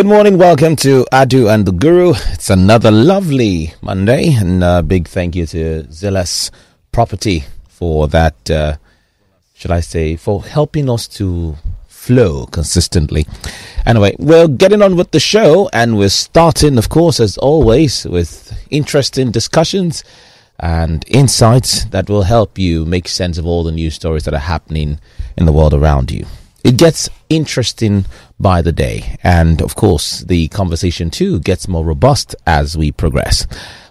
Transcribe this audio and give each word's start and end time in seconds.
Good 0.00 0.06
morning. 0.06 0.38
Welcome 0.38 0.76
to 0.76 1.04
Adu 1.12 1.52
and 1.52 1.66
the 1.66 1.72
Guru. 1.72 2.14
It's 2.32 2.48
another 2.48 2.90
lovely 2.90 3.74
Monday, 3.82 4.32
and 4.32 4.64
a 4.64 4.82
big 4.82 5.06
thank 5.06 5.36
you 5.36 5.44
to 5.48 5.82
Zilas 5.90 6.50
Property 6.90 7.44
for 7.68 8.08
that. 8.08 8.50
Uh, 8.50 8.78
should 9.52 9.70
I 9.70 9.80
say 9.80 10.16
for 10.16 10.42
helping 10.42 10.88
us 10.88 11.06
to 11.18 11.54
flow 11.86 12.46
consistently? 12.46 13.26
Anyway, 13.84 14.16
we're 14.18 14.48
getting 14.48 14.80
on 14.80 14.96
with 14.96 15.10
the 15.10 15.20
show, 15.20 15.68
and 15.74 15.98
we're 15.98 16.08
starting, 16.08 16.78
of 16.78 16.88
course, 16.88 17.20
as 17.20 17.36
always, 17.36 18.06
with 18.06 18.58
interesting 18.70 19.30
discussions 19.30 20.02
and 20.58 21.04
insights 21.08 21.84
that 21.90 22.08
will 22.08 22.22
help 22.22 22.58
you 22.58 22.86
make 22.86 23.06
sense 23.06 23.36
of 23.36 23.44
all 23.44 23.64
the 23.64 23.70
news 23.70 23.96
stories 23.96 24.24
that 24.24 24.32
are 24.32 24.38
happening 24.38 24.98
in 25.36 25.44
the 25.44 25.52
world 25.52 25.74
around 25.74 26.10
you. 26.10 26.24
It 26.62 26.76
gets 26.76 27.08
interesting 27.30 28.04
by 28.38 28.60
the 28.60 28.72
day, 28.72 29.16
and 29.22 29.62
of 29.62 29.76
course, 29.76 30.20
the 30.20 30.48
conversation 30.48 31.08
too 31.08 31.40
gets 31.40 31.66
more 31.66 31.84
robust 31.84 32.36
as 32.46 32.76
we 32.76 32.92
progress. 32.92 33.46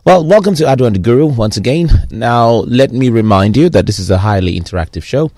Well, 0.05 0.23
welcome 0.23 0.54
to 0.55 0.66
Adu 0.66 0.86
and 0.86 0.95
the 0.95 1.00
Guru 1.00 1.26
once 1.26 1.58
again. 1.58 1.90
Now, 2.12 2.50
let 2.52 2.92
me 2.92 3.09
remind 3.09 3.58
you 3.58 3.70
that 3.70 3.88
this 3.88 3.98
is 3.98 4.12
a 4.12 4.20
highly 4.20 4.59
interactive 4.59 5.02
show, 5.02 5.32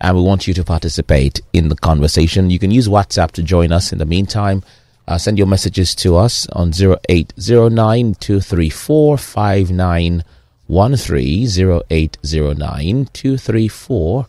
and 0.00 0.16
we 0.16 0.22
want 0.22 0.48
you 0.48 0.54
to 0.54 0.64
participate 0.64 1.42
in 1.52 1.68
the 1.68 1.76
conversation. 1.76 2.48
You 2.48 2.58
can 2.58 2.70
use 2.70 2.88
WhatsApp 2.88 3.32
to 3.32 3.42
join 3.42 3.70
us 3.70 3.92
in 3.92 3.98
the 3.98 4.06
meantime. 4.06 4.62
Uh, 5.06 5.18
send 5.18 5.36
your 5.36 5.46
messages 5.46 5.94
to 5.96 6.16
us 6.16 6.46
on 6.48 6.72
0809 6.72 8.14
234 8.14 9.18
5913 9.18 10.22
0809 11.90 13.08
234 13.12 14.26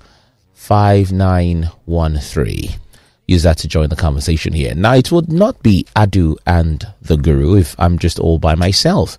5913. 0.60 2.70
Use 3.28 3.44
that 3.44 3.58
to 3.58 3.68
join 3.68 3.90
the 3.90 3.96
conversation 3.96 4.54
here. 4.54 4.76
Now, 4.76 4.94
it 4.94 5.12
would 5.12 5.32
not 5.32 5.64
be 5.64 5.86
Adu 5.96 6.36
and 6.46 6.86
the 7.02 7.18
Guru 7.18 7.56
if 7.56 7.76
I'm 7.80 7.98
just 7.98 8.20
all 8.20 8.38
by 8.40 8.56
myself. 8.56 9.18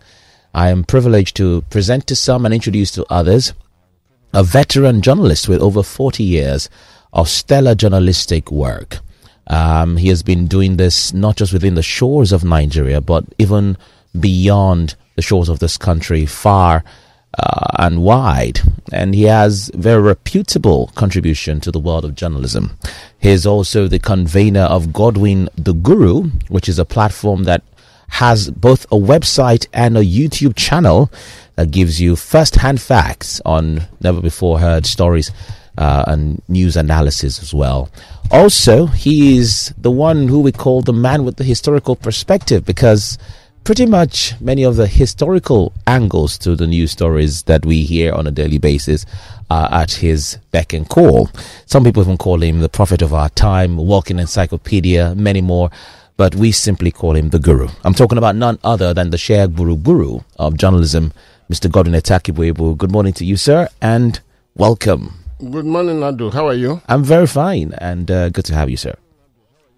I 0.54 0.68
am 0.68 0.84
privileged 0.84 1.36
to 1.38 1.62
present 1.62 2.06
to 2.08 2.14
some 2.14 2.44
and 2.44 2.52
introduce 2.54 2.90
to 2.92 3.06
others 3.10 3.54
a 4.32 4.44
veteran 4.44 5.00
journalist 5.00 5.48
with 5.48 5.62
over 5.62 5.82
40 5.82 6.22
years 6.22 6.68
of 7.12 7.28
stellar 7.28 7.74
journalistic 7.74 8.52
work. 8.52 8.98
Um, 9.46 9.96
he 9.96 10.08
has 10.08 10.22
been 10.22 10.46
doing 10.46 10.76
this 10.76 11.14
not 11.14 11.36
just 11.36 11.54
within 11.54 11.74
the 11.74 11.82
shores 11.82 12.32
of 12.32 12.44
Nigeria, 12.44 13.00
but 13.00 13.24
even 13.38 13.78
beyond 14.18 14.94
the 15.16 15.22
shores 15.22 15.48
of 15.48 15.58
this 15.58 15.78
country, 15.78 16.26
far 16.26 16.84
uh, 17.38 17.76
and 17.78 18.02
wide, 18.02 18.60
and 18.92 19.14
he 19.14 19.24
has 19.24 19.70
very 19.74 20.02
reputable 20.02 20.90
contribution 20.94 21.60
to 21.60 21.70
the 21.70 21.78
world 21.78 22.04
of 22.04 22.14
journalism. 22.14 22.76
He 23.18 23.30
is 23.30 23.46
also 23.46 23.86
the 23.86 23.98
convener 23.98 24.62
of 24.62 24.92
Godwin 24.92 25.48
the 25.56 25.72
Guru, 25.72 26.30
which 26.48 26.68
is 26.68 26.78
a 26.78 26.84
platform 26.84 27.44
that 27.44 27.62
has 28.08 28.50
both 28.50 28.84
a 28.86 28.96
website 28.96 29.66
and 29.72 29.96
a 29.96 30.04
YouTube 30.04 30.56
channel 30.56 31.10
that 31.54 31.70
gives 31.70 32.00
you 32.00 32.16
first-hand 32.16 32.80
facts 32.80 33.40
on 33.44 33.82
never 34.00 34.20
before 34.20 34.58
heard 34.58 34.84
stories 34.84 35.30
uh, 35.78 36.04
and 36.08 36.42
news 36.48 36.76
analysis 36.76 37.40
as 37.40 37.54
well. 37.54 37.88
Also, 38.32 38.86
he 38.86 39.38
is 39.38 39.72
the 39.78 39.90
one 39.90 40.28
who 40.28 40.40
we 40.40 40.52
call 40.52 40.82
the 40.82 40.92
man 40.92 41.24
with 41.24 41.36
the 41.36 41.44
historical 41.44 41.96
perspective 41.96 42.64
because 42.64 43.18
pretty 43.64 43.86
much 43.86 44.34
many 44.40 44.62
of 44.62 44.76
the 44.76 44.86
historical 44.86 45.72
angles 45.86 46.38
to 46.38 46.56
the 46.56 46.66
news 46.66 46.90
stories 46.90 47.42
that 47.44 47.64
we 47.64 47.82
hear 47.84 48.12
on 48.12 48.26
a 48.26 48.30
daily 48.30 48.58
basis 48.58 49.04
are 49.50 49.68
at 49.72 49.92
his 49.92 50.38
beck 50.50 50.72
and 50.72 50.88
call. 50.88 51.28
Some 51.66 51.84
people 51.84 52.02
even 52.02 52.16
call 52.16 52.42
him 52.42 52.60
the 52.60 52.68
prophet 52.68 53.02
of 53.02 53.12
our 53.12 53.28
time, 53.30 53.76
walking 53.76 54.18
encyclopedia, 54.18 55.14
many 55.14 55.40
more, 55.40 55.70
but 56.16 56.34
we 56.34 56.52
simply 56.52 56.90
call 56.90 57.16
him 57.16 57.30
the 57.30 57.38
guru. 57.38 57.68
I'm 57.84 57.94
talking 57.94 58.18
about 58.18 58.36
none 58.36 58.58
other 58.64 58.92
than 58.94 59.10
the 59.10 59.18
Share 59.18 59.48
Guru 59.48 59.76
Guru 59.76 60.20
of 60.38 60.56
journalism, 60.56 61.12
Mr. 61.50 61.70
Godwin 61.70 61.94
Etakibuebu. 62.00 62.76
Good 62.78 62.92
morning 62.92 63.12
to 63.14 63.24
you, 63.24 63.36
sir, 63.36 63.68
and 63.80 64.20
welcome. 64.54 65.14
Good 65.38 65.64
morning, 65.64 66.00
Adu. 66.00 66.32
How 66.32 66.46
are 66.48 66.54
you? 66.54 66.82
I'm 66.88 67.02
very 67.02 67.26
fine, 67.26 67.72
and 67.78 68.10
uh, 68.10 68.28
good 68.28 68.44
to 68.46 68.54
have 68.54 68.68
you, 68.68 68.76
sir. 68.76 68.94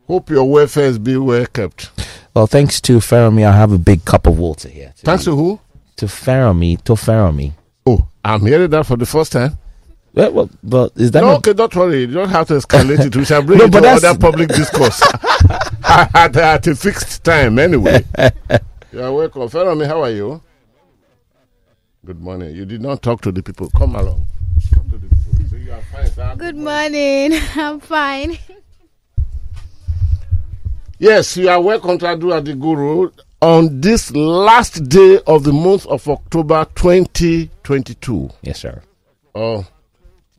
Hope 0.09 0.29
your 0.31 0.45
welfare 0.51 0.87
is 0.87 0.99
be 0.99 1.17
well 1.17 1.47
kept. 1.47 1.91
Well, 2.35 2.47
thanks 2.47 2.81
to 2.83 3.01
Ferromi, 3.01 3.45
I 3.45 3.53
have 3.53 3.73
a 3.73 3.79
big 3.79 4.05
cup 4.05 4.27
of 4.27 4.39
water 4.39 4.69
here. 4.69 4.93
Thanks 4.97 5.25
to 5.25 5.37
who? 5.37 5.61
To 5.97 6.09
Ferromi, 6.09 6.77
to 6.79 6.97
Ferromi. 6.97 7.53
Oh, 7.87 8.07
I'm 8.25 8.41
hearing 8.47 8.71
that 8.71 8.87
for 8.87 8.97
the 8.97 9.05
first 9.07 9.33
time. 9.33 9.59
Well, 10.15 10.33
well, 10.33 10.51
but 10.63 10.93
is 10.97 11.11
that 11.13 11.21
no, 11.21 11.27
not- 11.29 11.39
okay, 11.39 11.53
don't 11.53 11.75
worry. 11.75 12.01
You 12.01 12.07
don't 12.09 12.29
have 12.29 12.47
to 12.49 12.55
escalate 12.55 13.05
it. 13.07 13.17
We 13.17 13.25
shall 13.25 13.43
bring 13.43 13.59
No, 13.59 13.65
it 13.65 13.71
but 13.73 13.79
to 13.81 13.83
that's- 13.83 14.05
other 14.05 14.19
public 14.19 14.49
discourse 14.49 15.03
at, 15.85 16.37
at 16.37 16.67
a 16.67 16.75
fixed 16.75 17.25
time 17.25 17.59
anyway. 17.59 18.05
you 18.93 19.03
are 19.03 19.13
welcome. 19.13 19.49
Follow 19.49 19.75
me. 19.75 19.87
How 19.87 20.03
are 20.03 20.11
you? 20.11 20.43
Good 22.05 22.21
morning. 22.21 22.55
You 22.55 22.65
did 22.67 22.81
not 22.83 23.01
talk 23.03 23.21
to 23.23 23.33
the 23.33 23.43
people. 23.43 23.71
Come 23.77 23.95
along. 23.97 24.27
Talk 24.75 24.85
to 24.91 24.99
the 24.99 25.07
people. 25.09 25.49
Say 25.51 25.59
you 25.65 25.73
are 25.73 25.83
fine, 25.83 26.11
sir. 26.11 26.35
Good 26.37 26.57
morning. 26.57 27.33
I'm 27.57 27.81
fine. 27.81 28.39
Yes, 31.03 31.37
you 31.37 31.49
are 31.49 31.61
welcome 31.61 31.99
to 31.99 32.05
Adu 32.07 32.33
at 32.33 32.45
the 32.45 32.55
Guru 32.55 33.11
on 33.41 33.81
this 33.81 34.13
last 34.13 34.89
day 34.89 35.19
of 35.27 35.43
the 35.43 35.53
month 35.53 35.85
of 35.87 36.07
October 36.09 36.65
2022. 36.77 38.31
Yes, 38.43 38.61
sir. 38.61 38.81
Oh, 39.35 39.67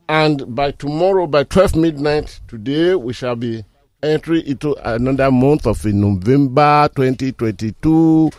and 0.08 0.54
by 0.54 0.70
tomorrow, 0.70 1.26
by 1.26 1.44
12 1.44 1.76
midnight 1.76 2.40
today, 2.48 2.94
we 2.94 3.12
shall 3.12 3.36
be 3.36 3.62
entering 4.02 4.46
into 4.46 4.74
another 4.90 5.30
month 5.30 5.66
of 5.66 5.84
November 5.84 6.88
2022. 6.96 8.30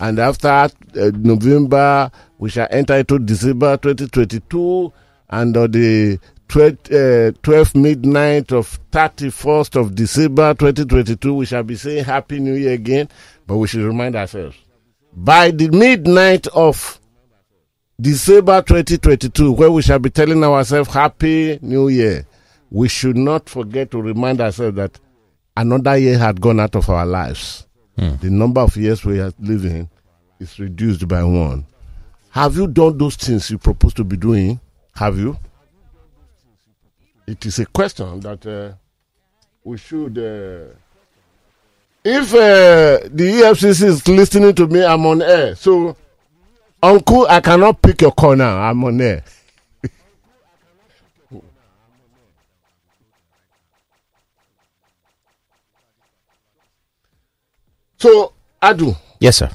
And 0.00 0.18
after 0.18 0.48
uh, 0.48 0.68
November, 1.14 2.10
we 2.38 2.50
shall 2.50 2.66
enter 2.72 2.96
into 2.96 3.20
December 3.20 3.76
2022. 3.76 4.92
And 5.30 5.56
on 5.56 5.70
the 5.70 6.18
12, 6.48 6.72
uh, 6.92 7.32
12 7.42 7.74
midnight 7.74 8.52
of 8.52 8.78
31st 8.90 9.76
of 9.80 9.94
December 9.94 10.54
2022, 10.54 11.34
we 11.34 11.46
shall 11.46 11.62
be 11.62 11.76
saying 11.76 12.04
Happy 12.04 12.40
New 12.40 12.54
Year 12.54 12.72
again. 12.72 13.08
But 13.46 13.58
we 13.58 13.68
should 13.68 13.82
remind 13.84 14.16
ourselves 14.16 14.56
by 15.14 15.50
the 15.50 15.68
midnight 15.70 16.46
of 16.48 16.98
December 18.00 18.62
2022, 18.62 19.52
where 19.52 19.70
we 19.70 19.82
shall 19.82 19.98
be 19.98 20.10
telling 20.10 20.42
ourselves 20.44 20.90
Happy 20.92 21.58
New 21.60 21.88
Year, 21.88 22.26
we 22.70 22.88
should 22.88 23.16
not 23.16 23.48
forget 23.48 23.90
to 23.90 24.00
remind 24.00 24.40
ourselves 24.40 24.76
that 24.76 24.98
another 25.56 25.96
year 25.98 26.16
had 26.18 26.40
gone 26.40 26.60
out 26.60 26.76
of 26.76 26.88
our 26.88 27.04
lives. 27.06 27.66
The 27.96 28.30
number 28.30 28.60
of 28.60 28.76
years 28.76 29.04
we 29.04 29.18
are 29.18 29.32
living 29.40 29.90
is 30.38 30.60
reduced 30.60 31.08
by 31.08 31.24
one. 31.24 31.66
Have 32.30 32.54
you 32.56 32.68
done 32.68 32.96
those 32.96 33.16
things 33.16 33.50
you 33.50 33.58
propose 33.58 33.92
to 33.94 34.04
be 34.04 34.16
doing? 34.16 34.60
Have 34.94 35.18
you? 35.18 35.36
It 37.28 37.44
is 37.44 37.58
a 37.58 37.66
question 37.66 38.20
that 38.20 38.46
uh, 38.46 38.72
we 39.62 39.76
should. 39.76 40.16
Uh, 40.16 40.72
if 42.02 42.32
uh, 42.32 43.04
the 43.12 43.42
EFCC 43.42 43.82
is 43.84 44.08
listening 44.08 44.54
to 44.54 44.66
me, 44.66 44.82
I'm 44.82 45.04
on 45.04 45.20
air. 45.20 45.54
So 45.54 45.94
Uncle, 46.82 47.26
I 47.28 47.40
cannot 47.40 47.82
pick 47.82 48.00
your 48.00 48.12
corner. 48.12 48.44
I'm 48.46 48.82
on 48.82 48.98
air. 48.98 49.22
so, 57.98 58.32
Adu, 58.62 58.96
Yes, 59.20 59.36
sir. 59.36 59.50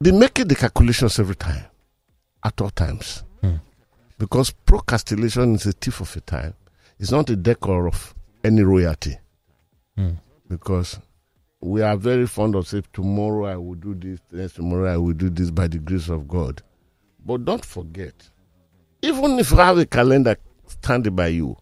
be 0.00 0.10
making 0.12 0.48
the 0.48 0.54
calculations 0.54 1.18
every 1.18 1.36
time, 1.36 1.64
at 2.42 2.58
all 2.62 2.70
times. 2.70 3.23
Because 4.18 4.50
procrastination 4.50 5.54
is 5.54 5.66
a 5.66 5.72
thief 5.72 6.00
of 6.00 6.14
a 6.16 6.20
time. 6.20 6.54
It's 6.98 7.10
not 7.10 7.30
a 7.30 7.36
decor 7.36 7.86
of 7.88 8.14
any 8.44 8.62
royalty. 8.62 9.18
Hmm. 9.96 10.12
Because 10.48 10.98
we 11.60 11.82
are 11.82 11.96
very 11.96 12.26
fond 12.26 12.54
of 12.54 12.68
saying, 12.68 12.84
tomorrow 12.92 13.46
I 13.46 13.56
will 13.56 13.74
do 13.74 13.94
this, 13.94 14.20
next 14.30 14.54
tomorrow 14.54 14.92
I 14.92 14.96
will 14.96 15.14
do 15.14 15.30
this 15.30 15.50
by 15.50 15.66
the 15.66 15.78
grace 15.78 16.08
of 16.08 16.28
God. 16.28 16.62
But 17.24 17.44
don't 17.44 17.64
forget, 17.64 18.14
even 19.02 19.38
if 19.38 19.50
you 19.50 19.56
have 19.56 19.78
a 19.78 19.86
calendar 19.86 20.36
standing 20.66 21.16
by 21.16 21.28
you, 21.28 21.56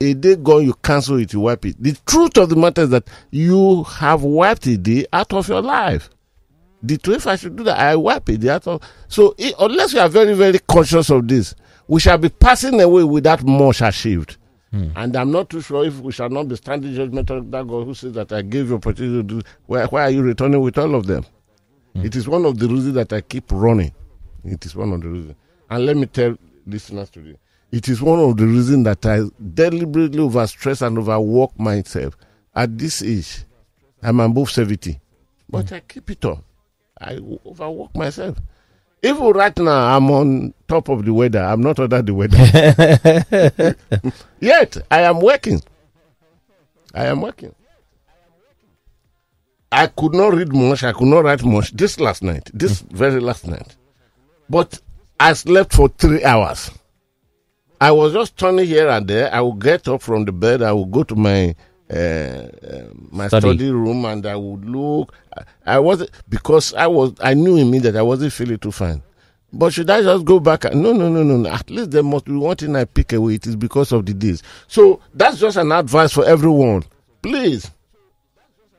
a 0.00 0.14
day 0.14 0.36
gone, 0.36 0.64
you 0.64 0.74
cancel 0.74 1.18
it, 1.18 1.32
you 1.32 1.40
wipe 1.40 1.66
it. 1.66 1.76
The 1.82 1.98
truth 2.06 2.36
of 2.38 2.48
the 2.50 2.56
matter 2.56 2.82
is 2.82 2.90
that 2.90 3.08
you 3.32 3.82
have 3.82 4.22
wiped 4.22 4.66
a 4.66 4.76
day 4.78 5.06
out 5.12 5.32
of 5.32 5.48
your 5.48 5.60
life. 5.60 6.08
The 6.82 7.22
I 7.26 7.36
should 7.36 7.56
do 7.56 7.64
that, 7.64 7.78
I 7.78 7.96
wipe 7.96 8.28
it 8.28 8.44
of. 8.44 8.80
So, 9.08 9.34
i 9.38 9.52
unless 9.58 9.92
you 9.92 10.00
are 10.00 10.08
very, 10.08 10.34
very 10.34 10.60
conscious 10.60 11.10
of 11.10 11.26
this, 11.26 11.54
we 11.88 12.00
shall 12.00 12.18
be 12.18 12.28
passing 12.28 12.80
away 12.80 13.02
without 13.04 13.42
much 13.42 13.80
achieved. 13.82 14.36
Hmm. 14.70 14.88
And 14.94 15.16
I'm 15.16 15.32
not 15.32 15.48
too 15.48 15.60
sure 15.62 15.84
if 15.86 15.98
we 16.00 16.12
shall 16.12 16.28
not 16.28 16.46
be 16.48 16.56
standing 16.56 16.94
judgment 16.94 17.30
of 17.30 17.50
that 17.50 17.66
God 17.66 17.84
who 17.86 17.94
says 17.94 18.12
that 18.12 18.30
I 18.32 18.42
gave 18.42 18.68
you 18.68 18.76
opportunity 18.76 19.16
to 19.16 19.22
do. 19.22 19.48
Why, 19.66 19.86
why 19.86 20.02
are 20.02 20.10
you 20.10 20.22
returning 20.22 20.60
with 20.60 20.76
all 20.78 20.94
of 20.94 21.06
them? 21.06 21.24
Hmm. 21.94 22.04
It 22.04 22.14
is 22.14 22.28
one 22.28 22.44
of 22.44 22.58
the 22.58 22.68
reasons 22.68 22.94
that 22.94 23.12
I 23.12 23.22
keep 23.22 23.44
running. 23.50 23.92
It 24.44 24.64
is 24.66 24.76
one 24.76 24.92
of 24.92 25.00
the 25.00 25.08
reasons. 25.08 25.34
And 25.70 25.86
let 25.86 25.96
me 25.96 26.06
tell 26.06 26.36
listeners 26.66 27.10
today, 27.10 27.38
it 27.72 27.88
is 27.88 28.00
one 28.02 28.18
of 28.20 28.36
the 28.36 28.46
reasons 28.46 28.84
that 28.84 29.04
I 29.06 29.20
deliberately 29.54 30.18
overstress 30.18 30.86
and 30.86 30.98
overwork 30.98 31.58
myself. 31.58 32.16
At 32.54 32.76
this 32.78 33.02
age, 33.02 33.44
I'm 34.02 34.20
above 34.20 34.50
70. 34.50 35.00
But 35.48 35.70
hmm. 35.70 35.74
I 35.74 35.80
keep 35.80 36.10
it 36.10 36.24
up. 36.26 36.44
I 37.00 37.18
overwork 37.46 37.94
myself. 37.96 38.38
Even 39.02 39.28
right 39.32 39.56
now, 39.58 39.96
I'm 39.96 40.10
on 40.10 40.54
top 40.66 40.88
of 40.88 41.04
the 41.04 41.14
weather. 41.14 41.40
I'm 41.40 41.60
not 41.60 41.78
under 41.78 42.02
the 42.02 42.14
weather. 42.14 43.76
Yet, 44.40 44.76
I 44.90 45.02
am 45.02 45.20
working. 45.20 45.62
I 46.94 47.06
am 47.06 47.20
working. 47.20 47.54
I 49.70 49.86
could 49.86 50.14
not 50.14 50.34
read 50.34 50.52
much. 50.52 50.82
I 50.82 50.92
could 50.92 51.06
not 51.06 51.24
write 51.24 51.44
much 51.44 51.72
this 51.72 52.00
last 52.00 52.22
night, 52.22 52.50
this 52.54 52.82
mm. 52.82 52.92
very 52.92 53.20
last 53.20 53.46
night. 53.46 53.76
But 54.48 54.80
I 55.20 55.34
slept 55.34 55.74
for 55.74 55.88
three 55.88 56.24
hours. 56.24 56.70
I 57.80 57.92
was 57.92 58.12
just 58.12 58.36
turning 58.36 58.66
here 58.66 58.88
and 58.88 59.06
there. 59.06 59.32
I 59.32 59.40
would 59.40 59.60
get 59.60 59.86
up 59.86 60.02
from 60.02 60.24
the 60.24 60.32
bed. 60.32 60.62
I 60.62 60.72
would 60.72 60.90
go 60.90 61.04
to 61.04 61.14
my 61.14 61.54
my 61.90 63.28
Study. 63.28 63.40
study. 63.56 63.70
room 63.70 64.04
and 64.04 64.24
I 64.26 64.36
would 64.36 64.64
look. 64.64 65.14
I, 65.36 65.42
I 65.74 65.78
was 65.78 66.06
because 66.28 66.74
I 66.74 66.86
was 66.86 67.14
I 67.20 67.34
knew 67.34 67.56
in 67.56 67.70
me 67.70 67.78
that 67.80 67.96
I 67.96 68.02
wasn't 68.02 68.32
feeling 68.32 68.58
too 68.58 68.72
fine. 68.72 69.02
But 69.50 69.72
should 69.72 69.88
I 69.88 70.02
just 70.02 70.26
go 70.26 70.40
back? 70.40 70.64
No, 70.74 70.92
no, 70.92 71.08
no, 71.08 71.22
no, 71.22 71.36
no. 71.38 71.48
At 71.48 71.70
least 71.70 71.90
there 71.90 72.02
must 72.02 72.26
be 72.26 72.32
one 72.32 72.56
thing 72.56 72.76
I 72.76 72.84
pick 72.84 73.14
away. 73.14 73.34
It 73.34 73.46
is 73.46 73.56
because 73.56 73.92
of 73.92 74.04
the 74.04 74.12
days. 74.12 74.42
So 74.66 75.00
that's 75.14 75.38
just 75.38 75.56
an 75.56 75.72
advice 75.72 76.12
for 76.12 76.26
everyone. 76.26 76.84
Please, 77.22 77.70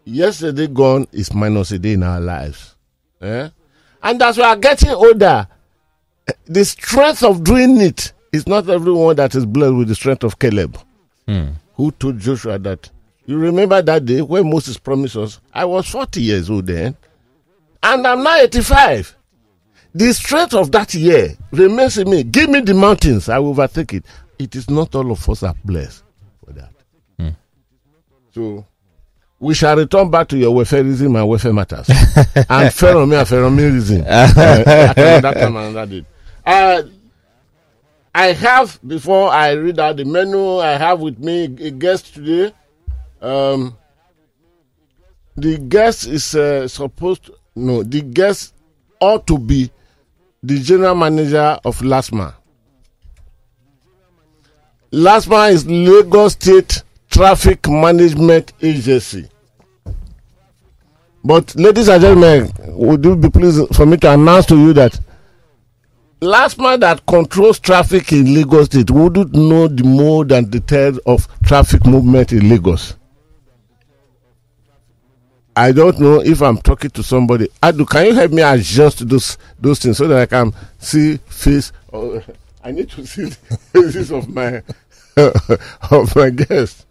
yesterday 0.06 0.68
gone 0.68 1.08
is 1.12 1.34
minus 1.34 1.72
a 1.72 1.80
day 1.80 1.94
in 1.94 2.04
our 2.04 2.20
lives. 2.22 2.76
Eh? 3.22 3.50
And 4.04 4.22
as 4.22 4.38
we 4.38 4.44
are 4.44 4.56
getting 4.56 4.92
older, 4.92 5.48
the 6.46 6.64
strength 6.64 7.24
of 7.24 7.44
doing 7.44 7.82
it 7.82 8.14
is 8.32 8.46
not 8.48 8.70
everyone 8.70 9.16
that 9.16 9.34
is 9.34 9.48
blessed 9.48 9.74
with 9.74 9.88
the 9.88 9.96
strength 9.96 10.24
of 10.24 10.38
Caleb, 10.38 10.78
who 11.26 11.92
told 11.94 12.20
Joshua 12.20 12.60
that. 12.60 12.92
You 13.30 13.38
remember 13.38 13.80
that 13.80 14.06
day 14.06 14.24
when 14.24 14.50
Moses 14.50 14.80
promised 14.80 15.16
us, 15.16 15.40
I 15.54 15.64
was 15.64 15.88
40 15.88 16.20
years 16.20 16.50
old 16.50 16.66
then, 16.66 16.98
and 17.84 18.08
I'm 18.08 18.24
now 18.24 18.36
85. 18.38 19.16
The 19.94 20.14
strength 20.14 20.56
of 20.56 20.72
that 20.72 20.96
year 20.96 21.36
remains 21.52 22.00
in 22.00 22.10
me. 22.10 22.24
Give 22.24 22.50
me 22.50 22.62
the 22.62 22.74
mountains, 22.74 23.30
I 23.30 23.38
will 23.38 23.50
overtake 23.52 23.94
it. 23.94 24.06
It 24.40 24.56
is 24.56 24.68
not 24.68 24.96
all 24.96 25.12
of 25.12 25.30
us 25.30 25.44
are 25.44 25.54
blessed 25.64 26.04
for 26.44 26.54
that. 26.54 26.72
So 28.34 28.66
we 29.40 29.54
shall 29.54 29.78
return 29.78 30.10
back 30.10 30.28
to 30.30 30.38
your 30.38 30.52
welfareism 30.52 31.16
and 31.16 31.30
welfare 31.30 31.54
matters. 31.54 31.88
and 32.50 32.74
Pharaoh 32.74 33.04
and 33.04 33.12
Pharaohism. 33.12 34.02
uh, 34.08 34.34
that 34.34 34.96
time, 34.96 35.22
that 35.22 35.34
time 35.36 35.56
and 35.56 35.76
that 35.76 35.88
date. 35.88 36.06
Uh, 36.44 36.82
I 38.16 38.26
have, 38.34 38.80
before 38.88 39.30
I 39.30 39.52
read 39.52 39.78
out 39.78 39.98
the 39.98 40.06
menu, 40.06 40.58
I 40.58 40.72
have 40.72 41.00
with 41.00 41.20
me 41.20 41.44
a 41.44 41.70
guest 41.70 42.16
today. 42.16 42.56
Um, 43.22 43.78
the 45.36 45.58
guest 45.58 46.08
is 46.08 46.36
uh, 46.36 46.68
supposed 46.68 47.26
to, 47.26 47.34
no, 47.56 47.84
the 47.84 48.02
guest 48.02 48.54
ought 49.00 49.26
to 49.28 49.38
be 49.38 49.72
the 50.44 50.60
general 50.60 50.96
manager 50.96 51.60
of 51.66 51.80
LASMA. 51.80 52.34
LASMA 54.92 55.52
is 55.52 55.68
Lagos 55.68 56.34
State 56.34 56.84
Traffic 57.10 57.68
Management 57.70 58.54
Agency. 58.62 59.30
But, 61.24 61.54
ladies 61.56 61.90
and 61.90 62.02
gentlemen, 62.02 62.52
would 62.68 63.04
you 63.04 63.16
be 63.16 63.30
pleased 63.30 63.76
for 63.76 63.86
me 63.86 63.98
to 63.98 64.14
announce 64.14 64.46
to 64.48 64.58
you 64.58 64.74
that 64.74 65.00
LASMA 66.22 66.80
that 66.80 67.06
controls 67.06 67.60
traffic 67.60 68.12
in 68.12 68.34
Lagos 68.34 68.68
State 68.68 68.90
wouldn't 68.92 69.34
know 69.34 69.68
the 69.68 69.84
mode 69.84 70.32
and 70.32 70.50
details 70.50 70.98
of 71.00 71.28
traffic 71.44 71.86
movement 71.86 72.32
in 72.32 72.50
Lagos. 72.50 72.96
I 75.60 75.74
don't 75.74 76.00
know 76.00 76.22
if 76.22 76.42
I'm 76.42 76.58
talking 76.58 76.90
to 76.92 77.04
somebody. 77.04 77.50
Adu, 77.62 77.86
can 77.86 78.06
you 78.06 78.14
help 78.14 78.32
me 78.32 78.42
adjust 78.42 79.06
those 79.10 79.38
those 79.60 79.78
things 79.80 79.98
so 79.98 80.08
that 80.08 80.18
I 80.22 80.26
can 80.26 80.54
see 80.78 81.18
face? 81.28 81.74
Oh, 81.92 82.22
I 82.64 82.72
need 82.72 82.90
to 82.92 83.06
see 83.06 83.26
the 83.26 83.36
faces 83.74 84.10
of 84.10 84.30
my 84.30 84.64
of 85.92 86.16
my 86.16 86.30
guests. 86.30 86.86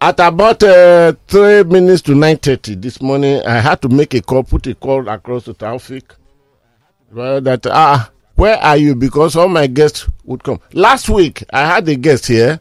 At 0.00 0.18
about 0.18 0.60
uh, 0.64 1.12
three 1.28 1.62
minutes 1.62 2.02
to 2.02 2.16
nine 2.16 2.38
thirty 2.38 2.74
this 2.74 3.00
morning, 3.00 3.40
I 3.46 3.60
had 3.60 3.80
to 3.82 3.88
make 3.88 4.14
a 4.14 4.20
call, 4.20 4.42
put 4.42 4.66
a 4.66 4.74
call 4.74 5.08
across 5.08 5.44
to 5.44 5.54
Taufik. 5.54 6.10
Well, 7.12 7.40
that 7.40 7.68
ah, 7.68 8.10
where 8.34 8.56
are 8.56 8.76
you? 8.76 8.96
Because 8.96 9.36
all 9.36 9.46
my 9.48 9.68
guests 9.68 10.08
would 10.24 10.42
come. 10.42 10.58
Last 10.72 11.08
week, 11.08 11.44
I 11.52 11.66
had 11.66 11.88
a 11.88 11.94
guest 11.94 12.26
here 12.26 12.58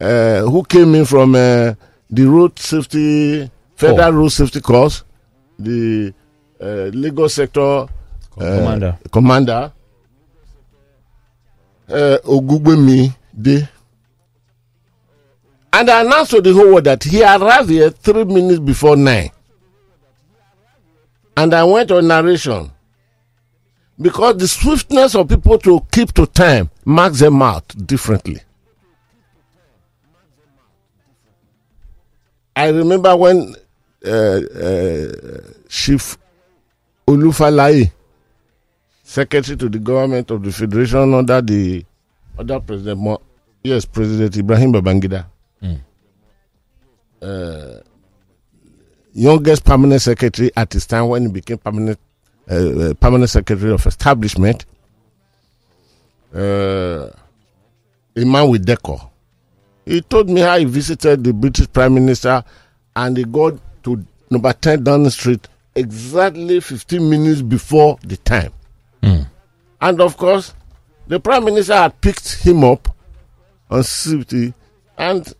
uh, 0.00 0.42
who 0.42 0.62
came 0.62 0.94
in 0.94 1.04
from 1.04 1.34
uh, 1.34 1.74
the 2.10 2.24
road 2.24 2.58
safety, 2.58 3.50
federal 3.74 4.12
road 4.12 4.28
safety 4.28 4.60
course, 4.60 5.04
the 5.58 6.12
uh, 6.60 6.90
Lagos 6.92 7.34
sector 7.34 7.60
uh, 7.60 7.88
Commander. 8.38 8.98
commander, 9.12 9.72
uh, 11.88 12.18
Ogugbemi 12.24 13.14
De. 13.32 13.68
And 15.72 15.90
I 15.90 16.00
announced 16.02 16.30
to 16.30 16.40
the 16.40 16.52
whole 16.54 16.72
world 16.72 16.84
that 16.84 17.04
he 17.04 17.22
arrived 17.22 17.68
here 17.68 17.90
three 17.90 18.24
minutes 18.24 18.60
before 18.60 18.96
nine. 18.96 19.30
And 21.36 21.52
I 21.52 21.64
went 21.64 21.90
on 21.90 22.06
narration. 22.06 22.70
Because 24.00 24.36
the 24.38 24.48
swiftness 24.48 25.14
of 25.14 25.28
people 25.28 25.58
to 25.58 25.80
keep 25.92 26.12
to 26.14 26.26
time 26.26 26.70
marks 26.84 27.20
them 27.20 27.42
out 27.42 27.66
differently. 27.86 28.40
I 32.56 32.68
remember 32.70 33.14
when 33.16 33.54
uh, 34.04 34.08
uh, 34.10 35.12
Chief 35.68 36.16
Olu 37.06 37.30
Falae, 37.32 37.92
secretary 39.04 39.56
to 39.58 39.68
the 39.68 39.78
government 39.78 40.30
of 40.30 40.42
the 40.42 40.50
federation 40.50 41.12
under 41.14 41.40
the 41.42 41.84
other 42.38 42.58
president, 42.60 42.98
Mo- 43.00 43.20
yes, 43.62 43.84
President 43.84 44.36
Ibrahim 44.36 44.72
Babangida, 44.72 45.26
uh, 47.22 47.80
youngest 49.12 49.64
permanent 49.64 50.00
secretary 50.02 50.50
at 50.56 50.72
his 50.72 50.86
time 50.86 51.08
when 51.08 51.22
he 51.22 51.28
became 51.28 51.58
permanent 51.58 51.98
uh, 52.50 52.54
uh, 52.54 52.94
permanent 52.94 53.28
secretary 53.30 53.72
of 53.72 53.84
establishment, 53.86 54.64
uh, 56.34 57.08
a 58.16 58.24
man 58.24 58.48
with 58.48 58.64
decor. 58.64 59.10
He 59.86 60.00
told 60.02 60.28
me 60.28 60.40
how 60.40 60.58
he 60.58 60.64
visited 60.64 61.22
the 61.24 61.32
British 61.32 61.72
Prime 61.72 61.94
Minister 61.94 62.42
and 62.96 63.16
he 63.16 63.24
got 63.24 63.54
to 63.84 64.04
number 64.28 64.52
10 64.52 64.82
Downing 64.84 65.10
Street 65.10 65.46
exactly 65.76 66.60
15 66.60 67.08
minutes 67.08 67.40
before 67.40 67.98
the 68.02 68.16
time. 68.18 68.52
And 69.80 70.00
of 70.00 70.16
course, 70.16 70.52
the 71.06 71.20
Prime 71.20 71.44
Minister 71.44 71.74
had 71.74 72.00
picked 72.00 72.42
him 72.42 72.64
up 72.64 72.94
on 73.70 73.84
safety 73.84 74.52
and 74.98 75.32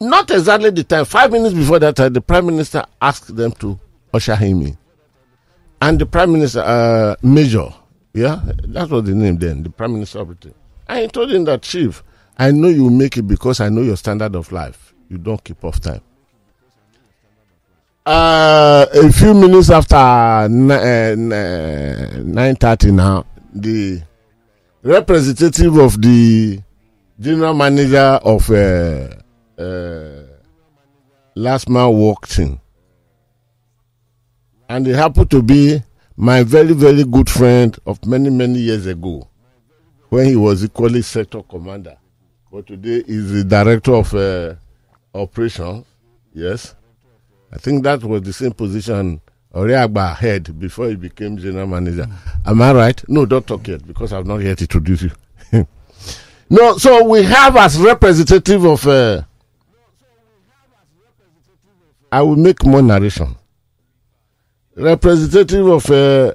not 0.00 0.30
exactly 0.30 0.70
the 0.70 0.84
time, 0.84 1.04
five 1.06 1.32
minutes 1.32 1.54
before 1.54 1.78
that 1.80 1.96
time, 1.96 2.12
the 2.12 2.20
Prime 2.20 2.46
Minister 2.46 2.84
asked 3.00 3.34
them 3.34 3.52
to 3.52 3.78
usher 4.12 4.36
him 4.36 4.62
in. 4.62 4.78
And 5.80 5.98
the 5.98 6.06
Prime 6.06 6.32
Minister, 6.32 6.60
uh, 6.60 7.16
Major, 7.22 7.68
yeah, 8.12 8.40
that 8.44 8.90
was 8.90 9.04
the 9.04 9.14
name 9.14 9.38
then, 9.38 9.62
the 9.62 9.70
Prime 9.70 9.94
Minister 9.94 10.20
of 10.20 10.26
Britain. 10.28 10.54
I 10.88 11.06
told 11.06 11.32
him 11.32 11.44
that, 11.44 11.62
Chief, 11.62 12.02
I 12.38 12.50
know 12.50 12.68
you 12.68 12.90
make 12.90 13.16
it 13.16 13.26
because 13.26 13.60
I 13.60 13.68
know 13.68 13.82
your 13.82 13.96
standard 13.96 14.34
of 14.34 14.52
life. 14.52 14.94
You 15.08 15.18
don't 15.18 15.42
keep 15.42 15.64
off 15.64 15.80
time. 15.80 16.00
Uh, 18.04 18.86
a 18.94 19.10
few 19.10 19.34
minutes 19.34 19.70
after 19.70 20.48
nine 20.48 22.56
thirty 22.56 22.92
now, 22.92 23.24
the 23.52 24.02
representative 24.82 25.76
of 25.76 26.00
the 26.00 26.60
general 27.18 27.54
manager 27.54 28.20
of 28.22 28.48
uh, 28.50 29.08
uh, 29.58 30.22
LASMA 31.36 31.92
walked 31.92 32.38
in, 32.38 32.60
and 34.68 34.86
he 34.86 34.92
happened 34.92 35.30
to 35.30 35.42
be 35.42 35.82
my 36.16 36.44
very 36.44 36.74
very 36.74 37.02
good 37.02 37.28
friend 37.28 37.76
of 37.86 38.04
many 38.06 38.30
many 38.30 38.60
years 38.60 38.86
ago, 38.86 39.26
when 40.10 40.26
he 40.26 40.36
was 40.36 40.62
equally 40.62 41.02
sector 41.02 41.42
commander, 41.42 41.96
but 42.50 42.66
today 42.66 43.02
is 43.06 43.32
the 43.32 43.44
director 43.44 43.94
of 43.94 44.14
uh, 44.14 44.54
operations. 45.14 45.84
Yes. 46.32 46.74
I 47.52 47.58
think 47.58 47.82
that 47.84 48.02
was 48.04 48.22
the 48.22 48.32
same 48.32 48.52
position 48.52 49.20
Oreagba 49.54 50.14
had 50.16 50.58
before 50.58 50.88
he 50.88 50.96
became 50.96 51.38
general 51.38 51.66
manager. 51.66 52.06
Am 52.44 52.60
I 52.60 52.72
right? 52.72 53.08
No, 53.08 53.24
don't 53.24 53.46
talk 53.46 53.66
yet 53.68 53.86
because 53.86 54.12
I've 54.12 54.26
not 54.26 54.38
yet 54.42 54.60
introduced 54.60 55.04
you. 55.52 55.66
no, 56.50 56.76
so 56.76 57.04
we 57.04 57.22
have 57.22 57.56
as 57.56 57.78
representative 57.78 58.64
of. 58.64 58.86
Uh, 58.86 59.22
I 62.12 62.22
will 62.22 62.36
make 62.36 62.64
more 62.64 62.82
narration. 62.82 63.34
Representative 64.76 65.66
of 65.66 65.90
uh, 65.90 66.34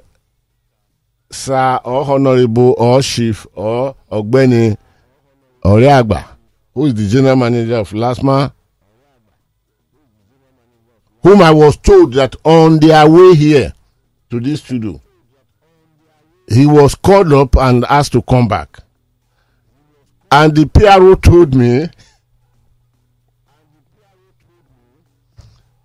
Sir 1.30 1.80
or 1.84 2.04
Honorable 2.04 2.74
or 2.76 3.00
Chief 3.02 3.46
or 3.54 3.94
Ogbeni 4.10 4.76
Oreagba, 5.64 6.24
who 6.74 6.86
is 6.86 6.94
the 6.94 7.08
general 7.08 7.36
manager 7.36 7.76
of 7.76 7.90
LASMA 7.90 8.52
whom 11.22 11.40
I 11.40 11.50
was 11.52 11.76
told 11.76 12.14
that 12.14 12.34
on 12.44 12.78
their 12.78 13.08
way 13.08 13.34
here 13.34 13.72
to 14.30 14.40
this 14.40 14.62
studio, 14.62 15.00
he 16.48 16.66
was 16.66 16.94
called 16.94 17.32
up 17.32 17.56
and 17.56 17.84
asked 17.84 18.12
to 18.12 18.22
come 18.22 18.48
back. 18.48 18.78
And 20.30 20.54
the 20.54 20.66
PRO 20.66 21.14
told 21.14 21.54
me, 21.54 21.88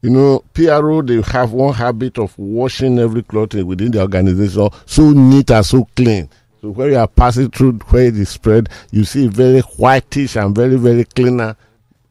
you 0.01 0.09
know, 0.09 0.43
PRO, 0.53 1.01
they 1.01 1.21
have 1.21 1.51
one 1.51 1.73
habit 1.73 2.17
of 2.17 2.37
washing 2.37 2.97
every 2.97 3.23
clothing 3.23 3.65
within 3.67 3.91
the 3.91 4.01
organization 4.01 4.69
so 4.85 5.11
neat 5.11 5.51
and 5.51 5.65
so 5.65 5.87
clean. 5.95 6.29
So 6.61 6.71
where 6.71 6.89
you 6.89 6.97
are 6.97 7.07
passing 7.07 7.51
through 7.51 7.73
where 7.89 8.05
it 8.05 8.17
is 8.17 8.29
spread, 8.29 8.69
you 8.91 9.03
see 9.03 9.27
very 9.27 9.61
whitish 9.61 10.35
and 10.35 10.55
very, 10.55 10.75
very 10.75 11.03
cleaner 11.03 11.55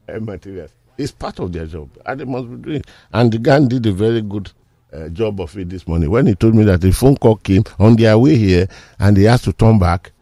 uh, 0.09 0.21
materials. 0.21 0.71
It's 0.97 1.13
part 1.13 1.39
of 1.41 1.53
their 1.53 1.67
job, 1.67 1.91
and 2.07 2.21
they 2.21 2.25
must 2.25 2.49
be 2.49 2.57
doing. 2.57 2.83
And 3.13 3.31
the 3.33 3.39
guy 3.39 3.59
did 3.65 3.85
a 3.87 3.93
very 3.93 4.23
good 4.23 4.51
uh, 4.93 5.09
job 5.09 5.41
of 5.41 5.57
it 5.59 5.69
this 5.69 5.87
morning 5.87 6.11
when 6.11 6.27
he 6.27 6.35
told 6.35 6.55
me 6.55 6.65
that 6.65 6.83
a 6.85 6.93
phone 6.93 7.17
call 7.17 7.37
came 7.37 7.65
on 7.79 7.97
their 7.97 8.17
way 8.19 8.37
here, 8.37 8.69
and 8.99 9.17
he 9.17 9.25
has 9.25 9.43
to 9.43 9.53
turn 9.53 9.79
back 9.79 10.13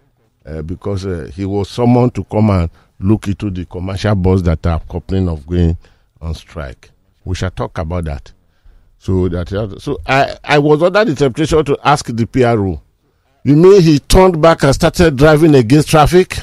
uh, 0.47 0.63
because 0.63 1.07
uh, 1.07 1.31
he 1.35 1.45
was 1.45 1.69
summoned 1.69 2.15
to 2.15 2.25
come 2.25 2.51
and 2.51 2.71
look 2.99 3.29
into 3.29 3.51
the 3.51 3.65
commercial 3.67 4.15
bus 4.15 4.43
that 4.43 4.67
are 4.67 4.81
complaining 4.81 5.29
of 5.29 5.47
going 5.47 5.77
on 6.21 6.35
strike. 6.35 6.91
We 7.25 7.35
shall 7.35 7.51
talk 7.51 7.79
about 7.79 8.05
that. 8.05 8.33
So 8.99 9.29
that 9.29 9.77
so 9.81 9.99
I 10.07 10.39
I 10.43 10.59
was 10.59 10.83
under 10.83 11.05
the 11.05 11.15
temptation 11.15 11.63
to 11.67 11.79
ask 11.85 12.07
the 12.07 12.27
PRO. 12.27 12.81
You 13.45 13.57
mean 13.57 13.83
he 13.83 13.99
turned 13.99 14.41
back 14.41 14.63
and 14.63 14.75
started 14.75 15.17
driving 15.17 15.55
against 15.55 15.89
traffic? 15.89 16.39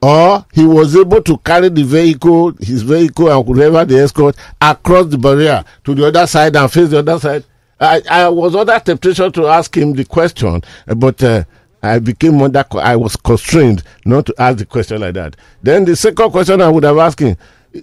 or 0.00 0.44
he 0.52 0.64
was 0.64 0.94
able 0.96 1.22
to 1.22 1.36
carry 1.38 1.68
the 1.68 1.82
vehicle, 1.82 2.52
his 2.60 2.82
vehicle, 2.82 3.30
and 3.30 3.46
whoever 3.46 3.84
the 3.84 3.98
escort 3.98 4.36
across 4.60 5.06
the 5.06 5.18
barrier 5.18 5.64
to 5.84 5.94
the 5.94 6.06
other 6.06 6.26
side 6.26 6.54
and 6.56 6.70
face 6.70 6.90
the 6.90 6.98
other 6.98 7.18
side. 7.18 7.44
I, 7.80 8.02
I 8.10 8.28
was 8.28 8.54
under 8.54 8.78
temptation 8.78 9.30
to 9.32 9.46
ask 9.46 9.76
him 9.76 9.92
the 9.92 10.04
question, 10.04 10.62
but 10.96 11.22
uh, 11.22 11.44
I 11.82 11.98
became 12.00 12.40
under, 12.42 12.64
I 12.74 12.96
was 12.96 13.16
constrained 13.16 13.82
not 14.04 14.26
to 14.26 14.34
ask 14.38 14.58
the 14.58 14.66
question 14.66 15.00
like 15.00 15.14
that. 15.14 15.36
Then 15.62 15.84
the 15.84 15.96
second 15.96 16.30
question 16.30 16.60
I 16.60 16.68
would 16.68 16.84
have 16.84 16.98
asked 16.98 17.20
him, 17.20 17.36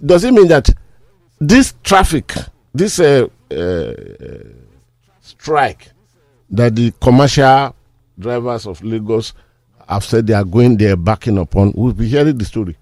does 0.06 0.24
it 0.24 0.34
mean 0.34 0.48
that 0.50 0.70
this 1.39 1.74
traffic, 1.84 2.34
this 2.74 3.00
uh, 3.00 3.27
uh, 3.51 3.94
strike 5.22 5.92
that 6.50 6.75
the 6.75 6.92
commercial 7.02 7.75
drivers 8.18 8.66
of 8.68 8.84
Lagos 8.84 9.34
have 9.88 10.04
said 10.04 10.28
they 10.28 10.34
are 10.34 10.44
going 10.44 10.78
there 10.78 10.96
backing 10.96 11.38
upon. 11.38 11.72
We'll 11.75 11.94
be 11.94 12.08
hearing 12.08 12.38
the 12.38 12.46
story. 12.46 12.78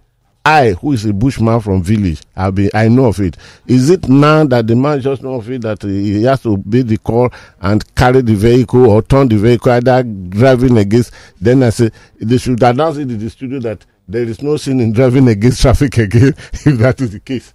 I, 0.45 0.71
who 0.71 0.91
is 0.91 1.05
a 1.05 1.13
bushman 1.13 1.61
from 1.61 1.81
village, 1.81 2.21
I 2.35 2.49
be 2.51 2.69
I 2.75 2.89
know 2.89 3.05
of 3.05 3.19
it. 3.21 3.37
Is 3.65 3.89
it 3.89 4.09
now 4.09 4.43
that 4.43 4.67
the 4.67 4.75
man 4.75 4.99
just 4.99 5.23
know 5.23 5.35
of 5.35 5.49
it 5.49 5.61
that 5.61 5.81
he 5.83 6.23
has 6.23 6.41
to 6.41 6.49
obey 6.55 6.81
the 6.81 6.97
call 6.97 7.29
and 7.61 7.95
carry 7.95 8.21
the 8.21 8.35
vehicle 8.35 8.89
or 8.89 9.01
turn 9.01 9.29
the 9.29 9.37
vehicle 9.37 9.71
either 9.71 10.03
driving 10.03 10.77
against? 10.77 11.13
Then 11.39 11.63
I 11.63 11.69
say 11.69 11.91
they 12.19 12.37
should 12.37 12.61
announce 12.61 12.97
it 12.97 13.09
in 13.09 13.17
the 13.19 13.29
studio 13.29 13.59
that 13.61 13.85
there 14.05 14.23
is 14.23 14.41
no 14.41 14.57
sin 14.57 14.81
in 14.81 14.91
driving 14.91 15.29
against 15.29 15.61
traffic 15.61 15.97
again 15.97 16.33
if 16.53 16.77
that 16.77 16.99
is 16.99 17.11
the 17.11 17.21
case. 17.21 17.53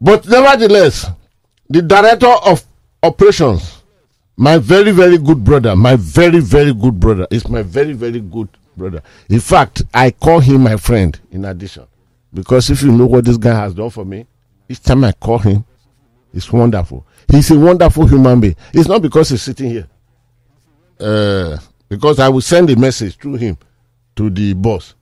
But 0.00 0.26
nevertheless, 0.26 1.10
the 1.68 1.82
director 1.82 2.26
of 2.26 2.64
operations 3.02 3.75
my 4.36 4.58
very 4.58 4.90
very 4.92 5.18
good 5.18 5.42
brother 5.42 5.74
my 5.74 5.96
very 5.96 6.40
very 6.40 6.72
good 6.74 6.98
brother 7.00 7.26
is 7.30 7.48
my 7.48 7.62
very 7.62 7.92
very 7.92 8.20
good 8.20 8.48
brother. 8.76 9.02
In 9.30 9.40
fact 9.40 9.82
i 9.94 10.10
call 10.10 10.40
him 10.40 10.62
my 10.62 10.76
friend 10.76 11.18
in 11.32 11.44
addition. 11.44 11.86
Because 12.34 12.68
if 12.70 12.82
you 12.82 12.92
know 12.92 13.06
what 13.06 13.24
this 13.24 13.38
guy 13.38 13.54
has 13.54 13.72
done 13.74 13.88
for 13.90 14.04
me 14.04 14.26
each 14.68 14.82
time 14.82 15.04
i 15.04 15.12
call 15.12 15.38
him 15.38 15.64
it's 16.34 16.52
wonderful. 16.52 17.06
He's 17.30 17.50
a 17.50 17.58
wonderful 17.58 18.06
human 18.06 18.40
being. 18.40 18.56
It's 18.74 18.88
not 18.88 19.00
because 19.00 19.30
he's 19.30 19.40
sitting 19.42 19.70
here. 19.70 19.88
Uh, 21.00 21.56
because 21.88 22.18
i 22.18 22.28
will 22.28 22.40
send 22.42 22.68
a 22.70 22.76
message 22.76 23.16
through 23.16 23.36
him 23.36 23.56
to 24.16 24.28
the 24.30 24.52
boss. 24.54 24.94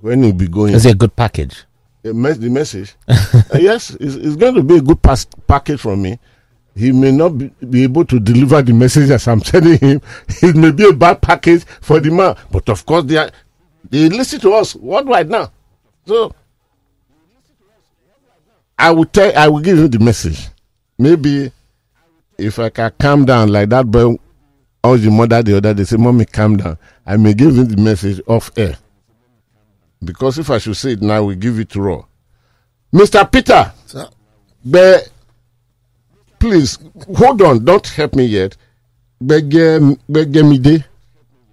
When 0.00 0.22
he'll 0.22 0.32
be 0.34 0.46
going. 0.48 0.74
Is 0.74 0.84
it 0.86 0.92
a 0.92 0.94
good 0.94 1.16
package? 1.16 1.64
a 2.04 2.12
the 2.12 2.50
message? 2.50 2.94
Uh, 3.08 3.58
yes 3.58 3.90
it's, 4.00 4.14
it's 4.16 4.34
going 4.36 4.54
to 4.54 4.62
be 4.62 4.76
a 4.76 4.80
good 4.80 5.00
pass- 5.00 5.26
package 5.46 5.80
from 5.80 6.02
me 6.02 6.18
he 6.76 6.92
may 6.92 7.10
not 7.10 7.30
be, 7.38 7.48
be, 7.70 7.82
able 7.84 8.04
to 8.04 8.20
deliver 8.20 8.60
the 8.62 8.72
message 8.72 9.10
as 9.10 9.26
I'm 9.26 9.40
telling 9.52 9.78
him. 9.78 10.02
It 10.42 10.54
may 10.54 10.70
be 10.72 10.88
a 10.88 10.92
bad 10.92 11.22
package 11.22 11.64
for 11.80 12.00
the 12.00 12.10
man, 12.10 12.36
but 12.50 12.68
of 12.68 12.84
course 12.84 13.04
they 13.04 13.16
are, 13.16 13.30
they 13.88 14.08
listen 14.08 14.40
to 14.40 14.52
us 14.52 14.76
worldwide 14.76 15.30
now. 15.30 15.50
So 16.06 16.34
I 18.78 18.90
will 18.90 19.06
tell, 19.06 19.36
I 19.36 19.48
will 19.48 19.60
give 19.60 19.78
you 19.78 19.88
the 19.88 19.98
message. 19.98 20.48
Maybe 20.98 21.50
if 22.38 22.58
I 22.58 22.68
can 22.68 22.92
calm 22.98 23.24
down 23.24 23.48
like 23.48 23.70
that 23.70 23.90
boy 23.90 24.18
all 24.84 24.96
the 24.98 25.10
mother 25.10 25.42
the 25.42 25.56
other, 25.56 25.74
they 25.74 25.84
say, 25.84 25.96
"Mommy, 25.96 26.26
calm 26.26 26.56
down." 26.58 26.78
I 27.06 27.16
may 27.16 27.34
give 27.34 27.56
him 27.56 27.66
the 27.66 27.76
message 27.76 28.20
off 28.26 28.50
air 28.56 28.76
because 30.04 30.38
if 30.38 30.50
I 30.50 30.58
should 30.58 30.76
say 30.76 30.92
it 30.92 31.02
now, 31.02 31.24
we 31.24 31.36
give 31.36 31.58
it 31.58 31.74
raw. 31.74 32.04
Mr. 32.92 33.30
Peter, 33.30 33.72
Sir. 33.86 34.08
but 34.64 35.08
please 36.38 36.78
hold 37.16 37.42
on. 37.42 37.64
Don't 37.64 37.86
help 37.86 38.14
me 38.14 38.24
yet. 38.24 38.56
Begem- 39.22 39.98
Begemide. 40.10 40.84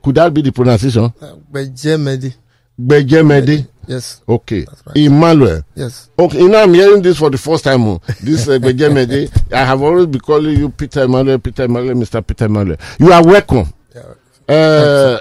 Could 0.04 0.16
that 0.16 0.34
be 0.34 0.42
the 0.42 0.52
pronunciation? 0.52 1.14
Uh, 1.22 1.36
Bejemedi. 1.52 2.34
Begemede. 2.80 3.68
Yes, 3.88 4.22
Okay. 4.28 4.66
right. 4.86 4.96
Emmanuel. 4.98 5.62
yes. 5.76 6.10
Okay, 6.18 6.40
you 6.40 6.48
know 6.50 6.64
I'm 6.64 6.74
hearing 6.74 7.02
this 7.02 7.18
for 7.18 7.30
the 7.30 7.38
first 7.38 7.64
time. 7.66 7.82
oh. 7.88 8.02
This 8.22 8.48
uh, 8.48 8.58
Begemede. 8.60 9.30
I 9.54 9.64
have 9.66 9.82
always 9.82 10.06
been 10.08 10.22
calling 10.22 10.58
you 10.58 10.70
Peter 10.70 11.04
Emmanuel, 11.04 11.38
Peter 11.40 11.64
Emmanuel, 11.64 11.96
Mr. 11.96 12.26
Peter 12.26 12.46
Emmanuel. 12.46 12.78
You 13.00 13.12
are 13.12 13.24
welcome. 13.24 13.74
Yeah. 13.94 14.54
Uh, 14.56 15.20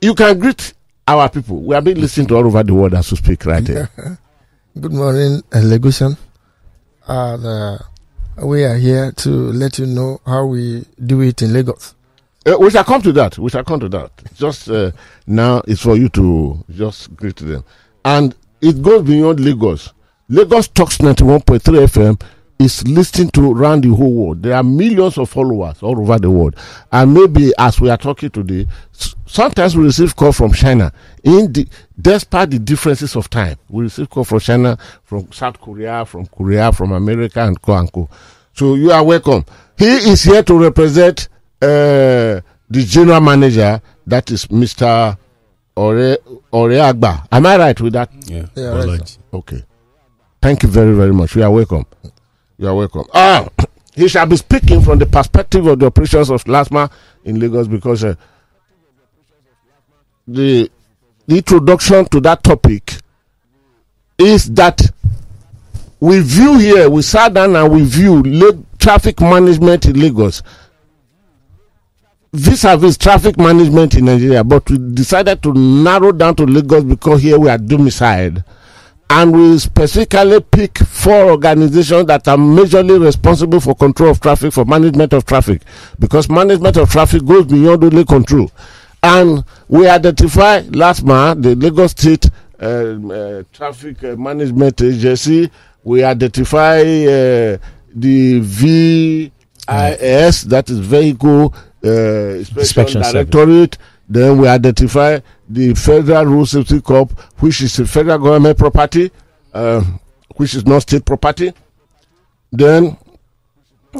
you 0.00 0.14
can 0.14 0.38
greet 0.38 0.72
our 1.08 1.28
people. 1.28 1.62
We 1.62 1.74
are 1.74 1.82
being 1.82 1.98
listened 2.00 2.28
to 2.28 2.36
all 2.36 2.46
over 2.46 2.62
the 2.62 2.74
world 2.74 2.94
as 2.94 3.10
we 3.10 3.16
speak 3.18 3.44
right 3.46 3.66
here. 3.66 3.88
Good 4.80 4.92
morning, 4.92 5.42
uh, 5.52 5.58
Legosian. 5.58 6.16
We 8.38 8.64
are 8.64 8.76
here 8.76 9.12
to 9.12 9.30
let 9.30 9.78
you 9.78 9.86
know 9.86 10.20
how 10.26 10.44
we 10.44 10.84
do 11.04 11.22
it 11.22 11.40
in 11.40 11.54
Lagos. 11.54 11.94
Uh, 12.44 12.56
we 12.60 12.70
shall 12.70 12.84
come 12.84 13.00
to 13.02 13.12
that. 13.12 13.38
We 13.38 13.48
shall 13.50 13.64
come 13.64 13.80
to 13.80 13.88
that. 13.88 14.10
Just 14.34 14.68
uh, 14.70 14.90
now, 15.26 15.62
it's 15.66 15.80
for 15.82 15.96
you 15.96 16.08
to 16.10 16.62
just 16.70 17.14
greet 17.16 17.36
them, 17.36 17.64
and 18.04 18.34
it 18.60 18.82
goes 18.82 19.04
beyond 19.04 19.40
Lagos. 19.40 19.92
Lagos 20.28 20.68
Talks 20.68 21.00
ninety 21.00 21.24
one 21.24 21.40
point 21.40 21.62
three 21.62 21.78
FM 21.78 22.20
is 22.58 22.86
listening 22.88 23.30
to 23.30 23.52
around 23.52 23.84
the 23.84 23.88
whole 23.94 24.12
world. 24.12 24.42
There 24.42 24.54
are 24.54 24.62
millions 24.62 25.18
of 25.18 25.28
followers 25.28 25.82
all 25.82 25.98
over 26.00 26.18
the 26.18 26.30
world, 26.30 26.56
and 26.92 27.12
maybe 27.14 27.52
as 27.58 27.80
we 27.80 27.90
are 27.90 27.96
talking 27.96 28.30
today, 28.30 28.66
sometimes 29.26 29.76
we 29.76 29.84
receive 29.84 30.16
call 30.16 30.32
from 30.32 30.52
China. 30.52 30.92
In 31.22 31.52
the 31.52 31.68
despite 32.00 32.50
the 32.50 32.58
differences 32.58 33.14
of 33.16 33.28
time, 33.28 33.56
we 33.68 33.84
receive 33.84 34.08
call 34.08 34.24
from 34.24 34.40
China, 34.40 34.78
from 35.04 35.30
South 35.32 35.60
Korea, 35.60 36.04
from 36.06 36.26
Korea, 36.26 36.72
from 36.72 36.92
America, 36.92 37.40
and 37.40 37.60
co 37.60 37.74
and 37.74 37.92
co. 37.92 38.08
So 38.54 38.74
you 38.74 38.90
are 38.90 39.04
welcome. 39.04 39.44
He 39.78 39.86
is 39.86 40.22
here 40.22 40.42
to 40.42 40.58
represent 40.58 41.28
uh, 41.60 42.40
the 42.70 42.84
general 42.84 43.20
manager, 43.20 43.80
that 44.06 44.30
is 44.30 44.46
Mr. 44.46 45.16
Ore 45.76 46.16
Oreagba. 46.52 47.26
Am 47.30 47.44
I 47.46 47.56
right 47.58 47.80
with 47.80 47.92
that? 47.92 48.10
Yeah, 48.24 48.46
Yeah, 48.54 48.84
right, 48.84 49.18
Okay. 49.34 49.62
Thank 50.40 50.62
you 50.62 50.68
very, 50.68 50.94
very 50.94 51.12
much. 51.12 51.34
You 51.36 51.42
are 51.42 51.50
welcome. 51.50 51.84
You 52.58 52.68
are 52.68 52.74
welcome. 52.74 53.04
Ah, 53.12 53.48
he 53.94 54.08
shall 54.08 54.26
be 54.26 54.36
speaking 54.36 54.82
from 54.82 54.98
the 54.98 55.06
perspective 55.06 55.66
of 55.66 55.78
the 55.78 55.86
operations 55.86 56.30
of 56.30 56.44
LASMA 56.44 56.90
in 57.24 57.38
Lagos 57.40 57.68
because 57.68 58.04
uh, 58.04 58.14
the, 60.26 60.70
the 61.26 61.36
introduction 61.36 62.04
to 62.06 62.20
that 62.20 62.42
topic 62.42 62.94
is 64.18 64.50
that 64.54 64.80
we 66.00 66.20
view 66.20 66.58
here, 66.58 66.88
we 66.90 67.02
sat 67.02 67.34
down 67.34 67.56
and 67.56 67.72
we 67.72 67.82
view 67.84 68.22
traffic 68.78 69.20
management 69.20 69.86
in 69.86 70.00
Lagos 70.00 70.42
vis-a-vis 72.36 72.98
traffic 72.98 73.38
management 73.38 73.94
in 73.94 74.04
Nigeria, 74.04 74.44
but 74.44 74.68
we 74.70 74.76
decided 74.78 75.42
to 75.42 75.52
narrow 75.54 76.12
down 76.12 76.34
to 76.36 76.44
Lagos 76.44 76.84
because 76.84 77.22
here 77.22 77.38
we 77.38 77.48
are 77.48 77.56
domiciled. 77.58 78.44
And 79.08 79.32
we 79.32 79.58
specifically 79.58 80.40
pick 80.40 80.78
four 80.78 81.30
organizations 81.30 82.06
that 82.06 82.26
are 82.26 82.36
majorly 82.36 83.00
responsible 83.02 83.60
for 83.60 83.74
control 83.74 84.10
of 84.10 84.20
traffic, 84.20 84.52
for 84.52 84.64
management 84.64 85.12
of 85.12 85.24
traffic, 85.24 85.62
because 85.98 86.28
management 86.28 86.76
of 86.76 86.90
traffic 86.90 87.24
goes 87.24 87.46
beyond 87.46 87.84
only 87.84 88.04
control. 88.04 88.50
And 89.02 89.44
we 89.68 89.88
identify 89.88 90.62
LASMA 90.62 91.40
the 91.40 91.54
Lagos 91.54 91.92
State 91.92 92.28
um, 92.58 93.10
uh, 93.10 93.42
Traffic 93.52 94.02
uh, 94.02 94.16
Management 94.16 94.80
Agency. 94.82 95.50
We 95.84 96.02
identify 96.02 96.80
uh, 96.80 97.58
the 97.94 98.40
VIS, 98.40 99.30
that 100.42 100.68
is 100.68 100.78
Vehicle 100.80 101.54
uh, 101.84 101.88
Inspection, 101.88 102.60
Inspection 102.60 103.02
Service. 103.04 103.68
Then 104.08 104.38
we 104.38 104.46
identify 104.48 105.20
the 105.48 105.74
Federal 105.74 106.26
Road 106.26 106.44
Safety 106.46 106.80
Corp, 106.80 107.10
which 107.40 107.60
is 107.60 107.78
a 107.78 107.86
federal 107.86 108.18
government 108.18 108.56
property. 108.58 109.10
uh, 109.56 109.82
which 110.36 110.54
is 110.54 110.66
not 110.66 110.82
state 110.82 111.04
property. 111.04 111.52
Then 112.52 112.96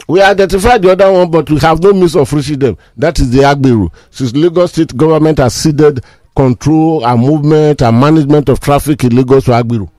we 0.06 0.20
identify 0.20 0.76
the 0.78 0.92
other 0.92 1.10
one, 1.10 1.30
but 1.30 1.48
we 1.50 1.58
have 1.60 1.82
no 1.82 1.92
means 1.94 2.14
of 2.14 2.30
reaching 2.32 2.58
them. 2.58 2.76
That 2.96 3.18
is 3.18 3.30
the 3.30 3.38
Agbero. 3.38 3.90
Since 4.10 4.34
Lagos 4.34 4.72
State 4.72 4.94
government 4.96 5.38
has 5.38 5.54
ceded 5.54 6.04
control 6.36 7.06
and 7.06 7.20
movement 7.22 7.80
and 7.80 7.98
management 7.98 8.50
of 8.50 8.60
traffic 8.60 9.04
in 9.04 9.16
Lagos 9.16 9.44
to 9.44 9.52
Agbero. 9.52 9.90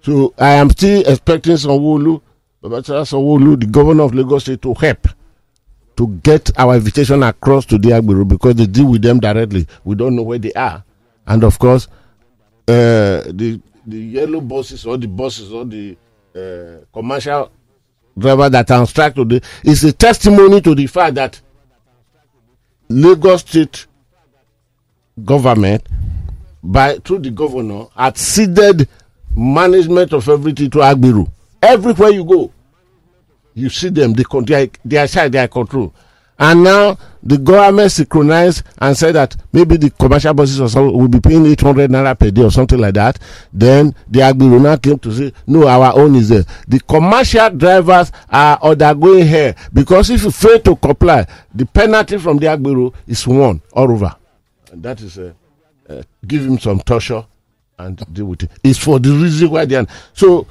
So 0.00 0.32
I 0.38 0.52
am 0.52 0.70
still 0.70 1.02
expecting 1.06 1.52
Sanwo-Olu, 1.56 2.20
the 3.60 3.66
governor 3.70 4.04
of 4.04 4.14
Lagos 4.14 4.44
State, 4.44 4.62
to 4.62 4.72
help 4.74 5.06
to 5.98 6.06
get 6.22 6.56
our 6.56 6.76
invitation 6.76 7.24
across 7.24 7.66
to 7.66 7.76
the 7.76 7.88
Agbero 7.90 8.26
because 8.26 8.54
they 8.54 8.66
deal 8.66 8.86
with 8.88 9.02
them 9.02 9.18
directly. 9.18 9.66
We 9.84 9.96
don't 9.96 10.14
know 10.14 10.22
where 10.22 10.38
they 10.38 10.52
are, 10.52 10.84
and 11.26 11.42
of 11.42 11.58
course, 11.58 11.88
uh, 12.68 13.26
the 13.32 13.60
the 13.84 13.98
yellow 13.98 14.40
buses 14.40 14.86
or 14.86 14.96
the 14.96 15.08
buses 15.08 15.52
or 15.52 15.64
the 15.64 15.96
uh, 16.36 16.84
commercial 16.92 17.50
driver 18.16 18.48
that 18.48 18.70
are 18.70 18.80
on 18.80 18.86
strike 18.86 19.14
today 19.16 19.40
is 19.64 19.82
a 19.82 19.92
testimony 19.92 20.60
to 20.60 20.74
the 20.76 20.86
fact 20.86 21.16
that 21.16 21.40
Lagos 22.88 23.40
State 23.40 23.86
government, 25.24 25.84
by 26.62 26.94
through 26.98 27.18
the 27.20 27.30
governor, 27.32 27.86
had 27.96 28.16
ceded 28.16 28.86
management 29.36 30.12
of 30.12 30.28
everything 30.28 30.70
to 30.70 30.78
Agbero. 30.78 31.28
Everywhere 31.60 32.10
you 32.10 32.24
go, 32.24 32.52
you 33.58 33.68
see 33.70 33.88
them. 33.90 34.12
They 34.12 34.24
con- 34.24 34.44
they 34.44 34.64
are, 34.64 34.68
they 34.84 35.28
they 35.28 35.38
are 35.38 35.48
control. 35.48 35.92
And 36.40 36.62
now 36.62 36.96
the 37.20 37.36
government 37.36 37.90
synchronized 37.90 38.62
and 38.78 38.96
said 38.96 39.16
that 39.16 39.36
maybe 39.52 39.76
the 39.76 39.90
commercial 39.90 40.32
buses 40.32 40.60
or 40.60 40.68
something 40.68 40.96
will 40.96 41.08
be 41.08 41.18
paying 41.18 41.44
800 41.44 41.90
naira 41.90 42.16
per 42.16 42.30
day 42.30 42.44
or 42.44 42.50
something 42.52 42.78
like 42.78 42.94
that. 42.94 43.18
Then 43.52 43.92
the 44.06 44.20
Agbero 44.20 44.62
now 44.62 44.76
came 44.76 45.00
to 45.00 45.12
say, 45.12 45.32
no, 45.48 45.66
our 45.66 45.98
own 45.98 46.14
is 46.14 46.28
there. 46.28 46.44
The 46.68 46.78
commercial 46.80 47.50
drivers 47.50 48.12
are 48.30 48.56
undergoing 48.62 49.26
here 49.26 49.56
because 49.72 50.10
if 50.10 50.22
you 50.22 50.30
fail 50.30 50.60
to 50.60 50.76
comply, 50.76 51.26
the 51.52 51.66
penalty 51.66 52.18
from 52.18 52.38
the 52.38 52.46
Agbero 52.46 52.94
is 53.08 53.26
one 53.26 53.60
all 53.72 53.90
over. 53.90 54.14
And 54.70 54.80
that 54.84 55.00
is 55.00 55.18
uh, 55.18 55.32
uh, 55.88 56.02
give 56.24 56.44
him 56.46 56.58
some 56.60 56.78
torture 56.80 57.24
and 57.78 57.96
deal 58.14 58.26
with 58.26 58.44
it. 58.44 58.50
It's 58.62 58.78
for 58.78 59.00
the 59.00 59.10
reason 59.10 59.50
why 59.50 59.64
they 59.64 59.74
are. 59.74 59.86
So 60.12 60.46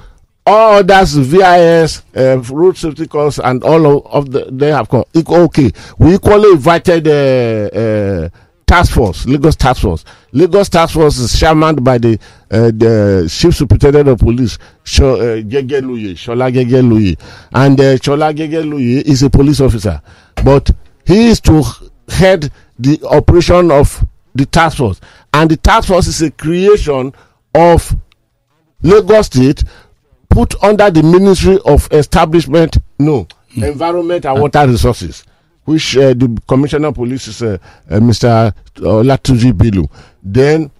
all 0.48 0.78
others, 0.78 1.14
VIS, 1.14 2.02
uh, 2.16 2.38
road 2.50 2.76
safety 2.76 3.06
and 3.44 3.62
all 3.62 3.98
of, 3.98 4.06
of 4.06 4.30
the 4.30 4.48
they 4.50 4.70
have 4.70 4.88
come. 4.88 5.04
Okay, 5.14 5.70
we 5.98 6.14
equally 6.14 6.52
invited 6.52 7.06
uh, 7.06 7.76
uh, 7.76 8.28
task 8.66 8.92
force, 8.92 9.26
Lagos 9.26 9.56
task 9.56 9.82
force. 9.82 10.04
Lagos 10.32 10.68
task 10.70 10.94
force 10.94 11.18
is 11.18 11.38
chairmaned 11.38 11.84
by 11.84 11.98
the 11.98 12.18
uh, 12.50 12.70
the 12.74 13.28
chief 13.30 13.56
superintendent 13.56 14.08
of 14.08 14.18
police, 14.20 14.56
uh, 14.56 15.42
Shola 16.16 16.50
Jejeloye, 16.50 17.20
and 17.52 17.78
uh, 17.80 17.96
Shola 17.96 19.02
is 19.06 19.22
a 19.22 19.30
police 19.30 19.60
officer, 19.60 20.00
but 20.44 20.70
he 21.04 21.26
is 21.28 21.40
to 21.40 21.62
head 22.08 22.50
the 22.78 22.98
operation 23.10 23.70
of 23.70 24.02
the 24.34 24.46
task 24.46 24.78
force, 24.78 25.00
and 25.34 25.50
the 25.50 25.56
task 25.58 25.88
force 25.88 26.06
is 26.06 26.22
a 26.22 26.30
creation 26.30 27.12
of 27.54 27.94
Lagos 28.82 29.26
State 29.26 29.62
put 30.38 30.54
under 30.62 30.88
the 30.88 31.02
Ministry 31.02 31.58
of 31.64 31.88
Establishment, 31.90 32.76
no, 33.00 33.26
Environment 33.56 34.24
and 34.24 34.40
Water 34.40 34.68
Resources, 34.68 35.24
which 35.64 35.96
uh, 35.96 36.14
the 36.14 36.40
Commissioner 36.46 36.88
of 36.88 36.94
Police 36.94 37.26
is 37.26 37.42
uh, 37.42 37.58
uh, 37.90 37.94
Mr. 37.96 38.54
Latuji 38.76 39.50
Bello. 39.58 39.90
Then, 40.22 40.70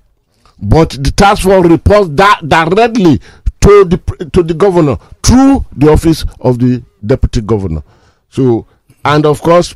but 0.63 0.91
the 0.91 1.11
task 1.11 1.43
force 1.43 1.67
reports 1.67 2.09
that 2.13 2.41
directly 2.49 3.19
to 3.63 3.85
the 3.85 4.31
to 4.33 4.45
the 4.45 4.55
governor 4.55 4.97
through 5.25 5.67
the 5.75 5.91
office 5.91 6.25
of 6.41 6.61
the 6.61 6.81
deputy 7.05 7.41
governor. 7.41 7.83
So, 8.29 8.65
and 9.05 9.27
of 9.27 9.43
course, 9.43 9.75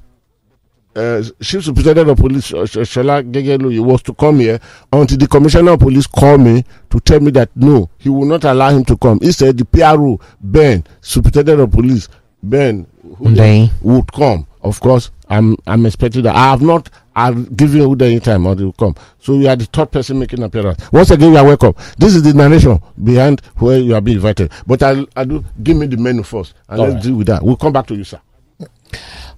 uh, 0.96 1.22
chief 1.40 1.64
superintendent 1.64 2.11
of 2.11 2.18
police 2.18 2.52
uh, 2.52 2.66
Sh- 2.66 2.76
Shola 2.78 3.22
Gegelu 3.22 3.81
was 3.85 4.02
to 4.02 4.14
come 4.14 4.40
here 4.40 4.61
until 4.92 5.18
the 5.18 5.26
commissioner 5.26 5.72
of 5.72 5.81
police 5.81 6.07
called 6.07 6.40
me 6.40 6.64
to 6.90 7.00
tell 7.00 7.20
me 7.20 7.31
that 7.33 7.50
no, 7.57 7.88
he 7.98 8.09
will 8.09 8.26
not 8.26 8.44
allow 8.44 8.70
him 8.70 8.85
to 8.85 8.96
come. 8.96 9.18
He 9.20 9.33
said 9.33 9.57
the 9.59 9.64
PRO 9.64 10.20
Ben, 10.40 10.85
superintendent 11.00 11.61
of 11.61 11.70
police 11.70 12.09
Ben, 12.42 12.87
who 13.18 13.68
would 13.83 14.12
come. 14.12 14.46
Of 14.62 14.81
course, 14.81 15.11
I'm 15.28 15.57
I'm 15.66 15.87
expecting 15.87 16.22
that. 16.22 16.37
I 16.37 16.50
have 16.50 16.62
not. 16.62 16.88
I'll 17.14 17.35
give 17.35 17.74
you 17.74 17.92
any 17.94 18.20
time 18.20 18.46
or 18.46 18.55
they 18.55 18.64
will 18.64 18.72
come. 18.72 18.94
So 19.18 19.35
you 19.35 19.48
are 19.48 19.57
the 19.57 19.66
third 19.66 19.90
person 19.90 20.18
making 20.18 20.42
appearance. 20.42 20.90
Once 20.92 21.11
again, 21.11 21.33
you 21.33 21.37
are 21.37 21.44
welcome. 21.44 21.74
This 21.98 22.14
is 22.14 22.22
the 22.22 22.33
narration 22.33 22.81
behind 23.02 23.40
where 23.57 23.78
you 23.78 23.94
are 23.94 24.00
being 24.00 24.16
invited. 24.16 24.50
But 24.66 24.83
I'll, 24.83 25.07
i 25.16 25.24
do 25.24 25.44
give 25.62 25.76
me 25.76 25.87
the 25.87 25.96
menu 25.96 26.22
first, 26.22 26.55
and 26.68 26.81
All 26.81 26.87
let's 26.87 26.94
right. 26.96 27.05
deal 27.05 27.16
with 27.16 27.26
that. 27.26 27.42
We'll 27.42 27.57
come 27.57 27.72
back 27.72 27.87
to 27.88 27.94
you, 27.94 28.05
sir. 28.05 28.20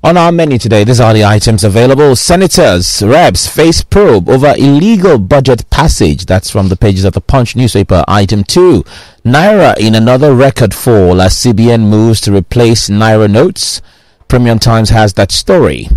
On 0.04 0.18
our 0.18 0.30
menu 0.30 0.58
today, 0.58 0.84
these 0.84 1.00
are 1.00 1.14
the 1.14 1.24
items 1.24 1.64
available. 1.64 2.14
Senators, 2.14 3.02
reps 3.02 3.46
face 3.46 3.82
probe 3.82 4.28
over 4.28 4.52
illegal 4.58 5.16
budget 5.16 5.70
passage. 5.70 6.26
That's 6.26 6.50
from 6.50 6.68
the 6.68 6.76
pages 6.76 7.04
of 7.04 7.14
the 7.14 7.22
Punch 7.22 7.56
newspaper. 7.56 8.04
Item 8.06 8.44
2. 8.44 8.84
Naira 9.24 9.78
in 9.78 9.94
another 9.94 10.34
record 10.34 10.74
fall 10.74 11.22
as 11.22 11.36
CBN 11.36 11.88
moves 11.88 12.20
to 12.20 12.36
replace 12.36 12.90
Naira 12.90 13.30
notes. 13.30 13.80
Premium 14.28 14.58
Times 14.58 14.90
has 14.90 15.14
that 15.14 15.32
story. 15.32 15.88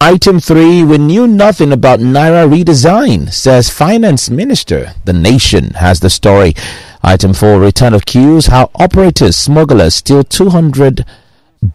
Item 0.00 0.40
3. 0.40 0.84
We 0.84 0.96
knew 0.96 1.26
nothing 1.26 1.70
about 1.70 2.00
Naira 2.00 2.48
redesign, 2.48 3.30
says 3.30 3.68
Finance 3.68 4.30
Minister. 4.30 4.94
The 5.04 5.12
Nation 5.12 5.74
has 5.74 6.00
the 6.00 6.08
story. 6.08 6.54
Item 7.02 7.34
4. 7.34 7.60
Return 7.60 7.92
of 7.92 8.06
queues. 8.06 8.46
How 8.46 8.70
operators, 8.76 9.36
smugglers 9.36 9.96
steal 9.96 10.24
200 10.24 11.04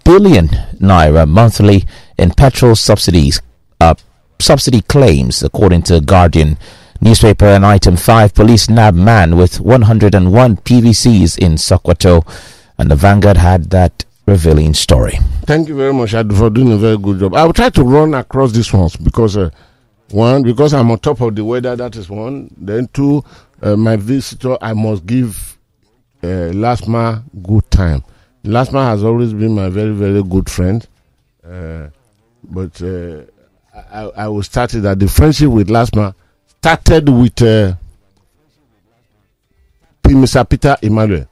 billion 0.03 0.47
naira 0.79 1.27
monthly 1.27 1.83
in 2.17 2.31
petrol 2.31 2.75
subsidies 2.75 3.41
uh, 3.81 3.95
subsidy 4.39 4.81
claims 4.81 5.43
according 5.43 5.81
to 5.81 5.99
guardian 6.01 6.57
newspaper 7.01 7.45
and 7.45 7.65
item 7.65 7.95
5 7.95 8.33
police 8.33 8.69
nab 8.69 8.93
man 8.95 9.35
with 9.35 9.59
101 9.59 10.57
pvcs 10.57 11.37
in 11.37 11.53
sokoto 11.57 12.23
and 12.77 12.91
the 12.91 12.95
vanguard 12.95 13.37
had 13.37 13.69
that 13.71 14.05
revealing 14.27 14.73
story 14.73 15.17
Thank 15.49 15.67
you 15.67 15.75
very 15.75 15.93
much 15.93 16.11
Adu, 16.13 16.37
for 16.37 16.51
doing 16.51 16.71
a 16.73 16.77
very 16.77 16.95
good 16.99 17.19
job. 17.19 17.33
I 17.33 17.43
will 17.43 17.53
try 17.53 17.71
to 17.71 17.81
run 17.83 18.13
across 18.13 18.51
these 18.51 18.71
ones 18.71 18.95
because 18.95 19.35
uh, 19.35 19.49
one, 20.11 20.43
because 20.43 20.75
I'm 20.75 20.91
on 20.91 20.99
top 20.99 21.21
of 21.21 21.35
the 21.35 21.43
weather. 21.43 21.75
That 21.75 21.95
is 21.95 22.07
one. 22.07 22.53
Then 22.55 22.87
two, 22.93 23.23
uh, 23.63 23.75
my 23.75 23.95
visitor, 23.95 24.57
I 24.61 24.73
must 24.73 25.07
give 25.07 25.57
uh, 26.21 26.51
good 27.41 27.71
time. 27.71 28.03
Lasma 28.43 28.85
has 28.85 29.03
always 29.03 29.33
been 29.33 29.53
my 29.53 29.69
very 29.69 29.91
very 29.93 30.23
good 30.23 30.49
friend, 30.49 30.87
uh, 31.45 31.87
but 32.43 32.81
uh, 32.81 33.21
I, 33.91 34.03
I 34.23 34.27
will 34.27 34.43
start 34.43 34.73
it 34.73 34.79
that 34.81 34.99
the 34.99 35.07
friendship 35.07 35.49
with 35.49 35.69
Lasma 35.69 36.15
started 36.47 37.09
with 37.09 37.41
uh, 37.41 37.73
Mr. 40.03 40.47
Peter 40.49 40.75
Emmanuel. 40.81 41.27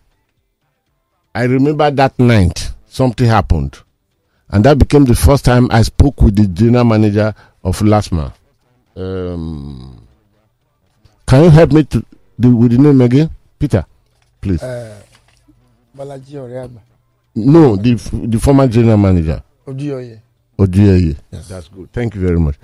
I 1.34 1.44
remember 1.44 1.90
that 1.92 2.18
night 2.20 2.72
something 2.88 3.26
happened, 3.28 3.80
and 4.50 4.64
that 4.66 4.78
became 4.78 5.06
the 5.06 5.16
first 5.16 5.46
time 5.46 5.70
I 5.72 5.82
spoke 5.84 6.22
with 6.22 6.36
the 6.36 6.48
general 6.48 6.84
manager 6.84 7.34
of 7.64 7.82
Lasma. 7.82 8.34
Um, 8.96 10.08
can 11.28 11.44
you 11.46 11.50
help 11.52 11.72
me 11.72 11.84
to 11.86 12.04
the, 12.40 12.50
with 12.50 12.72
the 12.72 12.78
name 12.80 13.02
again, 13.02 13.30
Peter, 13.60 13.86
please? 14.42 14.62
Uh, 14.64 15.00
Bolaji 15.96 16.80
no, 17.38 17.76
the 17.76 17.94
the 18.28 18.40
former 18.40 18.68
general 18.68 18.98
manager, 18.98 19.42
Odioye. 19.68 20.20
Oduye. 20.58 21.16
Yes. 21.32 21.48
That's 21.50 21.68
good. 21.68 21.92
Thank 21.94 22.16
you 22.16 22.22
very 22.22 22.40
much. 22.40 22.56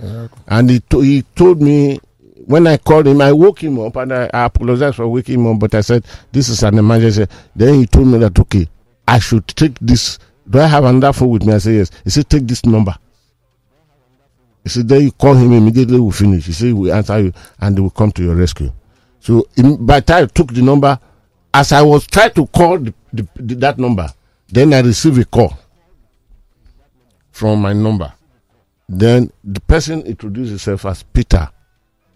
And 0.48 0.70
he 0.70 0.80
to, 0.80 1.00
he 1.00 1.22
told 1.34 1.62
me 1.62 2.00
when 2.46 2.66
I 2.66 2.76
called 2.76 3.06
him, 3.06 3.20
I 3.20 3.32
woke 3.32 3.62
him 3.62 3.78
up, 3.78 3.96
and 3.96 4.12
I, 4.12 4.30
I 4.32 4.44
apologized 4.46 4.96
for 4.96 5.08
waking 5.08 5.36
him 5.40 5.46
up, 5.46 5.58
but 5.60 5.74
I 5.74 5.80
said 5.80 6.04
this 6.32 6.48
is 6.48 6.62
an 6.62 6.78
emergency. 6.78 7.26
Then 7.54 7.74
he 7.74 7.86
told 7.86 8.08
me 8.08 8.18
that 8.18 8.38
okay, 8.38 8.68
I 9.06 9.18
should 9.18 9.46
take 9.48 9.78
this. 9.80 10.18
Do 10.48 10.60
I 10.60 10.66
have 10.66 10.84
another 10.84 11.12
phone 11.12 11.30
with 11.30 11.44
me? 11.44 11.54
I 11.54 11.58
said 11.58 11.74
yes. 11.74 11.90
He 12.04 12.10
said 12.10 12.28
take 12.28 12.46
this 12.46 12.64
number. 12.66 12.94
He 14.62 14.68
said 14.70 14.88
then 14.88 15.02
you 15.02 15.12
call 15.12 15.34
him 15.34 15.52
immediately. 15.52 16.00
We 16.00 16.10
finish. 16.12 16.46
He 16.46 16.52
said 16.52 16.72
we 16.74 16.90
answer 16.90 17.18
you, 17.20 17.32
and 17.60 17.76
they 17.76 17.80
will 17.80 17.90
come 17.90 18.12
to 18.12 18.22
your 18.24 18.34
rescue. 18.34 18.72
So 19.20 19.46
in, 19.56 19.86
by 19.86 20.00
the 20.00 20.06
time 20.06 20.24
I 20.24 20.26
took 20.26 20.52
the 20.52 20.62
number, 20.62 20.98
as 21.52 21.72
I 21.72 21.80
was 21.82 22.06
trying 22.06 22.32
to 22.32 22.46
call 22.48 22.78
the, 22.78 22.92
the, 23.12 23.26
the, 23.36 23.54
that 23.56 23.78
number, 23.78 24.08
then 24.54 24.72
I 24.72 24.80
receive 24.80 25.18
a 25.18 25.24
call 25.24 25.56
from 27.32 27.60
my 27.60 27.72
number. 27.72 28.12
Then 28.88 29.30
the 29.42 29.60
person 29.60 30.02
introduced 30.02 30.50
himself 30.50 30.84
as 30.84 31.02
Peter 31.02 31.48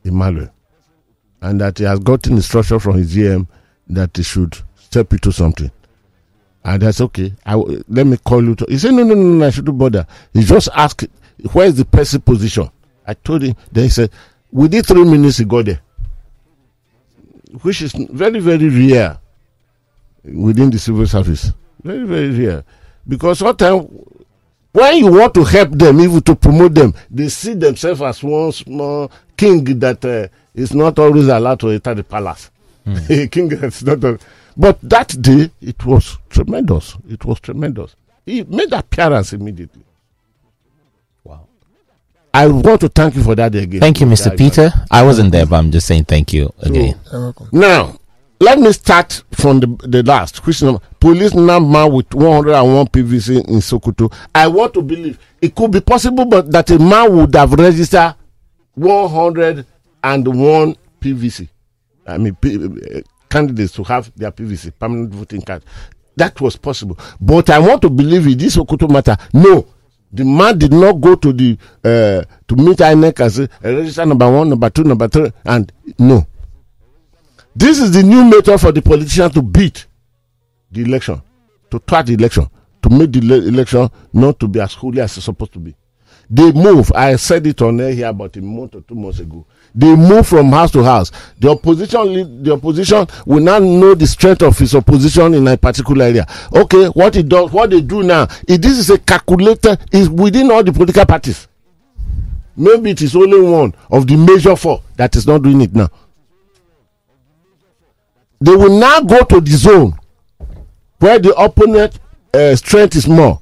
Emmanuel, 0.04 0.50
and 1.40 1.60
that 1.60 1.78
he 1.78 1.84
has 1.84 1.98
gotten 2.00 2.34
instruction 2.36 2.78
from 2.78 2.98
his 2.98 3.14
GM 3.14 3.46
that 3.88 4.16
he 4.16 4.22
should 4.22 4.56
step 4.76 5.12
into 5.12 5.32
something. 5.32 5.70
And 6.64 6.82
that's 6.82 7.00
okay. 7.00 7.34
I 7.46 7.54
let 7.54 8.06
me 8.06 8.16
call 8.18 8.44
you. 8.44 8.54
To, 8.56 8.66
he 8.68 8.78
said, 8.78 8.92
no, 8.92 9.02
no, 9.02 9.14
no, 9.14 9.22
no, 9.22 9.46
I 9.46 9.50
shouldn't 9.50 9.78
bother. 9.78 10.06
He 10.34 10.42
just 10.42 10.68
asked, 10.74 11.06
where 11.52 11.66
is 11.66 11.76
the 11.76 11.84
person 11.84 12.20
position? 12.20 12.70
I 13.06 13.14
told 13.14 13.42
him. 13.42 13.56
Then 13.72 13.84
he 13.84 13.90
said, 13.90 14.10
within 14.52 14.82
three 14.82 15.04
minutes 15.04 15.38
he 15.38 15.44
got 15.44 15.64
there. 15.64 15.80
which 17.62 17.82
is 17.82 17.92
very, 17.92 18.40
very 18.40 18.68
rare 18.68 19.18
within 20.24 20.70
the 20.70 20.78
civil 20.78 21.06
service. 21.06 21.52
Very, 21.82 22.04
very 22.06 22.30
rare. 22.30 22.64
Because 23.06 23.38
sometimes 23.38 23.86
when 24.72 24.96
you 24.98 25.10
want 25.12 25.34
to 25.34 25.44
help 25.44 25.70
them, 25.72 26.00
even 26.00 26.20
to 26.22 26.36
promote 26.36 26.74
them, 26.74 26.94
they 27.10 27.28
see 27.28 27.54
themselves 27.54 28.02
as 28.02 28.22
one 28.22 28.52
small 28.52 29.10
king 29.36 29.64
that 29.78 30.04
uh, 30.04 30.28
is 30.54 30.74
not 30.74 30.98
always 30.98 31.28
allowed 31.28 31.60
to 31.60 31.70
enter 31.70 31.94
the 31.94 32.04
palace. 32.04 32.50
A 33.10 33.26
king 33.28 33.48
that's 33.48 33.82
not. 33.82 34.02
al- 34.04 34.18
but 34.56 34.78
that 34.82 35.16
day, 35.22 35.50
it 35.60 35.84
was 35.84 36.18
tremendous. 36.30 36.96
It 37.08 37.24
was 37.24 37.38
tremendous. 37.40 37.94
He 38.26 38.42
made 38.42 38.72
appearance 38.72 39.32
immediately. 39.32 39.84
Wow. 41.24 41.46
I 42.34 42.48
want 42.48 42.80
to 42.80 42.88
thank 42.88 43.14
you 43.14 43.22
for 43.22 43.34
that 43.36 43.54
again. 43.54 43.80
Thank 43.80 44.00
you, 44.00 44.06
Mr. 44.06 44.36
Peter. 44.36 44.70
I 44.90 45.02
wasn't 45.04 45.32
there, 45.32 45.46
but 45.46 45.56
I'm 45.56 45.70
just 45.70 45.86
saying 45.86 46.04
thank 46.06 46.32
you 46.32 46.52
again. 46.60 46.98
You're 47.12 47.20
welcome. 47.20 47.48
Now, 47.52 47.96
let 48.40 48.58
me 48.58 48.72
start 48.72 49.22
from 49.32 49.60
the, 49.60 49.66
the 49.88 50.02
last. 50.02 50.42
question. 50.42 50.78
Police 51.00 51.34
number 51.34 51.86
with 51.88 52.12
101 52.14 52.86
PVC 52.88 53.48
in 53.48 53.60
Sokoto. 53.60 54.12
I 54.34 54.46
want 54.48 54.74
to 54.74 54.82
believe 54.82 55.18
it 55.40 55.54
could 55.54 55.70
be 55.72 55.80
possible, 55.80 56.24
but 56.24 56.50
that 56.52 56.70
a 56.70 56.78
man 56.78 57.16
would 57.16 57.34
have 57.34 57.52
registered 57.52 58.14
101 58.74 60.76
PVC. 61.00 61.48
I 62.06 62.18
mean, 62.18 62.34
P, 62.36 62.56
uh, 62.56 63.00
candidates 63.28 63.72
to 63.74 63.84
have 63.84 64.10
their 64.16 64.32
PVC, 64.32 64.72
permanent 64.78 65.12
voting 65.12 65.42
card. 65.42 65.62
That 66.16 66.40
was 66.40 66.56
possible. 66.56 66.98
But 67.20 67.50
I 67.50 67.58
want 67.58 67.82
to 67.82 67.90
believe 67.90 68.26
in 68.26 68.38
this 68.38 68.56
Sokoto 68.56 68.90
matter. 68.90 69.16
No. 69.32 69.66
The 70.10 70.24
man 70.24 70.56
did 70.58 70.72
not 70.72 70.94
go 71.00 71.14
to 71.16 71.32
the 71.34 71.58
uh, 71.84 72.24
to 72.48 72.56
meet 72.56 72.78
INEC 72.78 73.20
and 73.20 73.32
say 73.32 73.48
register 73.62 74.06
number 74.06 74.30
one, 74.30 74.48
number 74.48 74.70
two, 74.70 74.84
number 74.84 75.06
three, 75.06 75.30
and 75.44 75.70
no. 75.98 76.26
This 77.58 77.80
is 77.80 77.90
the 77.90 78.04
new 78.04 78.22
method 78.24 78.56
for 78.60 78.70
the 78.70 78.80
politician 78.80 79.28
to 79.30 79.42
beat 79.42 79.84
the 80.70 80.82
election, 80.82 81.20
to 81.72 81.80
thwart 81.80 82.06
the 82.06 82.14
election, 82.14 82.46
to 82.80 82.88
make 82.88 83.10
the 83.10 83.20
le- 83.20 83.48
election 83.48 83.90
not 84.12 84.38
to 84.38 84.46
be 84.46 84.60
as 84.60 84.74
holy 84.74 85.00
as 85.00 85.16
it's 85.16 85.24
supposed 85.24 85.54
to 85.54 85.58
be. 85.58 85.74
They 86.30 86.52
move. 86.52 86.92
I 86.94 87.16
said 87.16 87.44
it 87.48 87.60
on 87.60 87.80
air 87.80 87.92
here 87.92 88.06
about 88.06 88.36
a 88.36 88.40
month 88.42 88.76
or 88.76 88.82
two 88.82 88.94
months 88.94 89.18
ago. 89.18 89.44
They 89.74 89.92
move 89.96 90.28
from 90.28 90.52
house 90.52 90.70
to 90.70 90.84
house. 90.84 91.10
The 91.40 91.50
opposition, 91.50 92.44
the 92.44 92.52
opposition 92.52 93.08
will 93.26 93.40
now 93.40 93.58
know 93.58 93.96
the 93.96 94.06
strength 94.06 94.42
of 94.42 94.56
his 94.56 94.76
opposition 94.76 95.34
in 95.34 95.48
a 95.48 95.56
particular 95.56 96.04
area. 96.04 96.26
Okay, 96.54 96.86
what 96.86 97.16
it 97.16 97.28
does, 97.28 97.50
what 97.50 97.70
they 97.70 97.80
do 97.80 98.04
now, 98.04 98.28
is 98.46 98.60
this 98.60 98.78
is 98.78 98.88
a 98.90 98.98
calculator, 98.98 99.76
is 99.90 100.08
within 100.08 100.52
all 100.52 100.62
the 100.62 100.72
political 100.72 101.04
parties. 101.04 101.48
Maybe 102.56 102.90
it 102.92 103.02
is 103.02 103.16
only 103.16 103.40
one 103.40 103.74
of 103.90 104.06
the 104.06 104.16
major 104.16 104.54
four 104.54 104.80
that 104.94 105.16
is 105.16 105.26
not 105.26 105.42
doing 105.42 105.60
it 105.62 105.74
now 105.74 105.88
they 108.40 108.54
will 108.54 108.78
now 108.78 109.00
go 109.00 109.24
to 109.24 109.40
the 109.40 109.50
zone 109.50 109.98
where 110.98 111.18
the 111.18 111.34
opponent 111.34 111.98
uh, 112.34 112.54
strength 112.56 112.96
is 112.96 113.08
more. 113.08 113.40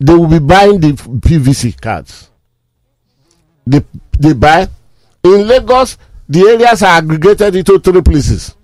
They 0.00 0.14
will 0.14 0.28
be 0.28 0.38
buying 0.38 0.80
the 0.80 0.92
pvc 0.92 1.80
cards. 1.80 2.30
They 3.66 3.82
they 4.18 4.32
buy. 4.32 4.68
In 5.24 5.46
lagos 5.46 5.98
the 6.28 6.40
areas 6.42 6.82
are 6.82 6.98
aggregated 6.98 7.56
into 7.56 7.78
three 7.78 8.02
places. 8.02 8.54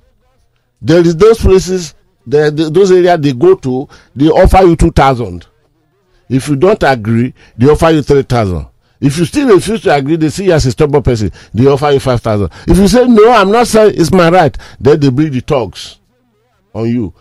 There 0.81 1.01
is 1.01 1.17
those 1.17 1.39
places 1.39 1.95
the, 2.27 2.51
the 2.51 2.71
those 2.71 2.93
areas 2.93 3.21
they 3.21 3.33
go 3.33 3.55
to 3.57 3.89
they 4.15 4.29
offer 4.29 4.63
you 4.65 4.77
two 4.77 4.91
thousand. 4.91 5.47
If 6.29 6.49
you 6.49 6.57
don't 6.57 6.83
agree 6.83 7.35
they 7.57 7.67
offer 7.69 7.91
you 7.91 8.03
three 8.03 8.23
thousand 8.23 8.67
if 9.03 9.19
you 9.19 9.25
still 9.27 9.49
refuse 9.55 9.83
to 9.83 9.95
agree 9.95 10.17
they 10.17 10.31
see 10.31 10.45
you 10.47 10.53
as 10.53 10.65
a 10.65 10.71
stubborn 10.71 11.03
person 11.03 11.31
they 11.53 11.67
offer 11.67 11.91
you 11.91 12.01
five 12.01 12.23
thousand. 12.23 12.51
If 12.67 12.79
you 12.79 12.89
say 12.89 13.07
no 13.07 13.31
i'm 13.33 13.51
not 13.51 13.67
saying 13.67 13.95
it's 13.97 14.13
my 14.13 14.31
right 14.31 14.57
then 14.81 15.01
they 15.01 15.11
bring 15.11 15.33
the 15.33 15.41
thugs 15.41 15.99
on 16.75 16.89
you. 16.89 17.13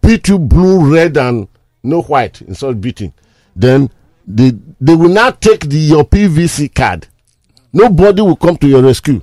Beat 0.00 0.28
you 0.28 0.38
blue 0.38 0.92
red 0.94 1.16
and 1.18 1.46
no 1.82 2.02
white 2.02 2.40
instead 2.42 2.70
of 2.70 2.80
beating. 2.80 3.12
Then 3.54 3.90
they 4.26 4.52
they 4.80 4.96
will 4.96 5.10
not 5.10 5.40
take 5.40 5.68
the 5.68 5.76
your 5.76 6.04
pvc 6.04 6.74
card. 6.74 7.06
Nobody 7.72 8.22
will 8.22 8.36
come 8.36 8.56
to 8.56 8.66
your 8.66 8.82
rescue. 8.82 9.20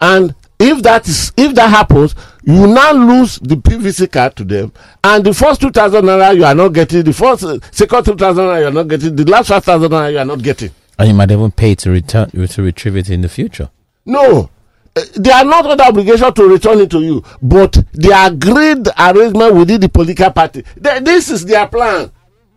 And 0.00 0.34
if 0.58 0.82
that 0.82 1.06
is 1.06 1.32
if 1.36 1.54
that 1.54 1.68
happens 1.68 2.14
you 2.44 2.66
now 2.66 2.92
lose 2.92 3.38
the 3.40 3.56
pvc 3.56 4.10
card 4.10 4.34
to 4.36 4.44
them. 4.44 4.72
And 5.04 5.22
the 5.24 5.34
first 5.34 5.60
two 5.60 5.70
thousand 5.70 6.04
naira 6.06 6.34
you 6.34 6.44
are 6.44 6.54
not 6.54 6.68
getting 6.68 7.02
the 7.02 7.12
first 7.12 7.42
second 7.74 8.04
two 8.04 8.16
thousand 8.16 8.44
naira 8.44 8.60
you 8.60 8.66
are 8.68 8.72
not 8.72 8.88
getting 8.88 9.14
the 9.14 9.24
last 9.30 9.48
five 9.48 9.62
thousand 9.64 9.90
naira 9.90 10.12
you 10.12 10.18
are 10.18 10.24
not 10.24 10.42
getting 10.42 10.70
And 11.02 11.08
you 11.08 11.14
might 11.16 11.32
even 11.32 11.50
pay 11.50 11.74
to 11.74 11.90
return 11.90 12.30
to 12.30 12.62
retrieve 12.62 12.94
it 12.96 13.10
in 13.10 13.22
the 13.22 13.28
future. 13.28 13.70
no. 14.06 14.48
Uh, 14.94 15.00
they 15.16 15.30
are 15.32 15.44
not 15.44 15.64
under 15.66 15.82
obligation 15.84 16.32
to 16.34 16.44
return 16.46 16.78
it 16.78 16.90
to 16.90 17.00
you 17.00 17.24
but 17.40 17.72
the 17.92 18.12
agreed 18.26 18.86
arrangement 18.98 19.54
within 19.54 19.80
the 19.80 19.88
political 19.88 20.30
party. 20.30 20.62
Th- 20.80 21.02
this 21.02 21.30
is 21.30 21.44
their 21.46 21.66
plan 21.66 22.12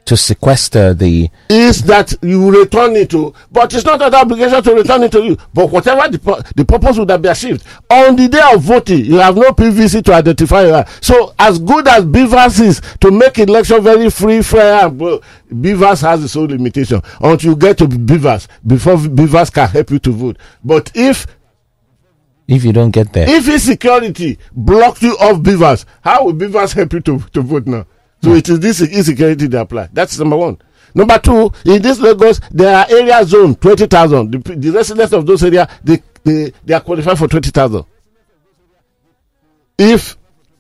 To 0.05 0.15
sequester 0.15 0.93
the 0.93 1.31
is 1.49 1.81
that 1.85 2.13
you 2.21 2.51
return 2.61 2.95
it 2.95 3.09
to, 3.09 3.33
but 3.51 3.73
it's 3.73 3.85
not 3.85 3.99
an 4.03 4.13
obligation 4.13 4.61
to 4.61 4.75
return 4.75 5.01
it 5.01 5.11
to 5.13 5.23
you. 5.23 5.35
But 5.51 5.71
whatever 5.71 6.07
the, 6.07 6.53
the 6.55 6.63
purpose 6.63 6.99
would 6.99 7.09
have 7.09 7.23
been 7.23 7.31
achieved 7.31 7.65
on 7.89 8.15
the 8.15 8.27
day 8.27 8.41
of 8.53 8.61
voting, 8.61 9.03
you 9.03 9.15
have 9.15 9.35
no 9.35 9.49
PVC 9.51 10.03
to 10.05 10.13
identify 10.13 10.67
your. 10.67 10.85
So 11.01 11.33
as 11.39 11.57
good 11.57 11.87
as 11.87 12.05
BVAS 12.05 12.61
is 12.61 12.81
to 13.01 13.09
make 13.09 13.39
election 13.39 13.81
very 13.81 14.11
free, 14.11 14.43
fair, 14.43 14.91
BVAS 14.91 16.01
has 16.03 16.23
its 16.23 16.35
own 16.35 16.49
limitation 16.49 17.01
until 17.19 17.49
you 17.51 17.55
get 17.55 17.79
to 17.79 17.87
BVAS 17.87 18.47
before 18.67 18.97
BVAS 18.97 19.51
can 19.51 19.67
help 19.69 19.89
you 19.89 19.97
to 19.97 20.11
vote. 20.11 20.37
But 20.63 20.91
if 20.93 21.25
if 22.47 22.63
you 22.63 22.73
don't 22.73 22.91
get 22.91 23.11
there. 23.11 23.27
if 23.27 23.47
insecurity 23.47 24.37
blocks 24.51 25.01
you 25.01 25.13
off 25.13 25.37
BVAS, 25.41 25.85
how 26.03 26.25
will 26.25 26.33
BVAS 26.33 26.75
help 26.75 26.93
you 26.93 26.99
to, 26.99 27.19
to 27.33 27.41
vote 27.41 27.65
now? 27.65 27.87
So 28.25 28.33
it 28.33 28.49
is 28.49 28.59
this 28.59 28.81
insecurity 28.81 29.45
they 29.45 29.59
apply. 29.59 29.88
That's 29.93 30.17
number 30.17 30.35
one. 30.35 30.57
Number 30.95 31.19
two, 31.19 31.51
in 31.63 31.79
this 31.79 31.99
Lagos, 31.99 32.41
there 32.49 32.75
are 32.75 32.88
area 32.89 33.23
zone 33.23 33.53
twenty 33.53 33.85
thousand. 33.85 34.31
The, 34.31 34.39
p- 34.39 34.55
the 34.55 34.71
residents 34.71 35.13
of 35.13 35.27
those 35.27 35.43
areas 35.43 35.67
they, 35.83 36.01
they 36.23 36.51
they 36.63 36.73
are 36.73 36.81
qualified 36.81 37.19
for 37.19 37.27
twenty 37.27 37.51
thousand. 37.51 37.85
If 39.77 40.17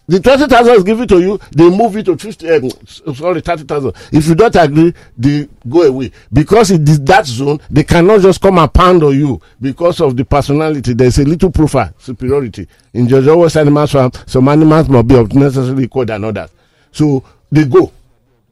the 0.07 0.19
twenty 0.19 0.45
thousand 0.45 0.75
is 0.75 0.83
given 0.83 1.07
to 1.07 1.19
you, 1.19 1.39
they 1.55 1.67
move 1.67 1.97
it 1.97 2.03
to 2.05 2.15
fifty. 2.19 2.47
Um, 2.51 2.69
sorry, 3.15 3.41
thirty 3.41 3.63
thousand. 3.63 3.93
If 4.11 4.27
you 4.27 4.35
don't 4.35 4.55
agree, 4.55 4.93
they 5.17 5.49
go 5.67 5.81
away 5.87 6.11
because 6.31 6.69
in 6.69 6.85
that 7.05 7.25
zone 7.25 7.59
they 7.71 7.83
cannot 7.83 8.21
just 8.21 8.39
come 8.41 8.59
and 8.59 8.71
pound 8.71 9.01
on 9.01 9.17
you 9.17 9.41
because 9.59 10.01
of 10.01 10.15
the 10.15 10.23
personality. 10.23 10.93
There 10.93 11.07
is 11.07 11.17
a 11.17 11.23
little 11.23 11.49
profile 11.49 11.91
superiority 11.97 12.67
in 12.93 13.07
West 13.09 13.57
Animals 13.57 13.91
Farm. 13.93 14.11
Some 14.27 14.49
animals 14.49 14.87
must 14.87 15.07
be 15.07 15.15
of 15.15 15.33
necessarily 15.33 15.85
equal 15.85 16.05
than 16.05 16.23
others, 16.25 16.51
so 16.91 17.23
they 17.55 17.65
go. 17.65 17.91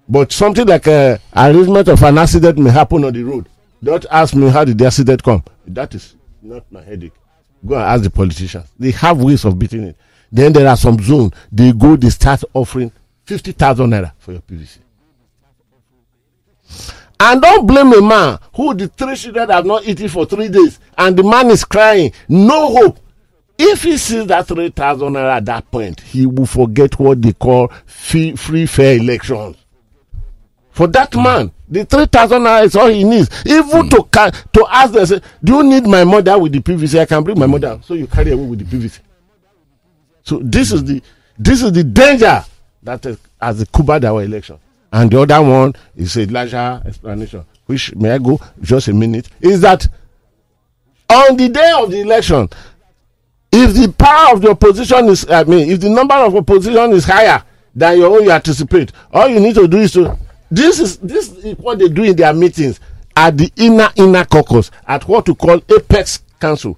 But 0.08 0.32
something 0.32 0.66
like 0.68 0.88
a 0.88 1.20
arrangement 1.36 1.88
of 1.88 2.02
an 2.04 2.18
accident 2.18 2.58
may 2.58 2.70
happen 2.72 3.04
on 3.06 3.14
the 3.14 3.24
road. 3.24 3.48
Don't 3.84 4.06
ask 4.12 4.36
me 4.36 4.50
how 4.50 4.64
did 4.66 4.78
the 4.78 4.86
accident 4.86 5.24
come. 5.24 5.44
That 5.68 5.94
is 5.96 6.16
not 6.42 6.70
my 6.72 6.82
headache. 6.84 7.14
Go 7.66 7.76
and 7.76 7.84
ask 7.84 8.04
the 8.04 8.10
politicians. 8.10 8.68
They 8.78 8.92
have 8.92 9.22
ways 9.22 9.46
of 9.46 9.58
beating 9.58 9.84
it. 9.84 9.98
Then 10.32 10.52
there 10.54 10.68
are 10.68 10.78
some 10.78 11.02
zones. 11.02 11.34
They 11.52 11.72
go, 11.72 11.96
they 11.96 12.10
start 12.10 12.44
offering 12.54 12.92
50,000 13.26 13.90
naira 13.90 14.12
for 14.20 14.32
your 14.34 14.42
PVC. 14.42 14.80
And 17.20 17.42
don't 17.42 17.66
blame 17.66 17.94
a 17.94 18.02
man 18.02 18.40
who 18.56 18.74
the 18.74 18.88
three 18.90 19.16
children 19.16 19.50
have 19.50 19.66
not 19.66 19.86
eaten 19.86 20.10
for 20.10 20.26
three 20.26 20.50
days 20.50 20.80
and 20.98 21.16
the 21.16 21.24
man 21.24 21.50
is 21.52 21.64
crying. 21.64 22.12
No 22.28 22.70
hope. 22.74 23.00
If 23.66 23.84
he 23.84 23.98
sees 23.98 24.26
that 24.28 24.48
3,000 24.48 25.14
naira 25.14 25.38
at 25.38 25.46
that 25.46 25.72
point, 25.72 26.02
he 26.02 26.26
will 26.26 26.46
forget 26.46 27.00
what 27.00 27.22
they 27.22 27.32
call 27.34 27.72
free, 27.86 28.36
free 28.36 28.66
fair 28.66 28.98
elections. 28.98 29.56
For 30.72 30.88
that 30.88 31.16
man, 31.16 31.52
the 31.70 31.86
3,000 31.86 32.42
naira 32.42 32.66
is 32.66 32.76
all 32.76 32.88
he 32.88 33.04
needs. 33.04 33.30
Even 33.46 33.90
to 33.90 34.04
ca- 34.04 34.32
to 34.52 34.66
ask 34.70 34.94
them, 34.94 35.06
say, 35.06 35.22
Do 35.44 35.58
you 35.58 35.64
need 35.64 35.86
my 35.88 36.04
mother 36.04 36.38
with 36.38 36.52
the 36.52 36.60
PVC? 36.60 37.00
I 37.00 37.06
can 37.06 37.24
bring 37.24 37.40
my 37.40 37.46
mother. 37.46 37.80
So 37.84 37.94
you 37.94 38.08
carry 38.08 38.32
away 38.32 38.46
with 38.46 38.60
the 38.70 38.78
PVC. 38.78 39.00
So 40.24 40.40
this 40.40 40.72
is 40.72 40.84
the 40.84 41.02
this 41.38 41.62
is 41.62 41.72
the 41.72 41.84
danger 41.84 42.44
that 42.84 43.06
uh, 43.06 43.16
has 43.42 43.64
covered 43.74 44.04
our 44.06 44.24
election. 44.24 44.60
And 44.92 45.10
the 45.10 45.22
other 45.22 45.42
one 45.42 45.74
is 45.96 46.18
a 46.18 46.26
larger 46.26 46.82
explanation, 46.86 47.46
which 47.66 47.96
may 47.96 48.12
I 48.12 48.18
go 48.18 48.40
just 48.62 48.88
a 48.90 48.94
minute, 48.94 49.30
is 49.42 49.62
that 49.62 49.88
on 51.10 51.38
the 51.38 51.50
day 51.50 51.72
of 51.78 51.92
the 51.92 52.02
election, 52.02 52.48
if 53.54 53.74
the 53.76 53.94
power 53.94 54.34
of 54.34 54.42
the 54.42 54.50
opposition 54.50 55.06
is, 55.10 55.30
I 55.30 55.44
mean, 55.44 55.70
if 55.70 55.80
the 55.80 55.90
number 55.90 56.16
of 56.16 56.36
opposition 56.36 56.92
is 56.92 57.06
higher 57.06 57.44
than 57.76 58.00
your 58.00 58.18
own 58.18 58.24
you 58.24 58.32
anticipate, 58.32 58.92
all 59.12 59.28
you 59.30 59.40
need 59.40 59.54
to 59.56 59.68
do 59.68 59.78
is 59.78 59.92
to, 59.94 60.18
this 60.50 60.80
is 60.80 60.98
this 60.98 61.32
is 61.32 61.58
what 61.60 61.78
they 61.78 61.88
do 61.88 62.04
in 62.04 62.16
their 62.16 62.34
meetings 62.34 62.80
at 63.16 63.38
the 63.38 63.52
inner 63.56 63.90
inner 63.96 64.26
caucus 64.26 64.72
at 64.88 65.08
what 65.08 65.28
we 65.28 65.36
call 65.36 65.62
apex 65.70 66.24
council. 66.40 66.78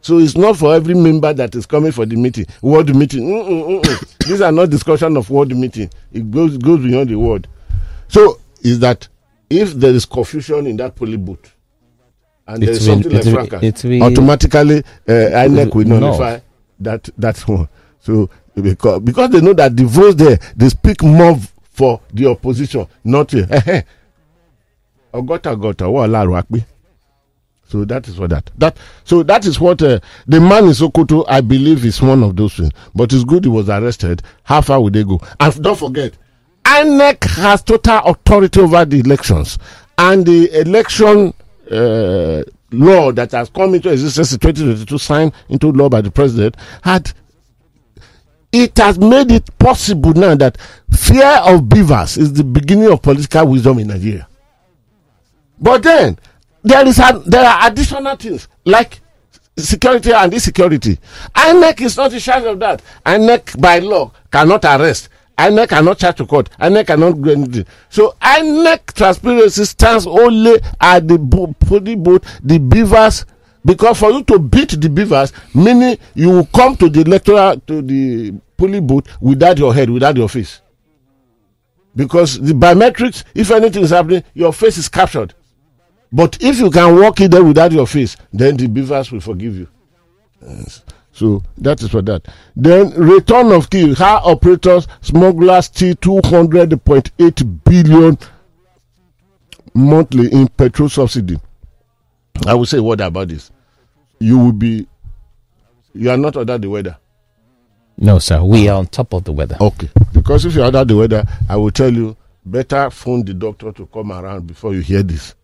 So 0.00 0.18
it's 0.18 0.36
not 0.36 0.56
for 0.56 0.74
every 0.74 0.94
member 0.94 1.32
that 1.32 1.54
is 1.54 1.66
coming 1.66 1.92
for 1.92 2.04
the 2.04 2.16
meeting, 2.16 2.46
word 2.60 2.94
meeting. 2.94 3.22
Mm-mm, 3.28 3.80
mm-mm. 3.82 4.18
These 4.26 4.40
are 4.40 4.50
not 4.50 4.70
discussion 4.70 5.16
of 5.16 5.30
word 5.30 5.56
meeting. 5.56 5.88
It 6.12 6.28
goes 6.32 6.56
goes 6.58 6.80
beyond 6.84 7.10
the 7.10 7.16
word. 7.18 7.46
So 8.08 8.40
is 8.60 8.80
that 8.80 9.06
if 9.48 9.72
there 9.74 9.92
is 9.94 10.04
confusion 10.04 10.66
in 10.66 10.76
that 10.78 10.96
polling 10.96 11.24
booth, 11.24 11.54
and 12.46 12.62
there 12.62 12.70
It 12.70 12.76
is 12.76 12.86
will- 12.88 12.94
something 12.94 13.12
it 13.12 13.14
like 13.16 13.24
will- 13.24 13.46
fracas, 13.46 13.62
it 13.62 13.84
will- 13.88 14.02
automatically 14.02 14.78
uh, 15.08 15.12
INEC 15.12 15.74
will 15.74 15.86
No. 15.86 15.98
nullify 16.00 16.38
that 16.80 17.08
that 17.18 17.38
one. 17.48 17.68
So 18.00 18.28
because 18.60 19.00
because 19.00 19.30
they 19.30 19.40
know 19.40 19.52
that 19.54 19.76
the 19.76 19.84
votes 19.84 20.16
there 20.16 20.38
they 20.56 20.68
speak 20.68 21.02
more 21.02 21.38
for 21.70 22.00
the 22.12 22.26
opposition, 22.26 22.86
not 23.04 23.30
here. 23.30 23.46
Ọgọ́ta 25.14 25.50
ọgọ́ta 25.56 25.86
wọ́n 25.86 26.10
láàrú 26.10 26.36
apẹ́. 26.40 26.64
So 27.68 27.84
that 27.86 28.06
is 28.06 28.14
for 28.16 28.28
that. 28.28 28.50
That 28.58 28.76
so 29.04 29.22
that 29.22 29.46
is 29.46 29.58
what 29.58 29.80
uh, 29.82 29.98
the 30.26 30.40
man 30.40 30.64
in 30.66 30.72
Sokoto, 30.74 31.24
I 31.26 31.40
believe, 31.40 31.84
is 31.86 32.02
one 32.02 32.22
of 32.22 32.36
those 32.36 32.54
things. 32.54 32.70
But 32.94 33.12
it's 33.14 33.24
good 33.24 33.44
he 33.44 33.50
was 33.50 33.70
arrested. 33.70 34.22
How 34.42 34.60
far 34.60 34.78
would 34.82 34.92
they 34.92 35.04
go? 35.04 35.20
And 35.40 35.62
don't 35.62 35.78
forget, 35.78 36.12
INEC 36.66 37.24
has 37.36 37.62
total 37.62 38.00
authority 38.04 38.60
over 38.60 38.84
the 38.84 39.00
elections, 39.00 39.58
and 39.96 40.26
the 40.26 40.50
election 40.60 41.32
uh, 41.72 42.42
law 42.70 43.12
that 43.12 43.32
has 43.32 43.50
come 43.50 43.74
into 43.74 43.90
existence 43.90 44.32
in 44.32 44.38
2022, 44.38 44.98
signed 44.98 45.32
into 45.48 45.70
law 45.72 45.88
by 45.88 46.00
the 46.00 46.10
president, 46.10 46.56
had 46.82 47.12
it 48.52 48.76
has 48.78 48.98
made 48.98 49.30
it 49.32 49.58
possible 49.58 50.12
now 50.12 50.34
that 50.34 50.58
fear 50.90 51.26
of 51.26 51.62
BVAS 51.62 52.18
is 52.18 52.34
the 52.34 52.44
beginning 52.44 52.92
of 52.92 53.00
political 53.00 53.46
wisdom 53.48 53.78
in 53.78 53.88
Nigeria. 53.88 54.28
But 55.58 55.82
then 55.82 56.18
there 56.62 56.86
is 56.86 56.96
there 57.26 57.44
are 57.48 57.66
additional 57.68 58.14
things 58.16 58.48
like 58.64 59.00
security 59.56 60.12
and 60.12 60.32
insecurity. 60.34 60.98
INEC 61.34 61.80
is 61.80 61.96
not 61.96 62.12
in 62.12 62.18
charge 62.18 62.44
of 62.44 62.58
that. 62.60 62.82
INEC 63.06 63.60
by 63.60 63.78
law 63.78 64.12
cannot 64.30 64.64
arrest. 64.64 65.08
INEC 65.38 65.68
cannot 65.68 65.98
charge 65.98 66.16
to 66.16 66.26
court. 66.26 66.50
INEC 66.60 66.86
cannot 66.86 67.20
do 67.20 67.30
anything. 67.30 67.66
So 67.88 68.14
INEC 68.20 68.92
transparency 68.94 69.64
stands 69.64 70.06
only 70.06 70.60
at 70.80 71.08
the 71.08 71.18
bo- 71.18 71.54
polling 71.60 72.02
booth, 72.02 72.22
the 72.42 72.58
BVAS. 72.58 73.24
Because 73.64 73.98
for 73.98 74.10
you 74.10 74.24
to 74.24 74.38
beat 74.38 74.70
the 74.70 74.88
BVAS, 74.88 75.32
meaning 75.54 75.96
you 76.14 76.30
will 76.30 76.46
come 76.46 76.76
to 76.76 76.88
the 76.88 77.00
electoral 77.02 77.58
to 77.60 77.80
the 77.82 78.32
polling 78.56 78.86
booth 78.86 79.06
without 79.20 79.58
your 79.58 79.72
head, 79.72 79.88
without 79.88 80.16
your 80.16 80.28
face. 80.28 80.60
Because 81.94 82.40
the 82.40 82.52
biometrics, 82.54 83.24
if 83.34 83.50
anything 83.50 83.82
is 83.84 83.90
happening, 83.90 84.24
your 84.34 84.52
face 84.52 84.78
is 84.78 84.88
captured. 84.88 85.34
But 86.10 86.38
if 86.42 86.58
you 86.58 86.70
can 86.70 86.98
walk 87.00 87.20
in 87.20 87.30
there 87.30 87.44
without 87.44 87.72
your 87.72 87.86
face, 87.86 88.16
then 88.32 88.56
the 88.56 88.66
BVAS 88.66 89.12
will 89.12 89.20
forgive 89.20 89.56
you. 89.56 89.68
Yes. 90.46 90.82
So 91.12 91.42
that 91.58 91.82
is 91.82 91.90
for 91.90 92.02
that. 92.02 92.26
Then 92.56 92.90
return 92.92 93.52
of 93.52 93.68
key. 93.68 93.94
How 93.94 94.18
operators 94.24 94.88
smugglers 95.02 95.66
steal 95.66 95.94
two 95.96 96.20
hundred 96.24 96.84
point 96.84 97.10
eight 97.18 97.42
billion 97.64 98.18
monthly 99.74 100.32
in 100.32 100.48
petrol 100.48 100.88
subsidy. 100.88 101.38
I 102.46 102.54
will 102.54 102.66
say 102.66 102.80
what 102.80 103.00
about 103.00 103.28
this. 103.28 103.50
You 104.18 104.38
will 104.38 104.52
be. 104.52 104.86
You 105.94 106.10
are 106.10 106.16
not 106.16 106.36
under 106.38 106.56
the 106.56 106.70
weather. 106.70 106.96
No, 107.98 108.18
sir. 108.18 108.42
We 108.42 108.68
are 108.68 108.78
on 108.78 108.86
top 108.86 109.12
of 109.12 109.24
the 109.24 109.32
weather. 109.32 109.56
Okay. 109.60 109.90
Because 110.14 110.46
if 110.46 110.54
you're 110.54 110.64
under 110.64 110.84
the 110.84 110.96
weather, 110.96 111.24
I 111.48 111.56
will 111.56 111.70
tell 111.70 111.92
you 111.92 112.16
better 112.44 112.88
phone 112.90 113.24
the 113.24 113.34
doctor 113.34 113.70
to 113.72 113.86
come 113.86 114.10
around 114.12 114.46
before 114.46 114.74
you 114.74 114.80
hear 114.80 115.02
this. 115.02 115.34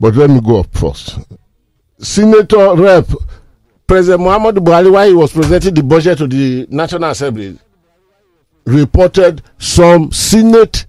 But 0.00 0.16
let 0.16 0.30
me 0.30 0.40
go 0.40 0.60
up 0.60 0.76
first. 0.76 1.20
Senator 1.98 2.74
Rep 2.74 3.06
President 3.86 4.22
Muhammad 4.22 4.56
Buhari, 4.56 4.90
while 4.90 5.08
he 5.08 5.14
was 5.14 5.32
presenting 5.32 5.74
the 5.74 5.82
budget 5.82 6.18
to 6.18 6.26
the 6.26 6.66
National 6.70 7.10
Assembly, 7.10 7.58
reported 8.64 9.42
some 9.58 10.10
Senate 10.12 10.86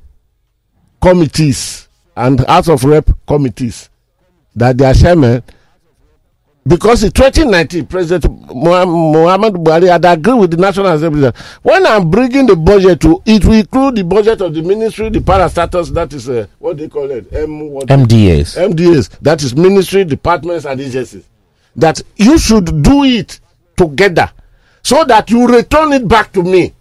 committees 1.01 1.87
and 2.15 2.39
House 2.47 2.69
of 2.69 2.83
Rep 2.83 3.09
committees 3.27 3.89
that 4.55 4.77
their 4.77 4.93
chairman 4.93 5.43
because 6.65 7.03
in 7.03 7.11
2019 7.11 7.85
president 7.87 8.23
Muha- 8.47 8.87
muhammad 8.87 9.53
buhari 9.55 9.89
had 9.89 10.05
agreed 10.05 10.35
with 10.39 10.51
the 10.51 10.57
national 10.57 10.87
assembly 10.87 11.21
that 11.21 11.35
when 11.61 11.85
i'm 11.85 12.09
bringing 12.09 12.45
the 12.45 12.55
budget 12.55 13.01
to 13.01 13.21
it 13.25 13.43
will 13.43 13.53
include 13.53 13.95
the 13.95 14.03
budget 14.03 14.39
of 14.41 14.53
the 14.53 14.61
ministry 14.61 15.09
the 15.09 15.19
parastatals 15.19 15.93
that 15.93 16.13
is 16.13 16.29
uh, 16.29 16.45
what 16.59 16.77
they 16.77 16.87
call 16.87 17.09
it? 17.11 17.31
M, 17.33 17.69
what, 17.69 17.87
MDAs. 17.87 18.55
mdas 18.69 19.09
that 19.21 19.43
is 19.43 19.55
ministry 19.55 20.05
departments 20.05 20.65
and 20.65 20.79
agencies 20.79 21.25
that 21.75 22.01
you 22.15 22.37
should 22.37 22.81
do 22.83 23.03
it 23.03 23.39
together 23.75 24.29
so 24.83 25.03
that 25.05 25.29
you 25.29 25.47
return 25.47 25.93
it 25.93 26.07
back 26.07 26.31
to 26.33 26.43
me. 26.43 26.73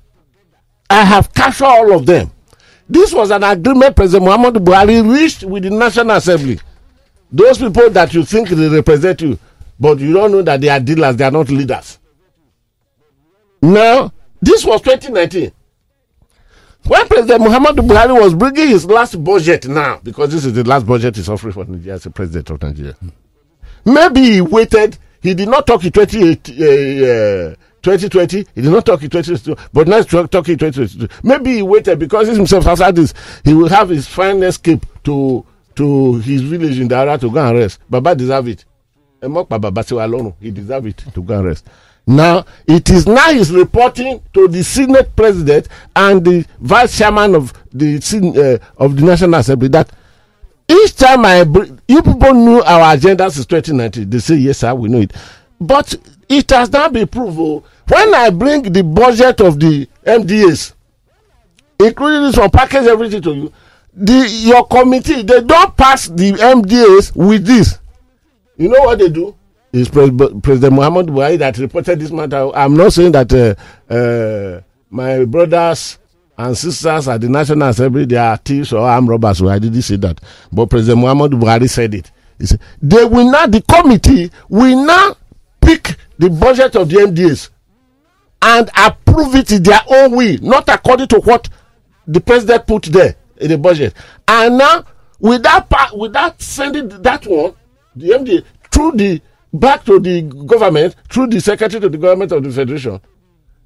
I 0.91 1.05
have 1.05 1.33
captured 1.33 1.65
all 1.67 1.95
of 1.95 2.05
them. 2.07 2.31
This 2.89 3.13
was 3.15 3.31
an 3.31 3.43
agreement 3.45 3.97
president 3.97 4.25
muhammad 4.25 4.55
buhari 4.55 5.01
reached 5.09 5.45
with 5.45 5.63
the 5.63 5.71
national 5.71 6.11
assembly. 6.17 6.59
Those 7.31 7.59
people 7.59 7.89
that 7.91 8.13
you 8.13 8.25
think 8.25 8.49
they 8.51 8.69
represent 8.69 9.23
you 9.23 9.39
but 9.81 9.99
you 9.99 10.13
don't 10.13 10.33
know 10.33 10.43
that 10.43 10.61
they 10.61 10.69
are 10.69 10.81
dealers 10.81 11.17
they 11.17 11.25
are 11.25 11.31
not 11.31 11.49
leaders. 11.49 11.99
Now 13.63 14.13
this 14.43 14.65
was 14.65 14.83
2019 14.83 15.53
when 16.87 17.07
president 17.09 17.41
muhammadu 17.43 17.83
buhari 17.87 18.21
was 18.21 18.35
bringing 18.35 18.69
his 18.69 18.85
last 18.85 19.23
budget 19.23 19.67
now 19.69 20.01
because 20.03 20.31
this 20.31 20.45
is 20.45 20.53
the 20.53 20.65
last 20.65 20.85
budget 20.85 21.15
he's 21.17 21.29
offering 21.29 21.53
for 21.53 21.65
nigeria 21.65 21.95
as 21.95 22.07
a 22.07 22.11
president 22.11 22.51
of 22.51 22.61
nigeria 22.61 22.97
maybe 23.85 24.21
he 24.23 24.41
waited. 24.41 24.99
He 25.21 25.35
did 25.35 25.49
not 25.49 25.67
talk 25.67 25.85
in 25.85 25.93
28 25.93 26.49
uh, 26.51 26.53
uh, 26.53 27.55
2020 27.83 28.47
he 28.55 28.63
did 28.63 28.71
not 28.71 28.87
talk 28.87 29.03
in 29.03 29.11
2022 29.11 29.71
but 29.73 29.89
now 29.89 29.97
he's 29.97 30.07
talking 30.07 30.53
in 30.53 30.59
2022 30.59 31.09
maybe 31.25 31.55
he 31.57 31.63
waited 31.63 31.99
because 31.99 32.29
he 32.29 32.35
himself 32.35 32.65
has 32.65 32.79
had 32.81 32.95
this. 32.97 33.13
He 33.45 33.55
will 33.55 33.69
have 33.69 33.89
his 33.89 34.07
final 34.09 34.45
escape 34.45 34.85
to 35.05 35.45
to 35.77 36.15
his 36.19 36.43
village 36.43 36.79
in 36.79 36.89
Daura 36.89 37.19
to 37.19 37.31
go 37.31 37.45
and 37.49 37.59
rest. 37.59 37.81
Baba 37.89 38.15
deserve 38.15 38.49
it. 38.49 38.65
He 39.23 40.51
deserve 40.51 40.87
it 40.87 40.97
to 41.15 41.23
go 41.23 41.35
and 41.39 41.47
rest. 41.47 41.67
Now 42.07 42.45
it 42.67 42.91
is 42.91 43.07
now 43.07 43.31
he's 43.33 43.53
reporting 43.53 44.21
to 44.35 44.49
the 44.49 44.65
senate 44.65 45.15
president 45.15 45.69
and 45.95 46.25
the 46.25 46.45
vice 46.61 46.99
chairman 46.99 47.35
of 47.37 47.53
the 47.73 47.97
uh, 48.77 48.83
of 48.85 48.97
the 48.97 49.03
national 49.03 49.35
assembly 49.35 49.69
that 49.69 49.89
each 50.69 50.97
time 50.97 51.25
I 51.25 51.45
bring, 51.45 51.81
you 51.89 52.03
people 52.03 52.35
knew 52.35 52.63
our 52.63 52.95
agenda 52.95 53.31
since 53.31 53.47
2019. 53.47 54.09
They 54.09 54.19
say, 54.19 54.37
yes, 54.37 54.59
sir, 54.59 54.75
we 54.75 54.89
know 54.89 55.01
it. 55.01 55.13
But 55.61 55.95
it 56.29 56.51
has 56.51 56.71
now 56.73 56.89
been 56.89 57.07
proved. 57.09 57.39
oh, 57.39 57.65
When 57.89 58.15
I 58.15 58.31
bring 58.31 58.63
the 58.73 58.83
budget 58.83 59.41
of 59.41 59.59
the 59.61 59.87
MDAs, 60.07 60.75
including 61.79 62.23
this 62.23 62.37
one, 62.37 62.51
package 62.51 62.87
everything 62.87 63.23
to 63.23 63.35
you, 63.35 63.53
the 63.95 64.27
your 64.29 64.67
committee, 64.67 65.23
they 65.23 65.43
don't 65.43 65.77
pass 65.77 66.09
the 66.09 66.33
MDAs 66.33 67.15
with 67.15 67.45
this. 67.47 67.79
You 68.57 68.69
know 68.69 68.81
what 68.83 68.99
they 68.99 69.09
do? 69.11 69.35
It's 69.73 69.89
Pres- 69.89 70.11
President 70.43 70.75
Muhammad 70.75 71.07
Buhari 71.07 71.39
that 71.39 71.59
reported 71.59 71.99
this 72.01 72.11
matter. 72.11 72.51
I'm 72.55 72.77
not 72.77 72.93
saying 72.93 73.13
that 73.13 73.33
uh, 73.33 73.93
uh, 73.93 74.61
my 74.91 75.25
brothers 75.25 75.99
and 76.39 76.57
sisters 76.57 77.09
at 77.09 77.21
the 77.21 77.29
National 77.29 77.69
Assembly 77.69 78.05
they 78.05 78.17
are 78.17 78.37
thieves 78.37 78.73
or 78.73 78.81
armed 78.89 79.09
robbers. 79.09 79.43
Well, 79.43 79.53
I 79.53 79.59
didn't 79.59 79.83
say 79.83 79.97
that, 79.97 80.21
but 80.51 80.67
President 80.71 81.01
Muhammad 81.01 81.33
Buhari 81.33 81.69
said 81.69 81.95
it. 81.95 82.11
He 82.39 82.47
said 82.47 82.61
they 82.81 83.05
will 83.05 83.31
now 83.31 83.47
the 83.47 83.61
committee 83.63 84.31
will 84.49 84.85
now 84.85 85.17
pick 85.61 85.97
the 86.19 86.31
budget 86.31 86.77
of 86.77 86.89
the 86.89 86.97
MDAs 86.97 87.51
and 88.43 88.71
approve 88.77 89.35
it 89.37 89.53
in 89.53 89.63
their 89.63 89.81
own 89.89 90.17
way, 90.17 90.37
not 90.39 90.69
according 90.69 91.07
to 91.09 91.21
what 91.21 91.49
the 92.07 92.21
president 92.21 92.67
put 92.67 92.85
there 92.85 93.15
in 93.37 93.49
the 93.51 93.59
budget. 93.59 93.95
And 94.27 94.59
now, 94.59 94.85
without 95.21 95.69
without 95.97 96.41
sending 96.43 96.89
that 97.03 97.27
one, 97.27 97.55
the 97.95 98.11
MD 98.11 98.45
through 98.71 98.93
the 98.93 99.21
back 99.53 99.85
to 99.85 100.01
the 100.01 100.23
government, 100.23 100.97
through 101.11 101.29
the 101.29 101.41
secretary 101.41 101.81
to 101.81 101.89
the 101.89 101.99
government 101.99 102.33
of 102.33 102.43
the 102.43 102.51
federation, 102.51 103.01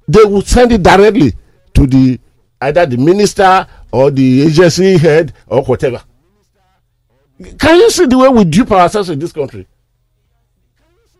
they 0.07 0.23
will 0.23 0.41
send 0.41 0.71
it 0.71 0.83
directly 0.83 1.33
to 1.73 1.87
the 1.87 2.19
either 2.61 2.85
the 2.85 2.97
minister 2.97 3.67
or 3.91 4.11
the 4.11 4.43
agency 4.43 4.97
head 4.97 5.33
or 5.47 5.63
whatever. 5.63 6.01
Can 7.59 7.75
you 7.79 7.89
see 7.91 8.05
the 8.07 8.17
way 8.17 8.29
we 8.29 8.43
dupe 8.45 8.71
ourselves 8.71 9.09
in 9.09 9.19
this 9.19 9.31
country? 9.31 9.67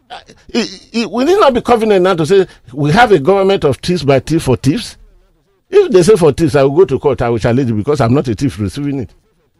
Uh, 0.10 0.20
it- 0.50 0.90
it- 0.94 1.12
we 1.12 1.26
need 1.26 1.40
not 1.40 1.54
be 1.54 1.62
confident 1.62 2.02
now 2.04 2.16
to 2.16 2.26
say 2.26 2.48
we 2.74 2.92
have 2.92 3.12
a 3.12 3.20
government 3.20 3.64
of 3.66 3.78
thieves 3.78 4.04
by 4.04 4.20
thief 4.20 4.44
for 4.44 4.56
thieves. 4.56 4.98
If 5.70 5.92
they 5.92 6.02
say 6.02 6.16
for 6.16 6.32
thieves, 6.32 6.56
I 6.56 6.64
will 6.64 6.72
go 6.78 6.86
to 6.86 6.98
court. 7.00 7.22
I 7.22 7.30
will 7.30 7.40
challenge 7.40 7.70
it 7.70 7.74
because 7.74 8.00
I'm 8.00 8.14
not 8.14 8.28
a 8.30 8.34
thief 8.34 8.58
receiving 8.60 9.00
it. 9.00 9.14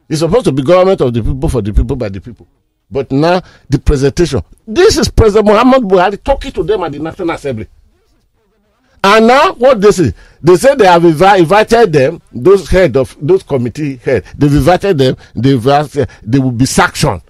It's 0.10 0.20
supposed 0.20 0.46
to 0.46 0.54
be 0.54 0.64
government 0.64 1.02
of 1.02 1.14
the 1.14 1.22
people 1.22 1.50
for 1.50 1.62
the 1.62 1.74
people 1.74 1.98
by 1.98 2.08
the 2.10 2.22
people. 2.22 2.48
But 2.90 3.12
now 3.12 3.42
the 3.70 3.78
presentation. 3.78 4.42
This 4.66 4.98
is 4.98 5.10
President 5.10 5.48
Muhammad 5.48 5.82
Buhari 5.84 6.24
talking 6.24 6.54
to 6.54 6.64
them 6.64 6.82
at 6.84 6.94
the 6.94 7.00
National 7.00 7.32
Assembly. 7.32 7.68
And 9.04 9.28
now 9.28 9.54
what 9.54 9.80
they 9.82 9.92
say? 9.92 10.14
They 10.42 10.56
say 10.56 10.76
they 10.76 10.86
have 10.86 11.04
invited 11.06 11.94
them, 11.94 12.22
those 12.32 12.70
head 12.70 12.96
of 12.98 13.16
those 13.22 13.44
committee 13.44 13.98
head, 13.98 14.24
they've 14.38 14.54
invited 14.54 14.98
them, 14.98 15.18
they've 15.36 15.68
asked, 15.68 15.98
uh, 15.98 16.06
they 16.24 16.40
will 16.40 16.52
be 16.52 16.66
sanctioned. 16.66 17.22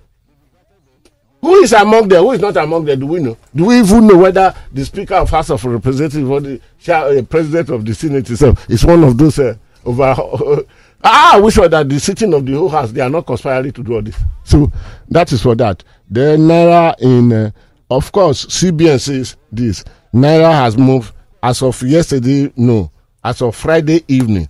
Who 1.42 1.56
is 1.58 1.72
among 1.74 2.08
them? 2.08 2.24
Who 2.24 2.32
is 2.32 2.42
not 2.42 2.58
among 2.58 2.86
them? 2.86 3.00
Do 3.00 3.08
we 3.08 3.20
know? 3.20 3.38
Do 3.56 3.66
we 3.66 3.80
even 3.80 4.08
know 4.08 4.18
whether 4.18 4.54
the 4.74 4.84
Speaker 4.84 5.16
of 5.16 5.30
House 5.30 5.50
of 5.50 5.64
Representatives 5.64 6.28
or 6.30 6.42
the 6.42 6.60
uh, 6.90 7.22
President 7.24 7.70
of 7.70 7.86
the 7.86 7.94
Senate 7.94 8.30
itself 8.30 8.70
is 8.70 8.84
one 8.84 9.04
of 9.04 9.18
those 9.18 9.38
uh, 9.40 9.56
over? 9.86 10.16
ah, 11.04 11.36
I 11.36 11.40
wish 11.40 11.56
that 11.56 11.88
the 11.88 12.00
sitting 12.00 12.34
of 12.34 12.46
the 12.46 12.54
whole 12.54 12.70
House 12.70 12.92
they 12.92 13.02
are 13.02 13.10
not 13.10 13.26
conspiring 13.26 13.72
to 13.74 13.84
do 13.84 13.96
all 13.96 14.02
this. 14.02 14.18
So 14.44 14.72
that 15.10 15.32
is 15.32 15.42
for 15.42 15.56
that. 15.56 15.84
Then 16.10 16.40
Naira 16.42 16.96
in, 17.00 17.32
uh, 17.32 17.52
of 17.90 18.12
course, 18.12 18.46
CBN 18.48 19.00
says 19.00 19.38
this 19.52 19.84
Naira 20.14 20.52
has 20.52 20.76
moved 20.78 21.14
as 21.48 21.62
of 21.62 21.82
yesterday, 21.82 22.52
no, 22.58 22.92
as 23.24 23.42
of 23.42 23.56
Friday 23.56 24.04
evening. 24.10 24.48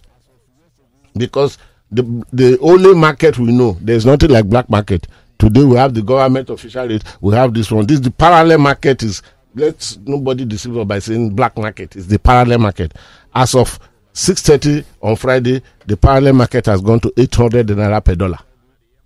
Because 1.15 1.59
the 1.91 2.03
the 2.33 2.57
only 2.59 2.95
market 2.95 3.37
we 3.37 3.51
know, 3.51 3.77
there's 3.81 4.03
nothing 4.05 4.31
like 4.31 4.45
black 4.49 4.67
market. 4.67 5.07
Today 5.37 5.63
we 5.63 5.75
have 5.77 5.93
the 5.93 6.01
government 6.01 6.49
official 6.49 6.87
rate, 6.87 7.03
we 7.21 7.35
have 7.35 7.53
this 7.53 7.71
one. 7.71 7.85
This 7.85 7.99
the 7.99 8.09
parallel 8.09 8.57
market 8.57 9.03
is 9.03 9.21
let's 9.53 9.97
nobody 10.05 10.43
deceive 10.43 10.75
us 10.75 10.87
by 10.87 10.97
saying 10.97 11.35
black 11.35 11.55
market. 11.55 11.95
It's 11.95 12.07
the 12.07 12.17
parallel 12.17 12.59
market. 12.59 12.93
As 13.35 13.53
of 13.53 13.79
6.30 14.15 14.83
on 15.01 15.15
Friday, 15.15 15.61
the 15.85 15.95
parallel 15.97 16.33
market 16.33 16.65
has 16.65 16.81
gone 16.81 16.99
to 17.01 17.13
800 17.15 17.67
naira 17.67 18.03
per 18.03 18.15
dollar. 18.15 18.39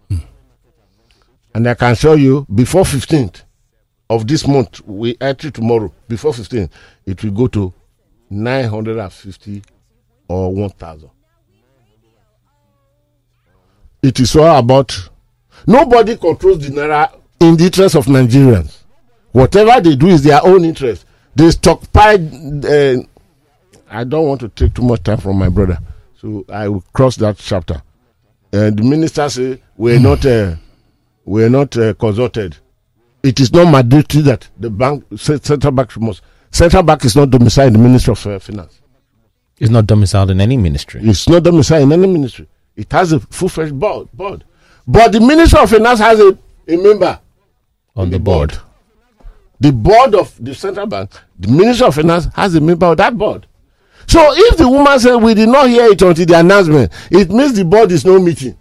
Hmm. 0.08 0.18
And 1.54 1.68
I 1.68 1.74
can 1.74 1.96
show 1.96 2.14
you 2.14 2.46
before 2.54 2.84
15th 2.84 3.42
of 4.10 4.28
this 4.28 4.46
month, 4.48 4.82
we 4.86 5.16
enter 5.22 5.50
tomorrow, 5.52 5.92
before 6.10 6.32
15th, 6.34 6.70
it 7.06 7.24
will 7.24 7.32
go 7.32 7.48
to 7.48 7.74
950 8.32 9.62
or 10.30 10.54
1000. 10.54 11.10
It 14.02 14.20
is 14.20 14.36
all 14.36 14.58
about 14.58 15.10
nobody 15.68 16.16
controls 16.18 16.60
the 16.68 16.70
naira 16.74 17.14
in 17.40 17.58
the 17.58 17.66
interest 17.66 17.96
of 17.96 18.06
Nigerians. 18.06 18.78
Whatever 19.32 19.80
they 19.82 19.96
do 19.96 20.08
is 20.08 20.24
their 20.24 20.44
own 20.46 20.66
interest. 20.66 21.06
They 21.36 21.52
stockpile. 21.52 22.18
Uh, 22.66 23.04
I 23.90 24.04
don't 24.06 24.28
want 24.28 24.42
to 24.42 24.50
take 24.50 24.74
too 24.74 24.82
much 24.82 25.04
time 25.04 25.18
from 25.18 25.38
my 25.38 25.50
brother, 25.50 25.78
so 26.20 26.46
I 26.50 26.68
will 26.70 26.84
cross 26.94 27.16
that 27.18 27.38
chapter. 27.38 27.82
And 28.54 28.78
the 28.78 28.84
minister 28.84 29.30
say 29.30 29.62
we're 29.78 30.00
not 30.00 30.26
uh, 30.26 30.56
we're 31.26 31.50
not 31.50 31.76
uh, 31.78 31.94
consulted. 31.94 32.58
It 33.24 33.40
is 33.40 33.54
not 33.54 33.72
mandatory 33.72 34.24
that 34.24 34.50
the 34.60 34.70
bank 34.70 35.04
central 35.18 35.72
bank 35.72 35.96
must 36.00 36.22
central 36.52 36.84
bank 36.84 37.06
is 37.06 37.16
not 37.16 37.30
domiciled 37.30 37.68
in 37.68 37.74
the 37.74 37.80
Ministry 37.80 38.12
of 38.12 38.28
uh, 38.28 38.40
Finance. 38.40 38.82
It's 39.60 39.70
not 39.70 39.86
domiciled 39.86 40.32
in 40.32 40.42
any 40.42 40.58
ministry. 40.58 41.02
It's 41.04 41.30
not 41.30 41.44
domiciled 41.44 41.84
in 41.84 41.92
any 41.92 42.12
ministry. 42.12 42.48
It 42.76 42.92
has 42.92 43.12
a 43.12 43.20
full-fledged 43.20 43.80
board, 43.80 44.10
board. 44.12 44.44
But 44.88 45.12
the 45.12 45.20
Ministry 45.20 45.60
of 45.62 45.70
Finance 45.70 46.00
has 46.00 46.20
a, 46.20 46.38
a 46.68 46.78
member 46.78 47.20
on 47.96 48.10
the 48.10 48.20
board. 48.20 48.58
The 49.60 49.72
board 49.72 50.16
of 50.16 50.34
the 50.44 50.56
central 50.56 50.88
bank, 50.88 51.12
the 51.38 51.48
Ministry 51.48 51.86
of 51.86 51.94
Finance 51.94 52.28
has 52.34 52.56
a 52.56 52.62
member 52.62 52.88
of 52.88 52.98
that 52.98 53.16
board. 53.16 53.46
So 54.08 54.20
if 54.34 54.58
the 54.58 54.68
woman 54.68 55.00
said 55.00 55.18
we 55.18 55.36
did 55.36 55.50
not 55.50 55.70
hear 55.70 55.86
it 55.86 56.02
until 56.02 56.26
the 56.26 56.40
announcement, 56.40 56.92
it 57.12 57.30
means 57.30 57.54
the 57.54 57.64
board 57.64 57.92
is 57.92 58.04
no 58.04 58.20
meeting. 58.20 58.58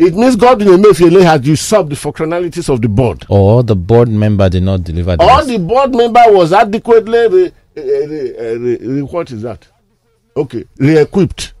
It 0.00 0.14
means 0.14 0.34
Godwin 0.34 0.68
Emefiele 0.68 1.22
has 1.24 1.46
usurped 1.46 1.90
the 1.90 1.94
functionalities 1.94 2.70
of 2.72 2.80
the 2.80 2.88
board. 2.88 3.26
Or 3.28 3.62
the 3.62 3.76
board 3.76 4.08
member 4.08 4.48
did 4.48 4.62
not 4.62 4.82
deliver 4.82 5.14
the 5.14 5.22
Or 5.22 5.44
the 5.44 5.58
board 5.58 5.94
member 5.94 6.22
was 6.28 6.54
adequately 6.54 7.28
re, 7.28 7.52
re, 7.76 8.76
re, 8.78 9.02
what 9.02 9.30
is 9.30 9.42
that? 9.42 9.68
Okay, 10.34 10.64
re-equipped. 10.78 11.52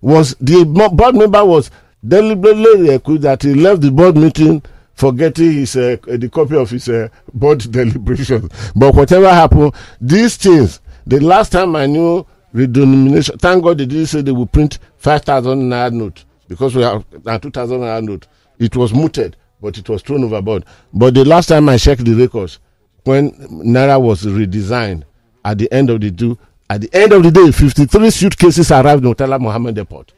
Was 0.00 0.34
the 0.40 0.64
board 0.64 1.14
member 1.14 1.44
was 1.44 1.70
deliberately 2.02 2.84
re-equipped 2.88 3.20
that 3.20 3.42
he 3.42 3.52
left 3.52 3.82
the 3.82 3.90
board 3.90 4.16
meeting 4.16 4.62
forgetting 4.94 5.52
his 5.52 5.76
uh, 5.76 5.96
the 6.06 6.30
copy 6.32 6.56
of 6.56 6.70
his 6.70 6.88
uh, 6.88 7.08
board 7.34 7.58
deliberations. 7.70 8.50
But 8.74 8.94
whatever 8.94 9.28
happened, 9.28 9.74
these 10.00 10.38
things. 10.38 10.80
The 11.06 11.20
last 11.20 11.52
time 11.52 11.76
I 11.76 11.84
knew 11.84 12.24
redenomination, 12.54 13.38
thank 13.40 13.62
God 13.62 13.76
they 13.76 13.84
didn't 13.86 14.06
say 14.06 14.22
they 14.22 14.32
will 14.32 14.46
print 14.46 14.78
five 14.96 15.22
thousand 15.22 15.68
naira 15.68 15.92
note 15.92 16.24
because 16.50 16.74
we 16.74 16.82
have 16.82 17.04
a 17.24 17.38
two 17.38 17.50
thousand 17.50 17.80
naira 17.80 18.02
note. 18.02 18.26
It 18.58 18.74
was 18.76 18.92
mooted, 18.92 19.36
but 19.62 19.78
it 19.78 19.88
was 19.88 20.02
thrown 20.02 20.24
overboard. 20.24 20.64
But 20.92 21.14
the 21.14 21.24
last 21.24 21.46
time 21.46 21.68
I 21.68 21.78
checked 21.78 22.04
the 22.04 22.12
records, 22.14 22.58
when 23.04 23.30
naira 23.48 23.98
was 24.02 24.24
redesigned 24.24 25.04
at 25.44 25.58
the 25.58 25.72
end 25.72 25.88
of 25.90 26.00
the 26.00 26.36
at 26.68 26.80
the 26.82 26.90
end 26.92 27.12
of 27.12 27.22
the 27.22 27.30
day, 27.30 27.52
fifty-three 27.52 28.10
suitcases 28.10 28.70
arrived 28.72 29.04
in 29.04 29.14
Murtala 29.14 29.40
Mohammed 29.40 29.78
Airport 29.78 30.12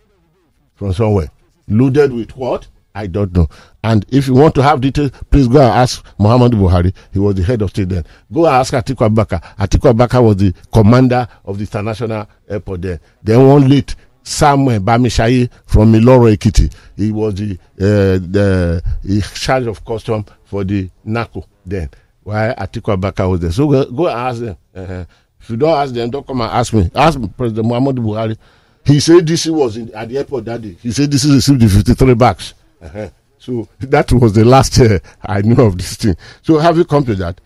from 0.75 0.93
somewhere, 0.95 1.31
loaded 1.69 2.13
with 2.13 2.35
what? 2.35 2.67
I 2.95 3.07
don't 3.07 3.35
know. 3.35 3.49
And 3.85 4.05
if 4.09 4.27
you 4.27 4.35
want 4.35 4.55
to 4.57 4.63
have 4.63 4.81
details, 4.81 5.13
please 5.31 5.49
go 5.49 5.61
and 5.61 5.71
ask 5.71 6.05
Muhammad 6.19 6.53
Buhari. 6.53 6.95
He 7.13 7.19
was 7.19 7.35
the 7.35 7.43
head 7.43 7.63
of 7.63 7.71
state 7.71 7.89
then. 7.89 8.05
Go 8.33 8.45
and 8.47 8.55
ask 8.55 8.73
Atiku 8.75 9.09
Abubakar. 9.09 9.43
Atiku 9.57 9.93
Abubakar 9.93 10.23
was 10.23 10.37
the 10.37 10.55
commander 10.73 11.27
of 11.45 11.57
the 11.59 11.65
international 11.65 12.27
airport 12.49 12.83
there. 12.83 13.01
Then 13.23 13.47
one 13.47 13.69
late 13.69 13.97
Samuel 14.23 14.81
Bamishayi 14.81 15.51
from 15.67 15.93
Iloro 15.93 16.35
Ekiti. 16.35 16.73
He 16.97 17.11
was 17.13 17.35
the, 17.35 17.53
uh, 17.81 18.19
the 18.21 18.83
in 19.05 19.21
charge 19.21 19.67
of 19.67 19.85
custom 19.85 20.25
for 20.45 20.65
the 20.65 20.89
NACO 21.05 21.45
then. 21.67 21.91
Why 22.23 22.55
Atiku 22.57 22.97
Abubakar 22.97 23.29
was 23.31 23.41
there. 23.41 23.53
So 23.53 23.69
go, 23.69 23.85
go 23.91 24.07
and 24.09 24.19
ask 24.19 24.41
them. 24.41 24.57
Uh-huh. 24.75 25.05
If 25.41 25.51
you 25.51 25.57
don't 25.57 25.77
ask 25.77 25.93
them, 25.93 26.09
don't 26.11 26.27
come 26.27 26.41
and 26.41 26.51
ask 26.53 26.73
me. 26.73 26.89
Ask 26.95 27.19
President 27.37 27.67
Muhammad 27.67 27.97
Buhari. 27.97 28.37
He 28.85 29.01
said 29.01 29.27
this 29.27 29.47
was 29.47 29.77
in, 29.77 29.93
at 29.95 30.09
the 30.09 30.19
airport 30.19 30.45
that 30.47 30.63
day. 30.63 30.77
He 30.81 30.93
said 30.93 31.11
this 31.11 31.25
received 31.25 31.61
the 31.61 31.69
53 31.69 32.15
bags. 32.15 32.55
Uh-huh. 32.81 33.09
So 33.39 33.69
that 33.81 34.13
was 34.13 34.35
the 34.35 34.45
last 34.45 34.79
uh, 34.81 35.01
I 35.21 35.43
knew 35.43 35.61
of 35.61 35.77
this 35.77 35.97
thing. 35.97 36.17
So 36.43 36.59
have 36.59 36.77
you 36.77 36.85
come 36.85 37.05
to 37.07 37.15
that? 37.17 37.41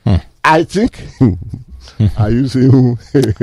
I 0.44 0.64
think. 0.64 1.02
are 2.18 2.30
you 2.30 2.46
saying? 2.48 2.98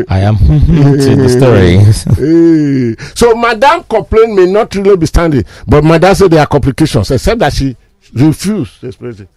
I 0.09 0.19
am 0.19 0.37
to 0.37 1.15
the 1.15 1.29
story. 1.29 2.95
So 3.15 3.35
Madame 3.35 3.83
complaint 3.83 4.35
may 4.35 4.45
not 4.51 4.73
really 4.75 4.97
be 4.97 5.05
standing, 5.05 5.43
but 5.67 5.83
Madame 5.83 6.15
said 6.15 6.31
there 6.31 6.41
are 6.41 6.47
complications, 6.47 7.11
except 7.11 7.39
that 7.39 7.53
she 7.53 7.75
refused 8.13 8.81
to 8.81 8.87
express 8.87 9.19
it. 9.19 9.29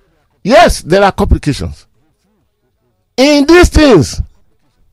Yes, 0.42 0.82
there 0.82 1.02
are 1.02 1.12
complications. 1.12 1.86
In 3.16 3.46
these 3.46 3.68
things, 3.68 4.20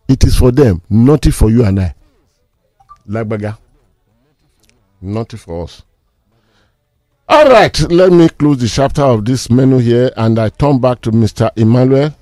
it 0.07 0.23
is 0.23 0.37
for 0.37 0.51
them, 0.51 0.81
not 0.89 1.25
for 1.25 1.49
you 1.49 1.63
and 1.65 1.79
I. 1.79 1.95
Lagbaga. 3.07 3.57
Not 5.01 5.31
for 5.33 5.63
us. 5.63 5.83
All 7.27 7.45
right, 7.49 7.77
let 7.91 8.11
me 8.11 8.29
close 8.29 8.59
the 8.59 8.67
chapter 8.67 9.01
of 9.01 9.25
this 9.25 9.49
menu 9.49 9.77
here 9.77 10.11
and 10.17 10.37
I 10.39 10.49
turn 10.49 10.79
back 10.79 11.01
to 11.01 11.11
Mr. 11.11 11.49
Emmanuel. 11.55 12.13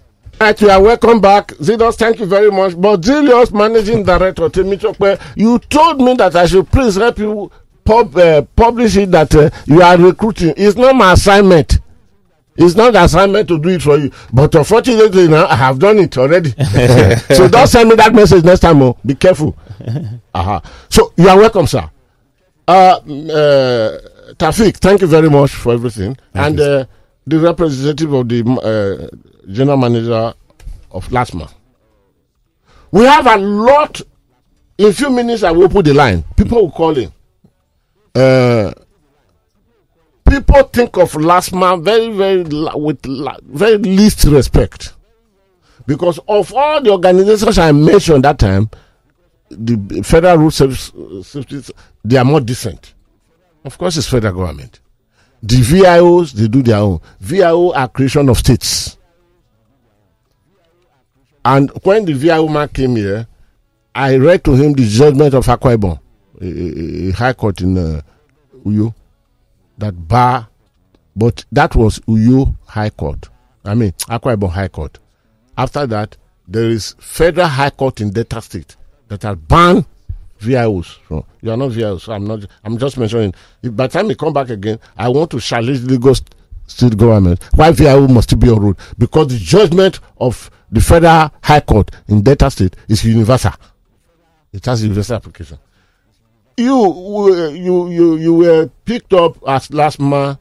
Right, 0.42 0.60
you 0.60 0.72
are 0.72 0.82
welcome 0.82 1.22
back. 1.22 1.50
Zidos, 1.50 1.98
thank 1.98 2.18
you 2.20 2.26
very 2.26 2.50
much. 2.50 2.74
But 2.76 3.02
Zilios, 3.02 3.54
Managing 3.54 4.02
Director, 4.04 4.50
Temichokwe, 4.50 5.22
you 5.36 5.60
told 5.60 6.02
me 6.02 6.16
that 6.16 6.36
I 6.36 6.48
should 6.48 6.68
please 6.72 6.96
help 6.96 7.20
you 7.20 7.52
pub, 7.84 8.18
uh, 8.18 8.42
publish 8.56 8.98
it 8.98 9.12
that 9.12 9.36
uh, 9.36 9.52
you 9.68 9.84
are 9.84 9.96
recruiting. 10.00 10.56
It's 10.58 10.76
not 10.76 10.96
my 10.96 11.14
assignment. 11.14 11.78
It's 12.56 12.74
not 12.74 12.94
the 12.94 13.04
assignment 13.04 13.50
to 13.50 13.60
do 13.60 13.70
it 13.70 13.84
for 13.84 13.98
you. 14.00 14.10
But 14.34 14.56
unfortunately 14.56 15.28
now, 15.28 15.46
I 15.46 15.56
have 15.56 15.78
done 15.78 16.00
it 16.00 16.18
already. 16.18 16.50
so 17.36 17.48
don't 17.48 17.68
send 17.68 17.90
me 17.90 17.96
that 17.98 18.12
message 18.16 18.44
next 18.44 18.62
time. 18.62 18.82
Oh. 18.82 18.98
Be 19.06 19.14
careful. 19.14 19.56
uh-huh. 20.34 20.60
So 20.90 21.14
you 21.18 21.30
are 21.30 21.38
welcome, 21.38 21.68
sir. 21.68 21.88
Uh, 22.68 22.72
uh, 22.72 23.98
Tafik, 24.40 24.78
thank 24.78 25.02
you 25.02 25.08
very 25.08 25.30
much 25.30 25.52
for 25.52 25.74
everything. 25.74 26.18
and 26.34 26.60
uh, 26.60 26.86
the 27.28 27.40
representative 27.40 28.14
of 28.14 28.28
the 28.30 28.42
uh, 28.44 29.52
general 29.52 29.78
manager 29.78 30.34
of 30.92 31.08
LASMA. 31.10 31.52
We 32.92 33.04
have 33.06 33.28
a 33.28 33.38
lot. 33.38 34.02
In 34.78 34.88
a 34.88 34.94
few 34.94 35.10
minutes, 35.10 35.44
I 35.44 35.52
will 35.52 35.70
put 35.70 35.86
the 35.86 35.94
line. 35.94 36.24
People 36.36 36.64
will 36.64 36.72
call 36.72 36.98
in. 36.98 37.12
Uh, 38.16 38.74
people 40.28 40.64
think 40.64 40.98
of 40.98 41.12
LASMA 41.14 41.84
very, 41.84 42.12
very 42.12 42.44
with 42.76 43.02
very 43.46 43.78
least 43.78 44.24
respect. 44.26 44.94
Because 45.86 46.20
of 46.28 46.54
all 46.54 46.82
the 46.82 46.92
organizations 46.92 47.58
I 47.58 47.72
mentioned 47.72 48.24
that 48.24 48.40
time, 48.40 48.70
the 49.50 50.02
federal 50.04 50.38
road 50.38 50.52
service, 50.52 50.92
they 52.04 52.18
are 52.18 52.26
more 52.26 52.40
decent. 52.42 52.94
Of 53.64 53.78
course, 53.78 53.98
it's 53.98 54.08
federal 54.08 54.34
government. 54.34 54.80
The 55.44 55.56
VIOs, 55.58 56.34
they 56.34 56.48
do 56.48 56.62
their 56.62 56.78
own. 56.80 57.00
VIO 57.20 57.72
are 57.74 57.88
creation 57.88 58.30
of 58.30 58.38
states. 58.38 58.98
And 61.44 61.72
when 61.84 62.06
the 62.06 62.14
VIO 62.14 62.48
man 62.48 62.68
came 62.70 62.96
here, 62.96 63.28
I 63.96 64.18
read 64.18 64.44
to 64.46 64.54
him 64.54 64.74
the 64.74 64.88
judgment 64.88 65.34
of 65.34 65.46
Akwa 65.48 65.76
Ibom, 65.78 66.00
a, 66.42 67.10
a- 67.10 67.12
high 67.12 67.34
court 67.34 67.62
in 67.62 67.78
uh, 67.78 68.02
Uyo, 68.64 68.94
that 69.78 70.08
bar, 70.08 70.48
but 71.16 71.44
that 71.52 71.76
was 71.76 72.00
Uyo 72.02 72.56
High 72.68 72.92
Court. 72.92 73.28
I 73.66 73.74
mean, 73.76 73.92
Akwa 74.08 74.38
Ibom 74.38 74.50
High 74.52 74.68
Court. 74.70 75.00
After 75.58 75.86
that, 75.88 76.16
there 76.48 76.70
is 76.70 76.96
federal 77.00 77.48
high 77.48 77.70
court 77.72 78.00
in 78.02 78.12
Delta 78.12 78.42
State 78.42 78.76
that 79.08 79.24
has 79.24 79.36
banned 79.36 79.86
VIOs. 80.42 80.98
So 81.08 81.26
you 81.42 81.52
are 81.52 81.58
not 81.58 81.72
VIOs. 81.72 82.02
So 82.02 82.14
I'm 82.14 82.26
not. 82.26 82.40
I'm 82.64 82.78
just 82.78 82.98
mentioning. 82.98 83.34
If 83.62 83.76
by 83.76 83.88
the 83.88 83.94
time 83.94 84.10
you 84.10 84.16
come 84.16 84.34
back 84.34 84.50
again, 84.50 84.80
I 84.98 85.10
want 85.10 85.32
to 85.32 85.40
challenge 85.40 85.82
the 85.82 85.92
Lagos 85.94 86.22
State 86.68 86.98
government 86.98 87.44
why 87.54 87.72
VIO 87.72 88.08
must 88.08 88.38
be 88.40 88.50
on 88.50 88.60
road 88.60 88.78
because 88.98 89.28
the 89.28 89.38
judgment 89.38 90.00
of 90.18 90.50
the 90.72 90.80
federal 90.82 91.32
high 91.44 91.60
court 91.60 91.92
in 92.08 92.22
Delta 92.22 92.50
State 92.50 92.76
is 92.88 93.04
universal. 93.04 93.52
It 94.54 94.66
has 94.66 94.82
universal 94.84 95.16
application. 95.18 95.58
You 96.58 97.50
you 97.54 97.90
you 97.90 98.16
you 98.18 98.34
were 98.34 98.70
picked 98.86 99.14
up 99.14 99.38
as 99.48 99.70
LASMA. 99.70 100.38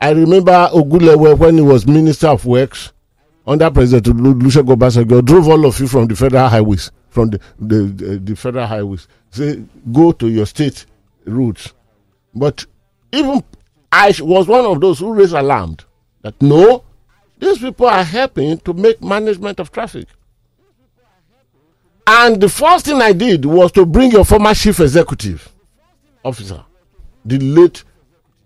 I 0.00 0.10
remember 0.10 0.68
Ogunlewe 0.72 1.36
when 1.38 1.56
he 1.56 1.60
was 1.62 1.86
Minister 1.86 2.28
of 2.28 2.44
Works 2.46 2.92
under 3.46 3.70
President 3.70 4.16
Lu- 4.20 4.34
Olusegun 4.34 4.76
Obasanjo 4.76 5.24
drove 5.24 5.48
all 5.48 5.64
of 5.66 5.78
you 5.80 5.88
from 5.88 6.06
the 6.06 6.14
federal 6.14 6.48
highways, 6.48 6.92
from 7.10 7.30
the 7.30 7.40
the, 7.58 7.76
the, 7.84 8.18
the 8.18 8.36
federal 8.36 8.66
highways. 8.66 9.08
Say 9.30 9.62
go 9.92 10.12
to 10.12 10.28
your 10.28 10.46
state 10.46 10.86
routes. 11.24 11.72
But 12.34 12.66
even 13.12 13.42
I 13.90 14.14
was 14.20 14.46
one 14.46 14.64
of 14.64 14.80
those 14.80 14.98
who 14.98 15.12
raised 15.12 15.32
alarm 15.34 15.76
that 16.22 16.40
no, 16.42 16.84
these 17.38 17.58
people 17.58 17.86
are 17.86 18.04
helping 18.04 18.58
to 18.58 18.72
make 18.72 19.02
management 19.02 19.60
of 19.60 19.72
traffic. 19.72 20.06
And 22.06 22.40
the 22.40 22.48
first 22.48 22.86
thing 22.86 23.02
I 23.02 23.12
did 23.12 23.44
was 23.44 23.70
to 23.72 23.84
bring 23.84 24.10
your 24.10 24.24
former 24.24 24.54
chief 24.54 24.80
executive 24.80 25.48
officer, 26.24 26.64
the 27.24 27.38
late 27.38 27.84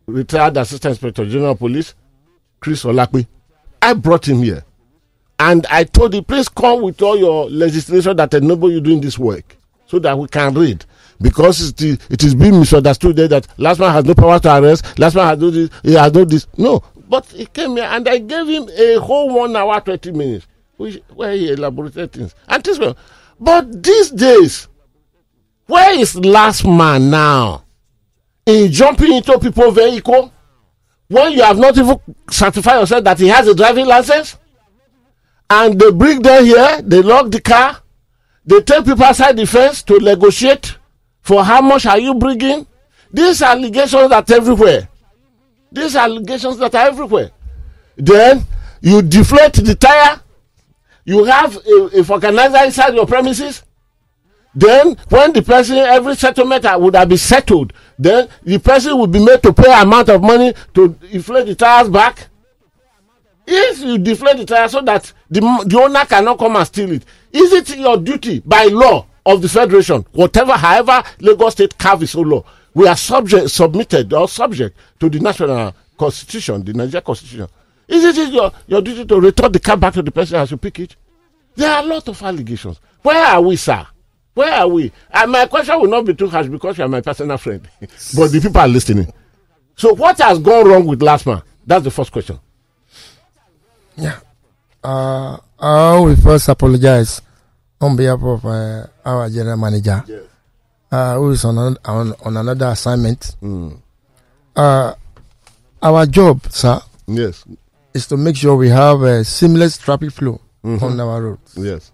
retired 0.07 0.57
assistant 0.57 0.93
inspector 0.93 1.25
general 1.27 1.55
police, 1.55 1.95
Chris 2.61 2.85
Olakpe. 2.85 3.27
I 3.81 3.95
brought 3.95 4.27
him 4.29 4.43
here. 4.43 4.65
And 5.45 5.67
I 5.67 5.83
told 5.83 6.15
him, 6.15 6.23
please 6.23 6.49
come 6.49 6.83
with 6.83 7.03
all 7.03 7.19
your 7.19 7.51
legislation 7.51 8.17
that 8.17 8.33
enable 8.33 8.71
you 8.71 8.81
doing 8.81 9.01
this 9.01 9.19
work 9.19 9.57
so 9.87 9.99
that 9.99 10.17
we 10.17 10.29
can 10.29 10.55
read. 10.55 10.85
Because 11.21 11.71
it 11.71 11.83
is, 11.83 11.99
it 12.09 12.23
is 12.23 12.33
being 12.37 12.61
misunderstood 12.61 13.17
there 13.17 13.27
that 13.27 13.49
LASMA 13.57 13.91
has 13.93 14.05
no 14.05 14.15
power 14.15 14.39
to 14.39 14.57
arrest, 14.63 14.85
LASMA 14.99 15.25
has 15.25 15.39
no 15.41 15.51
this, 15.51 15.71
he 15.83 15.95
has 15.95 16.15
no 16.15 16.25
this. 16.25 16.47
No. 16.57 16.85
But 17.09 17.27
he 17.27 17.47
came 17.47 17.75
here 17.75 17.87
and 17.87 18.09
I 18.09 18.19
gave 18.19 18.47
him 18.47 18.69
a 18.69 19.01
whole 19.01 19.35
one 19.35 19.57
hour, 19.57 19.81
20 19.81 20.13
minutes, 20.13 20.47
which, 20.77 21.01
where 21.13 21.33
he 21.33 21.51
elaborated 21.51 22.13
things. 22.13 22.37
And 22.47 22.63
this 22.63 22.79
one. 22.79 22.95
But 23.41 23.83
these 23.83 24.11
days, 24.13 24.69
where 25.67 25.99
is 25.99 26.15
LASMA 26.15 27.03
now? 27.03 27.65
In 28.47 28.71
jumping 28.71 29.13
into 29.13 29.37
people's 29.41 29.75
vehicle 29.75 30.33
when 31.09 31.33
you 31.33 31.43
have 31.43 31.59
not 31.59 31.77
even 31.77 31.99
certified 32.31 32.79
yourself 32.79 33.03
that 33.03 33.19
he 33.19 33.27
has 33.27 33.49
a 33.49 33.57
driving 33.57 33.87
license? 33.87 34.37
And 35.53 35.79
they 35.79 35.91
bring 35.91 36.23
them 36.23 36.45
here, 36.45 36.81
they 36.83 37.03
lock 37.03 37.31
the 37.31 37.41
car, 37.41 37.83
they 38.45 38.61
take 38.63 38.85
people 38.85 39.05
outside 39.05 39.37
the 39.37 39.47
fence 39.47 39.83
to 39.83 39.99
negotiate 39.99 40.79
for 41.21 41.45
how 41.45 41.61
much 41.61 41.85
are 41.87 41.99
you 41.99 42.15
bringing. 42.15 42.67
These 43.13 43.43
allegations 43.43 44.09
that 44.09 44.31
everywhere. 44.31 44.89
These 45.71 45.95
allegations 45.95 46.57
that 46.59 46.75
are 46.75 46.87
everywhere. 46.87 47.31
Then 47.97 48.45
you 48.81 49.03
deflate 49.03 49.55
the 49.55 49.75
tire. 49.75 50.21
You 51.05 51.25
have 51.25 51.55
a, 51.57 51.59
a 51.59 52.03
vulcanizer 52.03 52.65
inside 52.65 52.95
your 52.95 53.07
premises. 53.07 53.63
Then 54.55 54.97
when 55.09 55.33
the 55.35 55.43
person 55.43 55.77
every 55.77 56.15
settlement 56.15 56.65
would 56.81 56.95
have 56.95 57.09
been 57.09 57.19
settled, 57.19 57.73
then 57.99 58.29
the 58.43 58.59
person 58.59 58.99
would 58.99 59.13
be 59.13 59.23
made 59.23 59.43
to 59.43 59.53
pay 59.53 59.73
amount 59.81 60.09
of 60.09 60.23
money 60.23 60.55
to 60.75 60.97
inflate 61.11 61.47
the 61.47 61.55
tires 61.55 61.89
back 61.91 62.29
if 63.47 63.81
you 63.81 63.99
deflate 63.99 64.37
the 64.37 64.45
tire 64.45 64.69
so 64.69 64.81
that 64.83 65.13
the, 65.33 65.65
the 65.67 65.81
owner 65.81 66.05
cannot 66.05 66.39
come 66.39 66.57
and 66.57 66.67
steal 66.67 66.93
it. 66.93 67.05
Is 67.33 67.53
it 67.53 67.77
your 67.77 67.97
duty 67.97 68.41
by 68.41 68.65
law 68.65 69.07
of 69.25 69.41
the 69.43 69.49
federation 69.49 70.05
whatever 70.13 70.53
however 70.53 71.03
lagos 71.21 71.53
state 71.53 71.77
carve 71.79 72.03
its 72.03 72.15
law 72.15 72.45
we 72.75 72.87
are 72.89 72.97
subject 72.97 73.51
submitted 73.51 74.13
or 74.13 74.29
subject 74.29 74.77
to 74.99 75.09
the 75.09 75.21
national 75.21 75.75
constitution 75.97 76.65
the 76.65 76.73
Nigerian 76.73 77.05
constitution. 77.05 77.47
Is 77.89 78.05
it 78.19 78.33
your 78.33 78.51
your 78.67 78.81
duty 78.83 79.05
to 79.05 79.21
return 79.21 79.53
the 79.53 79.61
car 79.61 79.77
back 79.77 79.95
to 79.95 80.03
the 80.03 80.11
person 80.11 80.37
as 80.37 80.51
you 80.51 80.57
pick 80.57 80.81
it? 80.81 80.97
There 81.55 81.71
are 81.71 81.83
a 81.83 81.87
lot 81.87 82.09
of 82.09 82.21
allegations. 82.23 82.81
Where 83.03 83.25
are 83.25 83.41
we 83.43 83.57
sir? 83.57 83.87
Where 84.35 84.53
are 84.53 84.69
we? 84.69 84.91
And 85.11 85.31
my 85.31 85.47
question 85.47 85.79
will 85.79 85.89
not 85.89 86.07
be 86.07 86.15
too 86.15 86.29
harsh 86.29 86.47
because 86.49 86.79
you 86.79 86.85
are 86.85 86.89
my 86.89 87.01
personal 87.03 87.37
friend 87.37 87.69
but 87.81 88.33
the 88.33 88.41
people 88.43 88.61
are 88.61 88.69
listening. 88.69 89.13
So 89.77 89.95
what 89.95 90.19
has 90.19 90.39
gone 90.39 90.67
wrong 90.69 90.87
with 90.87 91.01
LASMA? 91.01 91.43
That's 91.67 91.85
the 91.85 91.91
first 91.91 92.11
question. 92.11 92.39
Yeah. 93.97 94.19
Uh, 94.83 95.37
I 95.59 95.99
will 96.01 96.17
first 96.17 96.49
apologize. 96.49 97.21
On 97.81 97.97
behalf 97.97 98.23
of 98.23 98.45
uh, 98.47 98.87
our 99.05 99.29
general 99.29 99.57
manager, 99.57 100.05
uh, 100.93 101.17
who 101.17 101.31
is 101.31 101.45
on, 101.45 101.59
an- 101.59 101.79
on 101.85 102.15
on 102.25 102.37
another 102.37 102.67
assignment. 102.67 103.35
Uh, 104.55 104.95
our 105.83 106.07
job, 106.07 106.47
sir, 106.51 106.81
yes. 107.09 107.45
is 107.93 108.07
to 108.07 108.17
make 108.17 108.37
sure 108.37 108.55
we 108.55 108.69
have 108.69 109.03
a 109.03 109.25
seamless 109.25 109.79
traffic 109.79 110.13
flow 110.13 110.41
on 110.63 111.01
our 111.01 111.23
roads. 111.23 111.55
Yes. 111.59 111.91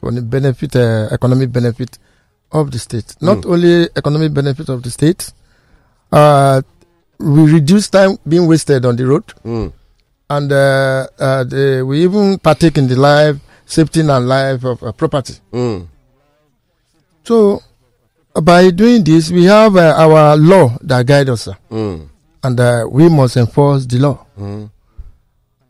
For 0.00 0.10
the 0.10 0.22
benefit, 0.22 0.74
uh, 0.74 1.06
economic 1.12 1.52
benefit 1.52 1.98
of 2.50 2.72
the 2.72 2.80
state. 2.80 3.14
Not 3.20 3.46
only 3.46 3.88
economic 3.94 4.34
benefit 4.34 4.68
of 4.68 4.82
the 4.82 4.90
state, 4.90 5.32
uh, 6.10 6.62
we 7.20 7.52
reduce 7.52 7.88
time 7.90 8.18
being 8.26 8.48
wasted 8.48 8.84
on 8.86 8.96
the 8.96 9.06
road. 9.06 9.24
Mm. 9.44 9.72
And 10.28 10.50
uh, 10.52 11.06
uh, 11.18 11.44
the, 11.44 11.84
we 11.86 12.02
even 12.02 12.38
partake 12.38 12.78
in 12.78 12.88
the 12.88 12.96
life 12.96 13.36
safety 13.64 14.00
and 14.00 14.28
life 14.28 14.64
of 14.64 14.82
uh, 14.82 14.92
property. 14.92 15.34
Mm. 15.52 15.86
So, 17.24 17.60
by 18.42 18.70
doing 18.70 19.02
this, 19.04 19.30
we 19.30 19.44
have 19.44 19.76
uh, 19.76 19.94
our 19.96 20.36
law 20.36 20.76
that 20.82 21.06
guides 21.06 21.30
us. 21.30 21.48
Mm. 21.70 22.08
and 22.44 22.60
uh, 22.60 22.86
we 22.88 23.08
must 23.08 23.36
enforce 23.36 23.86
the 23.86 23.98
law. 23.98 24.24
Mm. 24.38 24.70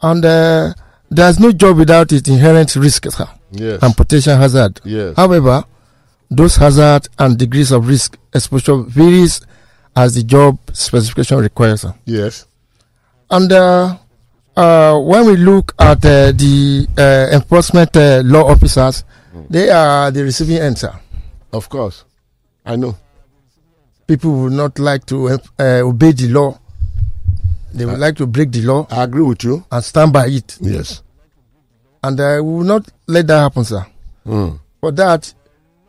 And 0.03 0.25
uh, 0.25 0.75
there's 1.11 1.41
no 1.41 1.53
job 1.53 1.79
without 1.79 2.13
its 2.13 2.29
inherent 2.29 2.75
risk 2.77 3.07
sir, 3.11 3.27
Yes. 3.51 3.83
and 3.83 3.97
potential 3.97 4.37
hazard. 4.37 4.81
yes. 4.85 5.17
However, 5.17 5.65
those 6.31 6.57
hazards 6.57 7.09
and 7.19 7.39
degrees 7.39 7.73
of 7.73 7.89
risk 7.89 8.19
exposure 8.35 8.77
varies 8.83 9.41
as 9.95 10.15
the 10.17 10.23
job 10.25 10.59
specification 10.75 11.39
requires. 11.39 11.87
yes. 12.05 12.47
And 13.31 13.51
uh, 14.57 14.61
uh, 14.61 14.99
when 15.01 15.27
we 15.27 15.37
look 15.37 15.75
at 15.79 16.05
uh, 16.05 16.33
the 16.33 16.87
uh, 16.99 17.35
enforcement 17.35 17.97
uh, 17.97 18.23
law 18.25 18.45
officers, 18.51 19.05
they 19.51 19.71
are 19.71 20.11
the 20.11 20.23
receiving 20.25 20.59
end, 20.59 20.79
sir. 20.79 20.93
Of 21.53 21.69
course. 21.69 22.05
I 22.65 22.77
know. 22.77 22.97
People 24.07 24.33
would 24.43 24.53
not 24.53 24.79
like 24.79 25.05
to 25.07 25.29
uh, 25.29 25.39
obey 25.59 26.13
the 26.13 26.29
law. 26.29 26.59
They 27.75 27.85
would 27.85 27.99
like 27.99 28.17
to 28.17 28.27
break 28.27 28.51
the 28.53 28.63
law 28.63 28.87
I 28.91 29.05
agree 29.05 29.23
with 29.23 29.45
you. 29.45 29.65
and 29.71 29.85
stand 29.85 30.13
by 30.13 30.27
it. 30.29 30.57
Yes. 30.61 31.03
And 32.03 32.19
uh, 32.19 32.37
we 32.43 32.51
will 32.51 32.65
not 32.65 32.89
let 33.07 33.27
that 33.27 33.41
happen, 33.41 33.65
sir. 33.65 33.85
Mm. 34.27 34.59
For 34.81 34.93
that, 34.93 35.33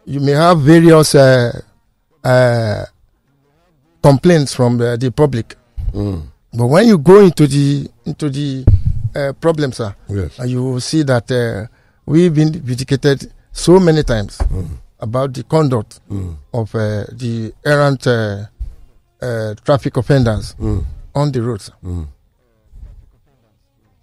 you 0.06 0.20
may 0.20 0.32
have 0.32 0.60
various 0.62 1.16
uh, 1.16 1.62
uh, 2.24 2.86
complaints 4.02 4.54
from 4.54 4.82
uh, 4.82 4.96
the 4.98 5.12
public. 5.12 5.56
Mm. 5.94 6.24
But 6.58 6.66
when 6.68 6.88
you 6.88 6.98
go 6.98 7.20
into 7.20 7.46
the 7.46 7.88
into 8.06 8.30
the 8.32 8.66
uh, 9.16 9.34
problem, 9.34 9.72
sir, 9.74 9.94
Yes. 10.10 10.40
you 10.46 10.64
will 10.64 10.80
see 10.82 11.04
that 11.04 11.30
uh, 11.32 11.68
we've 12.08 12.34
been 12.34 12.52
vindicated 12.52 13.32
so 13.52 13.80
many 13.80 14.02
times 14.04 14.40
about 15.00 15.34
the 15.34 15.44
conduct 15.44 16.00
Mm. 16.10 16.36
of 16.54 16.74
uh, 16.74 17.06
the 17.12 17.54
errant 17.64 18.08
uh, 18.08 18.46
uh, 19.22 19.54
traffic 19.66 19.98
offenders 19.98 20.56
Mm. 20.60 20.84
on 21.14 21.32
the 21.32 21.42
roads. 21.44 21.70
Mm. 21.84 22.08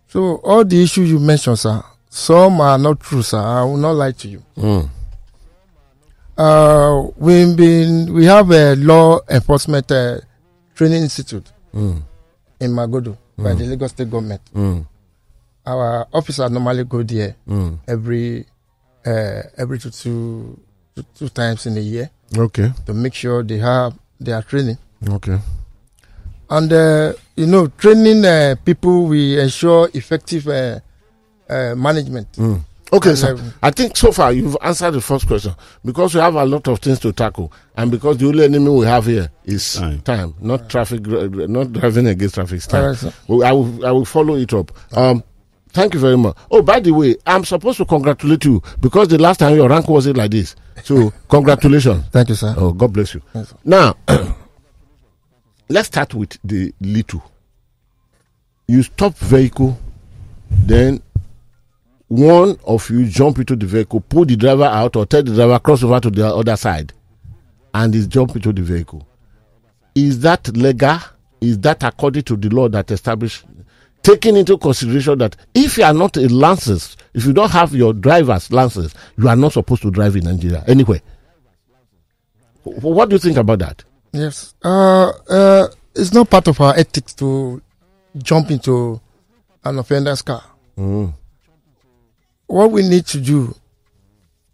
So 0.09 0.36
all 0.44 0.64
the 0.64 0.80
issues 0.80 1.11
you 1.11 1.18
mentioned, 1.18 1.59
sir, 1.59 1.82
some 2.09 2.61
are 2.61 2.78
not 2.78 3.00
true, 3.00 3.22
sir. 3.22 3.38
I 3.38 3.64
will 3.64 3.78
not 3.78 3.96
lie 3.96 4.12
to 4.12 4.28
you. 4.28 4.42
Mm. 4.57 4.88
Uh, 6.38 7.09
we've 7.16 7.57
been 7.57 8.12
we 8.14 8.26
have 8.26 8.50
a 8.52 8.76
law 8.76 9.18
enforcement 9.28 9.90
uh, 9.90 10.18
training 10.76 11.02
institute 11.02 11.50
Mm. 11.74 12.02
In 12.61 12.70
Magodo 12.72 13.16
by 13.36 13.55
the 13.55 13.64
Lagos 13.64 13.90
State 13.90 14.11
government. 14.11 14.40
Mm. 14.55 14.86
Our 15.66 16.07
officers 16.12 16.50
normally 16.50 16.84
go 16.84 17.02
there 17.02 17.36
Mm. 17.48 17.78
every 17.88 18.46
uh, 19.07 19.42
every 19.57 19.78
two, 19.78 19.90
two 19.90 20.59
two 20.94 21.05
two 21.18 21.28
times 21.28 21.66
in 21.66 21.76
a 21.76 21.80
year 21.80 22.11
Okay. 22.36 22.72
to 22.86 22.94
make 22.94 23.14
sure 23.14 23.42
they 23.42 23.59
have 23.59 23.94
their 24.20 24.42
training. 24.42 24.78
Okay. 25.09 25.38
And 26.50 26.72
uh, 26.72 27.12
you 27.36 27.46
know, 27.46 27.66
training 27.68 28.24
uh, 28.24 28.55
people 28.64 29.07
we 29.07 29.40
ensure 29.40 29.88
effective 29.94 30.46
uh, 30.48 30.80
uh, 31.48 31.74
management. 31.74 32.30
Mm. 32.32 32.61
Okay, 32.97 33.14
sir. 33.16 33.34
uh, 33.36 33.51
I 33.62 33.70
think 33.72 33.97
so 33.97 34.12
far 34.12 34.32
you've 34.32 34.57
answered 34.62 34.92
the 34.92 35.01
first 35.01 35.26
question 35.26 35.53
because 35.84 36.14
we 36.14 36.20
have 36.20 36.36
a 36.36 36.45
lot 36.45 36.68
of 36.68 36.78
things 36.78 37.01
to 37.01 37.12
tackle, 37.12 37.53
and 37.76 37.90
because 37.90 38.18
the 38.18 38.26
only 38.28 38.45
enemy 38.45 38.70
we 38.70 38.86
have 38.86 39.07
here 39.07 39.30
is 39.45 39.74
Time. 39.74 40.01
time, 40.03 40.34
not 40.40 40.68
traffic, 40.70 41.05
not 41.05 41.72
driving 41.72 42.07
against 42.07 42.36
traffic. 42.36 42.57
It's 42.59 42.66
time. 42.68 42.82
Alright, 42.82 42.99
sir. 42.99 43.12
Well, 43.26 43.42
I 43.45 43.53
will, 43.53 43.86
I 43.86 43.90
will 43.90 44.05
follow 44.05 44.36
it 44.36 44.53
up. 44.55 44.70
Um, 44.97 45.24
thank 45.70 45.95
you 45.95 45.99
very 46.01 46.16
much. 46.16 46.36
Oh, 46.53 46.62
by 46.62 46.78
the 46.78 46.92
way, 46.92 47.16
I'm 47.26 47.45
supposed 47.45 47.78
to 47.78 47.84
congratulate 47.84 48.45
you 48.45 48.62
because 48.80 49.09
the 49.09 49.18
last 49.18 49.38
time 49.38 49.57
your 49.57 49.68
rank 49.68 49.88
wasn't 49.88 50.16
like 50.16 50.30
this. 50.30 50.55
So, 50.84 51.12
congratulations. 51.28 52.05
Thank 52.12 52.28
you, 52.28 52.36
sir. 52.36 52.55
Oh, 52.57 52.72
God 52.72 52.92
bless 52.92 53.12
you. 53.14 53.22
Yes. 53.34 53.55
Now, 53.64 53.97
let's 55.68 55.88
start 55.88 56.14
with 56.14 56.38
the 56.45 56.72
little. 56.80 57.22
You 58.68 58.82
stop 58.84 59.14
vehicle, 59.16 59.78
then 60.51 61.03
one 62.09 62.57
of 62.66 62.88
you 62.90 63.07
jump 63.07 63.38
into 63.38 63.57
the 63.57 63.66
vehicle, 63.66 64.00
pull 64.00 64.24
the 64.24 64.36
driver 64.36 64.64
out, 64.64 64.96
or 64.96 65.07
tell 65.07 65.22
the 65.22 65.34
driver 65.34 65.59
cross 65.59 65.82
over 65.82 66.00
to 66.00 66.11
the 66.11 66.26
other 66.26 66.57
side, 66.57 66.92
and 67.72 67.94
is 67.94 68.07
jump 68.07 68.36
into 68.36 68.52
the 68.52 68.62
vehicle. 68.62 69.07
Is 69.94 70.20
that 70.20 70.48
legal? 70.57 70.98
Is 71.40 71.59
that 71.61 71.82
according 71.82 72.22
to 72.24 72.36
the 72.36 72.48
law 72.50 72.68
that 72.68 72.90
established? 72.90 73.44
taking 74.02 74.36
into 74.36 74.59
consideration 74.59 75.16
that 75.16 75.34
if 75.55 75.78
you 75.78 75.82
are 75.84 75.94
not 75.94 76.14
a 76.18 76.28
license, 76.28 76.94
if 77.14 77.24
you 77.24 77.32
don't 77.32 77.50
have 77.50 77.74
your 77.74 77.94
driver's 77.94 78.52
license, 78.52 78.92
you 79.16 79.26
are 79.26 79.34
not 79.36 79.50
supposed 79.55 79.80
to 79.80 79.90
drive 79.90 80.14
in 80.14 80.24
Nigeria 80.24 80.62
anywhere. 80.66 81.00
Wh- 82.64 82.84
What 82.84 83.09
do 83.09 83.14
you 83.14 83.18
think 83.18 83.38
about 83.38 83.61
that? 83.61 83.82
Yes. 84.12 84.55
Uh, 84.62 85.09
uh, 85.30 85.68
it's 85.94 86.12
not 86.12 86.28
part 86.28 86.48
of 86.48 86.61
our 86.61 86.76
ethics 86.76 87.14
to 87.14 87.62
jump 88.18 88.50
into 88.50 89.00
an 89.64 89.78
offender's 89.78 90.20
car. 90.20 90.42
What 92.47 92.70
we 92.70 92.82
need 92.88 93.07
to 93.07 93.20
do, 93.20 93.55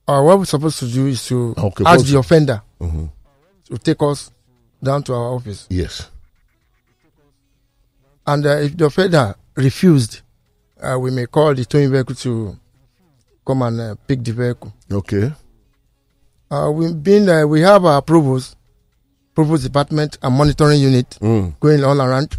or 0.07 0.24
what 0.24 0.38
we're 0.38 0.45
supposed 0.45 0.78
to 0.80 0.86
do, 0.86 1.07
is 1.07 1.24
to 1.26 1.55
Okay, 1.59 1.84
ask 1.86 2.07
the 2.07 2.18
offender 2.18 2.62
to 2.80 3.78
take 3.78 4.03
us 4.03 4.30
down 4.82 5.03
to 5.05 5.14
our 5.14 5.34
office. 5.34 5.66
Yes. 5.70 6.09
And 8.26 8.47
uh, 8.47 8.57
if 8.59 8.76
the 8.76 8.86
offender 8.86 9.34
refused, 9.57 10.20
uh, 10.80 10.99
we 10.99 11.11
may 11.11 11.26
call 11.26 11.55
the 11.55 11.64
towing 11.64 11.91
vehicle 11.91 12.14
to 12.16 12.57
come 13.47 13.62
and 13.62 13.80
uh, 13.80 13.95
pick 14.07 14.22
the 14.22 14.32
vehicle. 14.32 14.72
Okay. 14.91 15.32
Uh, 16.51 16.70
we've 16.72 17.03
been, 17.03 17.28
uh, 17.28 17.47
we 17.47 17.61
have 17.61 17.84
our 17.84 17.99
approvals, 17.99 18.57
approvals 19.32 19.62
department 19.62 20.18
and 20.22 20.34
monitoring 20.34 20.80
unit 20.80 21.11
Mm. 21.20 21.59
going 21.61 21.84
all 21.84 22.01
around 22.01 22.36